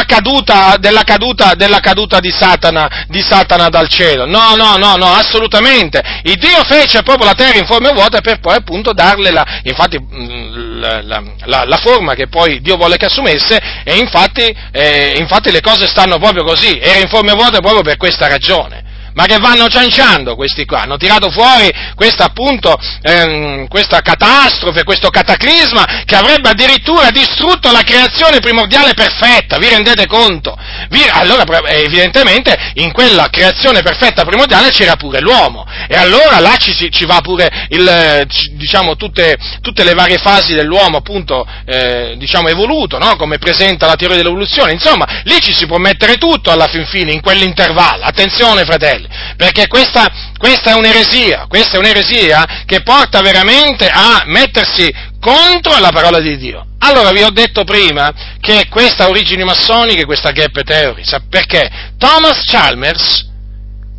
caduta, 0.05 0.77
della 0.79 1.03
caduta, 1.03 1.53
della 1.55 1.81
caduta 1.81 2.21
di, 2.21 2.31
Satana, 2.31 3.07
di 3.09 3.21
Satana 3.21 3.67
dal 3.67 3.89
cielo. 3.89 4.25
No, 4.25 4.55
no, 4.55 4.77
no, 4.77 4.95
no, 4.95 5.11
assolutamente. 5.11 6.01
Il 6.23 6.35
Dio 6.35 6.63
fece 6.63 7.03
proprio 7.03 7.25
la 7.25 7.33
terra 7.33 7.57
in 7.57 7.65
forma 7.65 7.89
e 7.89 7.93
vuota 7.93 8.21
per 8.21 8.39
poi, 8.39 8.55
appunto, 8.55 8.93
darle 8.93 9.31
la, 9.31 9.45
infatti, 9.63 9.99
mm, 9.99 10.79
la, 10.79 11.01
la, 11.43 11.63
la 11.65 11.77
forma 11.77 12.13
che 12.13 12.29
poi 12.29 12.61
Dio 12.61 12.77
vuole 12.77 12.95
che 12.95 13.07
assumesse, 13.07 13.59
e 13.83 13.97
infatti, 13.97 14.55
eh, 14.71 15.15
infatti 15.17 15.51
le 15.51 15.59
cose 15.59 15.87
stanno 15.87 16.19
proprio 16.19 16.45
così. 16.45 16.79
Era 16.79 16.99
in 16.99 17.09
forma 17.09 17.33
e 17.33 17.35
vuota 17.35 17.59
proprio 17.59 17.81
per 17.81 17.97
questa 17.97 18.29
ragione 18.29 18.91
ma 19.13 19.25
che 19.25 19.37
vanno 19.37 19.67
cianciando 19.67 20.35
questi 20.35 20.65
qua, 20.65 20.81
hanno 20.81 20.97
tirato 20.97 21.29
fuori 21.29 21.71
questa 21.95 22.25
appunto, 22.25 22.77
ehm, 23.01 23.67
questa 23.67 24.01
catastrofe, 24.01 24.83
questo 24.83 25.09
cataclisma 25.09 26.03
che 26.05 26.15
avrebbe 26.15 26.49
addirittura 26.49 27.09
distrutto 27.09 27.71
la 27.71 27.81
creazione 27.81 28.39
primordiale 28.39 28.93
perfetta, 28.93 29.57
vi 29.57 29.69
rendete 29.69 30.07
conto? 30.07 30.57
Vi, 30.89 31.01
allora 31.11 31.43
evidentemente 31.69 32.55
in 32.75 32.91
quella 32.91 33.27
creazione 33.29 33.81
perfetta 33.81 34.25
primordiale 34.25 34.69
c'era 34.69 34.95
pure 34.95 35.19
l'uomo. 35.19 35.65
E 35.87 35.95
allora 35.95 36.39
là 36.39 36.55
ci, 36.57 36.73
ci 36.91 37.05
va 37.05 37.19
pure 37.21 37.67
il, 37.69 38.27
diciamo, 38.51 38.95
tutte, 38.95 39.37
tutte, 39.61 39.83
le 39.83 39.93
varie 39.93 40.17
fasi 40.17 40.53
dell'uomo 40.53 40.97
appunto 40.97 41.45
eh, 41.65 42.15
diciamo 42.17 42.47
evoluto, 42.47 42.97
no? 42.97 43.15
come 43.15 43.37
presenta 43.37 43.85
la 43.85 43.95
teoria 43.95 44.17
dell'evoluzione, 44.17 44.71
insomma 44.71 45.21
lì 45.23 45.39
ci 45.41 45.53
si 45.53 45.65
può 45.65 45.77
mettere 45.77 46.17
tutto 46.17 46.51
alla 46.51 46.67
fin 46.67 46.85
fine 46.85 47.11
in 47.11 47.21
quell'intervallo, 47.21 48.03
attenzione 48.03 48.65
fratelli, 48.65 49.02
fratelli, 49.03 49.35
perché 49.35 49.67
questa, 49.67 50.07
questa 50.37 50.71
è 50.71 50.73
un'eresia, 50.73 51.45
questa 51.47 51.75
è 51.75 51.79
un'eresia 51.79 52.63
che 52.65 52.81
porta 52.81 53.21
veramente 53.21 53.87
a 53.87 54.23
mettersi 54.25 54.91
contro 55.19 55.77
la 55.79 55.89
parola 55.89 56.19
di 56.19 56.37
Dio. 56.37 56.67
Allora 56.79 57.11
vi 57.11 57.23
ho 57.23 57.29
detto 57.29 57.63
prima 57.63 58.11
che 58.39 58.67
questa 58.69 59.07
origine 59.07 59.43
massonica, 59.43 60.03
questa 60.05 60.31
gap 60.31 60.63
theory, 60.63 61.03
perché 61.29 61.69
Thomas 61.97 62.43
Chalmers, 62.45 63.29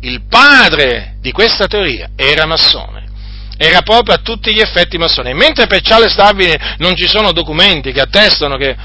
il 0.01 0.21
padre 0.29 1.15
di 1.19 1.31
questa 1.31 1.67
teoria, 1.67 2.09
era 2.15 2.45
massone 2.45 3.03
era 3.57 3.83
proprio 3.83 4.15
a 4.15 4.17
tutti 4.17 4.53
gli 4.53 4.59
effetti 4.59 4.97
massone. 4.97 5.33
Mentre 5.33 5.65
per 5.65 5.79
Charles 5.79 6.13
Darwin 6.15 6.53
non 6.79 6.93
ci 6.93 7.07
sono 7.07 7.31
documenti 7.31 7.93
che 7.93 8.01
attestano 8.01 8.57
che, 8.57 8.75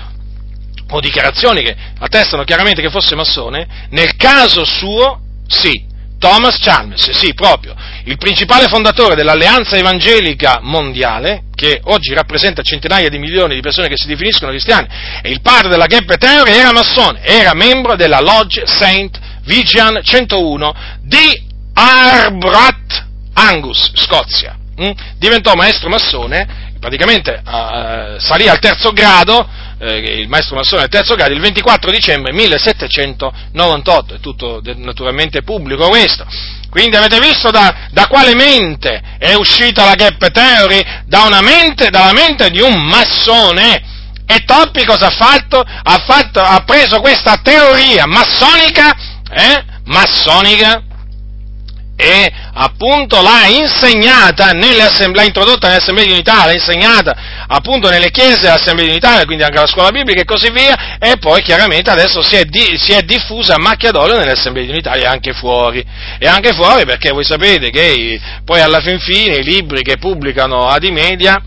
o 0.91 1.01
dichiarazioni 1.01 1.61
che 1.63 1.77
attestano 1.99 2.45
chiaramente 2.45 2.81
che 2.81 2.89
fosse 2.89 3.17
massone, 3.17 3.89
nel 3.91 4.15
caso 4.15 4.65
suo 4.65 5.23
sì, 5.49 5.90
Thomas 6.21 6.59
Chalmers, 6.59 7.13
sì, 7.13 7.33
proprio, 7.33 7.75
il 8.05 8.19
principale 8.19 8.69
fondatore 8.69 9.15
dell'Alleanza 9.15 9.77
Evangelica 9.77 10.59
Mondiale, 10.61 11.45
che 11.55 11.81
oggi 11.85 12.13
rappresenta 12.13 12.61
centinaia 12.61 13.09
di 13.09 13.17
milioni 13.17 13.55
di 13.55 13.63
persone 13.63 13.89
che 13.89 13.97
si 13.97 14.07
definiscono 14.07 14.51
cristiane, 14.51 15.21
e 15.23 15.31
il 15.31 15.41
padre 15.41 15.71
della 15.71 15.87
Gap 15.87 16.19
Theory 16.19 16.53
era 16.53 16.73
massone, 16.73 17.23
era 17.23 17.55
membro 17.55 17.97
della 17.97 18.21
Lodge 18.21 18.67
St. 18.67 19.19
Vigian 19.45 20.01
101 20.03 20.75
di 21.01 21.43
Arbrat, 21.73 23.07
Angus, 23.33 23.93
Scozia. 23.95 24.59
Mm? 24.79 24.91
Diventò 25.17 25.55
maestro 25.55 25.89
massone, 25.89 26.75
praticamente 26.79 27.41
uh, 27.43 28.19
salì 28.19 28.47
al 28.47 28.59
terzo 28.59 28.93
grado, 28.93 29.49
eh, 29.81 30.20
il 30.20 30.28
maestro 30.28 30.57
massone 30.57 30.82
del 30.82 30.90
terzo 30.90 31.15
grado, 31.15 31.32
il 31.32 31.40
24 31.40 31.90
dicembre 31.90 32.32
1798, 32.35 34.15
è 34.15 34.20
tutto 34.20 34.61
naturalmente 34.77 35.43
pubblico 35.43 35.89
questo. 35.89 36.27
Quindi 36.69 36.97
avete 36.97 37.19
visto 37.19 37.51
da, 37.51 37.89
da 37.90 38.07
quale 38.07 38.35
mente 38.35 39.02
è 39.19 39.35
uscita 39.35 39.85
la 39.85 39.94
gap 39.94 40.31
theory? 40.31 40.85
Da 41.07 41.23
una 41.23 41.40
mente, 41.40 41.90
dalla 41.90 42.12
mente 42.12 42.51
di 42.51 42.61
un 42.61 42.81
massone. 42.85 43.89
E 44.27 44.44
Toppi 44.44 44.85
cosa 44.85 45.07
ha 45.07 45.11
fatto? 45.11 45.59
Ha, 45.61 45.98
fatto, 46.07 46.40
ha 46.40 46.62
preso 46.65 47.01
questa 47.01 47.40
teoria 47.43 48.07
massonica, 48.07 48.94
eh? 49.32 49.65
massonica, 49.86 50.82
e 52.01 52.33
appunto 52.55 53.21
l'ha 53.21 53.47
insegnata 53.47 54.53
l'ha 54.53 55.23
introdotta 55.23 55.69
nelle 55.69 55.81
assemblee 55.81 56.07
di 56.07 56.13
unità, 56.13 56.47
l'ha 56.47 56.55
insegnata 56.55 57.15
appunto 57.47 57.91
nelle 57.91 58.11
chiese 58.11 58.41
dell'assemblea 58.41 58.87
di 58.87 58.93
unità, 58.93 59.25
quindi 59.25 59.43
anche 59.43 59.59
alla 59.59 59.67
scuola 59.67 59.91
biblica 59.91 60.23
e 60.23 60.25
così 60.25 60.51
via, 60.51 60.99
e 60.99 61.19
poi 61.19 61.43
chiaramente 61.43 61.91
adesso 61.91 62.23
si 62.23 62.37
è, 62.37 62.45
di, 62.45 62.79
si 62.79 62.93
è 62.93 63.03
diffusa 63.03 63.55
a 63.55 63.59
macchia 63.59 63.91
d'olio 63.91 64.17
nelle 64.17 64.33
assemblee 64.33 64.65
di 64.65 64.71
unità 64.71 64.93
e 64.93 65.05
anche 65.05 65.33
fuori. 65.33 65.85
E 66.19 66.27
anche 66.27 66.53
fuori 66.53 66.85
perché 66.87 67.11
voi 67.11 67.25
sapete 67.25 67.71
che 67.71 68.21
poi 68.45 68.61
alla 68.61 68.81
fin 68.81 68.99
fine 68.99 69.37
i 69.37 69.45
libri 69.45 69.83
che 69.83 69.99
pubblicano 69.99 70.69
ad 70.69 70.85
Media 70.85 71.41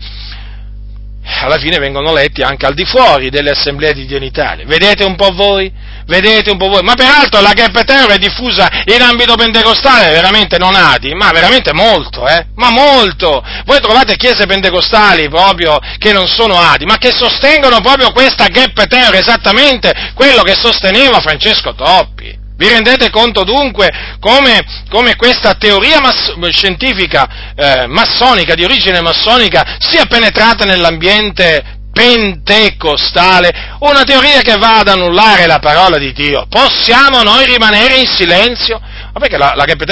alla 1.24 1.58
fine 1.58 1.78
vengono 1.78 2.12
letti 2.12 2.42
anche 2.42 2.66
al 2.66 2.74
di 2.74 2.84
fuori 2.84 3.30
delle 3.30 3.50
assemblee 3.50 3.92
di 3.94 4.06
Dio 4.06 4.18
in 4.18 4.22
Italia. 4.22 4.64
Vedete 4.66 5.04
un 5.04 5.16
po' 5.16 5.30
voi? 5.32 5.72
Vedete 6.06 6.50
un 6.50 6.58
po' 6.58 6.68
voi? 6.68 6.82
Ma 6.82 6.94
peraltro 6.94 7.40
la 7.40 7.52
Gap 7.52 7.82
Terror 7.84 8.10
è 8.10 8.18
diffusa 8.18 8.68
in 8.84 9.00
ambito 9.00 9.34
pentecostale 9.34 10.10
veramente 10.10 10.58
non 10.58 10.74
ati, 10.74 11.14
ma 11.14 11.30
veramente 11.32 11.72
molto, 11.72 12.26
eh? 12.28 12.46
Ma 12.56 12.70
molto! 12.70 13.42
Voi 13.64 13.80
trovate 13.80 14.16
chiese 14.16 14.46
pentecostali 14.46 15.28
proprio 15.28 15.78
che 15.98 16.12
non 16.12 16.26
sono 16.26 16.58
ati, 16.58 16.84
ma 16.84 16.98
che 16.98 17.10
sostengono 17.14 17.80
proprio 17.80 18.12
questa 18.12 18.48
Gap 18.48 18.86
Terror, 18.86 19.14
esattamente 19.14 20.12
quello 20.14 20.42
che 20.42 20.54
sosteneva 20.54 21.20
Francesco 21.20 21.74
Toppi. 21.74 22.43
Vi 22.56 22.68
rendete 22.68 23.10
conto 23.10 23.42
dunque 23.42 23.90
come, 24.20 24.64
come 24.88 25.16
questa 25.16 25.54
teoria 25.54 26.00
mass- 26.00 26.38
scientifica 26.50 27.52
eh, 27.56 27.86
massonica, 27.88 28.54
di 28.54 28.62
origine 28.62 29.00
massonica, 29.00 29.76
sia 29.78 30.06
penetrata 30.06 30.64
nell'ambiente 30.64 31.82
pentecostale, 31.94 33.76
una 33.78 34.02
teoria 34.02 34.40
che 34.42 34.56
va 34.56 34.80
ad 34.80 34.88
annullare 34.88 35.46
la 35.46 35.60
parola 35.60 35.96
di 35.96 36.12
Dio. 36.12 36.46
Possiamo 36.48 37.22
noi 37.22 37.46
rimanere 37.46 37.96
in 37.98 38.06
silenzio? 38.06 38.80
Ma 38.80 39.20
perché 39.20 39.38
la, 39.38 39.54
la 39.54 39.64
Gap 39.64 39.82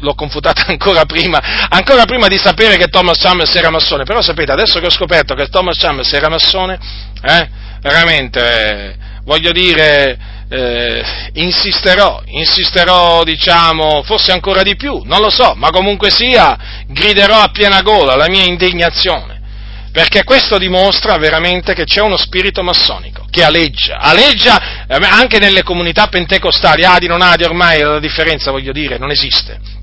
l'ho 0.00 0.14
confutata 0.14 0.66
ancora 0.70 1.04
prima, 1.04 1.40
ancora 1.68 2.04
prima 2.06 2.28
di 2.28 2.38
sapere 2.38 2.76
che 2.76 2.86
Thomas 2.86 3.18
Chalmers 3.18 3.54
era 3.54 3.70
massone, 3.70 4.04
però 4.04 4.22
sapete, 4.22 4.52
adesso 4.52 4.78
che 4.78 4.86
ho 4.86 4.90
scoperto 4.90 5.34
che 5.34 5.48
Thomas 5.48 5.76
Chalmers 5.76 6.12
era 6.12 6.28
massone, 6.28 6.78
eh, 7.22 7.50
veramente, 7.82 8.40
eh, 8.40 8.96
voglio 9.24 9.50
dire, 9.50 10.38
eh, 10.52 11.30
insisterò, 11.34 12.22
insisterò, 12.26 13.22
diciamo, 13.22 14.02
forse 14.02 14.32
ancora 14.32 14.62
di 14.62 14.74
più, 14.74 15.02
non 15.04 15.20
lo 15.20 15.30
so, 15.30 15.54
ma 15.54 15.70
comunque 15.70 16.10
sia, 16.10 16.84
griderò 16.88 17.40
a 17.40 17.50
piena 17.50 17.82
gola 17.82 18.16
la 18.16 18.28
mia 18.28 18.44
indignazione, 18.44 19.40
perché 19.92 20.24
questo 20.24 20.58
dimostra 20.58 21.16
veramente 21.18 21.72
che 21.72 21.84
c'è 21.84 22.00
uno 22.00 22.16
spirito 22.16 22.64
massonico 22.64 23.26
che 23.30 23.44
aleggia, 23.44 23.98
aleggia 23.98 24.86
eh, 24.88 24.98
anche 25.08 25.38
nelle 25.38 25.62
comunità 25.62 26.08
pentecostali, 26.08 26.84
adi 26.84 27.06
non 27.06 27.22
adi 27.22 27.44
ormai 27.44 27.80
la 27.80 28.00
differenza, 28.00 28.50
voglio 28.50 28.72
dire, 28.72 28.98
non 28.98 29.12
esiste 29.12 29.78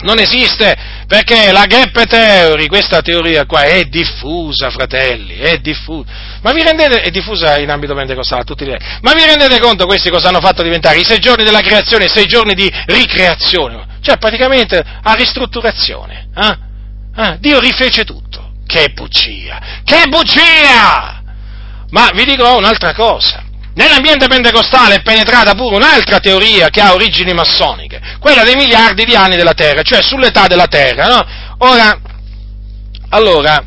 non 0.00 0.20
esiste 0.20 0.76
perché 1.08 1.50
la 1.50 1.64
gap 1.64 2.06
theory, 2.06 2.68
questa 2.68 3.02
teoria 3.02 3.46
qua, 3.46 3.62
è 3.62 3.84
diffusa, 3.86 4.70
fratelli, 4.70 5.38
è 5.38 5.58
diffusa. 5.58 6.27
Ma 6.42 6.52
vi 6.52 6.62
rendete, 6.62 7.02
è 7.02 7.10
diffusa 7.10 7.58
in 7.58 7.70
ambito 7.70 7.94
pentecostale 7.94 8.42
a 8.42 8.44
tutti 8.44 8.62
i 8.62 8.66
livelli. 8.66 8.84
Ma 9.02 9.12
vi 9.12 9.24
rendete 9.24 9.58
conto 9.60 9.86
questi 9.86 10.10
cosa 10.10 10.28
hanno 10.28 10.40
fatto 10.40 10.62
diventare? 10.62 10.98
I 10.98 11.04
sei 11.04 11.18
giorni 11.18 11.44
della 11.44 11.60
creazione, 11.60 12.04
i 12.04 12.08
sei 12.08 12.26
giorni 12.26 12.54
di 12.54 12.70
ricreazione, 12.86 13.98
cioè 14.00 14.18
praticamente 14.18 14.82
a 15.02 15.12
ristrutturazione. 15.14 16.28
Eh? 16.34 17.22
Eh? 17.22 17.36
Dio 17.40 17.58
rifece 17.58 18.04
tutto. 18.04 18.52
Che 18.66 18.90
bugia! 18.94 19.80
Che 19.82 20.04
bugia! 20.08 21.22
Ma 21.90 22.10
vi 22.12 22.24
dico 22.24 22.56
un'altra 22.56 22.92
cosa. 22.94 23.42
Nell'ambiente 23.74 24.26
pentecostale 24.26 24.96
è 24.96 25.02
penetrata 25.02 25.54
pure 25.54 25.76
un'altra 25.76 26.18
teoria 26.18 26.68
che 26.68 26.80
ha 26.80 26.92
origini 26.92 27.32
massoniche, 27.32 28.00
quella 28.18 28.42
dei 28.42 28.56
miliardi 28.56 29.04
di 29.04 29.14
anni 29.14 29.36
della 29.36 29.54
Terra, 29.54 29.82
cioè 29.82 30.02
sull'età 30.02 30.48
della 30.48 30.66
Terra. 30.66 31.06
No? 31.06 31.26
Ora, 31.58 31.98
allora, 33.10 33.64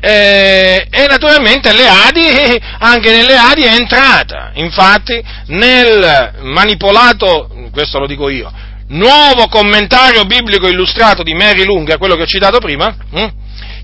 eh, 0.00 0.86
e 0.90 1.06
naturalmente 1.08 1.72
le 1.72 1.86
Adi, 1.86 2.60
anche 2.78 3.10
nelle 3.10 3.36
Adi 3.36 3.62
è 3.62 3.74
entrata, 3.74 4.50
infatti 4.54 5.22
nel 5.46 6.34
manipolato, 6.40 7.48
questo 7.72 7.98
lo 7.98 8.06
dico 8.06 8.28
io, 8.28 8.52
nuovo 8.88 9.48
commentario 9.48 10.24
biblico 10.24 10.68
illustrato 10.68 11.22
di 11.22 11.34
Mary 11.34 11.64
Lunga, 11.64 11.98
quello 11.98 12.16
che 12.16 12.22
ho 12.22 12.26
citato 12.26 12.58
prima, 12.58 12.94
hm, 13.10 13.28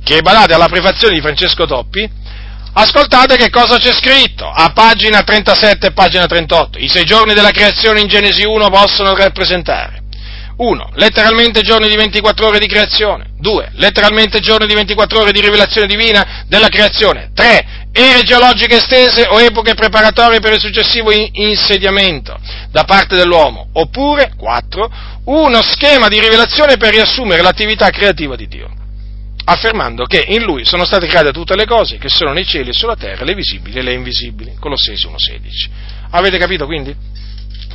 che 0.05 0.21
badate 0.21 0.55
alla 0.55 0.69
prefazione 0.69 1.15
di 1.15 1.21
Francesco 1.21 1.67
Toppi, 1.67 2.21
Ascoltate 2.75 3.37
che 3.37 3.51
cosa 3.51 3.77
c'è 3.77 3.93
scritto. 3.93 4.49
A 4.49 4.73
pagina 4.73 5.21
37 5.21 5.89
e 5.89 5.93
pagina 5.93 6.25
38. 6.25 6.79
I 6.79 6.89
sei 6.89 7.05
giorni 7.05 7.35
della 7.35 7.51
creazione 7.51 8.01
in 8.01 8.09
Genesi 8.09 8.45
1 8.45 8.71
possono 8.71 9.15
rappresentare 9.15 10.02
1. 10.63 10.91
Letteralmente 10.95 11.63
giorni 11.63 11.89
di 11.89 11.97
24 11.97 12.47
ore 12.47 12.59
di 12.61 12.69
creazione. 12.69 13.31
2. 13.39 13.73
Letteralmente 13.75 14.39
giorni 14.39 14.67
di 14.67 14.75
24 14.75 15.21
ore 15.21 15.33
di 15.33 15.41
rivelazione 15.41 15.89
divina 15.89 16.45
della 16.47 16.69
creazione. 16.69 17.31
3. 17.35 17.81
Ere 17.93 18.23
geologiche 18.23 18.77
estese 18.77 19.27
o 19.29 19.41
epoche 19.41 19.75
preparatorie 19.75 20.41
per 20.41 20.53
il 20.53 20.61
successivo 20.61 21.11
insediamento 21.11 22.39
da 22.71 22.85
parte 22.85 23.17
dell'uomo. 23.17 23.71
Oppure 23.73 24.33
4. 24.37 24.93
Uno 25.25 25.63
schema 25.63 26.07
di 26.09 26.21
rivelazione 26.21 26.77
per 26.77 26.93
riassumere 26.93 27.43
l'attività 27.43 27.91
creativa 27.91 28.37
di 28.37 28.47
Dio 28.47 28.71
affermando 29.45 30.05
che 30.05 30.25
in 30.29 30.43
lui 30.43 30.65
sono 30.65 30.85
state 30.85 31.09
create 31.09 31.33
tutte 31.33 31.57
le 31.57 31.67
cose 31.67 31.99
che 31.99 32.09
sono 32.09 32.33
nei 32.33 32.45
cieli 32.45 32.71
e 32.71 32.73
sulla 32.73 32.95
terra, 32.95 33.25
le 33.25 33.35
visibili 33.35 33.77
e 33.77 33.83
le 33.83 33.93
invisibili. 33.93 34.55
Colossesi 34.61 35.05
1.16. 35.09 35.69
Avete 36.11 36.39
capito 36.39 36.65
quindi? 36.65 36.95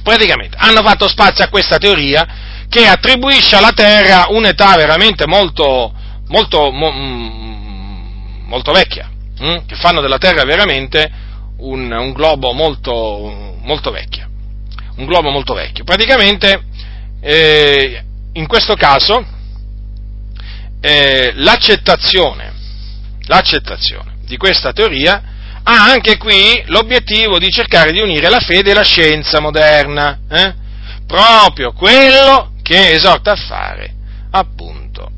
Praticamente 0.01 0.55
hanno 0.57 0.81
fatto 0.81 1.09
spazio 1.09 1.43
a 1.43 1.49
questa 1.49 1.77
teoria 1.77 2.25
che 2.69 2.85
attribuisce 2.85 3.55
alla 3.55 3.71
terra 3.71 4.27
un'età 4.29 4.75
veramente 4.75 5.25
molto, 5.25 5.93
molto, 6.27 6.71
mo, 6.71 6.91
mm, 6.91 8.47
molto 8.47 8.71
vecchia, 8.71 9.09
hm? 9.37 9.65
che 9.65 9.75
fanno 9.75 10.01
della 10.01 10.17
terra 10.17 10.43
veramente 10.43 11.09
un, 11.57 11.91
un 11.91 12.11
globo 12.13 12.53
molto, 12.53 13.55
molto 13.61 13.91
vecchio. 13.91 14.25
Un 14.97 15.05
globo 15.05 15.29
molto 15.29 15.53
vecchio. 15.53 15.83
Praticamente, 15.83 16.63
eh, 17.21 18.03
in 18.33 18.47
questo 18.47 18.75
caso, 18.75 19.23
eh, 20.81 21.31
l'accettazione, 21.35 22.53
l'accettazione 23.27 24.15
di 24.25 24.37
questa 24.37 24.73
teoria 24.73 25.21
ha 25.63 25.91
anche 25.91 26.17
qui 26.17 26.63
l'obiettivo 26.67 27.39
di 27.39 27.49
cercare 27.51 27.91
di 27.91 28.01
unire 28.01 28.29
la 28.29 28.39
fede 28.39 28.71
e 28.71 28.73
la 28.73 28.83
scienza 28.83 29.39
moderna, 29.39 30.19
eh? 30.29 30.53
proprio 31.05 31.73
quello 31.73 32.53
che 32.67 32.91
esorta 32.91 33.31
a 33.31 33.35
fare 33.37 33.93
appunto 34.31 35.09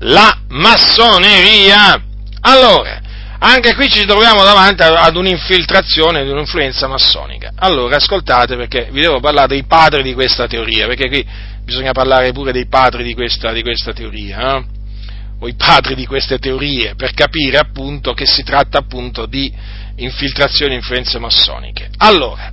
la 0.00 0.40
massoneria. 0.48 2.02
Allora, 2.40 3.00
anche 3.38 3.76
qui 3.76 3.88
ci 3.88 4.04
troviamo 4.06 4.42
davanti 4.42 4.82
ad 4.82 5.14
un'infiltrazione, 5.14 6.22
ad 6.22 6.28
un'influenza 6.28 6.88
massonica. 6.88 7.52
Allora, 7.54 7.94
ascoltate 7.94 8.56
perché 8.56 8.88
vi 8.90 9.02
devo 9.02 9.20
parlare 9.20 9.46
dei 9.46 9.64
padri 9.66 10.02
di 10.02 10.14
questa 10.14 10.48
teoria, 10.48 10.88
perché 10.88 11.06
qui 11.06 11.24
bisogna 11.62 11.92
parlare 11.92 12.32
pure 12.32 12.50
dei 12.50 12.66
padri 12.66 13.04
di 13.04 13.14
questa, 13.14 13.52
di 13.52 13.62
questa 13.62 13.92
teoria. 13.92 14.56
Eh? 14.56 14.64
o 15.42 15.48
i 15.48 15.54
padri 15.54 15.94
di 15.94 16.04
queste 16.04 16.38
teorie 16.38 16.96
per 16.96 17.14
capire 17.14 17.56
appunto 17.56 18.12
che 18.12 18.26
si 18.26 18.42
tratta 18.42 18.76
appunto 18.76 19.24
di 19.24 19.50
infiltrazioni 19.96 20.72
e 20.72 20.76
influenze 20.76 21.18
massoniche. 21.18 21.88
Allora, 21.96 22.52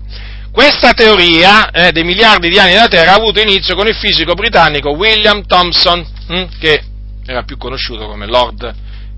questa 0.57 0.93
teoria 0.93 1.69
eh, 1.69 1.91
dei 1.91 2.03
miliardi 2.03 2.49
di 2.49 2.57
anni 2.57 2.71
della 2.71 2.87
Terra 2.87 3.11
ha 3.11 3.15
avuto 3.17 3.39
inizio 3.39 3.75
con 3.75 3.85
il 3.85 3.93
fisico 3.93 4.33
britannico 4.33 4.89
William 4.89 5.45
Thomson, 5.45 6.03
hm, 6.29 6.45
che 6.59 6.81
era 7.27 7.43
più 7.43 7.57
conosciuto 7.57 8.07
come 8.07 8.25
Lord 8.25 8.73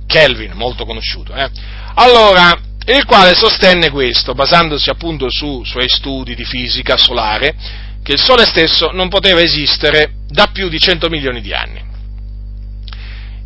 Kelvin, 0.06 0.52
molto 0.56 0.84
conosciuto. 0.84 1.34
Eh. 1.34 1.50
Allora, 1.94 2.60
il 2.86 3.06
quale 3.06 3.36
sostenne 3.36 3.90
questo, 3.90 4.34
basandosi 4.34 4.90
appunto 4.90 5.28
su 5.30 5.64
suoi 5.64 5.88
studi 5.88 6.36
di 6.36 6.44
fisica 6.44 6.98
solare, 6.98 7.56
che 8.04 8.12
il 8.12 8.20
Sole 8.20 8.44
stesso 8.44 8.90
non 8.92 9.08
poteva 9.08 9.40
esistere 9.40 10.16
da 10.28 10.48
più 10.48 10.68
di 10.68 10.78
100 10.78 11.08
milioni 11.08 11.40
di 11.40 11.54
anni. 11.54 11.82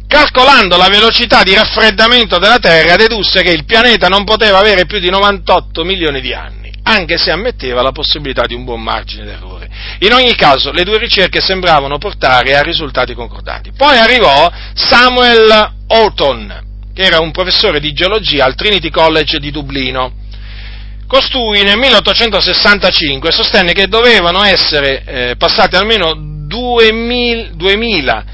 Calcolando 0.07 0.77
la 0.77 0.89
velocità 0.89 1.43
di 1.43 1.53
raffreddamento 1.53 2.39
della 2.39 2.57
Terra, 2.57 2.95
dedusse 2.95 3.43
che 3.43 3.51
il 3.51 3.65
pianeta 3.65 4.07
non 4.07 4.23
poteva 4.23 4.57
avere 4.57 4.87
più 4.87 4.97
di 4.97 5.11
98 5.11 5.83
milioni 5.83 6.21
di 6.21 6.33
anni, 6.33 6.62
anche 6.93 7.17
se 7.17 7.31
ammetteva 7.31 7.81
la 7.81 7.91
possibilità 7.91 8.45
di 8.45 8.53
un 8.53 8.63
buon 8.63 8.81
margine 8.81 9.25
d'errore. 9.25 9.69
In 9.99 10.13
ogni 10.13 10.35
caso, 10.35 10.71
le 10.71 10.83
due 10.83 10.97
ricerche 10.97 11.41
sembravano 11.41 11.97
portare 11.97 12.55
a 12.55 12.61
risultati 12.61 13.13
concordanti. 13.13 13.71
Poi 13.75 13.97
arrivò 13.97 14.51
Samuel 14.73 15.73
Houghton, 15.87 16.63
che 16.93 17.01
era 17.01 17.19
un 17.19 17.31
professore 17.31 17.79
di 17.79 17.93
geologia 17.93 18.45
al 18.45 18.55
Trinity 18.55 18.89
College 18.89 19.39
di 19.39 19.51
Dublino. 19.51 20.21
Costui 21.07 21.63
nel 21.63 21.77
1865 21.77 23.31
sostenne 23.31 23.73
che 23.73 23.87
dovevano 23.87 24.43
essere 24.43 25.03
eh, 25.03 25.35
passati 25.37 25.75
almeno 25.75 26.13
2000, 26.47 27.49
2000 27.53 28.25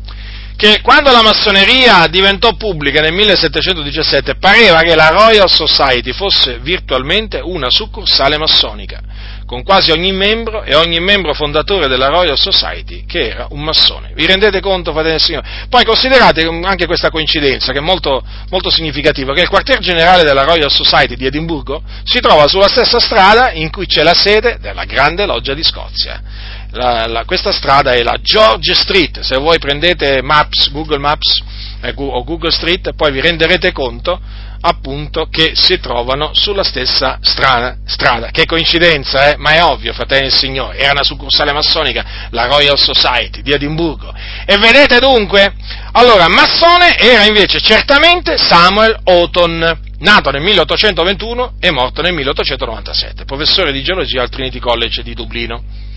che 0.56 0.82
quando 0.82 1.12
la 1.12 1.22
massoneria 1.22 2.08
diventò 2.08 2.56
pubblica 2.56 3.02
nel 3.02 3.14
1717 3.14 4.36
pareva 4.36 4.82
che 4.82 4.96
la 4.96 5.10
Royal 5.10 5.50
Society 5.50 6.14
fosse 6.14 6.60
virtualmente 6.60 7.40
una 7.40 7.70
succursale 7.70 8.38
massonica 8.38 9.02
con 9.50 9.64
quasi 9.64 9.90
ogni 9.90 10.12
membro 10.12 10.62
e 10.62 10.76
ogni 10.76 11.00
membro 11.00 11.34
fondatore 11.34 11.88
della 11.88 12.06
Royal 12.06 12.38
Society 12.38 13.06
che 13.08 13.30
era 13.30 13.48
un 13.50 13.62
massone. 13.62 14.12
Vi 14.14 14.28
rendete 14.28 14.60
conto, 14.60 14.92
fratelli 14.92 15.14
del 15.14 15.22
Signore? 15.22 15.48
Poi 15.68 15.84
considerate 15.86 16.46
anche 16.46 16.86
questa 16.86 17.10
coincidenza, 17.10 17.72
che 17.72 17.80
è 17.80 17.82
molto, 17.82 18.24
molto 18.52 18.70
significativa, 18.70 19.34
che 19.34 19.42
il 19.42 19.50
quartier 19.50 19.80
generale 19.80 20.22
della 20.22 20.44
Royal 20.44 20.70
Society 20.70 21.16
di 21.16 21.26
Edimburgo 21.26 21.82
si 22.04 22.20
trova 22.20 22.48
sulla 22.48 22.68
stessa 22.68 23.00
strada 23.00 23.52
in 23.52 23.72
cui 23.72 23.88
c'è 23.88 24.04
la 24.04 24.14
sede 24.14 24.60
della 24.62 24.84
Grande 24.84 25.26
Loggia 25.26 25.56
di 25.56 25.64
Scozia. 25.64 26.22
La, 26.70 27.08
la, 27.08 27.26
questa 27.26 27.52
strada 27.52 27.94
è 27.94 28.04
la 28.04 28.20
George 28.22 28.76
Street, 28.76 29.22
se 29.22 29.36
voi 29.38 29.58
prendete 29.58 30.22
Maps, 30.22 30.70
Google 30.70 31.00
Maps 31.00 31.42
eh, 31.82 31.92
o 31.96 32.24
Google 32.24 32.52
Street, 32.52 32.94
poi 32.94 33.12
vi 33.12 33.20
renderete 33.20 33.72
conto 33.72 34.22
appunto 34.62 35.28
che 35.30 35.52
si 35.56 35.80
trovano 35.80 36.34
sulla 36.34 36.64
stessa 36.64 37.20
strada. 37.22 37.78
strada. 37.86 38.30
Che 38.30 38.46
coincidenza, 38.46 39.32
eh? 39.32 39.38
Ma 39.38 39.52
è 39.52 39.64
ovvio, 39.64 39.94
fratelli 39.94 40.24
del 40.24 40.34
Signore, 40.34 40.78
era 40.78 40.92
una 40.92 41.04
succursale 41.04 41.52
massonica, 41.52 42.28
la 42.32 42.46
Royal 42.46 42.78
Society 42.78 43.42
di 43.42 43.52
Edimburgo. 43.52 44.14
E 44.46 44.58
vedete 44.58 45.00
dunque, 45.00 45.54
allora, 45.94 46.28
massone 46.28 46.98
era 46.98 47.26
invece 47.26 47.60
certamente 47.60 48.38
Samuel 48.38 49.00
Houghton, 49.04 49.80
nato 50.00 50.32
nel 50.32 50.42
1821 50.42 51.54
e 51.60 51.72
morto 51.72 52.02
nel 52.02 52.14
1897, 52.14 53.26
professore 53.26 53.72
di 53.72 53.82
geologia 53.84 54.22
al 54.22 54.30
Trinity 54.30 54.60
College 54.60 55.04
di 55.04 55.14
Dublino. 55.14 55.88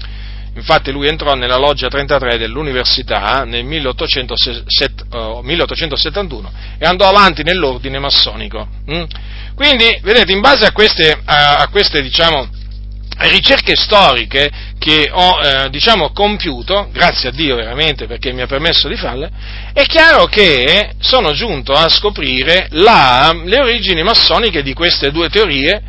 Infatti 0.55 0.93
lui 0.93 1.09
entrò 1.09 1.35
nella 1.35 1.57
loggia 1.57 1.89
33 1.89 2.37
dell'università 2.37 3.45
nel 3.45 3.65
1871 3.65 6.53
e 6.79 6.85
andò 6.85 7.09
avanti 7.09 7.43
nell'ordine 7.43 7.99
massonico. 7.99 8.69
Mm? 8.91 9.05
Quindi, 9.55 9.99
vedete, 10.03 10.33
in 10.33 10.41
base 10.41 10.67
a 10.67 10.73
queste, 10.73 11.19
a 11.25 11.67
queste 11.71 12.03
diciamo, 12.03 12.51
ricerche 13.19 13.77
storiche 13.77 14.51
che 14.79 15.09
ho 15.11 15.41
eh, 15.41 15.71
diciamo, 15.71 16.13
compiuto, 16.13 16.89
grazie 16.93 17.29
a 17.29 17.33
Dio 17.33 17.55
veramente 17.55 18.07
perché 18.07 18.33
mi 18.33 18.43
ha 18.43 18.47
permesso 18.47 18.89
di 18.89 18.97
farle, 18.97 19.31
è 19.73 19.85
chiaro 19.85 20.27
che 20.27 20.93
sono 20.99 21.33
giunto 21.33 21.73
a 21.73 21.89
scoprire 21.89 22.67
la, 22.71 23.33
le 23.45 23.61
origini 23.61 24.03
massoniche 24.03 24.63
di 24.63 24.75
queste 24.75 25.11
due 25.11 25.29
teorie 25.29 25.83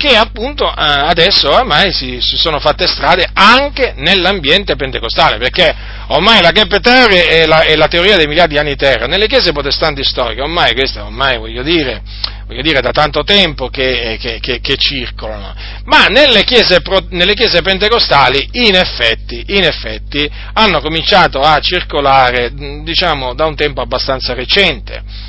che 0.00 0.16
appunto 0.16 0.66
eh, 0.66 0.72
adesso 0.76 1.50
ormai 1.50 1.92
si, 1.92 2.22
si, 2.22 2.38
sono 2.38 2.58
fatte 2.58 2.86
strade 2.86 3.28
anche 3.34 3.92
nell'ambiente 3.96 4.74
pentecostale, 4.74 5.36
perché 5.36 5.76
ormai 6.06 6.40
la 6.40 6.52
gap 6.52 6.80
theory 6.80 7.18
è 7.18 7.44
la, 7.44 7.60
è 7.64 7.76
la 7.76 7.86
teoria 7.86 8.16
dei 8.16 8.26
miliardi 8.26 8.54
di 8.54 8.58
anni 8.58 8.76
terra, 8.76 9.04
nelle 9.04 9.26
chiese 9.26 9.52
protestanti 9.52 10.02
storiche, 10.02 10.40
ormai 10.40 10.72
queste, 10.72 11.00
ormai 11.00 11.36
voglio 11.36 11.62
dire, 11.62 12.00
voglio 12.46 12.62
dire 12.62 12.80
da 12.80 12.92
tanto 12.92 13.24
tempo 13.24 13.68
che, 13.68 14.16
che, 14.18 14.38
che, 14.40 14.60
che 14.60 14.76
circolano, 14.78 15.54
ma 15.84 16.06
nelle 16.06 16.44
chiese, 16.44 16.80
nelle 17.10 17.34
chiese 17.34 17.60
pentecostali 17.60 18.48
in 18.52 18.76
effetti, 18.76 19.44
in 19.48 19.64
effetti 19.64 20.26
hanno 20.54 20.80
cominciato 20.80 21.40
a 21.42 21.60
circolare, 21.60 22.54
diciamo, 22.82 23.34
da 23.34 23.44
un 23.44 23.54
tempo 23.54 23.82
abbastanza 23.82 24.32
recente. 24.32 25.28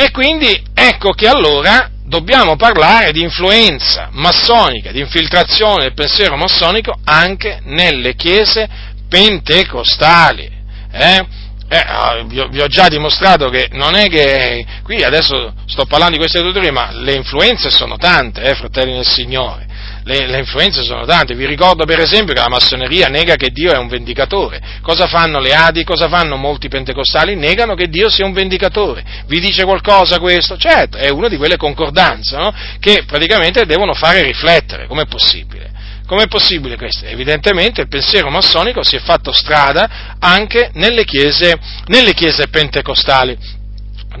E 0.00 0.12
quindi 0.12 0.62
ecco 0.74 1.10
che 1.10 1.26
allora 1.26 1.90
dobbiamo 2.04 2.54
parlare 2.54 3.10
di 3.10 3.20
influenza 3.20 4.10
massonica, 4.12 4.92
di 4.92 5.00
infiltrazione 5.00 5.82
del 5.82 5.92
pensiero 5.92 6.36
massonico 6.36 6.94
anche 7.02 7.58
nelle 7.64 8.14
chiese 8.14 8.68
pentecostali. 9.08 10.48
Eh? 10.92 11.26
Eh, 11.68 11.84
ah, 11.84 12.22
vi, 12.26 12.38
ho, 12.38 12.68
già 12.68 12.86
dimostrato 12.86 13.48
che 13.48 13.70
non 13.72 13.96
è 13.96 14.08
che 14.08 14.64
qui 14.84 15.02
adesso 15.02 15.52
sto 15.66 15.84
parlando 15.86 16.12
di 16.12 16.20
queste 16.20 16.42
due 16.42 16.70
ma 16.70 16.92
le 16.92 17.14
influenze 17.14 17.68
sono 17.68 17.96
tante, 17.96 18.40
eh, 18.42 18.54
fratelli 18.54 18.92
del 18.92 19.04
Signore 19.04 19.66
le, 20.08 20.26
le, 20.26 20.38
influenze 20.38 20.82
sono 20.82 21.04
tante. 21.04 21.34
Vi 21.34 21.44
ricordo 21.44 21.84
per 21.84 22.00
esempio 22.00 22.32
che 22.32 22.40
la 22.40 22.48
massoneria 22.48 23.08
nega 23.08 23.34
che 23.34 23.50
Dio 23.50 23.72
è 23.72 23.76
un 23.76 23.88
vendicatore. 23.88 24.60
Cosa 24.80 25.06
fanno 25.06 25.38
le 25.38 25.52
Adi? 25.52 25.84
Cosa 25.84 26.08
fanno 26.08 26.36
molti 26.36 26.68
pentecostali? 26.68 27.36
Negano 27.36 27.74
che 27.74 27.88
Dio 27.88 28.08
sia 28.08 28.24
un 28.24 28.32
vendicatore. 28.32 29.04
Vi 29.26 29.38
dice 29.38 29.64
qualcosa 29.64 30.18
questo? 30.18 30.56
Certo, 30.56 30.96
è 30.96 31.10
una 31.10 31.28
di 31.28 31.36
quelle 31.36 31.58
concordanze 31.58 32.36
no? 32.36 32.52
che 32.80 33.04
praticamente 33.06 33.66
devono 33.66 33.92
fare 33.92 34.22
riflettere. 34.22 34.86
Com'è 34.86 35.06
possibile? 35.06 35.72
Com'è 36.06 36.26
possibile 36.26 36.76
questo? 36.76 37.04
Evidentemente 37.04 37.82
il 37.82 37.88
pensiero 37.88 38.30
massonico 38.30 38.82
si 38.82 38.96
è 38.96 39.00
fatto 39.00 39.30
strada 39.30 40.16
anche 40.18 40.70
nelle 40.72 41.04
chiese, 41.04 41.54
nelle 41.88 42.14
chiese 42.14 42.48
pentecostali. 42.48 43.36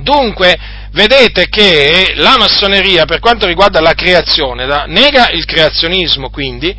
Dunque, 0.00 0.54
vedete 0.92 1.48
che 1.48 2.12
la 2.16 2.36
massoneria, 2.38 3.04
per 3.04 3.20
quanto 3.20 3.46
riguarda 3.46 3.80
la 3.80 3.94
creazione, 3.94 4.66
nega 4.86 5.30
il 5.30 5.44
creazionismo, 5.44 6.30
quindi, 6.30 6.74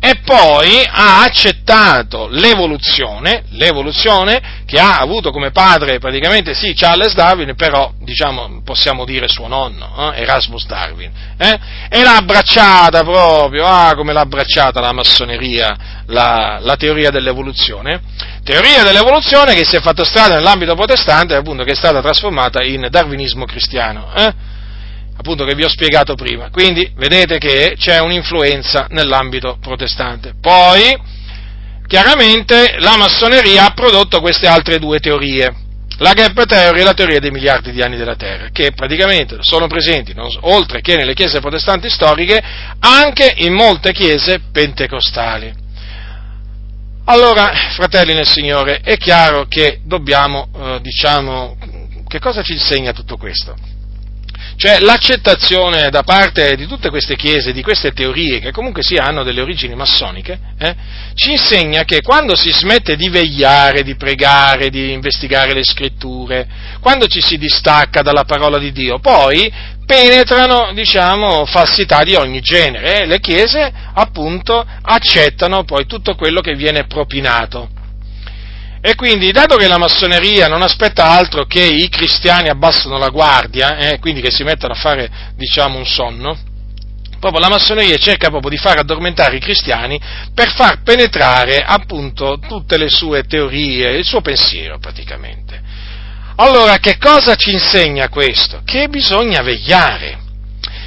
e 0.00 0.20
poi 0.22 0.86
ha 0.86 1.22
accettato 1.22 2.28
l'evoluzione, 2.28 3.44
l'evoluzione 3.52 4.62
che 4.66 4.78
ha 4.78 4.98
avuto 4.98 5.30
come 5.30 5.50
padre 5.50 5.98
praticamente 5.98 6.52
sì 6.52 6.74
Charles 6.74 7.14
Darwin, 7.14 7.54
però 7.56 7.90
diciamo 8.00 8.60
possiamo 8.62 9.06
dire 9.06 9.28
suo 9.28 9.46
nonno, 9.46 10.12
eh, 10.12 10.20
Erasmus 10.20 10.66
Darwin, 10.66 11.10
eh, 11.38 11.58
e 11.88 12.02
l'ha 12.02 12.16
abbracciata 12.16 13.02
proprio, 13.02 13.64
ah 13.66 13.94
come 13.94 14.12
l'ha 14.12 14.20
abbracciata 14.20 14.78
la 14.80 14.92
massoneria, 14.92 16.02
la, 16.06 16.58
la, 16.60 16.76
teoria 16.76 17.10
dell'evoluzione, 17.10 18.02
teoria 18.42 18.82
dell'evoluzione 18.82 19.54
che 19.54 19.64
si 19.64 19.76
è 19.76 19.80
fatta 19.80 20.04
strada 20.04 20.34
nell'ambito 20.34 20.74
protestante 20.74 21.34
appunto 21.34 21.64
che 21.64 21.72
è 21.72 21.76
stata 21.76 22.02
trasformata 22.02 22.62
in 22.62 22.86
darwinismo 22.90 23.46
cristiano. 23.46 24.12
Eh? 24.14 24.52
Appunto 25.16 25.44
che 25.44 25.54
vi 25.54 25.64
ho 25.64 25.68
spiegato 25.68 26.14
prima. 26.14 26.50
Quindi 26.50 26.92
vedete 26.96 27.38
che 27.38 27.74
c'è 27.78 28.00
un'influenza 28.00 28.86
nell'ambito 28.90 29.58
protestante. 29.60 30.34
Poi, 30.40 30.96
chiaramente, 31.86 32.76
la 32.78 32.96
massoneria 32.96 33.66
ha 33.66 33.72
prodotto 33.72 34.20
queste 34.20 34.46
altre 34.46 34.78
due 34.78 34.98
teorie. 34.98 35.62
La 35.98 36.12
gap 36.12 36.44
theory 36.44 36.80
e 36.80 36.82
la 36.82 36.92
teoria 36.92 37.20
dei 37.20 37.30
miliardi 37.30 37.70
di 37.70 37.80
anni 37.80 37.96
della 37.96 38.16
Terra, 38.16 38.48
che 38.50 38.72
praticamente 38.72 39.36
sono 39.40 39.68
presenti, 39.68 40.12
oltre 40.40 40.80
che 40.80 40.96
nelle 40.96 41.14
chiese 41.14 41.38
protestanti 41.38 41.88
storiche, 41.88 42.42
anche 42.80 43.32
in 43.36 43.52
molte 43.52 43.92
chiese 43.92 44.40
pentecostali. 44.50 45.54
Allora, 47.04 47.52
fratelli 47.76 48.12
nel 48.12 48.26
Signore, 48.26 48.80
è 48.82 48.96
chiaro 48.96 49.46
che 49.46 49.80
dobbiamo, 49.84 50.48
eh, 50.56 50.78
diciamo, 50.80 51.56
che 52.08 52.18
cosa 52.18 52.42
ci 52.42 52.52
insegna 52.54 52.92
tutto 52.92 53.16
questo? 53.16 53.54
Cioè 54.56 54.80
l'accettazione 54.80 55.90
da 55.90 56.02
parte 56.02 56.56
di 56.56 56.66
tutte 56.66 56.90
queste 56.90 57.16
chiese, 57.16 57.52
di 57.52 57.62
queste 57.62 57.92
teorie, 57.92 58.38
che 58.38 58.52
comunque 58.52 58.82
sì 58.82 58.94
hanno 58.94 59.22
delle 59.24 59.40
origini 59.40 59.74
massoniche, 59.74 60.38
eh, 60.58 60.74
ci 61.14 61.32
insegna 61.32 61.84
che 61.84 62.00
quando 62.02 62.36
si 62.36 62.50
smette 62.52 62.96
di 62.96 63.08
vegliare, 63.08 63.82
di 63.82 63.96
pregare, 63.96 64.70
di 64.70 64.92
investigare 64.92 65.52
le 65.52 65.64
scritture, 65.64 66.46
quando 66.80 67.06
ci 67.06 67.20
si 67.20 67.36
distacca 67.36 68.02
dalla 68.02 68.24
parola 68.24 68.58
di 68.58 68.72
Dio, 68.72 69.00
poi 69.00 69.52
penetrano, 69.84 70.72
diciamo, 70.72 71.44
falsità 71.44 72.02
di 72.02 72.14
ogni 72.14 72.40
genere 72.40 73.02
e 73.02 73.06
le 73.06 73.20
chiese, 73.20 73.72
appunto, 73.94 74.64
accettano 74.82 75.64
poi 75.64 75.86
tutto 75.86 76.14
quello 76.14 76.40
che 76.40 76.54
viene 76.54 76.86
propinato. 76.86 77.73
E 78.86 78.96
quindi, 78.96 79.32
dato 79.32 79.56
che 79.56 79.66
la 79.66 79.78
massoneria 79.78 80.46
non 80.46 80.60
aspetta 80.60 81.04
altro 81.04 81.46
che 81.46 81.64
i 81.64 81.88
cristiani 81.88 82.50
abbassano 82.50 82.98
la 82.98 83.08
guardia, 83.08 83.78
eh, 83.78 83.98
quindi 83.98 84.20
che 84.20 84.30
si 84.30 84.42
mettano 84.42 84.74
a 84.74 84.76
fare, 84.76 85.10
diciamo, 85.36 85.78
un 85.78 85.86
sonno, 85.86 86.36
proprio 87.18 87.40
la 87.40 87.48
massoneria 87.48 87.96
cerca 87.96 88.28
proprio 88.28 88.50
di 88.50 88.58
far 88.58 88.76
addormentare 88.76 89.36
i 89.36 89.40
cristiani 89.40 89.98
per 90.34 90.52
far 90.52 90.82
penetrare, 90.82 91.64
appunto, 91.66 92.38
tutte 92.46 92.76
le 92.76 92.90
sue 92.90 93.22
teorie, 93.22 93.96
il 93.96 94.04
suo 94.04 94.20
pensiero, 94.20 94.78
praticamente. 94.78 95.62
Allora, 96.36 96.76
che 96.76 96.98
cosa 96.98 97.36
ci 97.36 97.52
insegna 97.52 98.10
questo? 98.10 98.60
Che 98.66 98.88
bisogna 98.88 99.40
vegliare, 99.40 100.18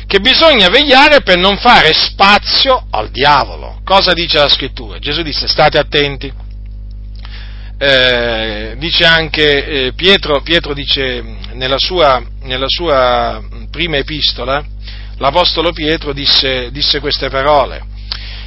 che 0.05 0.19
bisogna 0.19 0.67
vegliare 0.69 1.21
per 1.21 1.39
non 1.39 1.57
fare 1.57 1.93
spazio 1.93 2.85
al 2.91 3.09
diavolo. 3.09 3.79
Cosa 3.83 4.13
dice 4.13 4.37
la 4.37 4.49
scrittura? 4.49 4.99
Gesù 4.99 5.23
disse 5.23 5.47
state 5.47 5.79
attenti 5.79 6.45
eh, 7.77 8.75
dice 8.77 9.05
anche 9.05 9.65
eh, 9.65 9.93
Pietro, 9.93 10.41
Pietro 10.41 10.73
dice 10.73 11.23
nella 11.53 11.77
sua, 11.77 12.23
nella 12.43 12.67
sua, 12.67 13.43
prima 13.69 13.97
epistola, 13.97 14.63
l'Apostolo 15.17 15.71
Pietro 15.71 16.13
disse, 16.13 16.71
disse 16.71 16.99
queste 16.99 17.29
parole. 17.29 17.95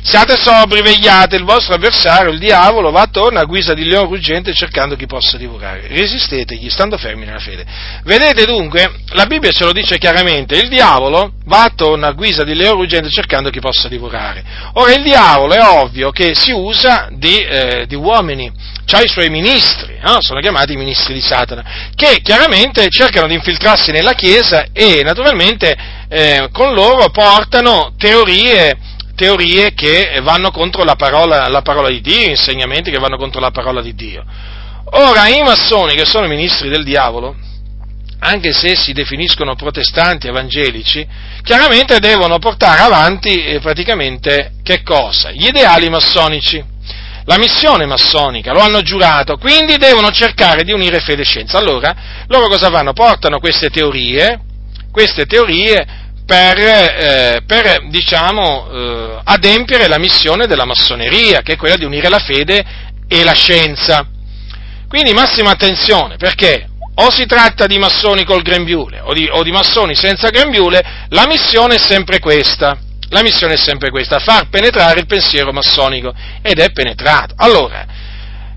Siate 0.02 0.36
sobri, 0.36 0.80
vegliate, 0.80 1.36
il 1.36 1.44
vostro 1.44 1.74
avversario, 1.74 2.30
il 2.30 2.38
diavolo, 2.38 2.90
va 2.90 3.02
attorno 3.02 3.38
a 3.38 3.44
guisa 3.44 3.74
di 3.74 3.84
leone 3.84 4.08
ruggente 4.08 4.54
cercando 4.54 4.96
chi 4.96 5.06
possa 5.06 5.36
divorare. 5.36 5.88
Resistetegli, 5.88 6.70
stando 6.70 6.96
fermi 6.96 7.26
nella 7.26 7.38
fede. 7.38 7.66
Vedete 8.04 8.46
dunque, 8.46 8.90
la 9.08 9.26
Bibbia 9.26 9.50
ce 9.50 9.64
lo 9.64 9.72
dice 9.72 9.98
chiaramente, 9.98 10.56
il 10.56 10.68
diavolo 10.68 11.34
va 11.44 11.64
attorno 11.64 12.06
a 12.06 12.12
guisa 12.12 12.44
di 12.44 12.54
leone 12.54 12.80
ruggente 12.80 13.10
cercando 13.10 13.50
chi 13.50 13.60
possa 13.60 13.88
divorare. 13.88 14.42
Ora 14.74 14.94
il 14.94 15.02
diavolo 15.02 15.52
è 15.52 15.62
ovvio 15.62 16.10
che 16.10 16.34
si 16.34 16.50
usa 16.50 17.08
di, 17.12 17.36
eh, 17.38 17.84
di 17.86 17.94
uomini, 17.94 18.50
ha 18.92 19.02
i 19.02 19.08
suoi 19.08 19.28
ministri, 19.28 19.98
no? 20.02 20.16
sono 20.20 20.40
chiamati 20.40 20.72
i 20.72 20.76
ministri 20.76 21.12
di 21.12 21.20
Satana, 21.20 21.90
che 21.94 22.20
chiaramente 22.22 22.88
cercano 22.88 23.26
di 23.26 23.34
infiltrarsi 23.34 23.92
nella 23.92 24.14
Chiesa 24.14 24.66
e 24.72 25.02
naturalmente 25.04 25.76
eh, 26.08 26.48
con 26.50 26.72
loro 26.72 27.10
portano 27.10 27.92
teorie 27.96 28.88
teorie 29.20 29.74
che 29.74 30.18
vanno 30.22 30.50
contro 30.50 30.82
la 30.82 30.94
parola, 30.94 31.46
la 31.48 31.60
parola 31.60 31.90
di 31.90 32.00
Dio, 32.00 32.30
insegnamenti 32.30 32.90
che 32.90 32.98
vanno 32.98 33.18
contro 33.18 33.38
la 33.38 33.50
parola 33.50 33.82
di 33.82 33.94
Dio. 33.94 34.24
Ora, 34.92 35.28
i 35.28 35.42
massoni, 35.42 35.94
che 35.94 36.06
sono 36.06 36.26
ministri 36.26 36.70
del 36.70 36.84
diavolo, 36.84 37.36
anche 38.20 38.54
se 38.54 38.74
si 38.76 38.94
definiscono 38.94 39.54
protestanti 39.56 40.26
evangelici, 40.26 41.06
chiaramente 41.42 41.98
devono 41.98 42.38
portare 42.38 42.80
avanti 42.80 43.44
eh, 43.44 43.60
praticamente 43.60 44.52
che 44.62 44.82
cosa? 44.82 45.30
Gli 45.32 45.48
ideali 45.48 45.90
massonici, 45.90 46.64
la 47.24 47.36
missione 47.36 47.84
massonica, 47.84 48.54
lo 48.54 48.60
hanno 48.60 48.80
giurato, 48.80 49.36
quindi 49.36 49.76
devono 49.76 50.10
cercare 50.10 50.64
di 50.64 50.72
unire 50.72 51.00
fede 51.00 51.22
e 51.22 51.26
scienza. 51.26 51.58
Allora, 51.58 51.94
loro 52.26 52.48
cosa 52.48 52.70
fanno? 52.70 52.94
Portano 52.94 53.38
queste 53.38 53.68
teorie, 53.68 54.40
queste 54.90 55.26
teorie 55.26 55.99
per, 56.30 56.58
eh, 56.58 57.42
per 57.44 57.88
diciamo, 57.88 58.68
eh, 58.70 59.20
adempiere 59.24 59.88
la 59.88 59.98
missione 59.98 60.46
della 60.46 60.64
massoneria, 60.64 61.40
che 61.42 61.54
è 61.54 61.56
quella 61.56 61.74
di 61.74 61.84
unire 61.84 62.08
la 62.08 62.20
fede 62.20 62.64
e 63.08 63.24
la 63.24 63.32
scienza. 63.32 64.06
Quindi 64.86 65.12
massima 65.12 65.50
attenzione, 65.50 66.18
perché 66.18 66.68
o 66.94 67.10
si 67.10 67.26
tratta 67.26 67.66
di 67.66 67.78
massoni 67.78 68.24
col 68.24 68.42
grembiule 68.42 69.00
o 69.00 69.12
di, 69.12 69.28
o 69.28 69.42
di 69.42 69.50
massoni 69.50 69.96
senza 69.96 70.28
grembiule, 70.28 71.06
la 71.08 71.26
missione 71.26 71.74
è 71.74 71.78
sempre 71.78 72.20
questa. 72.20 72.78
La 73.08 73.22
missione 73.22 73.54
è 73.54 73.58
sempre 73.58 73.90
questa, 73.90 74.20
far 74.20 74.48
penetrare 74.48 75.00
il 75.00 75.06
pensiero 75.06 75.50
massonico 75.50 76.14
ed 76.42 76.60
è 76.60 76.70
penetrato. 76.70 77.34
Allora, 77.38 77.84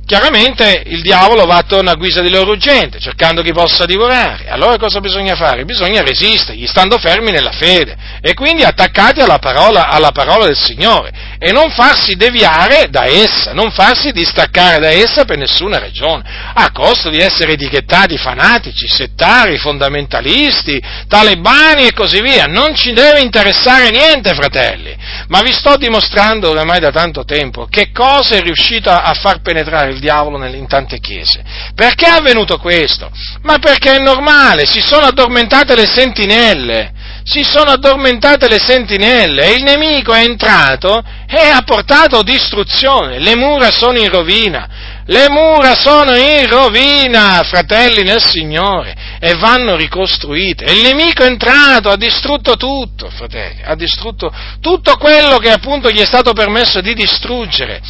chiaramente 0.06 0.84
il 0.86 1.02
diavolo 1.02 1.46
va 1.46 1.58
attorno 1.58 1.90
a 1.90 1.96
guisa 1.96 2.22
di 2.22 2.30
loro 2.30 2.52
urgente, 2.52 3.00
cercando 3.00 3.42
chi 3.42 3.52
possa 3.52 3.86
divorare. 3.86 4.48
Allora 4.50 4.78
cosa 4.78 5.00
bisogna 5.00 5.36
fare? 5.36 5.66
Bisogna 5.66 6.02
resistergli, 6.02 6.68
stando 6.68 6.98
fermi 6.98 7.32
nella 7.32 7.52
fede 7.52 7.96
e 8.22 8.34
quindi 8.34 8.64
attaccati 8.64 9.22
alla 9.22 9.40
parola, 9.40 9.88
alla 9.88 10.12
parola 10.12 10.46
del 10.46 10.58
Signore 10.58 11.12
e 11.40 11.52
non 11.52 11.72
farsi 11.72 12.16
deviare 12.16 12.88
da 12.90 13.06
essa, 13.06 13.54
non 13.54 13.72
farsi 13.72 14.12
distaccare 14.12 14.80
da 14.80 14.90
essa 14.90 15.26
per 15.26 15.38
nessuna 15.38 15.80
ragione, 15.80 16.24
a 16.54 16.72
costo 16.72 17.10
di 17.10 17.18
essere 17.18 17.54
etichettati 17.54 18.18
fanatici, 18.18 18.88
settari, 18.88 19.58
fondamentalisti, 19.58 20.82
talebani 21.08 21.88
e 21.88 21.94
così 21.94 22.22
via. 22.22 22.46
Non 22.46 22.76
ci 22.76 22.94
deve 22.94 23.20
interessare 23.20 23.90
niente, 23.90 24.34
fratelli, 24.34 24.96
ma 25.28 25.42
vi 25.42 25.54
sto 25.54 25.76
dimostrando 25.76 26.50
oramai 26.50 26.80
da 26.80 26.92
tanto 26.92 27.24
tempo 27.24 27.68
che 27.70 27.92
cosa 27.92 28.36
è 28.36 28.42
riuscito 28.42 28.90
a 28.90 29.14
far 29.14 29.42
penetrare 29.42 29.93
il 29.94 30.00
diavolo 30.00 30.44
in 30.46 30.68
tante 30.68 31.00
chiese. 31.00 31.44
Perché 31.74 32.06
è 32.06 32.10
avvenuto 32.10 32.58
questo? 32.58 33.10
Ma 33.44 33.58
perché 33.60 33.94
è 33.94 34.00
normale, 34.00 34.66
si 34.66 34.82
sono 34.82 35.06
addormentate 35.06 35.76
le 35.76 35.86
sentinelle, 35.86 36.92
si 37.24 37.44
sono 37.44 37.72
addormentate 37.72 38.48
le 38.50 38.60
sentinelle 38.60 39.46
e 39.46 39.54
il 39.54 39.64
nemico 39.64 40.14
è 40.14 40.24
entrato 40.24 41.02
e 41.28 41.48
ha 41.48 41.62
portato 41.64 42.22
distruzione, 42.22 43.20
le 43.20 43.36
mura 43.36 43.72
sono 43.72 43.98
in 43.98 44.10
rovina, 44.10 44.93
le 45.06 45.30
mura 45.30 45.76
sono 45.76 46.16
in 46.16 46.48
rovina, 46.48 47.44
fratelli 47.44 48.04
nel 48.04 48.24
Signore, 48.24 48.96
e 49.20 49.36
vanno 49.36 49.76
ricostruite. 49.76 50.66
E 50.66 50.74
il 50.74 50.82
nemico 50.82 51.24
è 51.24 51.28
entrato, 51.28 51.90
ha 51.90 51.98
distrutto 51.98 52.56
tutto, 52.56 53.10
fratelli, 53.10 53.62
ha 53.64 53.76
distrutto 53.76 54.34
tutto 54.62 54.96
quello 54.98 55.38
che 55.38 55.50
appunto 55.50 55.90
gli 55.90 56.00
è 56.00 56.06
stato 56.06 56.34
permesso 56.34 56.82
di 56.82 56.94
distruggere. 56.94 57.82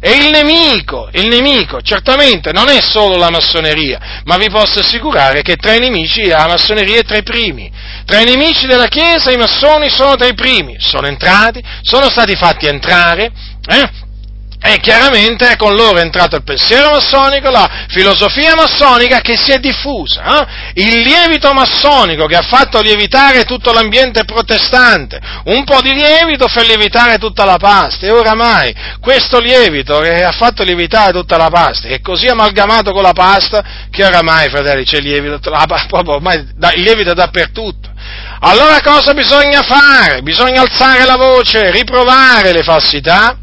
E 0.00 0.12
il 0.12 0.30
nemico, 0.30 1.08
il 1.12 1.28
nemico, 1.28 1.80
certamente 1.80 2.52
non 2.52 2.68
è 2.68 2.80
solo 2.80 3.16
la 3.16 3.30
massoneria, 3.30 4.22
ma 4.24 4.36
vi 4.36 4.48
posso 4.48 4.78
assicurare 4.78 5.42
che 5.42 5.56
tra 5.56 5.74
i 5.74 5.80
nemici 5.80 6.26
la 6.26 6.46
massoneria 6.46 7.00
è 7.00 7.04
tra 7.04 7.16
i 7.16 7.22
primi. 7.22 7.70
Tra 8.04 8.20
i 8.20 8.24
nemici 8.24 8.66
della 8.66 8.86
Chiesa 8.86 9.30
i 9.30 9.36
massoni 9.36 9.88
sono 9.90 10.16
tra 10.16 10.26
i 10.26 10.34
primi. 10.34 10.76
Sono 10.78 11.06
entrati, 11.06 11.62
sono 11.82 12.08
stati 12.08 12.34
fatti 12.36 12.66
entrare, 12.66 13.30
eh? 13.66 14.08
E 14.62 14.78
chiaramente 14.78 15.56
con 15.56 15.74
loro 15.74 15.96
è 15.96 16.02
entrato 16.02 16.36
il 16.36 16.42
pensiero 16.42 16.90
massonico, 16.90 17.48
la 17.48 17.86
filosofia 17.88 18.54
massonica 18.54 19.20
che 19.20 19.34
si 19.34 19.52
è 19.52 19.58
diffusa, 19.58 20.22
eh? 20.22 20.82
il 20.82 20.98
lievito 21.00 21.54
massonico 21.54 22.26
che 22.26 22.36
ha 22.36 22.42
fatto 22.42 22.78
lievitare 22.82 23.44
tutto 23.44 23.72
l'ambiente 23.72 24.24
protestante, 24.24 25.18
un 25.44 25.64
po' 25.64 25.80
di 25.80 25.94
lievito 25.94 26.46
fa 26.46 26.60
lievitare 26.62 27.16
tutta 27.16 27.46
la 27.46 27.56
pasta 27.56 28.04
e 28.04 28.10
oramai 28.10 28.74
questo 29.00 29.40
lievito 29.40 29.98
che 30.00 30.22
ha 30.22 30.32
fatto 30.32 30.62
lievitare 30.62 31.12
tutta 31.12 31.38
la 31.38 31.48
pasta 31.48 31.88
è 31.88 32.02
così 32.02 32.26
amalgamato 32.26 32.92
con 32.92 33.02
la 33.02 33.14
pasta 33.14 33.64
che 33.90 34.04
oramai, 34.04 34.50
fratelli, 34.50 34.84
c'è 34.84 35.00
lievito, 35.00 35.38
proprio 35.40 36.16
ormai 36.16 36.36
il 36.36 36.82
lievito 36.82 37.14
dappertutto. 37.14 37.88
Allora 38.40 38.80
cosa 38.82 39.14
bisogna 39.14 39.62
fare? 39.62 40.20
Bisogna 40.20 40.60
alzare 40.60 41.04
la 41.06 41.16
voce, 41.16 41.70
riprovare 41.70 42.52
le 42.52 42.62
falsità, 42.62 43.36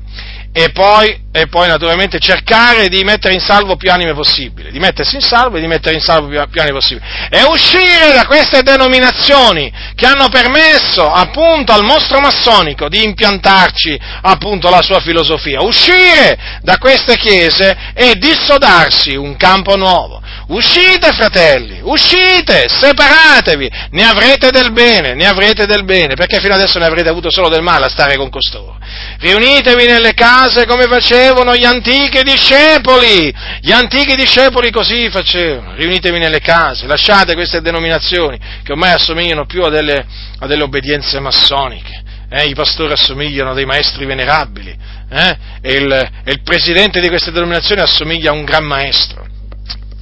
e 0.60 0.72
poi, 0.72 1.27
e 1.42 1.48
poi, 1.48 1.68
naturalmente 1.68 2.20
cercare 2.20 2.88
di 2.88 3.04
mettere 3.04 3.34
in 3.34 3.40
salvo 3.40 3.76
più 3.76 3.92
anime 3.92 4.14
possibile, 4.14 4.72
di 4.72 4.80
mettersi 4.80 5.16
in 5.16 5.22
salvo 5.22 5.58
e 5.58 5.60
di 5.60 5.68
mettere 5.68 5.96
in 5.96 6.02
salvo 6.02 6.28
più, 6.28 6.42
più 6.50 6.62
anime 6.62 6.78
possibile, 6.78 7.06
e 7.30 7.44
uscire 7.44 8.14
da 8.14 8.26
queste 8.26 8.64
denominazioni 8.64 9.72
che 9.94 10.06
hanno 10.06 10.30
permesso 10.30 11.08
appunto 11.08 11.72
al 11.74 11.84
mostro 11.84 12.20
massonico 12.20 12.90
di 12.90 13.04
impiantarci 13.04 14.00
appunto 14.22 14.70
la 14.70 14.82
sua 14.82 15.00
filosofia, 15.00 15.62
uscire 15.62 16.60
da 16.62 16.78
queste 16.78 17.18
chiese 17.18 17.76
e 17.94 18.16
dissodarsi 18.16 19.16
un 19.16 19.36
campo 19.36 19.76
nuovo, 19.76 20.22
Uscite, 20.48 21.12
fratelli, 21.12 21.82
uscite, 21.84 22.70
separatevi, 22.70 23.70
ne 23.92 24.04
avrete 24.06 24.50
del 24.50 24.72
bene, 24.72 25.14
ne 25.14 25.28
avrete 25.28 25.66
del 25.66 25.84
bene, 25.84 26.14
perché 26.14 26.40
fino 26.40 26.54
adesso 26.54 26.80
ne 26.80 26.86
avrete 26.86 27.10
avuto 27.10 27.30
solo 27.30 27.50
del 27.50 27.62
male 27.62 27.86
a 27.86 27.90
stare 27.90 28.16
con 28.16 28.30
costoro. 28.30 28.78
Riunitevi 29.20 29.86
nelle 29.86 30.14
case 30.14 30.66
come 30.66 30.86
facevano 30.86 31.27
gli 31.56 31.66
antichi 31.66 32.24
discepoli, 32.24 33.34
gli 33.62 33.72
antichi 33.72 34.16
discepoli 34.16 34.72
così 34.72 35.10
facevano, 35.10 35.76
riunitevi 35.76 36.20
nelle 36.20 36.40
case, 36.40 36.88
lasciate 36.88 37.34
queste 37.34 37.62
denominazioni 37.62 38.40
che 38.64 38.72
ormai 38.72 38.92
assomigliano 38.92 39.46
più 39.46 39.64
a 39.64 39.70
delle, 39.70 40.06
a 40.40 40.48
delle 40.48 40.64
obbedienze 40.64 41.20
massoniche. 41.20 42.04
Eh, 42.30 42.48
I 42.48 42.54
pastori 42.54 42.92
assomigliano 42.92 43.52
a 43.52 43.54
dei 43.54 43.66
maestri 43.66 44.06
venerabili 44.06 44.76
eh, 45.10 45.38
e, 45.62 45.74
il, 45.74 45.92
e 45.92 46.32
il 46.32 46.42
presidente 46.44 47.00
di 47.00 47.08
queste 47.08 47.32
denominazioni 47.32 47.82
assomiglia 47.82 48.32
a 48.32 48.34
un 48.34 48.44
gran 48.44 48.66
maestro 48.66 49.27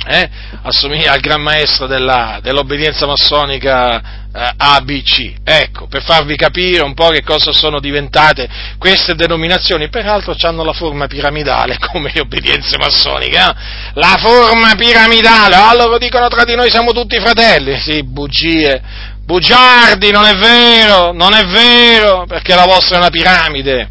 eh, 0.06 0.30
assomiglia 0.62 1.12
al 1.12 1.20
gran 1.20 1.42
maestro 1.42 1.88
della, 1.88 2.40
dell'obbedienza 2.42 3.06
massonica 3.06 4.26
eh, 4.34 4.52
ABC. 4.58 5.34
Ecco, 5.44 5.88
per 5.88 6.04
farvi 6.04 6.36
capire 6.36 6.84
un 6.84 6.94
po' 6.94 7.10
che 7.10 7.24
cosa 7.24 7.52
sono 7.52 7.80
diventate 7.80 8.48
queste 8.78 9.16
denominazioni, 9.16 9.90
peraltro 9.90 10.36
hanno 10.42 10.64
la 10.64 10.74
forma 10.74 11.08
piramidale 11.08 11.78
come 11.92 12.12
le 12.14 12.22
obbedienze 12.22 12.78
massoniche. 12.78 13.38
Eh? 13.38 13.54
La 13.94 14.18
forma 14.20 14.76
piramidale, 14.76 15.56
allora 15.56 15.98
dicono 15.98 16.28
tra 16.28 16.44
di 16.44 16.56
noi 16.56 16.70
siamo 16.70 16.92
tutti 16.92 17.20
fratelli. 17.20 17.78
Sì, 17.80 18.04
bugie, 18.04 18.82
bugiardi, 19.24 20.12
non 20.12 20.26
è 20.26 20.36
vero, 20.36 21.12
non 21.14 21.34
è 21.34 21.46
vero, 21.46 22.26
perché 22.28 22.54
la 22.54 22.66
vostra 22.66 22.98
è 22.98 23.00
una 23.00 23.10
piramide, 23.10 23.90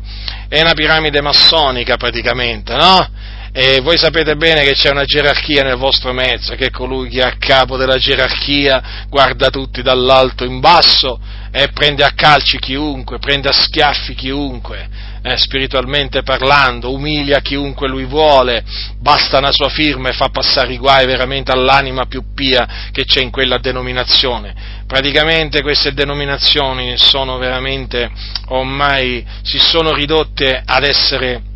è 0.49 0.61
una 0.61 0.74
piramide 0.74 1.20
massonica 1.20 1.97
praticamente, 1.97 2.74
no? 2.74 3.14
E 3.56 3.81
voi 3.82 3.97
sapete 3.97 4.35
bene 4.35 4.64
che 4.64 4.72
c'è 4.72 4.90
una 4.90 5.05
gerarchia 5.05 5.62
nel 5.62 5.76
vostro 5.76 6.12
mezzo, 6.12 6.56
che 6.56 6.72
colui 6.72 7.09
che 7.09 7.20
è 7.20 7.24
a 7.24 7.36
capo 7.39 7.76
della 7.76 7.98
gerarchia 7.98 9.06
guarda 9.09 9.48
tutti 9.48 9.81
dall'alto 9.81 10.43
in 10.43 10.59
basso 10.59 11.20
e 11.52 11.68
prende 11.68 12.02
a 12.02 12.10
calci 12.16 12.59
chiunque, 12.59 13.20
prende 13.20 13.48
a 13.48 13.52
schiaffi 13.52 14.16
chiunque, 14.16 14.89
eh, 15.22 15.36
spiritualmente 15.36 16.24
parlando, 16.24 16.93
umilia 16.93 17.39
chiunque 17.43 17.86
lui 17.86 18.06
vuole, 18.06 18.64
basta 18.98 19.39
una 19.39 19.52
sua 19.52 19.68
firma 19.68 20.09
e 20.09 20.14
fa 20.14 20.31
passare 20.31 20.72
i 20.72 20.76
guai 20.76 21.06
veramente 21.06 21.52
all'anima 21.52 22.06
più 22.06 22.35
pia 22.35 22.89
che 22.90 23.05
c'è 23.05 23.20
in 23.20 23.31
quella 23.31 23.59
denominazione. 23.59 24.82
Praticamente 24.85 25.62
queste 25.62 25.94
denominazioni 25.94 26.97
sono 26.97 27.39
veramente 27.39 28.10
ormai 28.48 29.24
si 29.43 29.60
sono 29.60 29.93
ridotte 29.93 30.60
ad 30.66 30.82
essere 30.82 31.52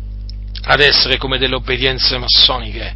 ad 0.69 0.81
essere 0.81 1.17
come 1.17 1.39
delle 1.39 1.55
obbedienze 1.55 2.19
massoniche, 2.19 2.93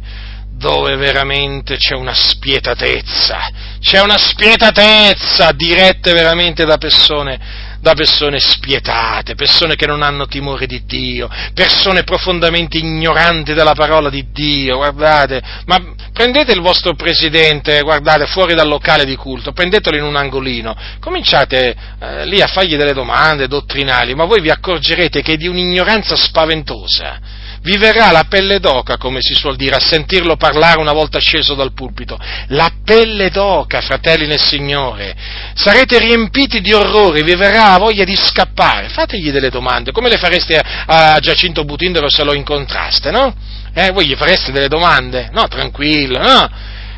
dove 0.56 0.94
veramente 0.94 1.76
c'è 1.76 1.96
una 1.96 2.14
spietatezza, 2.14 3.50
c'è 3.80 4.00
una 4.00 4.16
spietatezza 4.16 5.50
dirette 5.50 6.12
veramente 6.12 6.64
da 6.64 6.78
persone, 6.78 7.72
da 7.80 7.94
persone 7.94 8.38
spietate, 8.38 9.34
persone 9.34 9.74
che 9.74 9.88
non 9.88 10.02
hanno 10.02 10.26
timore 10.26 10.66
di 10.66 10.84
Dio, 10.84 11.28
persone 11.52 12.04
profondamente 12.04 12.78
ignoranti 12.78 13.54
della 13.54 13.74
parola 13.74 14.08
di 14.08 14.24
Dio, 14.30 14.76
guardate, 14.76 15.42
ma 15.66 15.82
prendete 16.12 16.52
il 16.52 16.60
vostro 16.60 16.94
presidente, 16.94 17.80
guardate, 17.80 18.26
fuori 18.26 18.54
dal 18.54 18.68
locale 18.68 19.04
di 19.04 19.16
culto, 19.16 19.50
prendetelo 19.50 19.96
in 19.96 20.04
un 20.04 20.14
angolino, 20.14 20.76
cominciate 21.00 21.74
eh, 21.98 22.24
lì 22.26 22.40
a 22.40 22.46
fargli 22.46 22.76
delle 22.76 22.94
domande 22.94 23.48
dottrinali, 23.48 24.14
ma 24.14 24.26
voi 24.26 24.40
vi 24.40 24.50
accorgerete 24.50 25.22
che 25.22 25.32
è 25.32 25.36
di 25.36 25.48
un'ignoranza 25.48 26.14
spaventosa 26.14 27.42
vi 27.64 27.78
verrà 27.78 28.10
la 28.10 28.26
pelle 28.28 28.60
d'oca, 28.60 28.98
come 28.98 29.20
si 29.22 29.34
suol 29.34 29.56
dire, 29.56 29.76
a 29.76 29.80
sentirlo 29.80 30.36
parlare 30.36 30.80
una 30.80 30.92
volta 30.92 31.18
sceso 31.18 31.54
dal 31.54 31.72
pulpito. 31.72 32.18
La 32.48 32.70
pelle 32.84 33.30
d'oca, 33.30 33.80
fratelli 33.80 34.26
nel 34.26 34.38
Signore. 34.38 35.16
Sarete 35.54 35.98
riempiti 35.98 36.60
di 36.60 36.74
orrore, 36.74 37.22
vi 37.22 37.34
verrà 37.34 37.70
la 37.70 37.78
voglia 37.78 38.04
di 38.04 38.14
scappare. 38.14 38.90
Fategli 38.90 39.30
delle 39.30 39.48
domande, 39.48 39.92
come 39.92 40.10
le 40.10 40.18
fareste 40.18 40.58
a, 40.58 41.14
a 41.14 41.18
Giacinto 41.20 41.64
Butindero 41.64 42.10
se 42.10 42.22
lo 42.22 42.34
incontraste, 42.34 43.10
no? 43.10 43.34
Eh, 43.72 43.90
voi 43.92 44.08
gli 44.08 44.14
fareste 44.14 44.52
delle 44.52 44.68
domande? 44.68 45.30
No, 45.32 45.48
tranquillo, 45.48 46.18
no? 46.20 46.50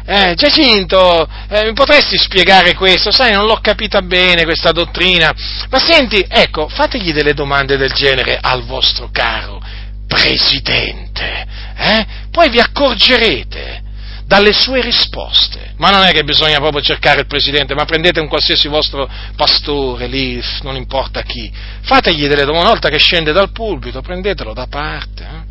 Eh, 0.04 0.34
Giacinto, 0.34 1.28
eh, 1.48 1.72
potresti 1.74 2.18
spiegare 2.18 2.74
questo? 2.74 3.12
Sai, 3.12 3.32
non 3.32 3.46
l'ho 3.46 3.60
capita 3.62 4.02
bene 4.02 4.42
questa 4.42 4.72
dottrina. 4.72 5.32
Ma 5.70 5.78
senti, 5.78 6.26
ecco, 6.28 6.66
fategli 6.68 7.12
delle 7.12 7.34
domande 7.34 7.76
del 7.76 7.92
genere 7.92 8.36
al 8.40 8.64
vostro 8.64 9.10
caro 9.12 9.62
presidente, 10.06 11.46
eh? 11.76 12.06
poi 12.30 12.48
vi 12.50 12.60
accorgerete 12.60 13.84
dalle 14.26 14.52
sue 14.52 14.82
risposte. 14.82 15.74
Ma 15.76 15.90
non 15.90 16.02
è 16.04 16.12
che 16.12 16.24
bisogna 16.24 16.58
proprio 16.58 16.82
cercare 16.82 17.20
il 17.20 17.26
presidente, 17.26 17.74
ma 17.74 17.84
prendete 17.84 18.20
un 18.20 18.28
qualsiasi 18.28 18.68
vostro 18.68 19.08
pastore 19.36 20.06
lì, 20.06 20.42
non 20.62 20.74
importa 20.76 21.22
chi, 21.22 21.50
fategli 21.82 22.26
delle 22.26 22.44
domande, 22.44 22.60
una 22.60 22.70
volta 22.70 22.88
che 22.88 22.98
scende 22.98 23.32
dal 23.32 23.52
pulpito, 23.52 24.00
prendetelo 24.00 24.52
da 24.52 24.66
parte. 24.66 25.22
Eh? 25.22 25.45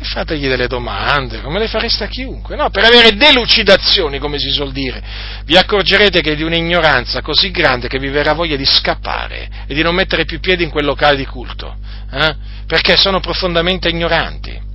E 0.00 0.04
fategli 0.04 0.46
delle 0.46 0.68
domande, 0.68 1.40
come 1.40 1.58
le 1.58 1.66
fareste 1.66 2.04
a 2.04 2.06
chiunque, 2.06 2.54
no? 2.54 2.70
Per 2.70 2.84
avere 2.84 3.16
delucidazioni, 3.16 4.18
come 4.18 4.38
si 4.38 4.50
suol 4.50 4.72
dire. 4.72 5.02
Vi 5.44 5.56
accorgerete 5.56 6.20
che 6.20 6.32
è 6.32 6.36
di 6.36 6.44
un'ignoranza 6.44 7.20
così 7.20 7.50
grande 7.50 7.88
che 7.88 7.98
vi 7.98 8.08
verrà 8.08 8.32
voglia 8.32 8.56
di 8.56 8.64
scappare 8.64 9.48
e 9.66 9.74
di 9.74 9.82
non 9.82 9.94
mettere 9.94 10.24
più 10.24 10.38
piedi 10.38 10.62
in 10.62 10.70
quel 10.70 10.84
locale 10.84 11.16
di 11.16 11.26
culto. 11.26 11.76
Eh? 12.10 12.56
perché 12.68 12.98
sono 12.98 13.18
profondamente 13.18 13.88
ignoranti. 13.88 14.66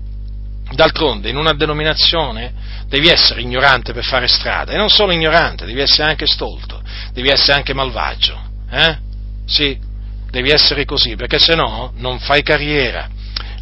D'altronde, 0.71 1.29
in 1.29 1.37
una 1.37 1.53
denominazione 1.53 2.51
devi 2.87 3.07
essere 3.07 3.41
ignorante 3.41 3.93
per 3.93 4.03
fare 4.03 4.27
strada, 4.27 4.71
e 4.71 4.77
non 4.77 4.89
solo 4.89 5.11
ignorante, 5.11 5.65
devi 5.65 5.79
essere 5.79 6.09
anche 6.09 6.25
stolto, 6.25 6.81
devi 7.13 7.29
essere 7.29 7.53
anche 7.53 7.75
malvagio. 7.75 8.41
Eh? 8.71 8.97
Sì, 9.45 9.77
devi 10.31 10.49
essere 10.49 10.85
così, 10.85 11.15
perché 11.15 11.37
se 11.37 11.53
no 11.53 11.93
non 11.97 12.17
fai 12.17 12.41
carriera. 12.41 13.07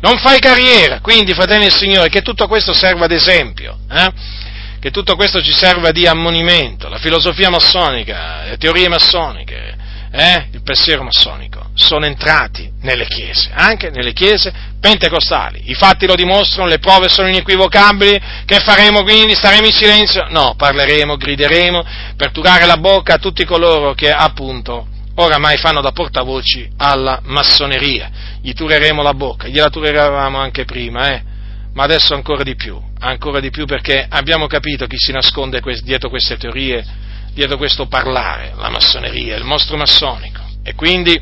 Non 0.02 0.18
fai 0.18 0.40
carriera, 0.40 1.00
quindi, 1.00 1.34
fratelli 1.34 1.64
del 1.64 1.74
Signore, 1.74 2.10
che 2.10 2.22
tutto 2.22 2.48
questo 2.48 2.74
serva 2.74 3.06
ad 3.06 3.12
esempio. 3.12 3.78
Eh? 3.90 4.40
che 4.82 4.90
tutto 4.90 5.16
questo 5.16 5.44
ci 5.44 5.54
serva 5.54 5.92
di 5.92 6.08
ammonimento, 6.08 6.90
la 6.90 6.98
filosofia 6.98 7.52
massonica, 7.52 8.46
le 8.46 8.58
teorie 8.58 8.90
massoniche, 8.90 9.78
eh, 10.12 10.48
il 10.52 10.64
pensiero 10.64 11.04
massonico, 11.04 11.70
sono 11.76 12.08
entrati 12.08 12.68
nelle 12.82 13.06
chiese, 13.06 13.52
anche 13.54 13.92
nelle 13.92 14.12
chiese 14.12 14.52
pentecostali. 14.80 15.70
I 15.70 15.76
fatti 15.76 16.08
lo 16.08 16.16
dimostrano, 16.16 16.68
le 16.68 16.80
prove 16.80 17.10
sono 17.10 17.28
inequivocabili, 17.28 18.20
che 18.44 18.60
faremo 18.62 19.04
quindi? 19.04 19.36
Staremo 19.36 19.68
in 19.68 19.72
silenzio? 19.72 20.26
No, 20.30 20.56
parleremo, 20.58 21.16
grideremo 21.16 21.86
per 22.18 22.32
turare 22.32 22.66
la 22.66 22.78
bocca 22.78 23.14
a 23.14 23.20
tutti 23.20 23.46
coloro 23.46 23.94
che 23.94 24.12
appunto 24.12 24.88
oramai 25.16 25.58
fanno 25.58 25.82
da 25.82 25.92
portavoci 25.92 26.70
alla 26.78 27.20
massoneria. 27.24 28.10
Gli 28.42 28.54
tureremo 28.54 29.02
la 29.02 29.14
bocca, 29.14 29.48
gliela 29.48 29.70
tureravamo 29.70 30.38
anche 30.38 30.66
prima, 30.66 31.10
eh? 31.10 31.24
ma 31.74 31.84
adesso 31.84 32.14
ancora 32.14 32.44
di 32.44 32.56
più, 32.56 32.80
ancora 33.00 33.40
di 33.40 33.50
più 33.50 33.66
perché 33.66 34.06
abbiamo 34.10 34.48
capito 34.48 34.86
chi 34.88 34.98
si 34.98 35.12
nasconde 35.12 35.62
dietro 35.84 36.10
queste 36.10 36.38
teorie 36.38 36.86
dietro 37.34 37.58
questo 37.58 37.88
parlare, 37.88 38.54
la 38.58 38.70
massoneria, 38.70 39.36
il 39.38 39.44
mostro 39.44 39.78
massonico. 39.78 40.42
E 40.64 40.76
quindi 40.76 41.20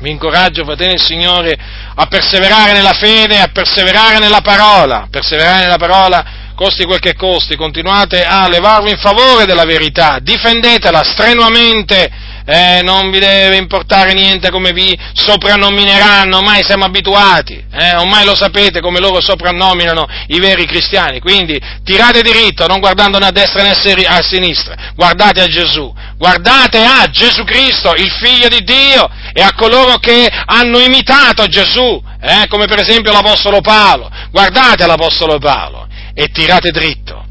vi 0.00 0.10
incoraggio, 0.10 0.64
fratelli 0.64 0.92
del 0.92 1.00
Signore, 1.00 1.56
a 1.94 2.06
perseverare 2.06 2.72
nella 2.72 2.92
fede, 2.92 3.38
a 3.38 3.48
perseverare 3.48 4.18
nella 4.18 4.40
parola, 4.40 5.06
perseverare 5.10 5.60
nella 5.60 5.78
parola, 5.78 6.24
costi 6.54 6.84
quel 6.84 7.00
che 7.00 7.14
costi, 7.14 7.56
continuate 7.56 8.24
a 8.24 8.48
levarvi 8.48 8.90
in 8.90 8.98
favore 8.98 9.44
della 9.44 9.64
verità, 9.64 10.18
difendetela 10.20 11.02
strenuamente 11.02 12.10
eh, 12.46 12.80
non 12.82 13.10
vi 13.10 13.18
deve 13.18 13.56
importare 13.56 14.12
niente 14.12 14.50
come 14.50 14.72
vi 14.72 14.96
soprannomineranno, 15.12 16.36
ormai 16.36 16.62
siamo 16.62 16.84
abituati, 16.84 17.62
eh, 17.72 17.96
ormai 17.96 18.24
lo 18.24 18.36
sapete 18.36 18.80
come 18.80 19.00
loro 19.00 19.20
soprannominano 19.20 20.06
i 20.28 20.38
veri 20.38 20.64
cristiani, 20.64 21.18
quindi 21.18 21.60
tirate 21.82 22.22
diritto, 22.22 22.66
non 22.66 22.78
guardando 22.78 23.18
né 23.18 23.26
a 23.26 23.30
destra 23.32 23.62
né 23.62 23.70
a 23.70 24.22
sinistra, 24.22 24.92
guardate 24.94 25.40
a 25.40 25.46
Gesù, 25.46 25.92
guardate 26.16 26.78
a 26.78 27.08
Gesù 27.10 27.42
Cristo, 27.42 27.94
il 27.94 28.10
Figlio 28.10 28.48
di 28.48 28.62
Dio, 28.62 29.10
e 29.32 29.42
a 29.42 29.52
coloro 29.54 29.98
che 29.98 30.28
hanno 30.46 30.78
imitato 30.78 31.46
Gesù, 31.46 32.00
eh, 32.20 32.46
come 32.48 32.66
per 32.66 32.78
esempio 32.78 33.12
l'Apostolo 33.12 33.60
Paolo, 33.60 34.08
guardate 34.30 34.86
l'Apostolo 34.86 35.38
Paolo 35.38 35.88
e 36.14 36.28
tirate 36.28 36.70
dritto 36.70 37.25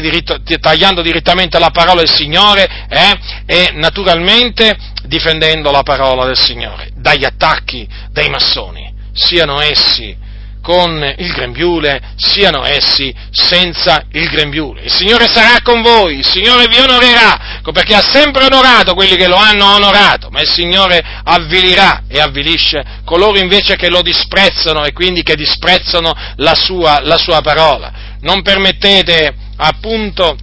diritto, 0.00 0.40
tagliando 0.60 1.02
direttamente 1.02 1.58
la 1.58 1.70
parola 1.70 2.00
del 2.00 2.10
Signore 2.10 2.86
eh, 2.88 3.18
e 3.46 3.70
naturalmente 3.74 4.76
difendendo 5.04 5.70
la 5.70 5.82
parola 5.82 6.24
del 6.26 6.38
Signore 6.38 6.90
dagli 6.94 7.24
attacchi 7.24 7.88
dei 8.10 8.28
massoni, 8.28 8.92
siano 9.12 9.60
essi 9.60 10.24
con 10.66 11.00
il 11.18 11.32
grembiule, 11.32 12.14
siano 12.16 12.64
essi 12.64 13.14
senza 13.30 14.02
il 14.10 14.28
grembiule. 14.28 14.82
Il 14.82 14.92
Signore 14.92 15.28
sarà 15.28 15.60
con 15.62 15.80
voi, 15.80 16.18
il 16.18 16.26
Signore 16.26 16.66
vi 16.66 16.78
onorerà, 16.80 17.60
perché 17.72 17.94
ha 17.94 18.02
sempre 18.02 18.46
onorato 18.46 18.94
quelli 18.94 19.14
che 19.14 19.28
lo 19.28 19.36
hanno 19.36 19.76
onorato, 19.76 20.28
ma 20.30 20.40
il 20.40 20.50
Signore 20.50 21.00
avvilirà 21.22 22.02
e 22.08 22.18
avvilisce 22.18 22.84
coloro 23.04 23.38
invece 23.38 23.76
che 23.76 23.88
lo 23.88 24.02
disprezzano 24.02 24.84
e 24.84 24.92
quindi 24.92 25.22
che 25.22 25.36
disprezzano 25.36 26.12
la 26.38 26.56
sua, 26.56 26.98
la 27.00 27.16
sua 27.16 27.40
parola. 27.42 28.16
Non 28.22 28.42
permettete 28.42 29.45
appunto, 29.56 30.36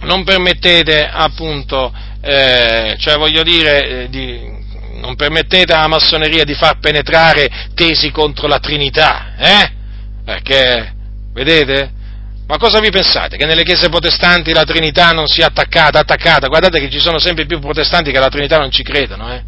non 0.00 0.24
permettete 0.24 1.08
appunto, 1.10 1.92
eh, 2.20 2.96
cioè 2.98 3.16
voglio 3.16 3.42
dire, 3.42 4.04
eh, 4.04 4.08
di, 4.08 4.40
non 4.94 5.16
permettete 5.16 5.72
alla 5.72 5.88
massoneria 5.88 6.44
di 6.44 6.54
far 6.54 6.78
penetrare 6.78 7.48
tesi 7.74 8.10
contro 8.10 8.46
la 8.46 8.58
Trinità, 8.58 9.34
eh? 9.36 9.72
Perché, 10.24 10.94
vedete? 11.32 11.92
Ma 12.46 12.58
cosa 12.58 12.78
vi 12.80 12.90
pensate? 12.90 13.36
Che 13.36 13.46
nelle 13.46 13.62
chiese 13.62 13.88
protestanti 13.88 14.52
la 14.52 14.64
Trinità 14.64 15.12
non 15.12 15.26
sia 15.26 15.46
attaccata, 15.46 15.98
attaccata? 15.98 16.48
Guardate 16.48 16.78
che 16.78 16.90
ci 16.90 16.98
sono 16.98 17.18
sempre 17.18 17.46
più 17.46 17.58
protestanti 17.58 18.10
che 18.10 18.18
alla 18.18 18.28
Trinità 18.28 18.58
non 18.58 18.70
ci 18.70 18.82
credono, 18.82 19.32
eh? 19.32 19.42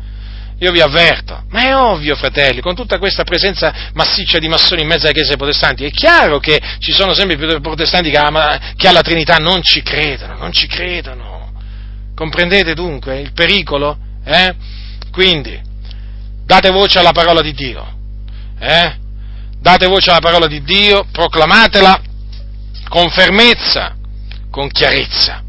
Io 0.58 0.72
vi 0.72 0.80
avverto, 0.80 1.44
ma 1.50 1.66
è 1.66 1.76
ovvio, 1.76 2.16
fratelli, 2.16 2.62
con 2.62 2.74
tutta 2.74 2.98
questa 2.98 3.24
presenza 3.24 3.90
massiccia 3.92 4.38
di 4.38 4.48
massoni 4.48 4.82
in 4.82 4.88
mezzo 4.88 5.04
alle 5.04 5.12
chiese 5.12 5.36
protestanti, 5.36 5.84
è 5.84 5.90
chiaro 5.90 6.38
che 6.38 6.58
ci 6.78 6.92
sono 6.92 7.12
sempre 7.12 7.36
più 7.36 7.60
protestanti 7.60 8.10
che, 8.10 8.16
ama, 8.16 8.72
che 8.74 8.88
alla 8.88 9.02
Trinità 9.02 9.36
non 9.36 9.62
ci 9.62 9.82
credono, 9.82 10.36
non 10.38 10.52
ci 10.52 10.66
credono. 10.66 11.52
Comprendete 12.14 12.72
dunque 12.72 13.20
il 13.20 13.32
pericolo? 13.32 13.98
Eh? 14.24 14.54
Quindi, 15.12 15.60
date 16.46 16.70
voce 16.70 17.00
alla 17.00 17.12
parola 17.12 17.42
di 17.42 17.52
Dio, 17.52 17.86
eh? 18.58 18.96
date 19.60 19.86
voce 19.86 20.08
alla 20.08 20.20
parola 20.20 20.46
di 20.46 20.62
Dio, 20.62 21.06
proclamatela 21.12 22.00
con 22.88 23.10
fermezza, 23.10 23.94
con 24.50 24.70
chiarezza, 24.70 25.42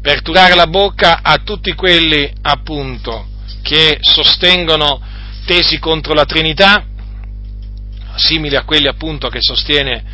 per 0.00 0.22
turare 0.22 0.54
la 0.54 0.66
bocca 0.66 1.20
a 1.22 1.36
tutti 1.44 1.74
quelli, 1.74 2.32
appunto, 2.40 3.32
che 3.64 3.96
sostengono 4.00 5.00
tesi 5.46 5.78
contro 5.78 6.12
la 6.12 6.26
Trinità, 6.26 6.84
simili 8.14 8.54
a 8.54 8.64
quelli 8.64 8.86
appunto 8.86 9.28
che 9.28 9.40
sostiene 9.40 10.04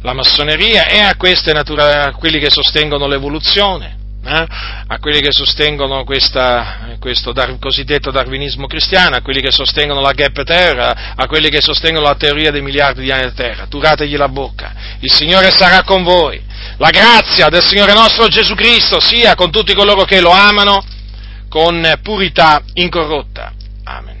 la 0.00 0.12
massoneria, 0.12 0.86
e 0.86 1.00
a, 1.00 1.16
queste, 1.16 1.50
a 1.50 2.12
quelli 2.12 2.38
che 2.38 2.50
sostengono 2.50 3.08
l'evoluzione, 3.08 3.96
eh? 4.24 4.46
a 4.86 4.98
quelli 5.00 5.20
che 5.20 5.32
sostengono 5.32 6.04
questa, 6.04 6.96
questo 7.00 7.32
dar, 7.32 7.58
cosiddetto 7.58 8.12
darwinismo 8.12 8.68
cristiano, 8.68 9.16
a 9.16 9.22
quelli 9.22 9.40
che 9.40 9.50
sostengono 9.50 10.00
la 10.00 10.12
gap 10.12 10.44
terra, 10.44 11.14
a 11.16 11.26
quelli 11.26 11.48
che 11.48 11.60
sostengono 11.60 12.06
la 12.06 12.14
teoria 12.14 12.52
dei 12.52 12.62
miliardi 12.62 13.02
di 13.02 13.10
anni 13.10 13.28
di 13.28 13.34
terra. 13.34 13.66
Turategli 13.66 14.16
la 14.16 14.28
bocca. 14.28 14.72
Il 15.00 15.10
Signore 15.10 15.50
sarà 15.50 15.82
con 15.82 16.04
voi. 16.04 16.40
La 16.76 16.90
grazia 16.90 17.48
del 17.48 17.62
Signore 17.62 17.92
nostro 17.92 18.28
Gesù 18.28 18.54
Cristo 18.54 19.00
sia 19.00 19.34
con 19.34 19.50
tutti 19.50 19.74
coloro 19.74 20.04
che 20.04 20.20
lo 20.20 20.30
amano 20.30 20.82
con 21.54 22.00
purità 22.02 22.60
incorrotta. 22.72 23.52
Amen. 23.84 24.13